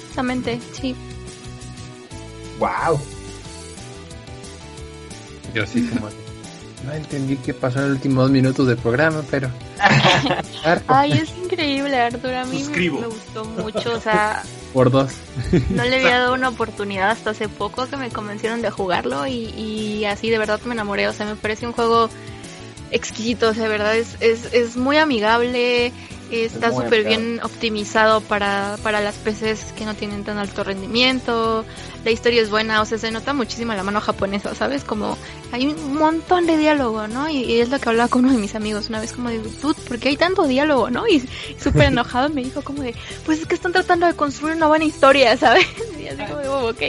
Exactamente, 0.00 0.58
sí. 0.72 0.96
Wow. 2.58 2.98
Yo 5.54 5.66
sí 5.66 5.86
como 5.88 6.08
no 6.84 6.92
entendí 6.92 7.36
qué 7.36 7.54
pasó 7.54 7.78
en 7.78 7.84
los 7.86 7.92
últimos 7.96 8.24
dos 8.24 8.30
minutos 8.30 8.66
del 8.66 8.76
programa, 8.76 9.22
pero 9.30 9.50
Ay, 10.86 11.12
es 11.12 11.30
increíble, 11.42 11.98
Arturo, 11.98 12.38
a 12.38 12.44
mí 12.44 12.64
me, 12.64 12.90
me 12.90 13.06
gustó 13.06 13.44
mucho, 13.44 13.94
o 13.94 14.00
sea, 14.00 14.42
por 14.72 14.90
dos. 14.90 15.12
No 15.70 15.84
le 15.84 15.96
había 15.96 16.18
dado 16.20 16.34
una 16.34 16.48
oportunidad 16.48 17.10
hasta 17.10 17.30
hace 17.30 17.48
poco 17.48 17.86
que 17.86 17.96
me 17.96 18.10
convencieron 18.10 18.62
de 18.62 18.70
jugarlo 18.70 19.26
y, 19.26 19.48
y 19.50 20.04
así 20.04 20.30
de 20.30 20.38
verdad 20.38 20.60
me 20.64 20.74
enamoré. 20.74 21.08
O 21.08 21.12
sea, 21.12 21.26
me 21.26 21.36
parece 21.36 21.66
un 21.66 21.72
juego 21.72 22.08
exquisito, 22.90 23.50
o 23.50 23.54
sea, 23.54 23.64
de 23.64 23.68
verdad 23.68 23.96
es, 23.96 24.16
es, 24.20 24.52
es 24.52 24.76
muy 24.76 24.98
amigable, 24.98 25.92
está 26.40 26.70
súper 26.70 27.04
bien 27.04 27.40
optimizado 27.42 28.20
para, 28.20 28.78
para 28.82 29.00
las 29.00 29.16
PCs 29.16 29.72
que 29.72 29.84
no 29.84 29.94
tienen 29.94 30.24
tan 30.24 30.38
alto 30.38 30.64
rendimiento, 30.64 31.64
la 32.04 32.10
historia 32.10 32.42
es 32.42 32.50
buena, 32.50 32.80
o 32.80 32.84
sea, 32.84 32.98
se 32.98 33.10
nota 33.10 33.32
muchísimo 33.32 33.74
la 33.74 33.82
mano 33.82 34.00
japonesa, 34.00 34.54
¿sabes? 34.54 34.84
Como 34.84 35.16
hay 35.52 35.66
un 35.66 35.94
montón 35.94 36.46
de 36.46 36.56
diálogo, 36.56 37.06
¿no? 37.06 37.28
Y, 37.28 37.44
y 37.44 37.60
es 37.60 37.68
lo 37.68 37.78
que 37.78 37.88
hablaba 37.88 38.08
con 38.08 38.24
uno 38.24 38.34
de 38.34 38.40
mis 38.40 38.54
amigos 38.54 38.88
una 38.88 39.00
vez, 39.00 39.12
como 39.12 39.28
de, 39.28 39.38
dude, 39.38 39.80
¿por 39.86 39.98
qué 39.98 40.08
hay 40.08 40.16
tanto 40.16 40.46
diálogo, 40.46 40.90
no? 40.90 41.06
Y, 41.06 41.22
súper 41.62 41.88
enojado 41.88 42.28
me 42.30 42.42
dijo 42.42 42.62
como 42.62 42.82
de, 42.82 42.94
pues 43.24 43.40
es 43.40 43.46
que 43.46 43.54
están 43.54 43.72
tratando 43.72 44.06
de 44.06 44.14
construir 44.14 44.56
una 44.56 44.66
buena 44.66 44.84
historia, 44.84 45.36
¿sabes? 45.36 45.66
Y 46.00 46.08
así 46.08 46.22
como 46.24 46.38
de, 46.38 46.48
oh, 46.48 46.70
ok. 46.70 46.82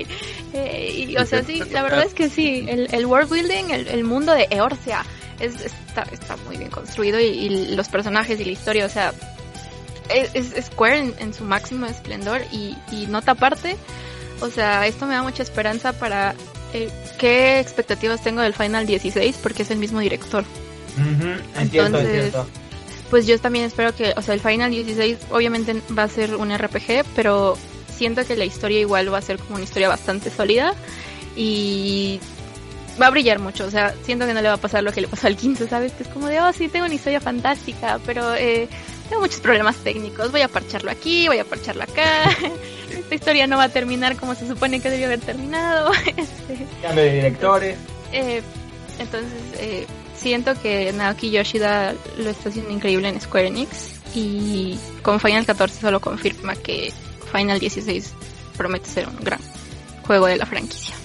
Eh, 0.53 1.05
y, 1.09 1.17
o 1.17 1.25
sea, 1.25 1.43
sí, 1.43 1.61
la 1.71 1.83
verdad 1.83 2.03
es 2.03 2.13
que 2.13 2.29
sí, 2.29 2.65
el, 2.67 2.87
el 2.93 3.05
world 3.05 3.29
building, 3.29 3.71
el, 3.71 3.87
el 3.87 4.03
mundo 4.03 4.33
de 4.33 4.47
Eorcia, 4.51 5.03
es, 5.39 5.59
está, 5.61 6.03
está 6.11 6.37
muy 6.47 6.57
bien 6.57 6.69
construido 6.69 7.19
y, 7.19 7.25
y, 7.25 7.75
los 7.75 7.89
personajes 7.89 8.39
y 8.39 8.45
la 8.45 8.51
historia, 8.51 8.85
o 8.85 8.89
sea, 8.89 9.13
es, 10.13 10.53
es 10.53 10.65
Square 10.65 10.99
en, 10.99 11.13
en, 11.19 11.33
su 11.33 11.43
máximo 11.43 11.85
esplendor 11.85 12.41
y, 12.51 12.75
y 12.91 13.07
nota 13.07 13.31
aparte, 13.31 13.75
o 14.41 14.49
sea, 14.49 14.87
esto 14.87 15.05
me 15.05 15.15
da 15.15 15.23
mucha 15.23 15.43
esperanza 15.43 15.93
para 15.93 16.35
eh, 16.73 16.89
qué 17.17 17.59
expectativas 17.59 18.21
tengo 18.21 18.41
del 18.41 18.53
Final 18.53 18.85
16 18.85 19.37
porque 19.41 19.63
es 19.63 19.71
el 19.71 19.77
mismo 19.77 19.99
director. 19.99 20.43
Uh 20.97 21.01
-huh, 21.01 21.41
entiendo, 21.61 21.99
Entonces, 21.99 22.25
entiendo. 22.25 22.47
pues 23.09 23.25
yo 23.25 23.39
también 23.39 23.65
espero 23.65 23.95
que, 23.95 24.13
o 24.15 24.21
sea, 24.21 24.33
el 24.33 24.39
Final 24.41 24.71
16 24.71 25.17
obviamente 25.31 25.81
va 25.97 26.03
a 26.03 26.07
ser 26.07 26.35
un 26.35 26.55
RPG, 26.55 27.05
pero 27.15 27.57
siento 27.95 28.25
que 28.25 28.35
la 28.35 28.45
historia 28.45 28.79
igual 28.79 29.13
va 29.13 29.19
a 29.19 29.21
ser 29.21 29.37
como 29.37 29.55
una 29.55 29.63
historia 29.63 29.87
bastante 29.87 30.29
sólida 30.29 30.73
y 31.35 32.19
va 33.01 33.07
a 33.07 33.09
brillar 33.09 33.39
mucho, 33.39 33.65
o 33.65 33.71
sea, 33.71 33.93
siento 34.03 34.25
que 34.25 34.33
no 34.33 34.41
le 34.41 34.47
va 34.49 34.55
a 34.55 34.57
pasar 34.57 34.83
lo 34.83 34.91
que 34.91 35.01
le 35.01 35.07
pasó 35.07 35.27
al 35.27 35.35
15, 35.35 35.67
¿sabes? 35.67 35.93
Que 35.93 36.03
es 36.03 36.09
como 36.09 36.27
de, 36.27 36.39
oh, 36.41 36.53
sí, 36.53 36.67
tengo 36.67 36.85
una 36.85 36.95
historia 36.95 37.19
fantástica, 37.19 37.99
pero 38.05 38.35
eh, 38.35 38.67
tengo 39.09 39.21
muchos 39.21 39.39
problemas 39.39 39.75
técnicos, 39.77 40.31
voy 40.31 40.41
a 40.41 40.47
parcharlo 40.47 40.91
aquí, 40.91 41.27
voy 41.27 41.39
a 41.39 41.45
parcharlo 41.45 41.83
acá, 41.83 42.29
esta 42.89 43.15
historia 43.15 43.47
no 43.47 43.57
va 43.57 43.65
a 43.65 43.69
terminar 43.69 44.15
como 44.15 44.35
se 44.35 44.47
supone 44.47 44.79
que 44.79 44.89
debió 44.89 45.07
haber 45.07 45.19
terminado. 45.19 45.91
este, 46.05 46.65
Cambio 46.81 47.03
de 47.03 47.13
directores. 47.13 47.77
Eh, 48.11 48.41
entonces, 48.99 49.31
eh, 49.59 49.85
siento 50.15 50.59
que 50.61 50.93
Naoki 50.93 51.31
Yoshida 51.31 51.93
lo 52.17 52.29
está 52.29 52.49
haciendo 52.49 52.71
increíble 52.71 53.09
en 53.09 53.19
Square 53.19 53.47
Enix 53.47 54.01
y 54.15 54.77
con 55.01 55.19
Final 55.19 55.45
14 55.45 55.81
solo 55.81 55.99
confirma 55.99 56.55
que 56.55 56.93
Final 57.31 57.59
16 57.59 58.13
promete 58.55 58.89
ser 58.89 59.07
un 59.07 59.17
gran 59.17 59.39
juego 60.05 60.27
de 60.27 60.37
la 60.37 60.45
franquicia. 60.45 60.95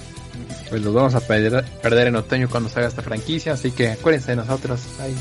Pues 0.68 0.82
los 0.82 0.92
vamos 0.92 1.14
a 1.14 1.20
perder, 1.20 1.64
perder 1.82 2.08
en 2.08 2.16
otoño 2.16 2.48
cuando 2.50 2.68
salga 2.68 2.88
esta 2.88 3.00
franquicia, 3.00 3.54
así 3.54 3.70
que 3.70 3.88
acuérdense 3.88 4.32
de 4.32 4.36
nosotros 4.36 4.82
ahí, 5.00 5.16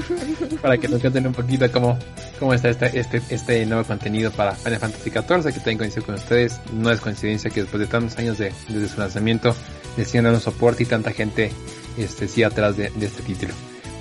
para 0.62 0.78
que 0.78 0.88
nos 0.88 1.00
cuenten 1.00 1.26
un 1.26 1.32
poquito 1.32 1.70
cómo, 1.72 1.98
cómo 2.38 2.54
está 2.54 2.68
este, 2.68 2.98
este, 2.98 3.20
este 3.30 3.66
nuevo 3.66 3.84
contenido 3.84 4.30
para 4.30 4.52
Final 4.52 4.78
Fantasy 4.78 5.10
XIV, 5.10 5.52
que 5.52 5.60
tengo 5.60 5.78
coincido 5.78 6.06
con 6.06 6.14
ustedes. 6.14 6.60
No 6.72 6.90
es 6.90 7.00
coincidencia 7.00 7.50
que 7.50 7.62
después 7.62 7.80
de 7.80 7.86
tantos 7.86 8.16
años 8.18 8.38
de, 8.38 8.52
desde 8.68 8.88
su 8.88 9.00
lanzamiento 9.00 9.56
decían 9.96 10.26
un 10.26 10.40
soporte 10.40 10.84
y 10.84 10.86
tanta 10.86 11.10
gente 11.10 11.50
este, 11.98 12.28
sí 12.28 12.44
atrás 12.44 12.76
de, 12.76 12.90
de 12.90 13.06
este 13.06 13.22
título. 13.22 13.54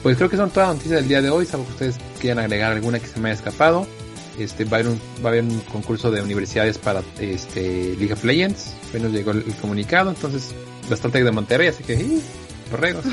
Pues 0.03 0.17
creo 0.17 0.29
que 0.29 0.37
son 0.37 0.49
todas 0.49 0.69
las 0.69 0.77
noticias 0.77 0.99
del 0.99 1.09
día 1.09 1.21
de 1.21 1.29
hoy, 1.29 1.45
salvo 1.45 1.65
que 1.65 1.71
ustedes 1.73 1.97
quieran 2.19 2.43
agregar 2.43 2.71
alguna 2.71 2.99
que 2.99 3.07
se 3.07 3.19
me 3.19 3.29
haya 3.29 3.37
escapado. 3.37 3.87
Este, 4.39 4.65
va 4.65 4.77
a 4.77 4.79
haber 4.79 4.93
un, 4.93 4.99
va 5.23 5.29
a 5.29 5.33
haber 5.33 5.43
un 5.43 5.59
concurso 5.61 6.09
de 6.09 6.21
universidades 6.21 6.77
para 6.77 7.03
este 7.19 7.95
League 7.97 8.13
of 8.13 8.23
Legends. 8.23 8.73
Hoy 8.93 9.01
nos 9.01 9.11
llegó 9.11 9.31
el, 9.31 9.39
el 9.39 9.53
comunicado, 9.55 10.09
entonces 10.09 10.53
bastante 10.91 11.23
de 11.23 11.31
Monterrey, 11.31 11.69
así 11.69 11.83
que 11.83 11.93
¡ih! 11.95 12.21
borregos. 12.69 13.03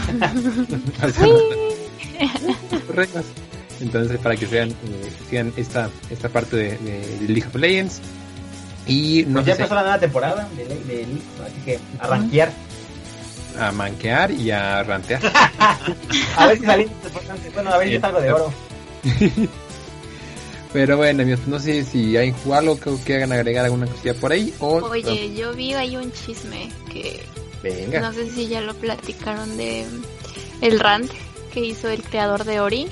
borregos. 2.87 3.25
Entonces 3.81 4.19
para 4.19 4.37
que 4.37 4.47
vean, 4.47 4.71
eh, 4.71 5.13
sigan 5.29 5.53
esta, 5.57 5.89
esta 6.11 6.29
parte 6.29 6.57
de, 6.57 6.79
de, 6.79 7.19
de 7.21 7.29
League 7.29 7.47
of 7.47 7.55
Legends. 7.55 8.01
Y 8.87 9.25
no 9.27 9.35
Pues 9.35 9.47
ya 9.47 9.55
sé, 9.55 9.63
empezó 9.63 9.75
la 9.75 9.83
nueva 9.83 9.99
temporada 9.99 10.49
de, 10.57 10.65
de, 10.65 11.07
League, 11.07 11.23
así 11.45 11.61
que 11.65 11.79
a 11.99 12.07
rankear. 12.07 12.53
a 13.59 13.71
manquear 13.73 14.31
y 14.31 14.51
a 14.51 14.83
rantear. 14.83 15.21
A 16.37 16.47
ver 16.47 16.59
si 16.59 16.65
salimos. 16.65 16.95
Bueno, 17.55 17.71
a 17.71 17.79
ver 17.79 17.87
si 17.87 17.91
Bien. 17.91 18.01
salgo 18.01 18.21
de 18.21 18.33
oro. 18.33 18.53
Pero 20.73 20.97
bueno, 20.97 21.23
amigos, 21.23 21.41
no 21.47 21.59
sé 21.59 21.85
si 21.85 22.17
hay 22.17 22.35
algo 22.53 22.79
que, 22.79 22.91
que 23.05 23.17
hagan 23.17 23.33
agregar 23.33 23.65
alguna 23.65 23.87
cosilla 23.87 24.15
por 24.15 24.33
ahí 24.33 24.53
o... 24.59 24.77
Oye, 24.77 25.35
yo 25.35 25.55
vi 25.55 25.73
ahí 25.75 25.97
un 25.97 26.13
chisme 26.13 26.71
que 26.93 27.23
venga. 27.63 28.01
no 28.01 28.13
sé 28.13 28.31
si 28.31 28.49
ya 28.49 28.61
lo 28.61 28.75
platicaron 28.75 29.57
de 29.57 29.87
el 30.61 30.81
rant 30.81 31.11
que 31.53 31.61
hizo 31.61 31.89
el 31.89 32.03
creador 32.03 32.45
de 32.45 32.61
Ori 32.61 32.89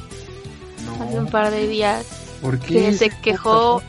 hace 1.00 1.18
un 1.18 1.28
par 1.28 1.50
de 1.50 1.66
días. 1.66 2.06
¿Por 2.40 2.58
qué? 2.58 2.74
que 2.74 2.92
se 2.94 3.10
quejó 3.10 3.82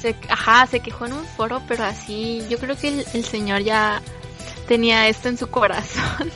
se, 0.00 0.14
ajá, 0.28 0.66
se 0.66 0.80
quejó 0.80 1.06
en 1.06 1.14
un 1.14 1.24
foro, 1.24 1.60
pero 1.66 1.84
así, 1.84 2.42
yo 2.48 2.58
creo 2.58 2.76
que 2.76 2.88
el, 2.88 3.04
el 3.14 3.24
señor 3.24 3.62
ya 3.62 4.00
tenía 4.68 5.08
esto 5.08 5.28
en 5.28 5.36
su 5.38 5.48
corazón 5.48 6.30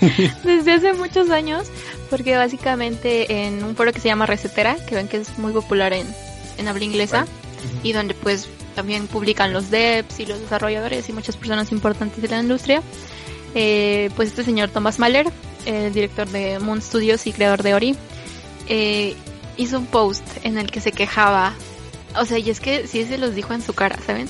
desde 0.44 0.72
hace 0.72 0.92
muchos 0.92 1.30
años, 1.30 1.66
porque 2.10 2.36
básicamente 2.36 3.46
en 3.46 3.64
un 3.64 3.74
foro 3.74 3.92
que 3.92 4.00
se 4.00 4.08
llama 4.08 4.26
Recetera, 4.26 4.76
que 4.86 4.94
ven 4.94 5.08
que 5.08 5.18
es 5.18 5.38
muy 5.38 5.52
popular 5.52 5.92
en, 5.92 6.06
en 6.58 6.68
habla 6.68 6.84
inglesa, 6.84 7.26
y 7.82 7.92
donde 7.92 8.14
pues 8.14 8.48
también 8.76 9.08
publican 9.08 9.52
los 9.52 9.70
devs 9.70 10.20
y 10.20 10.26
los 10.26 10.40
desarrolladores 10.40 11.08
y 11.08 11.12
muchas 11.12 11.36
personas 11.36 11.72
importantes 11.72 12.22
de 12.22 12.28
la 12.28 12.40
industria, 12.40 12.82
eh, 13.54 14.10
pues 14.16 14.28
este 14.28 14.44
señor 14.44 14.70
Thomas 14.70 14.98
Mahler, 14.98 15.26
el 15.66 15.92
director 15.92 16.28
de 16.28 16.58
Moon 16.58 16.80
Studios 16.80 17.26
y 17.26 17.32
creador 17.32 17.62
de 17.62 17.74
Ori, 17.74 17.96
eh, 18.68 19.14
hizo 19.56 19.78
un 19.78 19.86
post 19.86 20.24
en 20.42 20.58
el 20.58 20.70
que 20.70 20.80
se 20.80 20.92
quejaba 20.92 21.54
o 22.16 22.24
sea, 22.24 22.38
y 22.38 22.50
es 22.50 22.60
que 22.60 22.86
sí 22.86 23.04
se 23.04 23.18
los 23.18 23.34
dijo 23.34 23.54
en 23.54 23.62
su 23.62 23.74
cara, 23.74 23.98
¿saben? 24.04 24.28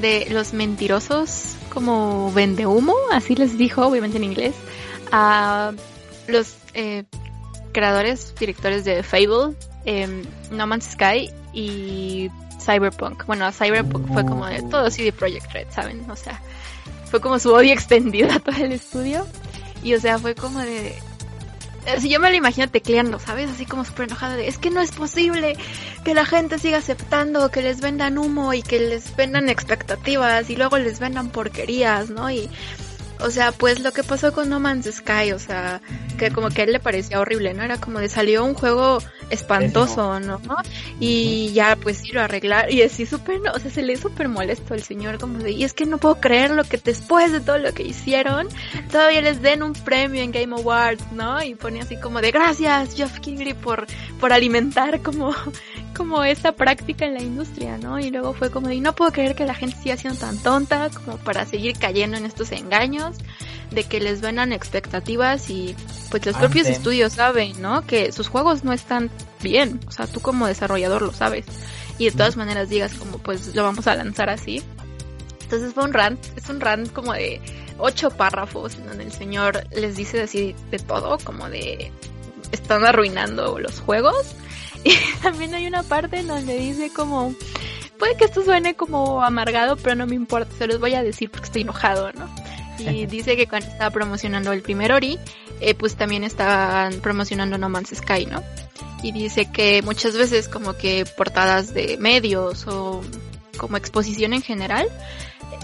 De 0.00 0.26
los 0.30 0.52
mentirosos 0.52 1.56
como 1.70 2.32
vende 2.32 2.66
humo, 2.66 2.94
así 3.12 3.34
les 3.34 3.58
dijo, 3.58 3.86
obviamente 3.86 4.16
en 4.16 4.24
inglés, 4.24 4.54
a 5.12 5.72
los 6.26 6.56
eh, 6.74 7.04
creadores, 7.72 8.34
directores 8.38 8.84
de 8.84 9.02
Fable, 9.02 9.54
eh, 9.84 10.22
No 10.50 10.66
Man's 10.66 10.92
Sky 10.92 11.30
y 11.52 12.30
Cyberpunk. 12.60 13.26
Bueno, 13.26 13.50
Cyberpunk 13.52 14.12
fue 14.12 14.24
como 14.24 14.46
de 14.46 14.62
todo 14.62 14.90
CD 14.90 15.12
Projekt 15.12 15.52
Red, 15.52 15.66
¿saben? 15.70 16.08
O 16.10 16.16
sea, 16.16 16.40
fue 17.10 17.20
como 17.20 17.38
su 17.38 17.52
odio 17.52 17.72
extendido 17.74 18.30
a 18.32 18.40
todo 18.40 18.56
el 18.56 18.72
estudio. 18.72 19.26
Y 19.82 19.94
o 19.94 20.00
sea, 20.00 20.18
fue 20.18 20.34
como 20.34 20.60
de, 20.60 20.94
si 22.00 22.08
yo 22.08 22.18
me 22.18 22.30
lo 22.30 22.36
imagino 22.36 22.68
tecleando, 22.68 23.18
¿sabes? 23.18 23.50
Así 23.50 23.66
como 23.66 23.84
súper 23.84 24.06
enojada 24.06 24.36
de, 24.36 24.48
es 24.48 24.58
que 24.58 24.70
no 24.70 24.80
es 24.80 24.90
posible 24.90 25.56
que 26.04 26.14
la 26.14 26.24
gente 26.24 26.58
siga 26.58 26.78
aceptando 26.78 27.50
que 27.50 27.62
les 27.62 27.80
vendan 27.80 28.18
humo 28.18 28.52
y 28.52 28.62
que 28.62 28.80
les 28.80 29.14
vendan 29.14 29.48
expectativas 29.48 30.50
y 30.50 30.56
luego 30.56 30.78
les 30.78 30.98
vendan 30.98 31.30
porquerías, 31.30 32.10
¿no? 32.10 32.30
Y, 32.30 32.50
o 33.20 33.30
sea, 33.30 33.52
pues 33.52 33.80
lo 33.80 33.92
que 33.92 34.02
pasó 34.02 34.32
con 34.32 34.48
No 34.48 34.60
Man's 34.60 34.86
Sky, 34.86 35.32
o 35.32 35.38
sea, 35.38 35.80
que 36.18 36.30
como 36.30 36.50
que 36.50 36.62
a 36.62 36.64
él 36.64 36.72
le 36.72 36.80
parecía 36.80 37.20
horrible, 37.20 37.54
¿no? 37.54 37.62
Era 37.62 37.78
como 37.78 37.98
de 37.98 38.08
salió 38.08 38.44
un 38.44 38.54
juego 38.54 38.98
espantoso, 39.30 40.20
¿no? 40.20 40.40
Y 41.00 41.52
ya 41.52 41.76
pues 41.76 41.98
sí 41.98 42.12
lo 42.12 42.22
arreglar 42.22 42.70
y 42.70 42.82
así 42.82 43.06
súper, 43.06 43.40
o 43.54 43.58
sea, 43.58 43.70
se 43.70 43.82
le 43.82 43.96
súper 43.96 44.28
molesto 44.28 44.74
al 44.74 44.82
señor 44.82 45.18
como 45.18 45.38
de, 45.38 45.52
y 45.52 45.64
es 45.64 45.72
que 45.72 45.86
no 45.86 45.98
puedo 45.98 46.20
creer 46.20 46.50
lo 46.50 46.64
que 46.64 46.76
después 46.78 47.32
de 47.32 47.40
todo 47.40 47.58
lo 47.58 47.72
que 47.72 47.82
hicieron, 47.82 48.48
todavía 48.90 49.20
les 49.20 49.42
den 49.42 49.62
un 49.62 49.72
premio 49.72 50.22
en 50.22 50.32
Game 50.32 50.54
Awards, 50.54 51.12
¿no? 51.12 51.42
Y 51.42 51.54
pone 51.54 51.80
así 51.80 51.96
como 51.96 52.20
de, 52.20 52.30
gracias 52.30 52.94
Jeff 52.94 53.18
Kingley 53.20 53.54
por, 53.54 53.86
por 54.20 54.32
alimentar 54.32 55.02
como, 55.02 55.34
como 55.96 56.22
esta 56.24 56.52
práctica 56.52 57.06
en 57.06 57.14
la 57.14 57.22
industria, 57.22 57.78
¿no? 57.78 57.98
Y 57.98 58.10
luego 58.10 58.32
fue 58.34 58.50
como 58.50 58.68
de, 58.68 58.80
no 58.80 58.94
puedo 58.94 59.12
creer 59.12 59.34
que 59.34 59.46
la 59.46 59.54
gente 59.54 59.76
siga 59.82 59.96
siendo 59.96 60.18
tan 60.18 60.38
tonta 60.38 60.90
como 60.90 61.16
para 61.18 61.46
seguir 61.46 61.78
cayendo 61.78 62.16
en 62.16 62.26
estos 62.26 62.52
engaños 62.52 63.05
de 63.70 63.84
que 63.84 64.00
les 64.00 64.20
vendan 64.20 64.52
expectativas 64.52 65.50
y 65.50 65.74
pues 66.10 66.24
los 66.24 66.36
propios 66.36 66.66
estudios 66.68 67.14
saben, 67.14 67.60
¿no? 67.60 67.86
Que 67.86 68.12
sus 68.12 68.28
juegos 68.28 68.64
no 68.64 68.72
están 68.72 69.10
bien, 69.42 69.80
o 69.86 69.90
sea, 69.90 70.06
tú 70.06 70.20
como 70.20 70.46
desarrollador 70.46 71.02
lo 71.02 71.12
sabes. 71.12 71.46
Y 71.98 72.06
de 72.06 72.12
todas 72.12 72.36
maneras 72.36 72.68
digas 72.68 72.94
como 72.94 73.18
pues 73.18 73.54
lo 73.54 73.62
vamos 73.62 73.86
a 73.86 73.94
lanzar 73.94 74.30
así. 74.30 74.62
Entonces 75.42 75.72
fue 75.74 75.84
un 75.84 75.92
rant, 75.92 76.18
es 76.36 76.48
un 76.48 76.60
rant 76.60 76.92
como 76.92 77.12
de 77.12 77.40
ocho 77.78 78.10
párrafos 78.10 78.74
en 78.76 78.86
donde 78.86 79.04
el 79.04 79.12
señor 79.12 79.66
les 79.72 79.96
dice 79.96 80.22
así 80.22 80.54
de 80.70 80.78
todo, 80.78 81.18
como 81.24 81.48
de 81.48 81.92
están 82.52 82.84
arruinando 82.84 83.58
los 83.58 83.80
juegos. 83.80 84.34
Y 84.84 84.94
también 85.20 85.52
hay 85.52 85.66
una 85.66 85.82
parte 85.82 86.18
en 86.20 86.28
donde 86.28 86.56
dice 86.58 86.92
como, 86.94 87.34
puede 87.98 88.16
que 88.16 88.26
esto 88.26 88.44
suene 88.44 88.76
como 88.76 89.20
amargado, 89.20 89.76
pero 89.76 89.96
no 89.96 90.06
me 90.06 90.14
importa, 90.14 90.52
se 90.56 90.68
los 90.68 90.78
voy 90.78 90.94
a 90.94 91.02
decir 91.02 91.28
porque 91.28 91.46
estoy 91.46 91.62
enojado, 91.62 92.12
¿no? 92.12 92.32
Y 92.78 93.06
dice 93.06 93.36
que 93.36 93.46
cuando 93.46 93.68
estaba 93.68 93.90
promocionando 93.90 94.52
el 94.52 94.62
primer 94.62 94.92
Ori, 94.92 95.18
eh, 95.60 95.74
pues 95.74 95.96
también 95.96 96.24
estaban 96.24 96.94
promocionando 97.00 97.58
No 97.58 97.68
Man's 97.68 97.90
Sky, 97.94 98.26
¿no? 98.26 98.42
Y 99.02 99.12
dice 99.12 99.50
que 99.50 99.82
muchas 99.82 100.16
veces 100.16 100.48
como 100.48 100.74
que 100.74 101.04
portadas 101.16 101.72
de 101.74 101.96
medios 101.98 102.66
o 102.66 103.02
como 103.56 103.76
exposición 103.76 104.32
en 104.32 104.42
general, 104.42 104.88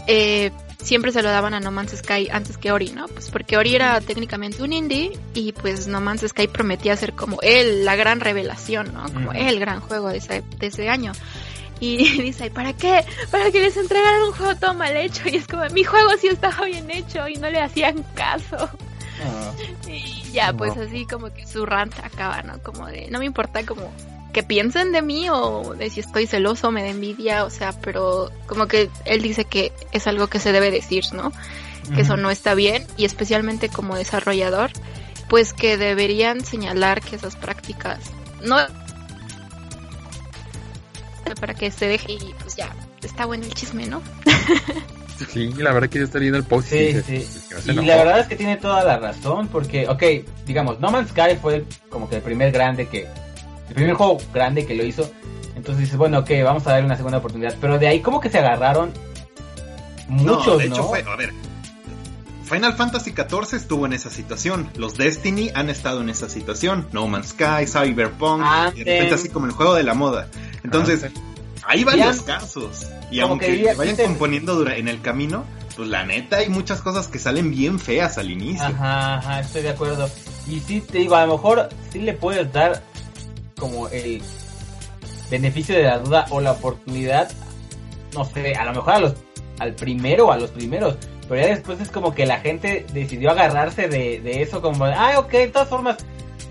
eh, 0.06 0.50
siempre 0.82 1.12
se 1.12 1.22
lo 1.22 1.30
daban 1.30 1.54
a 1.54 1.60
No 1.60 1.70
Man's 1.70 1.92
Sky 1.96 2.28
antes 2.30 2.56
que 2.56 2.72
Ori, 2.72 2.90
¿no? 2.90 3.06
Pues 3.08 3.30
porque 3.30 3.56
Ori 3.56 3.74
era 3.74 4.00
técnicamente 4.00 4.62
un 4.62 4.72
indie 4.72 5.18
y 5.34 5.52
pues 5.52 5.86
No 5.86 6.00
Man's 6.00 6.22
Sky 6.26 6.48
prometía 6.48 6.96
ser 6.96 7.12
como 7.12 7.38
él, 7.42 7.84
la 7.84 7.96
gran 7.96 8.20
revelación, 8.20 8.92
¿no? 8.92 9.04
Como 9.12 9.32
el 9.32 9.60
gran 9.60 9.80
juego 9.80 10.08
de 10.08 10.18
ese, 10.18 10.42
de 10.58 10.66
ese 10.66 10.88
año. 10.88 11.12
Y 11.82 11.96
dice, 12.22 12.46
¿y 12.46 12.50
para 12.50 12.72
qué? 12.74 13.04
Para 13.32 13.50
que 13.50 13.60
les 13.60 13.76
entregaran 13.76 14.22
un 14.22 14.32
juego 14.32 14.54
todo 14.54 14.72
mal 14.72 14.96
hecho. 14.96 15.28
Y 15.28 15.36
es 15.36 15.48
como, 15.48 15.64
mi 15.70 15.82
juego 15.82 16.10
sí 16.16 16.28
estaba 16.28 16.64
bien 16.66 16.88
hecho 16.90 17.26
y 17.26 17.34
no 17.34 17.50
le 17.50 17.60
hacían 17.60 18.04
caso. 18.14 18.56
Ah, 18.56 19.52
Y 19.88 20.30
ya, 20.32 20.52
pues 20.52 20.76
así 20.76 21.04
como 21.06 21.34
que 21.34 21.46
su 21.46 21.66
rant 21.66 21.92
acaba, 22.02 22.42
¿no? 22.42 22.62
Como 22.62 22.86
de, 22.86 23.08
no 23.10 23.18
me 23.18 23.26
importa 23.26 23.66
como 23.66 23.92
que 24.32 24.42
piensen 24.42 24.92
de 24.92 25.02
mí 25.02 25.28
o 25.28 25.74
de 25.76 25.90
si 25.90 26.00
estoy 26.00 26.26
celoso, 26.26 26.70
me 26.70 26.82
da 26.82 26.88
envidia, 26.88 27.44
o 27.44 27.50
sea, 27.50 27.72
pero 27.72 28.30
como 28.46 28.66
que 28.66 28.88
él 29.04 29.20
dice 29.20 29.44
que 29.44 29.72
es 29.90 30.06
algo 30.06 30.28
que 30.28 30.38
se 30.38 30.52
debe 30.52 30.70
decir, 30.70 31.04
¿no? 31.12 31.32
Que 31.94 32.02
eso 32.02 32.16
no 32.16 32.30
está 32.30 32.54
bien 32.54 32.86
y 32.96 33.04
especialmente 33.04 33.68
como 33.68 33.96
desarrollador, 33.96 34.70
pues 35.28 35.52
que 35.52 35.76
deberían 35.76 36.42
señalar 36.42 37.02
que 37.02 37.16
esas 37.16 37.36
prácticas 37.36 37.98
no 38.42 38.56
para 41.40 41.54
que 41.54 41.70
se 41.70 41.86
deje 41.86 42.12
y 42.12 42.34
pues 42.40 42.56
ya, 42.56 42.74
está 43.02 43.26
bueno 43.26 43.44
el 43.44 43.54
chisme, 43.54 43.86
¿no? 43.86 44.02
Sí, 45.30 45.52
la 45.52 45.72
verdad 45.72 45.88
que 45.88 45.98
yo 46.00 46.04
estoy 46.06 46.20
leyendo 46.22 46.38
el 46.38 46.44
post 46.44 46.72
y 46.72 47.00
Sí, 47.00 47.24
que 47.64 47.72
no 47.74 47.82
la 47.82 47.96
verdad 47.96 48.20
es 48.20 48.26
que 48.26 48.34
tiene 48.34 48.56
toda 48.56 48.82
la 48.82 48.98
razón, 48.98 49.46
porque, 49.48 49.86
ok, 49.88 50.02
digamos, 50.46 50.80
No 50.80 50.90
Man's 50.90 51.10
Sky 51.10 51.36
fue 51.40 51.56
el- 51.56 51.66
como 51.90 52.08
que 52.08 52.16
el 52.16 52.22
primer 52.22 52.50
grande 52.50 52.88
que, 52.88 53.06
el 53.68 53.74
primer 53.74 53.94
juego 53.94 54.18
grande 54.34 54.66
que 54.66 54.74
lo 54.74 54.84
hizo. 54.84 55.08
Entonces 55.54 55.82
dices, 55.84 55.96
bueno, 55.96 56.18
ok, 56.20 56.30
vamos 56.42 56.66
a 56.66 56.70
darle 56.70 56.86
una 56.86 56.96
segunda 56.96 57.18
oportunidad. 57.18 57.54
Pero 57.60 57.78
de 57.78 57.86
ahí 57.86 58.00
como 58.00 58.20
que 58.20 58.30
se 58.30 58.38
agarraron 58.38 58.90
muchos, 60.08 60.46
no, 60.46 60.58
de 60.58 60.64
hecho 60.66 60.84
fue, 60.88 61.04
a 61.06 61.14
ver. 61.16 61.30
Final 62.52 62.74
Fantasy 62.74 63.12
XIV 63.12 63.54
estuvo 63.56 63.86
en 63.86 63.92
esa 63.94 64.10
situación. 64.10 64.68
Los 64.76 64.96
Destiny 64.96 65.50
han 65.54 65.70
estado 65.70 66.02
en 66.02 66.10
esa 66.10 66.28
situación. 66.28 66.86
No 66.92 67.06
Man's 67.08 67.28
Sky, 67.28 67.66
Cyberpunk. 67.66 68.42
Ah, 68.44 68.70
y 68.74 68.84
de 68.84 68.92
repente 68.92 69.08
sí. 69.08 69.14
así 69.14 69.28
como 69.30 69.46
el 69.46 69.52
juego 69.52 69.74
de 69.74 69.82
la 69.84 69.94
moda. 69.94 70.28
Entonces, 70.62 71.06
hay 71.64 71.84
varios 71.84 72.22
casos. 72.22 72.86
Y 73.10 73.20
aunque 73.20 73.64
se 73.64 73.74
vayan 73.74 73.96
componiendo 73.96 74.54
dura- 74.54 74.76
en 74.76 74.88
el 74.88 75.00
camino, 75.00 75.44
pues 75.76 75.88
la 75.88 76.04
neta 76.04 76.38
hay 76.38 76.48
muchas 76.50 76.82
cosas 76.82 77.08
que 77.08 77.18
salen 77.18 77.50
bien 77.50 77.78
feas 77.78 78.18
al 78.18 78.30
inicio. 78.30 78.66
Ajá, 78.66 79.14
ajá, 79.16 79.40
estoy 79.40 79.62
de 79.62 79.70
acuerdo. 79.70 80.10
Y 80.46 80.60
sí, 80.60 80.80
te 80.82 80.98
digo, 80.98 81.14
a 81.14 81.24
lo 81.24 81.34
mejor 81.36 81.68
sí 81.90 82.00
le 82.00 82.12
puedes 82.12 82.52
dar 82.52 82.82
como 83.58 83.88
el... 83.88 84.20
beneficio 85.30 85.74
de 85.74 85.84
la 85.84 85.98
duda 85.98 86.26
o 86.30 86.40
la 86.40 86.52
oportunidad, 86.52 87.30
no 88.14 88.24
sé, 88.26 88.54
a 88.54 88.64
lo 88.66 88.74
mejor 88.74 88.92
a 88.92 88.98
los, 88.98 89.14
al 89.58 89.74
primero 89.74 90.26
o 90.26 90.32
a 90.32 90.36
los 90.36 90.50
primeros, 90.50 90.96
pero 91.32 91.46
ya 91.48 91.54
después 91.54 91.80
es 91.80 91.88
como 91.90 92.14
que 92.14 92.26
la 92.26 92.40
gente 92.40 92.84
decidió 92.92 93.30
agarrarse 93.30 93.88
de, 93.88 94.20
de 94.20 94.42
eso 94.42 94.60
como, 94.60 94.84
ay, 94.84 95.16
ok, 95.16 95.30
de 95.32 95.48
todas 95.48 95.68
formas, 95.70 95.96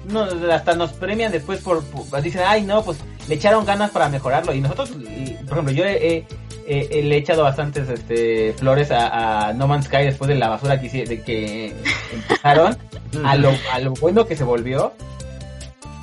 no, 0.06 0.24
hasta 0.52 0.74
nos 0.74 0.92
premian 0.94 1.32
después 1.32 1.60
por, 1.60 1.84
por- 1.84 2.20
dicen, 2.24 2.42
ay, 2.48 2.64
no, 2.64 2.84
pues 2.84 2.98
le 3.28 3.36
echaron 3.36 3.64
ganas 3.64 3.92
para 3.92 4.10
mejorarlo. 4.10 4.56
Y 4.56 4.62
nosotros, 4.62 4.90
y, 5.00 5.34
por 5.44 5.52
ejemplo, 5.60 5.72
yo 5.74 5.86
he, 5.86 6.26
he- 6.68 6.88
he- 6.92 7.04
le 7.04 7.16
he 7.16 7.18
echado 7.20 7.44
bastantes 7.44 7.88
este, 7.90 8.54
flores 8.58 8.90
a, 8.90 9.50
a 9.50 9.54
No 9.54 9.68
Man's 9.68 9.86
Sky 9.86 10.04
después 10.06 10.28
de 10.30 10.34
la 10.36 10.50
basura 10.50 10.82
que, 10.82 10.90
de 10.90 11.22
que 11.22 11.76
empezaron, 12.14 12.76
a 13.24 13.36
lo, 13.36 13.52
a 13.72 13.78
lo 13.80 13.94
bueno 13.94 14.26
que 14.26 14.36
se 14.36 14.44
volvió. 14.44 14.94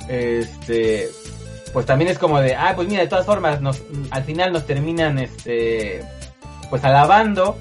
Este, 0.07 1.09
pues 1.73 1.85
también 1.85 2.09
es 2.11 2.17
como 2.17 2.39
de, 2.39 2.55
ah, 2.55 2.71
pues 2.75 2.87
mira, 2.87 3.01
de 3.01 3.07
todas 3.09 3.25
formas, 3.25 3.59
nos, 3.61 3.81
al 4.11 4.23
final 4.23 4.53
nos 4.53 4.65
terminan, 4.65 5.19
este, 5.19 6.01
pues 6.69 6.83
alabando, 6.83 7.57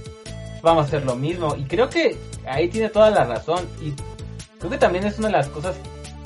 vamos 0.62 0.85
a 0.85 0.89
hacer 0.89 1.05
lo 1.05 1.16
mismo. 1.16 1.55
Y 1.56 1.64
creo 1.64 1.89
que 1.89 2.16
ahí 2.47 2.68
tiene 2.68 2.89
toda 2.89 3.10
la 3.10 3.24
razón. 3.24 3.66
Y 3.80 3.94
creo 4.59 4.70
que 4.70 4.78
también 4.78 5.05
es 5.05 5.18
una 5.18 5.28
de 5.28 5.35
las 5.35 5.48
cosas 5.48 5.76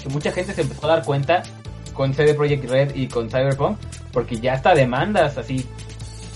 que 0.03 0.09
mucha 0.09 0.33
gente 0.33 0.55
se 0.55 0.63
empezó 0.63 0.87
a 0.87 0.97
dar 0.97 1.05
cuenta 1.05 1.43
con 1.93 2.15
CD 2.15 2.35
Projekt 2.35 2.69
Red 2.69 2.95
y 2.95 3.07
con 3.09 3.29
Cyberpunk, 3.29 3.79
porque 4.13 4.39
ya 4.39 4.55
hasta 4.55 4.75
demandas 4.75 5.39
así 5.39 5.67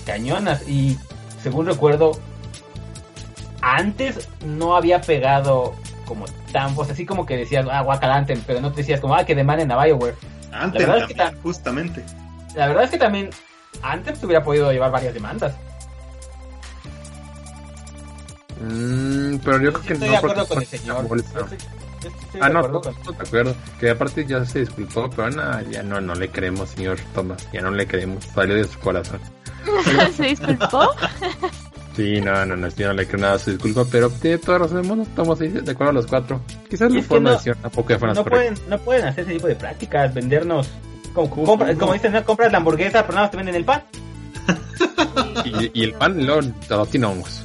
cañonas. 0.05 0.67
Y 0.67 0.97
según 1.41 1.65
recuerdo, 1.65 2.11
antes 3.61 4.29
no 4.45 4.75
había 4.75 5.01
pegado 5.01 5.73
como 6.05 6.25
tan, 6.51 6.73
pues 6.75 6.89
así 6.89 7.05
como 7.05 7.25
que 7.25 7.35
decías, 7.35 7.65
ah, 7.69 7.81
guacalanten, 7.81 8.41
pero 8.47 8.61
no 8.61 8.71
te 8.71 8.77
decías 8.77 9.01
como, 9.01 9.15
ah, 9.15 9.25
que 9.25 9.35
demanden 9.35 9.71
a 9.71 9.83
Bioware. 9.83 10.15
Antes, 10.51 10.81
La 10.81 10.93
verdad 10.93 11.09
es 11.09 11.15
que 11.15 11.37
justamente. 11.41 12.03
La 12.55 12.67
verdad 12.67 12.83
es 12.85 12.91
que 12.91 12.97
también 12.97 13.29
antes 13.81 14.19
te 14.19 14.25
hubiera 14.25 14.43
podido 14.43 14.71
llevar 14.71 14.91
varias 14.91 15.13
demandas. 15.13 15.53
Mm, 18.61 19.37
pero 19.43 19.61
yo 19.61 19.73
creo 19.73 19.85
que 19.85 19.93
estoy 19.93 20.07
no. 20.07 20.11
de 20.11 20.17
acuerdo 20.17 20.35
porque 20.47 20.53
con 20.53 20.61
el 20.63 20.67
señor. 20.79 21.07
bolsa. 21.07 21.29
Yo 21.33 21.39
estoy- 21.41 21.57
yo 22.03 22.09
estoy 22.09 22.41
Ah, 22.41 22.47
de 22.47 22.53
no, 22.53 22.61
con- 22.61 22.71
todos 22.81 23.17
de 23.17 23.23
acuerdo. 23.27 23.55
Que 23.79 23.89
aparte 23.89 24.25
ya 24.25 24.45
se 24.45 24.59
disculpó, 24.59 25.09
pero 25.09 25.29
no, 25.31 25.61
ya 25.69 25.83
no, 25.83 25.99
no 26.01 26.13
le 26.15 26.29
creemos, 26.29 26.69
señor 26.69 26.97
Thomas. 27.13 27.47
Ya 27.53 27.61
no 27.61 27.71
le 27.71 27.85
creemos. 27.87 28.23
Salió 28.25 28.55
de 28.55 28.63
su 28.65 28.79
corazón. 28.79 29.19
¿Se 30.15 30.23
disculpó? 30.23 30.89
Sí, 31.97 32.21
no, 32.21 32.45
no, 32.45 32.55
no, 32.55 32.67
yo 32.67 32.89
no 32.89 32.93
le 32.93 33.07
creo 33.07 33.21
nada 33.21 33.33
a 33.33 33.39
su 33.39 33.49
disculpa, 33.49 33.83
pero 33.91 34.07
tiene 34.11 34.37
toda 34.37 34.59
razón. 34.59 34.87
Bueno, 34.87 35.01
estamos 35.01 35.41
ahí 35.41 35.47
de 35.47 35.71
acuerdo 35.71 35.93
los 35.93 36.05
cuatro. 36.05 36.39
Quizás 36.69 36.91
la 36.91 37.01
forma 37.01 37.23
no- 37.23 37.29
de 37.31 37.35
decir 37.37 37.55
tampoco 37.55 37.97
fueron 37.97 38.15
no 38.15 38.23
pueden, 38.23 38.53
no 38.69 38.77
pueden 38.77 39.05
hacer 39.07 39.23
ese 39.23 39.33
tipo 39.33 39.47
de 39.47 39.55
prácticas, 39.55 40.13
vendernos. 40.13 40.69
Como, 41.11 41.27
compra- 41.43 41.75
como 41.75 41.93
dicen, 41.93 42.11
no 42.11 42.23
compras 42.23 42.51
la 42.51 42.59
hamburguesa, 42.59 43.01
pero 43.01 43.13
nada 43.15 43.21
más 43.23 43.31
te 43.31 43.37
venden 43.37 43.55
el 43.55 43.65
pan. 43.65 43.81
Y, 45.45 45.71
y 45.73 45.83
el 45.85 45.93
pan 45.93 46.23
lo, 46.25 46.39
lo 46.69 46.85
tiene 46.85 47.07
hongos. 47.07 47.43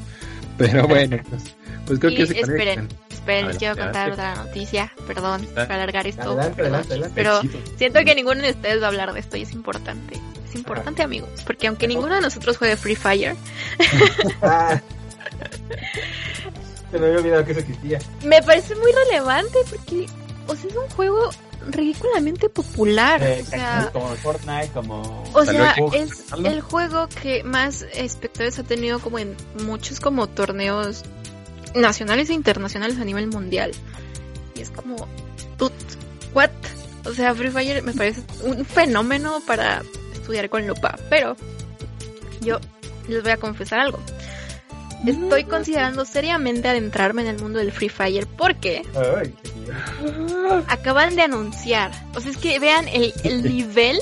Pero 0.70 0.86
bueno, 0.88 1.18
pues, 1.28 1.42
pues 1.86 1.98
creo 1.98 2.10
Y 2.12 2.16
que 2.16 2.26
se 2.26 2.40
esperen, 2.40 2.58
conectan. 2.86 2.88
esperen, 3.10 3.48
les 3.48 3.56
quiero 3.58 3.76
contar 3.76 4.10
otra 4.12 4.34
noticia. 4.36 4.92
Perdón 5.06 5.46
por 5.46 5.60
alargar 5.72 6.06
esto. 6.06 6.22
Adelante, 6.22 6.54
perdón, 6.54 6.74
adelante, 6.80 6.92
adelante. 6.94 7.14
Pero 7.14 7.40
siento 7.76 8.00
que 8.04 8.14
ninguno 8.14 8.42
de 8.42 8.50
ustedes 8.50 8.80
va 8.80 8.86
a 8.86 8.88
hablar 8.88 9.12
de 9.12 9.20
esto 9.20 9.36
y 9.36 9.42
es 9.42 9.52
importante. 9.52 10.20
Es 10.48 10.54
importante, 10.54 11.02
amigos, 11.02 11.30
porque 11.46 11.66
aunque 11.66 11.88
ninguno 11.88 12.14
de 12.14 12.20
nosotros 12.20 12.58
juegue 12.58 12.76
Free 12.76 12.94
Fire, 12.96 13.34
Ah. 14.42 14.80
Se 16.90 16.98
me 16.98 17.06
había 17.06 17.18
olvidado 17.18 17.44
que 17.46 17.52
eso 17.52 17.60
existía. 17.60 17.98
me 18.24 18.42
parece 18.42 18.74
muy 18.76 18.92
relevante 18.92 19.58
porque, 19.70 20.06
o 20.46 20.54
sea, 20.54 20.68
es 20.68 20.76
un 20.76 20.88
juego 20.90 21.30
ridículamente 21.68 22.48
popular. 22.48 23.22
Eh, 23.22 23.42
o 23.42 23.50
sea, 23.50 23.90
como 23.92 24.08
Fortnite, 24.16 24.68
como... 24.74 25.24
O 25.32 25.44
sea, 25.44 25.74
es 25.94 26.24
el 26.44 26.60
juego 26.60 27.08
que 27.22 27.42
más 27.44 27.86
espectadores 27.94 28.58
ha 28.58 28.64
tenido 28.64 28.98
como 28.98 29.18
en 29.18 29.36
muchos 29.64 30.00
como 30.00 30.26
torneos 30.26 31.02
nacionales 31.74 32.30
e 32.30 32.34
internacionales 32.34 32.98
a 32.98 33.04
nivel 33.04 33.28
mundial. 33.28 33.72
Y 34.54 34.60
es 34.60 34.70
como, 34.70 34.96
"Tut, 35.56 35.72
what? 36.34 36.50
O 37.04 37.12
sea, 37.14 37.34
Free 37.34 37.50
Fire 37.50 37.82
me 37.82 37.92
parece 37.92 38.22
un 38.44 38.64
fenómeno 38.64 39.40
para 39.46 39.82
estudiar 40.12 40.48
con 40.48 40.66
lupa. 40.66 40.96
Pero 41.10 41.36
yo 42.40 42.58
les 43.08 43.22
voy 43.22 43.32
a 43.32 43.36
confesar 43.36 43.80
algo. 43.80 43.98
Estoy 45.06 45.44
considerando 45.44 46.04
seriamente 46.04 46.68
adentrarme 46.68 47.22
en 47.22 47.28
el 47.28 47.38
mundo 47.40 47.58
del 47.58 47.72
Free 47.72 47.88
Fire 47.88 48.26
porque 48.26 48.82
Ay, 48.94 49.34
qué 49.42 49.50
bien. 49.60 50.64
acaban 50.68 51.16
de 51.16 51.22
anunciar. 51.22 51.90
O 52.14 52.20
sea, 52.20 52.30
es 52.30 52.36
que 52.36 52.58
vean 52.58 52.86
el, 52.88 53.12
el 53.24 53.42
nivel 53.54 53.98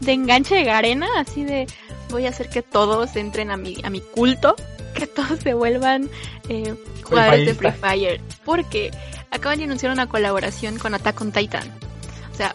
de 0.00 0.12
enganche 0.12 0.54
de 0.54 0.64
Garena, 0.64 1.08
así 1.16 1.44
de 1.44 1.66
voy 2.10 2.26
a 2.26 2.30
hacer 2.30 2.48
que 2.48 2.62
todos 2.62 3.16
entren 3.16 3.50
a 3.50 3.56
mi, 3.56 3.76
a 3.82 3.90
mi 3.90 4.00
culto, 4.00 4.54
que 4.94 5.06
todos 5.06 5.40
se 5.40 5.54
vuelvan 5.54 6.10
eh, 6.48 6.74
jugadores 7.04 7.46
de 7.46 7.54
Free 7.54 7.72
Fire. 7.72 8.20
Porque 8.44 8.90
acaban 9.30 9.58
de 9.58 9.64
anunciar 9.64 9.92
una 9.92 10.08
colaboración 10.08 10.78
con 10.78 10.94
Attack 10.94 11.20
on 11.20 11.32
Titan. 11.32 11.68
O 12.32 12.36
sea, 12.36 12.54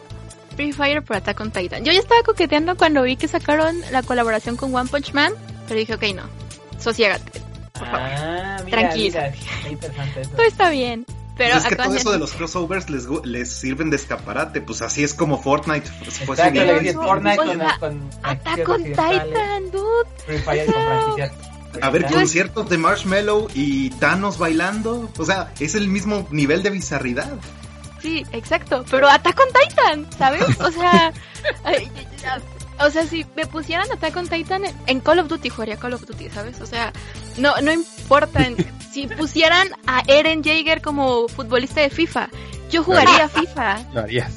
Free 0.56 0.74
Fire 0.74 1.02
por 1.02 1.16
Attack 1.18 1.40
on 1.40 1.52
Titan. 1.52 1.84
Yo 1.84 1.92
ya 1.92 2.00
estaba 2.00 2.22
coqueteando 2.24 2.76
cuando 2.78 3.02
vi 3.04 3.16
que 3.16 3.28
sacaron 3.28 3.82
la 3.92 4.04
colaboración 4.04 4.58
con 4.58 4.74
One 4.76 4.90
Punch 4.90 5.14
Man, 5.14 5.34
pero 5.68 5.80
dije, 5.80 5.96
ok, 5.96 6.04
no, 6.16 6.24
sosiégate, 6.80 7.42
por 7.74 7.88
favor. 7.88 8.00
Ah, 8.02 8.58
mira, 8.66 8.80
Tranquilízate. 8.80 9.38
mira, 9.38 9.52
qué 9.64 9.70
interesante 9.72 10.22
eso. 10.22 10.30
Todo 10.32 10.44
está 10.44 10.70
bien. 10.70 11.06
Pero 11.38 11.52
Pues 11.52 11.64
es 11.66 11.70
que 11.70 11.76
todo 11.76 11.92
de 11.92 11.98
eso 11.98 12.12
de 12.14 12.20
los 12.20 12.32
crossovers 12.32 12.90
les, 12.90 13.06
les 13.26 13.52
sirven 13.52 13.90
de 13.90 13.98
escaparate. 13.98 14.62
Pues 14.62 14.82
así 14.82 15.04
es 15.04 15.14
como 15.14 15.42
Fortnite 15.42 15.86
fue 15.86 16.08
Exacto, 16.08 16.44
su 16.46 16.54
le 16.54 16.66
Pero 16.66 16.80
dices 16.80 16.96
no, 16.96 17.04
Fortnite 17.04 17.40
o 17.40 17.46
con, 17.46 17.58
sea, 17.58 17.78
con 17.80 18.10
Attack 18.24 18.44
franquicias 18.44 18.70
on 18.70 18.76
occidentales, 18.76 19.24
Titan, 19.28 19.72
dude. 19.72 20.10
Free 20.26 20.38
Fire 20.38 20.66
con 20.66 20.84
franquicias 20.84 21.32
A 21.82 21.90
ver, 21.90 22.06
conciertos 22.06 22.70
de 22.70 22.78
Marshmallow 22.78 23.48
y 23.54 23.90
Thanos 23.90 24.38
bailando. 24.38 25.10
O 25.18 25.26
sea, 25.26 25.52
es 25.60 25.76
el 25.76 25.90
mismo 25.90 26.26
nivel 26.32 26.64
de 26.64 26.70
bizarridad. 26.70 27.34
Sí, 28.02 28.26
exacto. 28.32 28.86
Pero 28.90 29.10
Attack 29.10 29.38
on 29.38 29.48
Titan, 29.52 30.08
¿sabes? 30.18 30.44
O 30.62 30.72
sea, 30.72 31.12
ay, 31.66 31.92
o 32.80 32.90
sea, 32.90 33.06
si 33.06 33.26
me 33.36 33.46
pusieran 33.46 33.90
Attack 33.92 34.16
on 34.18 34.28
Titan 34.28 34.64
en- 34.88 35.00
Call 35.02 35.20
of 35.20 35.28
Duty, 35.28 35.50
jugaría 35.50 35.78
Call 35.78 35.94
of 35.94 36.06
Duty, 36.06 36.30
¿sabes? 36.30 36.60
O 36.62 36.66
sea, 36.66 36.92
no, 37.38 37.54
no 37.62 37.72
importa. 37.72 38.46
si 38.92 39.08
pusieran 39.08 39.68
a 39.88 40.04
Eren 40.08 40.44
Jaeger 40.44 40.82
como 40.82 41.28
futbolista 41.28 41.82
de 41.82 41.90
FIFA, 41.90 42.30
yo 42.72 42.84
jugaría 42.84 43.30
FIFA. 43.30 43.80
Lo 43.94 44.02
harías. 44.02 44.34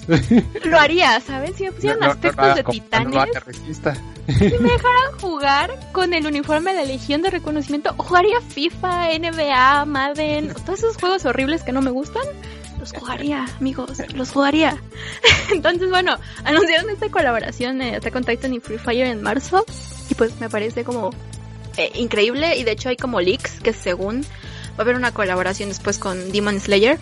Lo 0.65 0.79
haría, 0.79 1.21
¿sabes? 1.21 1.57
Si 1.57 1.65
me 1.65 1.73
pusieran 1.73 2.03
aspectos 2.05 2.45
haga 2.45 2.55
de 2.55 2.65
como- 2.65 2.73
titanes, 2.73 3.15
no 3.15 3.21
haga 3.21 3.41
resista. 3.41 3.97
jugar 5.21 5.71
con 5.93 6.13
el 6.13 6.27
uniforme 6.27 6.73
de 6.75 6.83
la 6.83 6.85
Legión 6.85 7.23
de 7.23 7.31
Reconocimiento, 7.31 7.95
jugaría 7.97 8.41
FIFA, 8.41 9.09
NBA, 9.19 9.85
Madden, 9.87 10.53
todos 10.67 10.81
esos 10.81 10.97
juegos 10.97 11.25
horribles 11.25 11.63
que 11.63 11.73
no 11.73 11.81
me 11.83 11.91
gustan, 11.91 12.23
los 12.93 13.01
jugaría, 13.03 13.47
amigos, 13.61 13.99
los 14.15 14.31
jugaría. 14.31 14.77
Entonces, 15.53 15.89
bueno, 15.91 16.17
anunciaron 16.45 16.91
esta 16.91 17.09
colaboración 17.11 17.79
de 17.79 17.97
Attack 17.97 18.17
on 18.17 18.25
Titan 18.25 18.55
y 18.55 18.61
Free 18.61 18.79
Fire 18.79 19.07
en 19.07 19.23
marzo 19.23 19.65
y 20.11 20.15
pues 20.15 20.39
me 20.41 20.49
parece 20.49 20.85
como 20.85 21.11
eh, 21.77 21.91
increíble 21.95 22.57
y 22.57 22.65
de 22.65 22.73
hecho 22.73 22.89
hay 22.89 22.97
como 22.97 23.21
leaks 23.21 23.61
que 23.61 23.73
según 23.73 24.23
va 24.23 24.79
a 24.79 24.83
haber 24.83 24.97
una 24.97 25.13
colaboración 25.13 25.69
después 25.69 25.99
con 25.99 26.31
Demon 26.33 26.61
Slayer. 26.61 26.99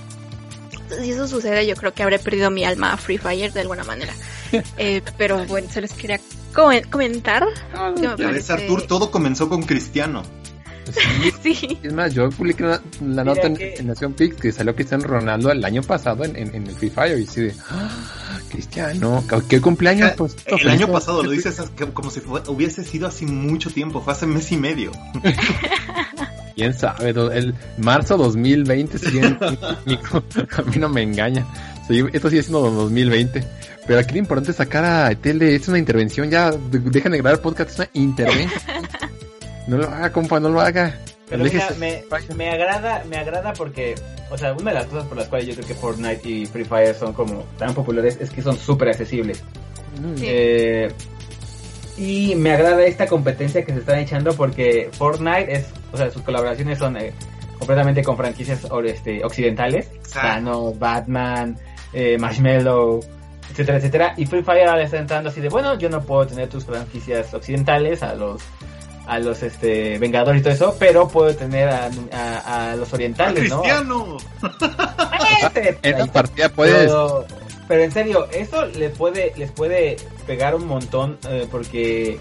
Si 1.02 1.10
eso 1.10 1.26
sucede, 1.26 1.66
yo 1.66 1.74
creo 1.74 1.92
que 1.92 2.02
habré 2.04 2.18
perdido 2.18 2.50
mi 2.50 2.64
alma 2.64 2.92
a 2.92 2.96
Free 2.96 3.18
Fire 3.18 3.52
de 3.52 3.60
alguna 3.60 3.84
manera. 3.84 4.12
Eh, 4.78 5.02
pero 5.18 5.44
bueno, 5.46 5.68
se 5.68 5.80
les 5.80 5.92
quería 5.92 6.20
comen- 6.54 6.88
comentar. 6.88 7.44
que 8.00 8.06
me 8.08 8.16
parece- 8.16 8.52
Artur, 8.52 8.82
todo 8.82 9.10
comenzó 9.10 9.48
con 9.48 9.62
Cristiano. 9.64 10.22
Sí. 11.42 11.78
Es 11.82 11.92
más, 11.92 12.12
yo 12.14 12.28
publiqué 12.30 12.64
una- 12.64 12.80
la 13.00 13.22
Mira 13.22 13.24
nota 13.24 13.46
en, 13.46 13.56
que- 13.56 13.74
en 13.74 13.86
Nación 13.86 14.12
Pix 14.14 14.36
que 14.36 14.52
salió 14.52 14.74
Cristiano 14.74 15.04
Ronaldo 15.06 15.50
el 15.52 15.64
año 15.64 15.82
pasado 15.82 16.24
en, 16.24 16.36
en, 16.36 16.54
en 16.54 16.66
el 16.66 16.74
Free 16.74 16.90
Fire 16.90 17.18
y 17.18 17.24
así 17.24 17.40
de, 17.42 17.54
"Ah, 17.70 18.38
Cristiano, 18.50 19.24
¿qué 19.48 19.60
cumpleaños? 19.60 20.12
Pues, 20.16 20.36
El 20.46 20.68
año 20.68 20.88
pasado 20.90 21.22
lo 21.22 21.30
dices 21.30 21.60
como 21.92 22.10
si 22.10 22.20
fue- 22.20 22.42
hubiese 22.48 22.84
sido 22.84 23.06
hace 23.08 23.26
mucho 23.26 23.70
tiempo, 23.70 24.00
fue 24.00 24.12
hace 24.12 24.26
mes 24.26 24.50
y 24.52 24.56
medio. 24.56 24.92
¿Quién 26.54 26.72
sabe? 26.72 27.10
El 27.10 27.54
marzo 27.78 28.16
2020 28.16 28.98
sigue 28.98 29.20
en- 29.26 29.38
Nico, 29.84 30.22
a 30.56 30.62
mí 30.62 30.76
no 30.78 30.88
me 30.88 31.02
engaña. 31.02 31.46
Sí, 31.86 32.02
esto 32.12 32.30
sigue 32.30 32.42
siendo 32.42 32.70
2020. 32.70 33.44
Pero 33.86 34.00
aquí 34.00 34.12
lo 34.14 34.18
importante 34.18 34.50
es 34.50 34.56
sacar 34.56 34.84
a 34.84 35.14
Tele, 35.14 35.54
es 35.54 35.68
una 35.68 35.78
intervención, 35.78 36.28
ya 36.30 36.50
de- 36.50 36.78
dejan 36.80 37.12
de 37.12 37.18
grabar 37.18 37.40
podcast, 37.40 37.70
es 37.70 37.78
una 37.78 37.88
intervención. 37.92 38.72
No 39.66 39.76
lo 39.78 39.88
haga, 39.88 40.10
compa, 40.12 40.38
no 40.40 40.48
lo 40.48 40.60
haga. 40.60 40.98
Pero 41.28 41.42
mira, 41.42 41.68
me, 41.78 42.04
me 42.36 42.50
agrada, 42.50 43.02
me 43.08 43.16
agrada 43.16 43.52
porque, 43.52 43.96
o 44.30 44.38
sea, 44.38 44.52
una 44.52 44.70
de 44.70 44.74
las 44.78 44.86
cosas 44.86 45.06
por 45.08 45.16
las 45.16 45.26
cuales 45.26 45.48
yo 45.48 45.54
creo 45.54 45.66
que 45.66 45.74
Fortnite 45.74 46.28
y 46.28 46.46
Free 46.46 46.64
Fire 46.64 46.94
son 46.94 47.12
como 47.12 47.42
tan 47.58 47.74
populares 47.74 48.16
es 48.20 48.30
que 48.30 48.42
son 48.42 48.56
súper 48.56 48.90
accesibles. 48.90 49.42
Sí. 50.16 50.24
Eh, 50.24 50.88
y 51.96 52.34
me 52.36 52.52
agrada 52.52 52.84
esta 52.84 53.06
competencia 53.06 53.64
que 53.64 53.72
se 53.72 53.80
están 53.80 53.98
echando 53.98 54.34
porque 54.34 54.90
Fortnite 54.92 55.52
es, 55.52 55.66
o 55.92 55.96
sea, 55.96 56.10
sus 56.10 56.22
colaboraciones 56.22 56.78
son 56.78 56.96
eh, 56.98 57.12
completamente 57.58 58.04
con 58.04 58.16
franquicias 58.16 58.64
or- 58.70 58.86
este, 58.86 59.24
occidentales. 59.24 59.88
Thanos, 60.12 60.78
Batman, 60.78 61.58
eh, 61.92 62.18
Marshmallow, 62.20 63.00
etcétera, 63.50 63.78
etcétera. 63.78 64.14
Y 64.16 64.26
Free 64.26 64.42
Fire 64.42 64.68
ahora 64.68 64.82
está 64.84 64.98
entrando 64.98 65.30
así 65.30 65.40
de, 65.40 65.48
bueno, 65.48 65.76
yo 65.78 65.88
no 65.88 66.02
puedo 66.02 66.24
tener 66.26 66.48
tus 66.48 66.64
franquicias 66.66 67.32
occidentales 67.34 68.02
a 68.04 68.14
los 68.14 68.42
a 69.06 69.18
los 69.18 69.42
este 69.42 69.98
Vengadores 69.98 70.40
y 70.40 70.44
todo 70.44 70.54
eso, 70.54 70.76
pero 70.78 71.08
puedo 71.08 71.34
tener 71.34 71.68
a, 71.68 71.90
a, 72.12 72.72
a 72.72 72.76
los 72.76 72.92
orientales, 72.92 73.48
¿no? 73.48 73.62
¡Cristiano! 73.62 74.16
en 75.82 75.98
la 75.98 76.06
partida 76.06 76.48
puedes. 76.48 76.86
Pero, 76.86 77.24
pero, 77.68 77.82
en 77.82 77.92
serio, 77.92 78.28
eso 78.32 78.66
les 78.66 78.96
puede, 78.96 79.32
les 79.36 79.50
puede 79.50 79.96
pegar 80.26 80.54
un 80.54 80.66
montón 80.66 81.18
eh, 81.28 81.46
porque, 81.50 82.18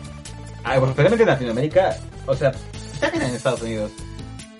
ah, 0.64 0.76
especialmente 0.76 1.24
en 1.24 1.30
Latinoamérica, 1.30 1.98
o 2.26 2.36
sea, 2.36 2.52
también 3.00 3.24
en 3.24 3.36
Estados 3.36 3.62
Unidos. 3.62 3.92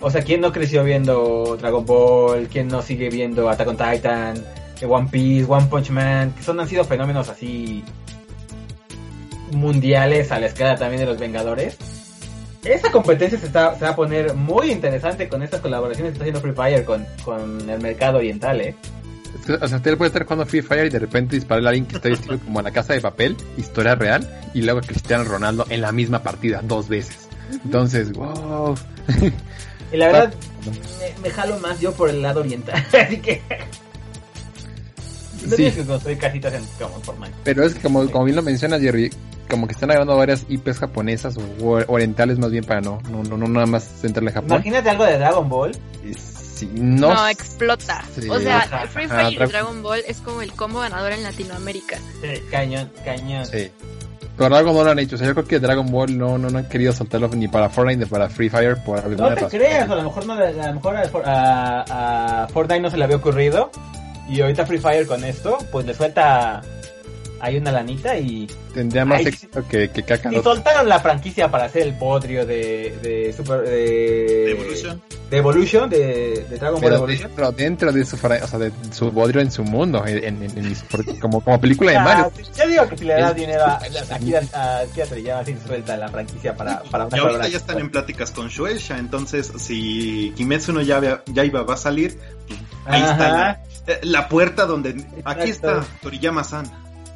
O 0.00 0.10
sea, 0.10 0.22
¿quién 0.22 0.40
no 0.40 0.52
creció 0.52 0.84
viendo 0.84 1.56
Dragon 1.58 1.84
Ball? 1.86 2.48
¿Quién 2.48 2.68
no 2.68 2.82
sigue 2.82 3.08
viendo 3.08 3.48
Attack 3.48 3.68
on 3.68 3.76
Titan? 3.76 4.44
One 4.86 5.08
Piece, 5.10 5.46
One 5.48 5.66
Punch 5.66 5.90
Man, 5.90 6.32
que 6.36 6.42
son 6.42 6.60
han 6.60 6.68
sido 6.68 6.84
fenómenos 6.84 7.28
así 7.28 7.82
mundiales 9.52 10.32
a 10.32 10.40
la 10.40 10.46
escala 10.46 10.76
también 10.76 11.00
de 11.00 11.06
los 11.06 11.18
Vengadores. 11.18 11.78
Esta 12.66 12.90
competencia 12.90 13.38
se, 13.38 13.46
está, 13.46 13.74
se 13.76 13.84
va 13.84 13.90
a 13.90 13.96
poner 13.96 14.34
muy 14.34 14.70
interesante 14.70 15.28
con 15.28 15.42
estas 15.42 15.60
colaboraciones 15.60 16.12
que 16.12 16.14
está 16.14 16.24
haciendo 16.24 16.40
Free 16.40 16.52
Fire 16.52 16.84
con, 16.84 17.06
con 17.24 17.68
el 17.68 17.80
mercado 17.80 18.18
oriental, 18.18 18.60
¿eh? 18.60 18.74
O 19.60 19.68
sea, 19.68 19.76
usted 19.76 19.96
puede 19.96 20.08
estar 20.08 20.24
jugando 20.24 20.46
Free 20.46 20.62
Fire 20.62 20.86
y 20.86 20.90
de 20.90 20.98
repente 20.98 21.36
disparar 21.36 21.64
a 21.66 21.68
alguien 21.68 21.86
que 21.86 21.96
está 21.96 22.08
vestido 22.08 22.38
como 22.40 22.58
a 22.58 22.62
la 22.62 22.72
casa 22.72 22.94
de 22.94 23.00
papel, 23.00 23.36
historia 23.56 23.94
real, 23.94 24.28
y 24.54 24.62
luego 24.62 24.80
Cristiano 24.80 25.24
Ronaldo 25.24 25.66
en 25.68 25.82
la 25.82 25.92
misma 25.92 26.22
partida, 26.22 26.60
dos 26.62 26.88
veces. 26.88 27.28
Entonces, 27.64 28.12
wow. 28.12 28.74
Y 29.92 29.96
la 29.96 30.06
verdad, 30.06 30.34
me, 31.00 31.22
me 31.22 31.30
jalo 31.30 31.58
más 31.60 31.80
yo 31.80 31.92
por 31.92 32.10
el 32.10 32.22
lado 32.22 32.40
oriental, 32.40 32.84
así 32.92 33.18
que... 33.18 33.42
No 35.46 35.56
sí. 35.56 35.70
que 35.70 35.84
construir 35.84 36.18
casitas 36.18 36.54
en 36.54 36.64
como 36.78 37.00
Fortnite. 37.00 37.34
Pero 37.44 37.64
es 37.64 37.74
que 37.74 37.80
como, 37.80 38.10
como 38.10 38.24
bien 38.24 38.36
lo 38.36 38.42
mencionas, 38.42 38.80
Jerry, 38.80 39.10
como 39.48 39.66
que 39.66 39.72
están 39.72 39.90
agarrando 39.90 40.16
varias 40.16 40.44
IPs 40.48 40.78
japonesas 40.78 41.36
o 41.36 41.82
orientales 41.88 42.38
más 42.38 42.50
bien 42.50 42.64
para 42.64 42.80
no, 42.80 43.00
no, 43.10 43.22
no, 43.22 43.36
no 43.36 43.48
nada 43.48 43.66
más 43.66 43.84
centrarle 44.00 44.30
a 44.30 44.34
Japón. 44.34 44.52
Imagínate 44.52 44.90
algo 44.90 45.04
de 45.04 45.18
Dragon 45.18 45.48
Ball. 45.48 45.72
Sí, 46.56 46.70
no, 46.72 47.12
no 47.12 47.28
explota. 47.28 48.02
Sí. 48.18 48.28
O 48.30 48.38
sea, 48.38 48.62
Free 48.88 49.08
Fire 49.08 49.32
y 49.32 49.36
Dragon 49.36 49.82
Ball 49.82 50.02
es 50.06 50.18
como 50.18 50.40
el 50.40 50.52
combo 50.52 50.80
ganador 50.80 51.12
en 51.12 51.22
Latinoamérica. 51.22 51.98
Sí, 52.22 52.40
cañón, 52.50 52.90
cañón. 53.04 53.44
Sí. 53.44 53.70
Pero 54.36 54.54
algo 54.54 54.72
no 54.72 54.84
lo 54.84 54.90
han 54.90 54.98
hecho. 54.98 55.16
O 55.16 55.18
sea, 55.18 55.26
yo 55.26 55.34
creo 55.34 55.46
que 55.46 55.58
Dragon 55.58 55.90
Ball 55.90 56.16
no, 56.16 56.36
no, 56.38 56.50
no 56.50 56.58
han 56.58 56.68
querido 56.68 56.92
soltarlo 56.92 57.28
ni 57.28 57.48
para 57.48 57.68
Fortnite 57.70 58.04
ni 58.04 58.06
para 58.06 58.28
Free 58.28 58.48
Fire 58.48 58.76
por 58.84 58.98
alguna 58.98 59.16
No 59.16 59.34
te 59.34 59.34
razón. 59.34 59.50
creas, 59.50 59.90
a 59.90 59.94
lo 59.94 60.02
mejor, 60.02 60.26
no, 60.26 60.32
a, 60.34 60.50
lo 60.50 60.74
mejor 60.74 60.96
a, 61.24 62.42
a, 62.42 62.48
Fortnite 62.48 62.80
no 62.80 62.90
se 62.90 62.98
le 62.98 63.04
había 63.04 63.16
ocurrido. 63.16 63.70
Y 64.28 64.40
ahorita 64.40 64.66
Free 64.66 64.78
Fire 64.78 65.06
con 65.06 65.24
esto, 65.24 65.58
pues 65.70 65.86
le 65.86 65.94
suelta 65.94 66.62
hay 67.40 67.58
una 67.58 67.70
lanita 67.70 68.16
y... 68.18 68.46
Tendría 68.72 69.04
más 69.04 69.20
Ay, 69.20 69.26
éxito 69.26 69.66
que, 69.68 69.90
que 69.90 70.02
Kakarot. 70.02 70.40
Y 70.40 70.42
soltaron 70.42 70.88
la 70.88 71.00
franquicia 71.00 71.50
para 71.50 71.64
hacer 71.64 71.82
el 71.82 71.94
podrio 71.98 72.46
de... 72.46 72.98
De, 73.02 73.32
super, 73.32 73.60
de, 73.60 73.70
de 73.70 74.50
Evolution. 74.52 75.02
De 75.30 75.36
Evolution, 75.36 75.90
de, 75.90 76.46
de 76.48 76.58
Dragon 76.58 76.80
Ball 76.80 76.82
Pero 76.82 76.96
Evolution. 76.96 77.28
Dentro, 77.28 77.52
dentro 77.52 77.92
de 77.92 78.04
su, 78.04 78.16
o 78.16 78.18
sea, 78.18 78.58
de 78.58 78.72
su 78.90 79.10
bodrio 79.10 79.40
en 79.40 79.50
su 79.50 79.64
mundo, 79.64 80.04
en, 80.06 80.42
en, 80.42 80.42
en, 80.42 80.76
como, 81.20 81.40
como 81.42 81.60
película 81.60 81.92
de 81.92 82.00
Mario. 82.00 82.32
Ah, 82.34 82.42
yo 82.56 82.68
digo 82.68 82.88
que 82.88 82.96
si 82.98 83.04
le 83.04 83.14
das 83.14 83.34
dinero 83.34 83.64
a, 83.64 83.80
aquí 84.10 84.34
a, 84.34 84.40
a, 84.52 84.78
a 84.80 85.18
ya 85.18 85.38
así 85.40 85.56
suelta 85.66 85.96
la 85.96 86.08
franquicia 86.08 86.56
para, 86.56 86.82
para 86.84 87.06
una 87.06 87.16
Y 87.16 87.20
ahorita 87.20 87.48
ya 87.48 87.56
están 87.58 87.78
en 87.78 87.90
pláticas 87.90 88.30
con 88.30 88.48
Shueisha, 88.48 88.98
entonces 88.98 89.52
si 89.58 90.32
Kimetsu 90.36 90.72
no 90.72 90.80
ya, 90.80 91.22
ya 91.26 91.44
iba 91.44 91.62
va 91.62 91.74
a 91.74 91.78
salir, 91.78 92.18
pues, 92.46 92.60
ahí 92.86 93.02
Ajá. 93.02 93.12
está 93.12 93.62
la, 93.86 93.98
la, 94.02 94.28
puerta 94.28 94.66
donde... 94.66 94.90
Exacto. 94.90 95.22
Aquí 95.24 95.50
está 95.50 95.84
Toriyama-san. 96.02 96.70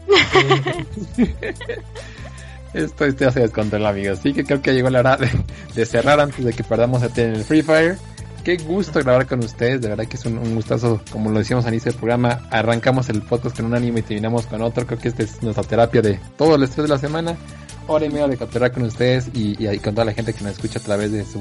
Esto, 2.73 3.05
esto 3.05 3.25
ya 3.25 3.33
se 3.33 3.41
descontrola, 3.41 3.89
amigos. 3.89 4.21
Así 4.21 4.33
que 4.33 4.45
creo 4.45 4.63
que 4.63 4.73
llegó 4.73 4.91
la 4.91 5.01
hora 5.01 5.17
de, 5.17 5.29
de 5.75 5.87
cerrar 5.87 6.21
antes 6.21 6.45
de 6.45 6.53
que 6.53 6.63
perdamos 6.63 7.03
a 7.03 7.09
tener 7.09 7.35
el 7.35 7.45
Free 7.45 7.63
Fire. 7.63 7.99
Qué 8.45 8.57
gusto 8.57 9.01
grabar 9.01 9.27
con 9.27 9.41
ustedes, 9.41 9.83
de 9.83 9.89
verdad 9.89 10.07
que 10.07 10.17
es 10.17 10.25
un, 10.25 10.39
un, 10.39 10.55
gustazo, 10.55 11.03
como 11.11 11.31
lo 11.31 11.41
decíamos 11.41 11.67
al 11.67 11.75
inicio 11.75 11.91
del 11.93 11.99
programa, 11.99 12.49
arrancamos 12.51 13.11
el 13.11 13.21
podcast 13.21 13.57
con 13.57 13.67
un 13.67 13.75
anime 13.75 14.01
y 14.01 14.03
terminamos 14.03 14.47
con 14.47 14.63
otro, 14.63 14.87
creo 14.87 14.99
que 14.99 15.09
esta 15.09 15.25
es 15.25 15.43
nuestra 15.43 15.63
terapia 15.63 16.01
de 16.01 16.19
todo 16.39 16.55
el 16.55 16.63
estrés 16.63 16.85
de 16.85 16.89
la 16.89 16.99
semana, 16.99 17.37
hora 17.87 18.07
y 18.07 18.09
media 18.09 18.29
de 18.29 18.39
capturar 18.39 18.73
con 18.73 18.85
ustedes 18.85 19.29
y, 19.35 19.63
y, 19.63 19.79
con 19.81 19.95
toda 19.95 20.07
la 20.07 20.15
gente 20.15 20.33
que 20.33 20.43
nos 20.43 20.53
escucha 20.53 20.79
a 20.79 20.83
través 20.83 21.13
de 21.13 21.23
su 21.27 21.39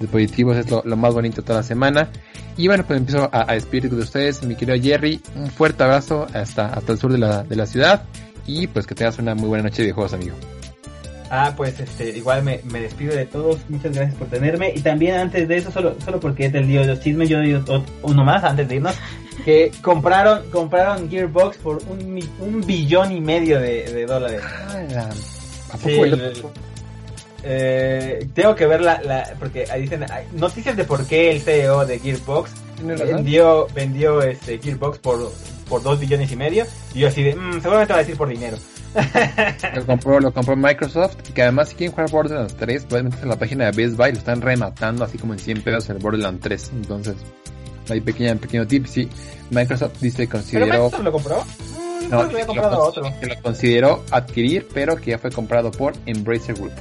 dispositivos, 0.00 0.56
es 0.56 0.70
lo, 0.70 0.82
lo 0.84 0.96
más 0.96 1.12
bonito 1.14 1.42
toda 1.42 1.60
la 1.60 1.62
semana. 1.62 2.08
Y 2.56 2.68
bueno, 2.68 2.84
pues 2.86 2.98
empiezo 2.98 3.28
a, 3.32 3.50
a 3.50 3.54
despedir 3.54 3.90
de 3.90 4.02
ustedes, 4.02 4.42
mi 4.42 4.54
querido 4.54 4.80
Jerry, 4.80 5.20
un 5.36 5.50
fuerte 5.50 5.82
abrazo 5.82 6.26
hasta, 6.32 6.66
hasta 6.66 6.92
el 6.92 6.98
sur 6.98 7.12
de 7.12 7.18
la, 7.18 7.42
de 7.42 7.56
la 7.56 7.66
ciudad 7.66 8.04
y 8.46 8.66
pues 8.66 8.86
que 8.86 8.94
tengas 8.94 9.18
una 9.18 9.34
muy 9.34 9.48
buena 9.48 9.64
noche 9.64 9.82
de 9.82 9.92
juegos, 9.92 10.12
amigo. 10.12 10.36
Ah, 11.30 11.52
pues 11.56 11.80
este, 11.80 12.16
igual 12.16 12.44
me, 12.44 12.60
me, 12.64 12.80
despido 12.80 13.14
de 13.14 13.26
todos, 13.26 13.58
muchas 13.68 13.92
gracias 13.92 14.16
por 14.16 14.28
tenerme. 14.28 14.72
Y 14.74 14.80
también 14.80 15.16
antes 15.16 15.48
de 15.48 15.56
eso, 15.56 15.70
solo, 15.70 15.96
solo 16.04 16.20
porque 16.20 16.46
es 16.46 16.52
del 16.52 16.68
día 16.68 16.82
de 16.82 16.86
los 16.86 17.00
chismes, 17.00 17.28
yo 17.28 17.38
doy 17.38 17.82
uno 18.02 18.24
más 18.24 18.44
antes 18.44 18.68
de 18.68 18.76
irnos, 18.76 18.94
que 19.44 19.72
compraron, 19.82 20.48
compraron 20.50 21.10
Gearbox 21.10 21.56
por 21.58 21.82
un, 21.88 22.20
un 22.40 22.60
billón 22.66 23.10
y 23.10 23.20
medio 23.20 23.58
de, 23.58 23.84
de 23.84 24.06
dólares. 24.06 24.42
Ah, 24.44 25.08
¿A 25.70 25.76
poco 25.76 25.88
sí, 25.88 26.00
el, 26.00 26.20
el, 26.20 26.42
eh, 27.44 28.26
tengo 28.34 28.54
que 28.54 28.66
ver 28.66 28.80
la, 28.80 29.00
la 29.02 29.34
porque 29.38 29.66
ahí 29.70 29.82
dicen 29.82 30.04
hay 30.10 30.26
noticias 30.32 30.76
de 30.76 30.84
por 30.84 31.06
qué 31.06 31.30
el 31.30 31.40
CEO 31.40 31.84
de 31.84 31.98
Gearbox 31.98 32.50
vendió, 32.82 33.66
vendió 33.74 34.22
este 34.22 34.58
Gearbox 34.58 34.98
por, 34.98 35.32
por 35.68 35.82
dos 35.82 36.00
billones 36.00 36.30
y 36.32 36.36
medio. 36.36 36.64
Y 36.94 37.00
yo 37.00 37.08
así 37.08 37.22
de, 37.22 37.34
mmm, 37.34 37.60
seguramente 37.60 37.92
va 37.92 37.98
a 37.98 38.02
decir 38.02 38.16
por 38.16 38.28
dinero. 38.28 38.56
lo 39.74 39.86
compró, 39.86 40.20
lo 40.20 40.32
compró 40.32 40.56
Microsoft, 40.56 41.16
que 41.34 41.42
además 41.42 41.70
si 41.70 41.74
quieren 41.74 41.92
jugar 41.92 42.10
Borderlands 42.10 42.54
3, 42.56 42.84
pueden 42.84 43.06
meterse 43.06 43.24
en 43.24 43.28
la 43.28 43.38
página 43.38 43.70
de 43.70 43.72
Best 43.72 43.96
Buy, 43.96 44.12
lo 44.12 44.18
están 44.18 44.40
rematando 44.40 45.04
así 45.04 45.18
como 45.18 45.32
en 45.32 45.40
100 45.40 45.62
pesos 45.62 45.90
el 45.90 45.98
Borderlands 45.98 46.40
3. 46.40 46.70
Entonces, 46.74 47.16
hay 47.88 48.00
pequeña, 48.00 48.34
pequeño 48.36 48.66
tip, 48.66 48.86
sí. 48.86 49.08
Microsoft 49.50 50.00
dice 50.00 50.24
que 50.24 50.28
consideró... 50.28 50.66
¿Pero 50.66 50.82
Microsoft 50.84 51.04
lo 51.04 51.12
compró? 51.12 51.44
Mm, 51.44 52.10
no, 52.10 52.28
que, 52.28 52.44
lo, 52.54 52.82
otro. 52.82 53.12
que 53.20 53.26
lo 53.26 53.42
consideró 53.42 54.04
adquirir, 54.10 54.68
pero 54.72 54.96
que 54.96 55.10
ya 55.10 55.18
fue 55.18 55.30
comprado 55.30 55.70
por 55.72 55.94
Embracer 56.06 56.54
Group. 56.54 56.72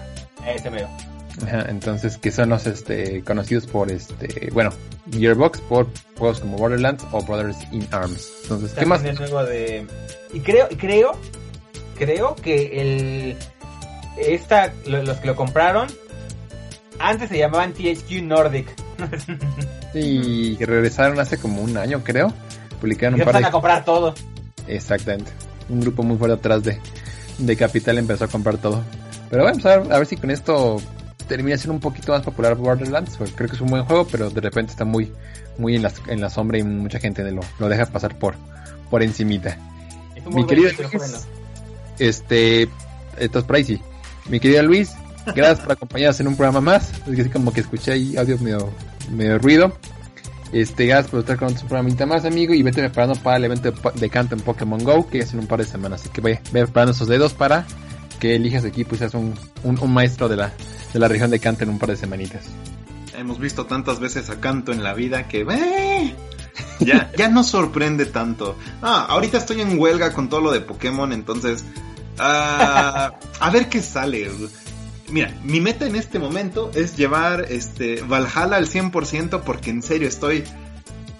Ese 0.46 0.70
medio. 0.70 0.88
Ajá, 1.42 1.66
entonces, 1.68 2.18
que 2.18 2.32
son 2.32 2.50
los 2.50 2.68
este, 2.68 3.24
conocidos 3.24 3.66
por 3.66 3.92
este, 3.92 4.50
bueno, 4.52 4.72
Gearbox 5.12 5.60
por 5.62 5.88
juegos 6.18 6.40
como 6.40 6.58
Borderlands 6.58 7.04
o 7.12 7.24
Brothers 7.24 7.58
in 7.72 7.88
Arms. 7.92 8.32
Entonces, 8.44 8.74
¿qué 8.74 8.86
más? 8.86 9.02
De... 9.02 9.88
Y 10.32 10.40
creo, 10.42 10.68
creo, 10.78 11.14
creo 11.98 12.36
que 12.36 12.82
el 12.82 13.38
esta 14.18 14.72
los 14.86 15.18
que 15.18 15.28
lo 15.28 15.36
compraron 15.36 15.88
antes 17.00 17.30
se 17.30 17.38
llamaban 17.40 17.74
THQ 17.74 18.22
Nordic. 18.24 18.68
sí, 19.94 20.56
regresaron 20.60 21.20
hace 21.20 21.38
como 21.38 21.62
un 21.62 21.78
año, 21.78 22.04
creo. 22.04 22.32
Publicaron 22.80 23.20
un 23.20 23.26
par 23.26 23.40
de... 23.40 23.46
a 23.46 23.52
comprar 23.52 23.84
todo. 23.84 24.14
Exactamente. 24.68 25.32
Un 25.70 25.82
grupo 25.82 26.04
muy 26.04 26.18
fuerte 26.18 26.36
atrás 26.36 26.64
de, 26.64 26.80
de 27.40 27.56
Capital 27.58 27.98
empezó 27.98 28.26
a 28.26 28.28
comprar 28.28 28.58
todo. 28.58 28.84
Pero 29.30 29.44
vamos 29.44 29.66
a 29.66 29.78
ver, 29.78 29.94
a 29.94 29.98
ver 29.98 30.08
si 30.08 30.18
con 30.18 30.32
esto 30.32 30.82
termina 31.28 31.58
siendo 31.58 31.74
un 31.74 31.80
poquito 31.80 32.12
más 32.12 32.22
popular 32.22 32.56
Borderlands, 32.56 33.18
porque 33.18 33.34
creo 33.34 33.50
que 33.50 33.56
es 33.56 33.62
un 33.62 33.70
buen 33.70 33.84
juego, 33.86 34.06
pero 34.06 34.30
de 34.30 34.42
repente 34.42 34.72
está 34.72 34.86
muy, 34.86 35.12
muy 35.58 35.76
en 35.76 35.84
la, 35.84 35.92
en 36.08 36.22
la 36.22 36.30
sombra 36.30 36.58
y 36.58 36.64
mucha 36.64 37.00
gente 37.00 37.24
lo, 37.32 37.42
lo 37.60 37.70
deja 37.70 37.86
pasar 37.86 38.18
por, 38.18 38.36
por 38.90 39.02
encimita. 39.04 39.58
Mi 40.30 40.46
querido 40.46 40.70
Luis, 40.78 41.28
este, 42.00 42.70
esto 43.18 43.40
es 43.40 43.46
pricey. 43.46 43.82
Mi 44.30 44.40
querido 44.40 44.64
Luis, 44.64 44.92
gracias 45.26 45.60
por 45.60 45.74
acompañarnos 45.74 46.20
en 46.20 46.28
un 46.28 46.36
programa 46.36 46.62
más. 46.62 46.92
Es 47.08 47.16
que 47.16 47.22
así 47.22 47.30
como 47.30 47.52
que 47.52 47.62
escuché 47.62 47.92
ahí 47.92 48.16
audio 48.16 48.38
medio, 48.40 48.70
medio 49.12 49.40
ruido. 49.40 49.78
Este, 50.54 50.86
gracias 50.86 51.10
por 51.10 51.22
estar 51.22 51.38
con 51.38 51.48
otro 51.50 51.68
programita 51.68 52.06
más, 52.06 52.26
amigo, 52.26 52.54
y 52.54 52.62
vete 52.62 52.80
preparando 52.80 53.16
para 53.16 53.38
el 53.38 53.46
evento 53.46 53.72
de, 53.72 53.92
de 54.00 54.10
canto 54.10 54.36
en 54.36 54.42
Pokémon 54.42 54.84
Go, 54.84 55.10
que 55.10 55.20
es 55.20 55.34
en 55.34 55.40
un 55.40 55.48
par 55.48 55.60
de 55.60 55.66
semanas. 55.66 56.02
Así 56.02 56.10
que 56.10 56.22
ve, 56.22 56.40
ve 56.52 56.64
preparando 56.64 56.92
esos 56.92 57.08
dedos 57.08 57.34
para 57.34 57.66
que 58.24 58.36
elijas 58.38 58.64
equipo 58.64 58.96
y 58.96 58.98
seas 59.00 59.16
un, 59.16 59.34
un, 59.66 59.94
maestro 59.94 60.30
de 60.30 60.38
la, 60.38 60.54
de 60.94 60.98
la 60.98 61.10
región 61.10 61.30
de 61.30 61.40
Canto 61.40 61.66
en 61.66 61.72
un 61.72 61.78
par 61.78 61.90
de 61.90 61.98
semanitas. 61.98 62.46
Hemos 63.18 63.38
visto 63.38 63.66
tantas 63.66 64.00
veces 64.00 64.30
a 64.30 64.40
Canto 64.40 64.72
en 64.72 64.82
la 64.82 64.94
vida 64.94 65.28
que 65.28 65.46
ya, 66.80 67.12
ya 67.18 67.28
no 67.28 67.44
sorprende 67.44 68.06
tanto. 68.06 68.56
Ah, 68.82 69.08
ahorita 69.10 69.40
estoy 69.40 69.60
en 69.60 69.78
huelga 69.78 70.14
con 70.14 70.30
todo 70.30 70.40
lo 70.40 70.52
de 70.54 70.62
Pokémon, 70.62 71.12
entonces 71.12 71.66
uh, 72.18 72.22
a 72.22 73.50
ver 73.52 73.68
qué 73.68 73.82
sale. 73.82 74.32
Mira, 75.10 75.38
mi 75.44 75.60
meta 75.60 75.86
en 75.86 75.98
este 75.98 76.18
momento 76.18 76.72
es 76.74 76.96
llevar 76.96 77.48
este 77.50 78.04
Valhalla 78.04 78.56
al 78.56 78.68
100% 78.68 79.42
porque 79.42 79.70
en 79.70 79.82
serio 79.82 80.08
estoy 80.08 80.46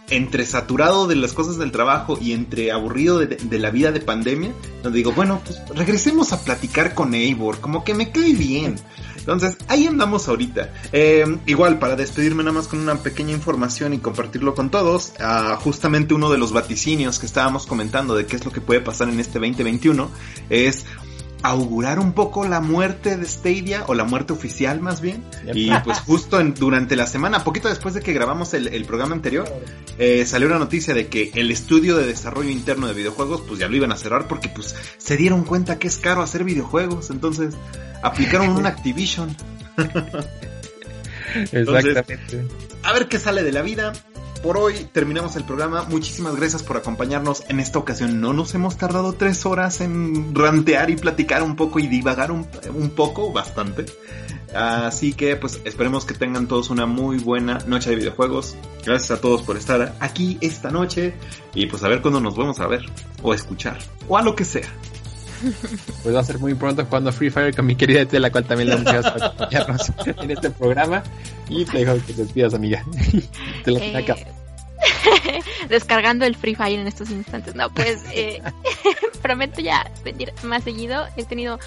entre 0.10 0.46
saturado 0.46 1.08
de 1.08 1.16
las 1.16 1.34
cosas 1.34 1.58
del 1.58 1.72
trabajo 1.72 2.18
y 2.20 2.34
entre 2.34 2.72
aburrido 2.72 3.20
de, 3.20 3.60
la 3.60 3.72
vida 3.72 3.92
de 3.92 4.00
pandemia, 4.00 4.52
donde 4.82 4.98
digo, 4.98 5.14
bueno, 5.14 5.42
pues 5.46 5.62
regresemos 5.76 6.34
a 6.34 6.44
platicar 6.44 6.94
con 6.94 7.14
Eivor, 7.14 7.60
como 7.60 7.84
que 7.84 7.94
me 7.94 8.12
cae 8.12 8.34
bien. 8.34 8.76
Entonces, 9.18 9.56
ahí 9.70 9.88
andamos 9.88 10.28
ahorita. 10.28 10.74
Eh, 10.92 11.38
igual, 11.46 11.80
para 11.80 11.96
despedirme 11.96 12.44
nada 12.44 12.58
más 12.58 12.68
con 12.68 12.80
una 12.80 12.96
pequeña 12.96 13.32
información 13.32 13.94
y 13.94 14.00
compartirlo 14.00 14.54
con 14.54 14.70
todos, 14.70 15.14
uh, 15.20 15.56
justamente 15.62 16.14
uno 16.14 16.30
de 16.30 16.38
los 16.38 16.52
vaticinios 16.52 17.20
que 17.20 17.26
estábamos 17.26 17.66
comentando 17.66 18.16
de 18.16 18.26
qué 18.26 18.36
es 18.36 18.44
lo 18.44 18.52
que 18.52 18.60
puede 18.60 18.82
pasar 18.82 19.08
en 19.08 19.22
este 19.22 19.40
2021 19.40 20.10
es 20.50 20.86
augurar 21.44 22.00
un 22.00 22.14
poco 22.14 22.48
la 22.48 22.62
muerte 22.62 23.18
de 23.18 23.26
Stadia, 23.26 23.84
o 23.88 23.94
la 23.94 24.06
muerte 24.06 24.34
oficial 24.34 24.80
más 24.80 25.02
bien. 25.02 25.24
Y 25.54 25.70
pues 25.84 26.00
justo 26.00 26.40
en, 26.40 26.54
durante 26.54 26.96
la 26.96 27.06
semana, 27.06 27.44
poquito 27.44 27.68
después 27.68 27.94
de 27.94 28.02
que 28.02 28.14
grabamos 28.14 28.54
el, 28.54 28.86
programa 28.86 29.14
anterior, 29.14 29.48
eh, 29.98 30.26
salió 30.26 30.48
la 30.50 30.58
noticia 30.58 30.94
de 30.94 31.08
que 31.08 31.32
el 31.36 31.52
estudio 31.52 31.98
de 31.98 32.08
desarrollo 32.08 32.50
interno 32.50 32.88
de 32.88 32.94
videojuegos, 32.94 33.42
pues 33.42 33.60
ya 33.60 33.68
lo 33.68 33.76
iban 33.76 33.92
a 33.92 33.98
cerrar 33.98 34.28
porque 34.28 34.50
pues 34.50 34.76
se 34.98 35.18
dieron 35.18 35.44
cuenta 35.44 35.78
que 35.78 35.88
es 35.88 35.98
caro 35.98 36.22
hacer 36.22 36.44
videojuegos, 36.44 37.10
entonces 37.10 37.54
aplicaron 38.02 38.50
un 38.50 38.66
Activision. 38.74 39.36
Exactamente. 41.52 42.48
a 42.84 42.94
ver 42.94 43.08
qué 43.08 43.20
sale 43.20 43.44
de 43.44 43.52
la 43.52 43.62
vida 43.62 43.94
por 44.44 44.58
hoy 44.58 44.90
terminamos 44.92 45.38
el 45.38 45.46
programa. 45.46 45.86
Muchísimas 45.90 46.36
gracias 46.36 46.62
por 46.62 46.76
acompañarnos 46.76 47.46
en 47.48 47.62
esta 47.62 47.80
ocasión. 47.80 48.20
No 48.20 48.34
nos 48.34 48.54
hemos 48.54 48.78
tardado 48.78 49.14
tres 49.14 49.46
horas 49.46 49.80
en 49.80 50.36
rantear 50.36 50.90
y 50.90 50.98
platicar 50.98 51.42
un 51.42 51.56
poco 51.56 51.80
y 51.80 51.88
divagar 51.88 52.30
un, 52.30 52.46
poco, 52.94 53.32
bastante. 53.32 53.86
Así 54.54 55.14
que 55.14 55.38
pues 55.38 55.62
esperemos 55.64 56.06
que 56.06 56.14
tengan 56.14 56.48
todos 56.48 56.70
una 56.70 56.86
muy 56.86 57.18
buena 57.20 57.60
noche 57.68 57.92
de 57.92 57.96
videojuegos. 57.96 58.58
Gracias 58.86 59.12
a 59.18 59.22
todos 59.22 59.44
por 59.44 59.56
estar 59.56 59.96
aquí 60.02 60.38
esta 60.42 60.70
noche 60.70 61.16
y 61.56 61.66
pues 61.68 61.82
a 61.84 61.88
ver 61.88 62.02
cuándo 62.02 62.20
nos 62.20 62.36
vamos 62.36 62.60
a 62.60 62.68
ver 62.68 62.86
o 63.24 63.34
escuchar 63.34 63.80
o 64.10 64.18
a 64.18 64.22
lo 64.22 64.36
que 64.36 64.44
sea. 64.44 64.68
Pues 66.04 66.16
va 66.16 66.20
a 66.20 66.24
ser 66.24 66.40
muy 66.40 66.54
pronto 66.56 66.86
jugando 66.86 67.12
Free 67.12 67.30
Fire 67.30 67.56
con 67.56 67.66
mi 67.66 67.76
querida 67.76 68.06
T, 68.06 68.20
la 68.20 68.32
cual 68.32 68.46
también 68.46 68.70
la 68.70 68.78
muchas 68.78 69.04
para 69.12 69.26
acompañarnos 69.28 69.92
en 70.06 70.32
este 70.32 70.50
programa. 70.52 71.04
Y 71.50 71.66
te 71.66 71.80
dejo 71.80 71.96
que 72.06 72.14
te 72.14 72.24
despidas, 72.24 72.54
amiga. 72.54 72.84
te 73.64 73.72
lo 73.72 73.80
eh... 73.80 73.98
acá. 73.98 74.16
Descargando 75.70 76.26
el 76.26 76.36
Free 76.36 76.56
Fire 76.56 76.80
en 76.80 76.88
estos 76.88 77.10
instantes. 77.10 77.56
No, 77.56 77.70
pues 77.74 78.04
eh, 78.14 78.42
prometo 79.22 79.62
ya 79.62 79.90
venir 80.04 80.34
más 80.44 80.64
seguido. 80.64 81.06
He 81.18 81.24
tenido 81.24 81.60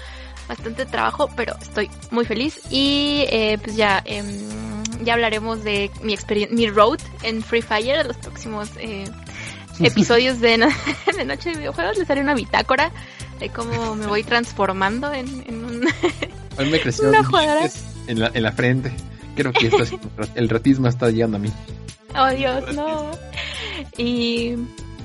bastante 0.47 0.85
trabajo, 0.85 1.29
pero 1.35 1.55
estoy 1.61 1.89
muy 2.11 2.25
feliz. 2.25 2.59
Y 2.69 3.25
eh, 3.29 3.57
pues 3.61 3.75
ya, 3.75 4.01
eh, 4.05 4.23
ya 5.03 5.13
hablaremos 5.13 5.63
de 5.63 5.91
mi 6.01 6.13
experiencia, 6.13 6.55
mi 6.55 6.69
road 6.69 6.99
en 7.23 7.41
Free 7.41 7.61
Fire, 7.61 8.05
los 8.05 8.17
próximos 8.17 8.69
eh, 8.77 9.05
episodios 9.79 10.39
de, 10.39 10.57
de 11.17 11.25
Noche 11.25 11.51
de 11.51 11.57
Videojuegos. 11.57 11.97
Les 11.97 12.09
haré 12.09 12.21
una 12.21 12.33
bitácora 12.35 12.91
de 13.39 13.49
cómo 13.49 13.95
me 13.95 14.07
voy 14.07 14.23
transformando 14.23 15.13
en, 15.13 15.27
en 15.47 15.65
un... 15.65 15.87
A 16.57 16.61
mí 16.63 16.69
me 16.69 16.79
creció 16.79 17.11
en 18.07 18.19
la, 18.19 18.31
en 18.33 18.43
la 18.43 18.51
frente. 18.51 18.91
Creo 19.35 19.53
que 19.53 19.67
esto 19.67 19.83
es, 19.83 19.91
el 20.35 20.49
ratismo 20.49 20.87
está 20.87 21.09
llegando 21.09 21.37
a 21.37 21.39
mí. 21.39 21.51
Oh 22.17 22.29
Dios, 22.29 22.73
no. 22.73 23.11
Y 23.97 24.55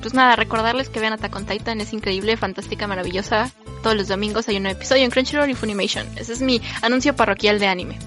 pues 0.01 0.15
nada, 0.15 0.35
recordarles 0.37 0.89
que 0.89 1.01
vean 1.01 1.13
Attack 1.13 1.37
on 1.37 1.45
Titan, 1.45 1.81
es 1.81 1.93
increíble, 1.93 2.37
fantástica, 2.37 2.87
maravillosa. 2.87 3.53
Todos 3.83 3.97
los 3.97 4.09
domingos 4.09 4.49
hay 4.49 4.57
un 4.57 4.67
episodio 4.67 5.05
en 5.05 5.11
Crunchyroll 5.11 5.51
y 5.51 5.55
Funimation. 5.55 6.07
Ese 6.17 6.33
es 6.33 6.41
mi 6.41 6.61
anuncio 6.81 7.15
parroquial 7.15 7.59
de 7.59 7.67
anime. 7.67 7.99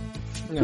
No. 0.49 0.61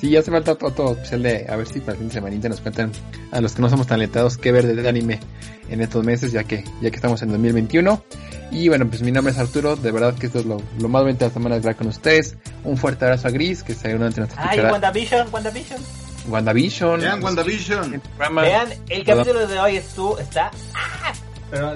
Sí, 0.00 0.16
hace 0.16 0.30
falta 0.30 0.54
todo, 0.54 0.92
especial 0.92 1.22
de 1.22 1.46
a 1.46 1.56
ver 1.56 1.66
si 1.66 1.80
para 1.80 1.92
el 1.92 1.98
fin 1.98 2.08
de 2.08 2.14
semana 2.14 2.48
nos 2.48 2.60
cuentan 2.62 2.90
a 3.32 3.40
los 3.42 3.52
que 3.52 3.60
no 3.60 3.68
somos 3.68 3.86
tan 3.86 3.96
alentados 3.96 4.38
qué 4.38 4.50
ver 4.50 4.66
de 4.66 4.88
anime 4.88 5.20
en 5.68 5.82
estos 5.82 6.04
meses, 6.04 6.32
ya 6.32 6.44
que 6.44 6.64
ya 6.80 6.90
que 6.90 6.96
estamos 6.96 7.20
en 7.20 7.28
2021. 7.28 8.02
Y 8.50 8.68
bueno, 8.68 8.88
pues 8.88 9.02
mi 9.02 9.12
nombre 9.12 9.32
es 9.32 9.38
Arturo, 9.38 9.76
de 9.76 9.92
verdad 9.92 10.14
que 10.14 10.26
esto 10.26 10.38
es 10.38 10.46
lo, 10.46 10.58
más 10.88 11.02
bonito 11.02 11.20
de 11.20 11.26
la 11.26 11.34
semana 11.34 11.54
de 11.56 11.60
estar 11.60 11.76
con 11.76 11.86
ustedes. 11.88 12.36
Un 12.64 12.78
fuerte 12.78 13.04
abrazo 13.04 13.28
a 13.28 13.30
Gris, 13.30 13.62
que 13.62 13.74
seguramente 13.74 14.20
nos 14.22 14.30
escuchará. 14.30 14.68
Ay, 14.68 14.72
WandaVision, 14.72 15.28
WandaVision. 15.30 15.80
WandaVision. 16.28 17.00
Vean 17.00 17.22
WandaVision. 17.22 18.02
Vean, 18.18 18.68
el 18.88 19.04
capítulo 19.04 19.46
de 19.46 19.58
hoy 19.58 19.76
estuvo, 19.76 20.18
está... 20.18 20.50
¡ah! 20.74 21.12
Pero 21.50 21.74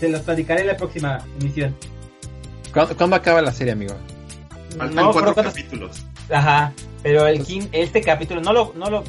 se 0.00 0.08
los 0.08 0.22
platicaré 0.22 0.62
en 0.62 0.68
la 0.68 0.76
próxima 0.76 1.18
emisión. 1.38 1.76
¿Cuándo, 2.72 3.16
acaba 3.16 3.42
la 3.42 3.52
serie, 3.52 3.74
amigo? 3.74 3.94
Faltan 4.76 5.12
cuatro 5.12 5.34
capítulos. 5.34 6.04
Ajá, 6.30 6.72
pero 7.06 7.24
el 7.28 7.38
pues 7.38 7.68
este 7.70 8.00
capítulo 8.00 8.40
no 8.40 8.52
lo, 8.52 8.72
no 8.74 8.90
lo, 8.90 9.04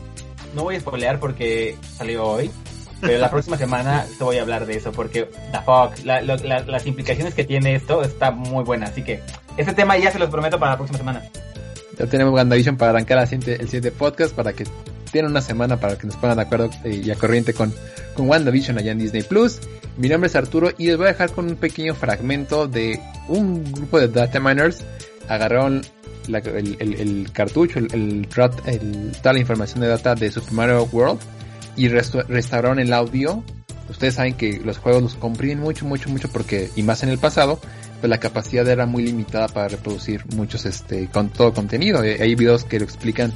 no 0.53 0.61
voy 0.61 0.75
a 0.75 0.79
spoilear 0.79 1.19
porque 1.19 1.75
salió 1.97 2.25
hoy. 2.25 2.51
Pero 3.01 3.17
la 3.17 3.31
próxima 3.31 3.57
semana 3.57 4.05
te 4.19 4.23
voy 4.23 4.37
a 4.37 4.43
hablar 4.43 4.67
de 4.67 4.77
eso 4.77 4.91
porque 4.91 5.27
the 5.51 5.57
fuck, 5.65 6.05
las 6.05 6.85
implicaciones 6.85 7.33
que 7.33 7.43
tiene 7.43 7.73
esto 7.73 8.03
está 8.03 8.29
muy 8.29 8.63
buena. 8.63 8.85
Así 8.85 9.03
que 9.03 9.21
este 9.57 9.73
tema 9.73 9.97
ya 9.97 10.11
se 10.11 10.19
los 10.19 10.29
prometo 10.29 10.59
para 10.59 10.73
la 10.73 10.77
próxima 10.77 10.99
semana. 10.99 11.23
Ya 11.97 12.05
tenemos 12.05 12.35
WandaVision 12.35 12.77
para 12.77 12.91
arrancar 12.91 13.17
el 13.17 13.27
siguiente, 13.27 13.91
podcast 13.91 14.35
para 14.35 14.53
que 14.53 14.65
tienen 15.11 15.31
una 15.31 15.41
semana 15.41 15.79
para 15.79 15.97
que 15.97 16.05
nos 16.05 16.17
pongan 16.17 16.37
de 16.37 16.43
acuerdo 16.43 16.69
eh, 16.83 17.01
y 17.03 17.09
a 17.09 17.15
corriente 17.15 17.55
con, 17.55 17.73
con 18.13 18.29
WandaVision 18.29 18.77
allá 18.77 18.91
en 18.91 18.99
Disney 18.99 19.23
Plus. 19.23 19.59
Mi 19.97 20.07
nombre 20.07 20.27
es 20.27 20.35
Arturo 20.35 20.69
y 20.77 20.85
les 20.85 20.97
voy 20.97 21.07
a 21.07 21.09
dejar 21.13 21.31
con 21.31 21.47
un 21.47 21.55
pequeño 21.55 21.95
fragmento 21.95 22.67
de 22.67 22.99
un 23.27 23.63
grupo 23.71 23.99
de 23.99 24.07
data 24.07 24.39
miners. 24.39 24.83
Agarraron 25.27 25.81
el, 26.27 27.29
cartucho, 27.33 27.79
el, 27.79 28.27
toda 28.27 29.33
la 29.33 29.39
información 29.39 29.81
de 29.81 29.87
data 29.87 30.15
de 30.15 30.31
Super 30.31 30.53
Mario 30.53 30.87
World 30.91 31.19
y 31.75 31.87
restauraron 31.89 32.79
el 32.79 32.93
audio. 32.93 33.43
Ustedes 33.89 34.15
saben 34.15 34.33
que 34.33 34.59
los 34.63 34.79
juegos 34.79 35.01
los 35.01 35.15
comprimen 35.15 35.59
mucho, 35.59 35.85
mucho, 35.85 36.09
mucho 36.09 36.27
porque, 36.29 36.69
y 36.75 36.83
más 36.83 37.03
en 37.03 37.09
el 37.09 37.17
pasado, 37.17 37.59
pues 38.01 38.09
la 38.09 38.19
capacidad 38.19 38.67
era 38.67 38.85
muy 38.85 39.03
limitada 39.03 39.47
para 39.47 39.69
reproducir 39.69 40.25
muchos, 40.35 40.65
este, 40.65 41.07
con 41.07 41.29
todo 41.29 41.53
contenido. 41.53 42.03
Eh, 42.03 42.17
hay 42.21 42.35
videos 42.35 42.65
que 42.65 42.79
lo 42.79 42.85
explican 42.85 43.31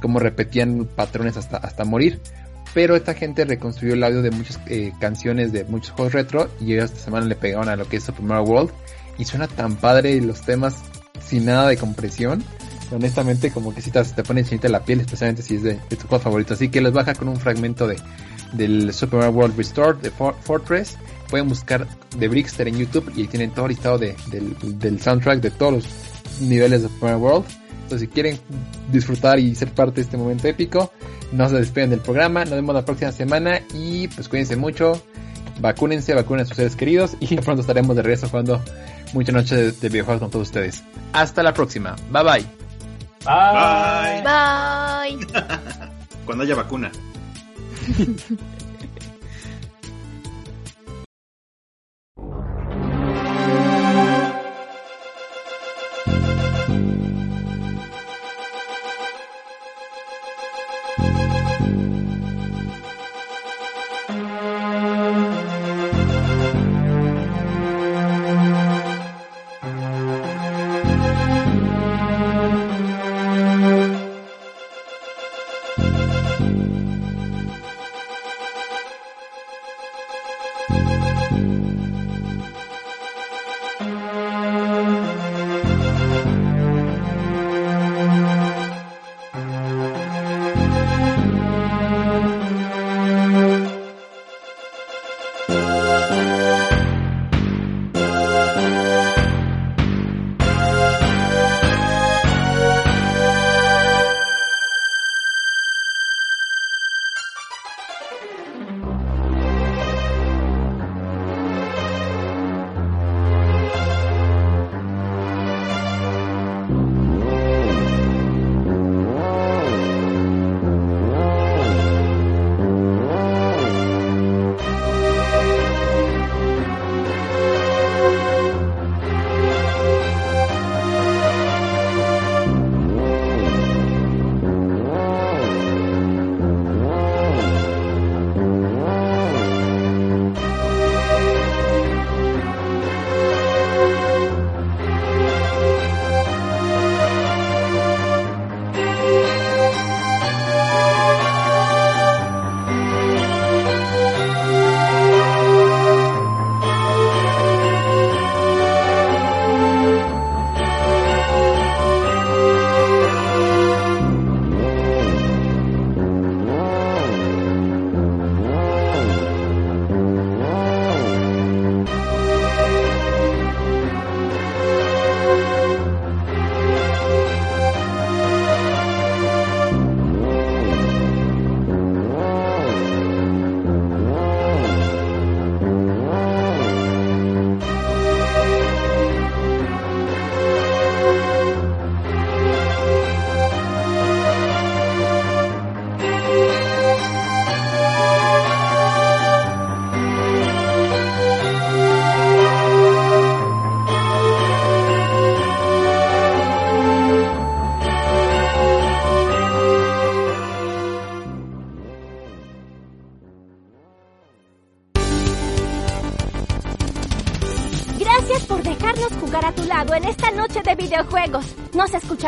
cómo 0.00 0.18
repetían 0.18 0.88
patrones 0.96 1.36
hasta, 1.36 1.58
hasta 1.58 1.84
morir. 1.84 2.20
Pero 2.72 2.94
esta 2.94 3.14
gente 3.14 3.44
reconstruyó 3.44 3.94
el 3.94 4.04
audio 4.04 4.22
de 4.22 4.30
muchas 4.30 4.60
eh, 4.66 4.92
canciones 5.00 5.52
de 5.52 5.64
muchos 5.64 5.90
juegos 5.90 6.12
retro 6.12 6.48
y 6.60 6.74
esta 6.74 6.98
semana 6.98 7.26
le 7.26 7.34
pegaron 7.34 7.68
a 7.68 7.76
lo 7.76 7.88
que 7.88 7.96
es 7.96 8.04
Super 8.04 8.22
Mario 8.22 8.44
World 8.44 8.70
y 9.18 9.24
suena 9.24 9.48
tan 9.48 9.76
padre 9.76 10.20
los 10.20 10.42
temas 10.42 10.76
sin 11.24 11.46
nada 11.46 11.68
de 11.68 11.76
compresión. 11.76 12.42
Honestamente, 12.90 13.52
como 13.52 13.72
que 13.72 13.82
si 13.82 13.90
te, 13.90 14.02
te 14.02 14.22
pone 14.24 14.44
chinita 14.44 14.68
la 14.68 14.84
piel, 14.84 15.00
especialmente 15.00 15.42
si 15.42 15.56
es 15.56 15.62
de, 15.62 15.74
tu 15.74 16.08
juego 16.08 16.18
favorito. 16.18 16.54
Así 16.54 16.68
que 16.68 16.80
les 16.80 16.92
baja 16.92 17.14
con 17.14 17.28
un 17.28 17.36
fragmento 17.36 17.86
de 17.86 17.96
del 18.52 18.92
Super 18.92 19.20
Mario 19.20 19.34
World 19.36 19.56
Restored 19.56 19.96
de 20.00 20.10
Fortress. 20.10 20.96
Pueden 21.28 21.48
buscar 21.48 21.86
The 22.18 22.26
Brickster 22.26 22.66
en 22.66 22.78
YouTube 22.78 23.12
y 23.14 23.22
ahí 23.22 23.26
tienen 23.28 23.52
todo 23.52 23.68
listado 23.68 23.98
de, 23.98 24.16
del, 24.32 25.00
soundtrack 25.00 25.40
de 25.40 25.52
todos 25.52 25.72
los 25.74 25.84
niveles 26.40 26.82
de 26.82 26.88
Super 26.88 27.10
Mario 27.10 27.18
World. 27.18 27.46
Entonces, 27.82 28.00
si 28.00 28.08
quieren 28.08 28.38
disfrutar 28.90 29.38
y 29.38 29.54
ser 29.54 29.70
parte 29.72 29.96
de 29.96 30.02
este 30.02 30.16
momento 30.16 30.48
épico, 30.48 30.92
no 31.32 31.48
se 31.48 31.56
despeguen 31.56 31.90
del 31.90 32.00
programa. 32.00 32.44
Nos 32.44 32.54
vemos 32.54 32.74
la 32.74 32.84
próxima 32.84 33.12
semana 33.12 33.60
y 33.72 34.08
pues 34.08 34.28
cuídense 34.28 34.56
mucho. 34.56 35.00
Vacúnense, 35.60 36.14
vacunen 36.14 36.44
a 36.44 36.48
sus 36.48 36.56
seres 36.56 36.76
queridos 36.76 37.16
y 37.20 37.36
pronto 37.40 37.60
estaremos 37.60 37.94
de 37.96 38.02
regreso 38.02 38.28
jugando 38.28 38.62
mucha 39.12 39.32
noche 39.32 39.56
de, 39.56 39.72
de 39.72 39.88
videojuegos 39.88 40.20
con 40.20 40.30
todos 40.30 40.48
ustedes. 40.48 40.82
Hasta 41.12 41.42
la 41.42 41.52
próxima. 41.52 41.96
Bye 42.10 42.22
bye. 42.22 42.46
Bye. 43.24 44.22
Bye. 44.22 45.26
Cuando 46.24 46.44
haya 46.44 46.54
vacuna. 46.54 46.90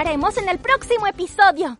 escucharemos 0.02 0.36
en 0.36 0.48
el 0.48 0.58
próximo 0.58 1.06
episodio. 1.06 1.78